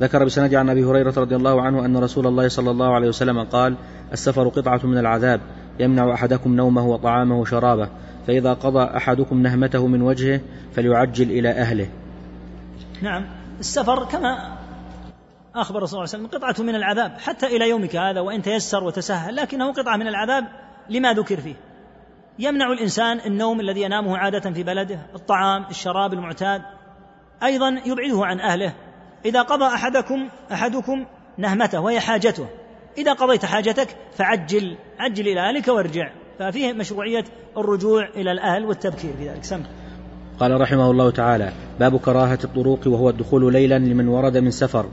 [0.00, 3.44] ذكر بسند عن أبي هريرة رضي الله عنه أن رسول الله صلى الله عليه وسلم
[3.44, 3.74] قال
[4.12, 5.40] السفر قطعة من العذاب
[5.80, 7.88] يمنع أحدكم نومه وطعامه وشرابه
[8.26, 10.40] فإذا قضى أحدكم نهمته من وجهه
[10.72, 11.88] فليعجل إلى أهله.
[13.02, 13.26] نعم
[13.60, 14.56] السفر كما
[15.54, 19.36] أخبر صلى الله عليه وسلم قطعة من العذاب حتى إلى يومك هذا وإن تيسر وتسهل
[19.36, 20.44] لكنه قطعة من العذاب
[20.88, 21.54] لما ذكر فيه.
[22.38, 26.62] يمنع الإنسان النوم الذي ينامه عادة في بلده الطعام الشراب المعتاد.
[27.42, 28.74] أيضا يبعده عن أهله.
[29.24, 31.06] إذا قضى احدكم أحدكم
[31.38, 32.46] نهمته وهي حاجته
[32.98, 36.10] إذا قضيت حاجتك فعجل عجل إلى أهلك وارجع.
[36.38, 37.24] ففيه مشروعية
[37.56, 39.44] الرجوع إلى الأهل والتبكير في ذلك.
[39.44, 39.62] سم
[40.40, 44.86] قال رحمه الله تعالى باب كراهة الطرق وهو الدخول ليلا لمن ورد من سفر.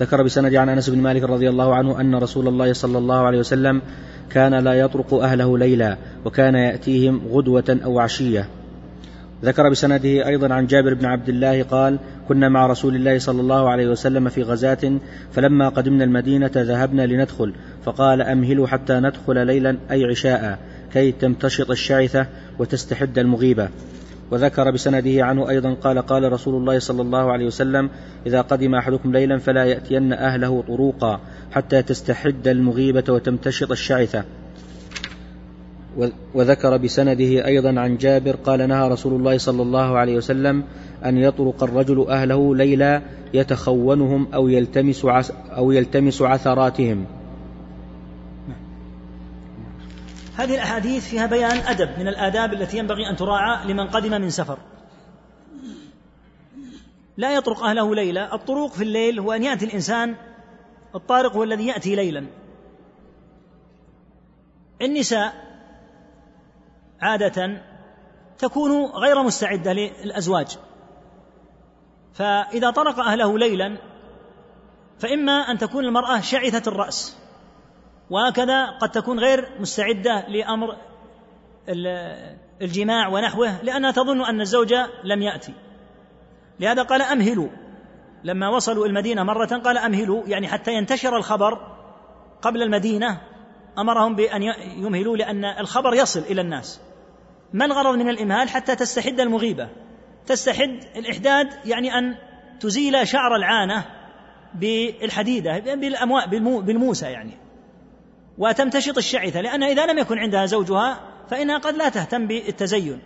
[0.00, 3.38] ذكر بسند عن أنس بن مالك رضي الله عنه أن رسول الله صلى الله عليه
[3.38, 3.82] وسلم
[4.30, 8.48] كان لا يطرق أهله ليلا وكان يأتيهم غدوة أو عشية.
[9.44, 11.98] ذكر بسنده أيضا عن جابر بن عبد الله قال
[12.28, 14.98] كنا مع رسول الله صلى الله عليه وسلم في غزاة
[15.32, 20.58] فلما قدمنا المدينة ذهبنا لندخل فقال أمهلوا حتى ندخل ليلا أي عشاء
[20.92, 22.26] كي تمتشط الشعثه
[22.58, 23.68] وتستحد المغيبة.
[24.30, 27.90] وذكر بسنده عنه أيضا قال قال رسول الله صلى الله عليه وسلم
[28.26, 31.20] إذا قدم أحدكم ليلا فلا يأتين أهله طروقا
[31.52, 34.24] حتى تستحد المغيبة وتمتشط الشعثة
[36.34, 40.64] وذكر بسنده أيضا عن جابر قال نهى رسول الله صلى الله عليه وسلم
[41.04, 43.02] أن يطرق الرجل أهله ليلا
[43.34, 45.04] يتخونهم أو يلتمس
[45.56, 47.06] أو يلتمس عثراتهم.
[50.36, 54.58] هذه الأحاديث فيها بيان أدب من الآداب التي ينبغي أن تراعى لمن قدم من سفر.
[57.16, 60.14] لا يطرق أهله ليلا الطروق في الليل هو أن يأتي الإنسان
[60.94, 62.26] الطارق هو الذي يأتي ليلا.
[64.82, 65.53] النساء
[67.04, 67.62] عادة
[68.38, 70.58] تكون غير مستعدة للأزواج.
[72.14, 73.78] فإذا طرق أهله ليلا
[74.98, 77.16] فإما أن تكون المرأة شعثة الرأس
[78.10, 80.76] وهكذا قد تكون غير مستعدة لأمر
[82.62, 84.74] الجماع ونحوه لأنها تظن أن الزوج
[85.04, 85.54] لم يأتي.
[86.60, 87.48] لهذا قال أمهلوا.
[88.24, 91.58] لما وصلوا المدينة مرة قال أمهلوا يعني حتى ينتشر الخبر
[92.42, 93.20] قبل المدينة
[93.78, 94.42] أمرهم بأن
[94.76, 96.80] يمهلوا لأن الخبر يصل إلى الناس.
[97.54, 99.68] ما الغرض من الإمهال حتى تستحد المغيبة؟
[100.26, 102.16] تستحد الإحداد يعني أن
[102.60, 103.84] تزيل شعر العانة
[104.54, 105.58] بالحديدة
[106.60, 107.30] بالموسى يعني.
[108.38, 111.00] وتمتشط الشعثة لأن إذا لم يكن عندها زوجها
[111.30, 113.02] فإنها قد لا تهتم بالتزين.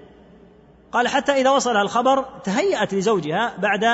[0.93, 3.85] قال حتى إذا وصلها الخبر تهيأت لزوجها بعد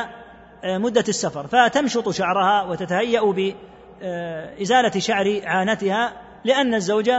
[0.65, 6.13] آه، مدة السفر فتمشط شعرها وتتهيأ بإزالة آه، شعر عانتها
[6.45, 7.11] لأن الزوج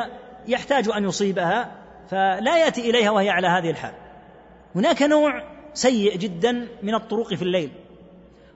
[0.47, 3.93] يحتاج أن يصيبها فلا يأتي إليها وهي على هذه الحال.
[4.75, 5.43] هناك نوع
[5.73, 7.71] سيء جدا من الطرق في الليل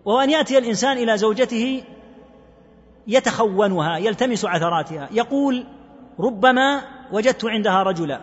[0.06, 1.84] وهو أن يأتي الإنسان إلى زوجته
[3.08, 5.66] يتخونها يلتمس عثراتها يقول
[6.20, 8.22] ربما وجدت عندها رجلا.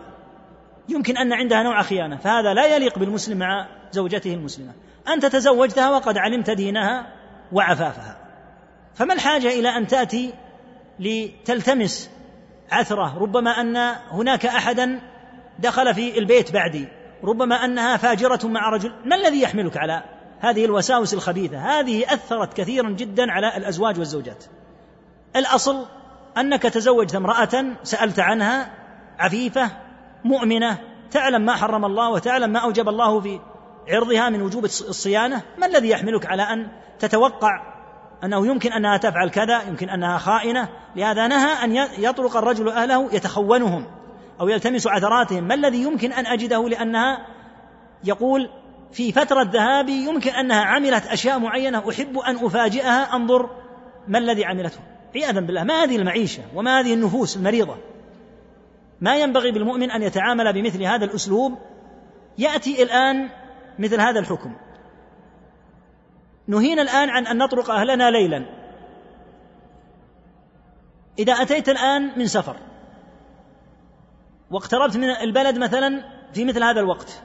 [0.89, 4.73] يمكن أن عندها نوع خيانة فهذا لا يليق بالمسلم مع زوجته المسلمة.
[5.07, 7.13] أنت تزوجتها وقد علمت دينها
[7.51, 8.17] وعفافها.
[8.95, 10.33] فما الحاجة إلى أن تأتي
[10.99, 12.09] لتلتمس
[12.71, 13.77] عثرة ربما أن
[14.11, 14.99] هناك احدا
[15.59, 16.87] دخل في البيت بعدي.
[17.23, 18.93] ربما أنها فاجرة مع رجل.
[19.05, 20.03] ما الذي يحملك على
[20.39, 24.43] هذه الوساوس الخبيثة؟ هذه أثرت كثيرا جدا على الأزواج والزوجات.
[25.35, 25.85] الأصل
[26.37, 28.69] أنك تزوجت امرأة سألت عنها
[29.19, 29.71] عفيفة
[30.23, 30.77] مؤمنة
[31.11, 33.39] تعلم ما حرم الله وتعلم ما أوجب الله في
[33.89, 35.41] عرضها من وجوب الصيانة.
[35.57, 36.67] ما الذي يحملك على أن
[36.99, 37.77] تتوقع
[38.23, 43.85] أنه يمكن أنها تفعل كذا يمكن أنها خائنة؟ لهذا نهى أن يطرق الرجل أهله يتخونهم.
[44.41, 47.27] أو يلتمس عثراتهم ما الذي يمكن أن أجده لأنها
[48.03, 48.49] يقول
[48.91, 53.49] في فترة ذهابي يمكن أنها عملت أشياء معينة أحب أن أفاجئها أنظر
[54.07, 54.79] ما الذي عملته.
[55.15, 57.77] عياذا بالله ما هذه المعيشة وما هذه النفوس المريضة؟
[59.01, 61.57] ما ينبغي بالمؤمن أن يتعامل بمثل هذا الأسلوب؟
[62.37, 63.29] يأتي الآن
[63.79, 64.55] مثل هذا الحكم.
[66.47, 68.45] نهينا الآن عن أن نطرق أهلنا ليلا.
[71.19, 72.55] إذا أتيت الآن من سفر
[74.51, 76.03] واقتربت من البلد مثلا
[76.33, 77.21] في مثل هذا الوقت.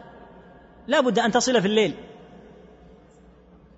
[0.87, 1.95] لا بد أن تصل في الليل.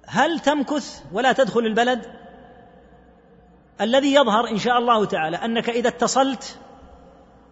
[0.06, 2.06] هل تمكث ولا تدخل البلد؟
[3.81, 6.58] الذي يظهر إن شاء الله تعالى أنك إذا اتصلت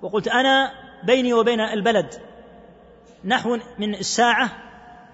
[0.03, 0.73] وقلت أنا
[1.05, 2.15] بيني وبين البلد
[3.25, 4.51] نحو من الساعة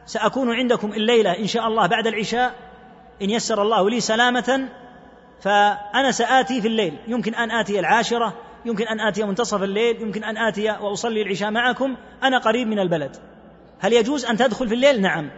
[0.07, 2.55] سأكون عندكم الليلة إن شاء الله بعد العشاء
[3.23, 4.69] إن يسر الله لي سلامة
[5.41, 6.99] فأنا سآتي في الليل.
[7.07, 8.35] يمكن أن آتي العاشرة
[8.69, 13.17] يمكن أن آتي منتصف الليل يمكن أن آتي وأصلي العشاء معكم أنا قريب من البلد.
[13.79, 15.31] هل يجوز أن تدخل في الليل؟ نعم.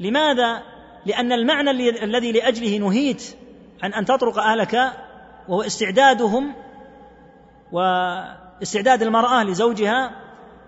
[0.00, 0.62] لماذا؟
[1.06, 1.70] لأن المعنى
[2.04, 3.22] الذي لأجله نهيت
[3.82, 4.92] عن أن تطرق أهلك
[5.48, 6.54] وهو استعدادهم
[7.72, 10.10] واستعداد المرأة لزوجها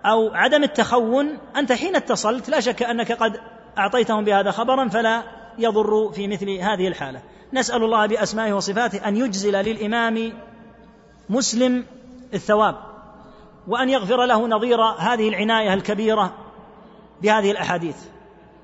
[0.05, 3.39] أو عدم التخون أنت حين اتصلت لا شك أنك قد
[3.77, 5.23] أعطيتهم بهذا خبرا فلا
[5.57, 7.21] يضر في مثل هذه الحالة.
[7.53, 10.33] نسأل الله بأسمائه وصفاته أن يجزل للإمام
[11.29, 11.85] مسلم
[12.33, 12.75] الثواب
[13.67, 16.33] وأن يغفر له نظير هذه العناية الكبيرة
[17.21, 17.97] بهذه الأحاديث.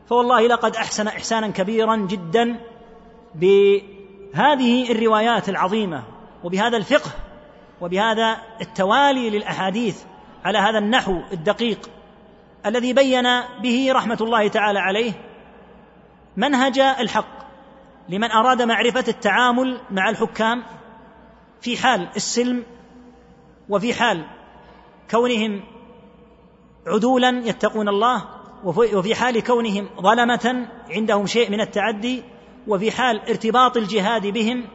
[0.10, 2.60] فوالله لقد أحسن إحسانا كبيرا جدا
[4.34, 6.04] هذه الروايات العظيمة
[6.44, 7.12] وبهذا الفقه
[7.82, 10.04] وبهذا التوالي للأحاديث
[10.46, 11.90] على هذا النحو الدقيق
[12.66, 13.24] الذي بين
[13.62, 15.14] به رحمة الله تعالى عليه
[16.38, 17.42] منهج الحق
[18.10, 20.64] لمن أراد معرفة التعامل مع الحكام.
[21.62, 22.64] في حال السلم
[23.70, 24.26] وفي حال
[25.12, 25.64] كونهم
[26.88, 28.24] عدولا يتقون الله
[28.64, 32.24] وفي حال كونهم ظلمة عندهم شيء من التعدي
[32.68, 34.68] وفي حال ارتباط الجهاد بهم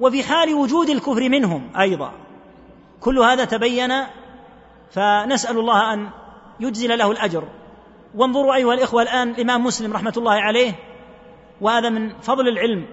[0.00, 2.12] وفي حال وجود الكفر منهم أيضا.
[3.00, 3.92] كل هذا تبين
[4.90, 6.08] فنسأل الله أن
[6.60, 7.48] يجزل له الأجر.
[8.14, 10.72] وانظروا أيها الإخوة الآن الإمام مسلم رحمة الله عليه
[11.60, 12.86] وهذا من فضل العلم.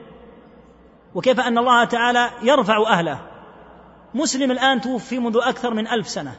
[1.15, 3.19] وكيف أن الله تعالى يرفع أهله.
[4.13, 6.35] مسلم الآن توفي منذ أكثر من ألف سنة.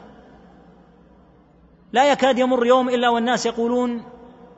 [1.93, 4.03] لا يكاد يمر يوم إلا والناس يقولون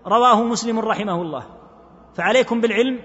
[0.05, 1.43] رواه مسلم رحمه الله.
[2.15, 2.99] فعليكم بالعلم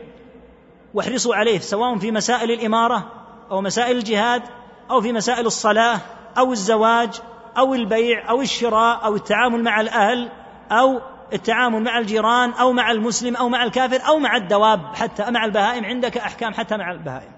[0.94, 3.12] واحرصوا عليه سواء في مسائل الإمارة
[3.50, 4.42] أو مسائل الجهاد
[4.90, 6.00] أو في مسائل الصلاة
[6.38, 7.20] أو الزواج
[7.58, 10.28] أو البيع أو الشراء أو التعامل مع الأهل
[10.70, 11.00] أو
[11.32, 15.84] التعامل مع الجيران أو مع المسلم أو مع الكافر أو مع الدواب حتى مع البهائم
[15.84, 17.32] عندك أحكام حتى مع البهائم.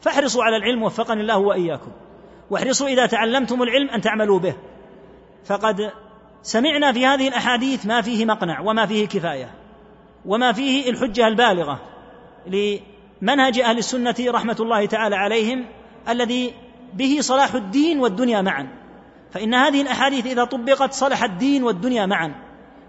[0.00, 1.90] فاحرصوا على العلم وفقني الله وإياكم.
[2.50, 4.54] واحرصوا إذا تعلمتم العلم أن تعملوا به.
[5.44, 5.92] فقد
[6.42, 9.50] سمعنا في هذه الأحاديث ما فيه مقنع وما فيه كفاية
[10.26, 11.80] وما فيه الحجة البالغة
[12.46, 15.66] لمنهج أهل السنة رحمة الله تعالى عليهم
[16.08, 16.54] الذي
[16.94, 18.68] به صلاح الدين والدنيا معا.
[19.30, 22.34] فإن هذه الأحاديث إذا طبقت صلح الدين والدنيا معا.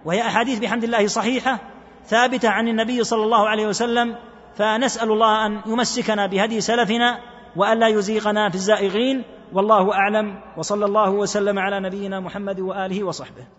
[0.05, 1.59] وهي أحاديث بحمد الله صحيحة
[2.05, 4.15] ثابتة عن النبي صلى الله عليه وسلم
[4.55, 7.19] فنسأل الله أن يمسكنا بهدي سلفنا
[7.55, 13.58] والا يزيغنا في الزائغين والله أعلم وصلى الله وسلم على نبينا محمد وآله وصحبه.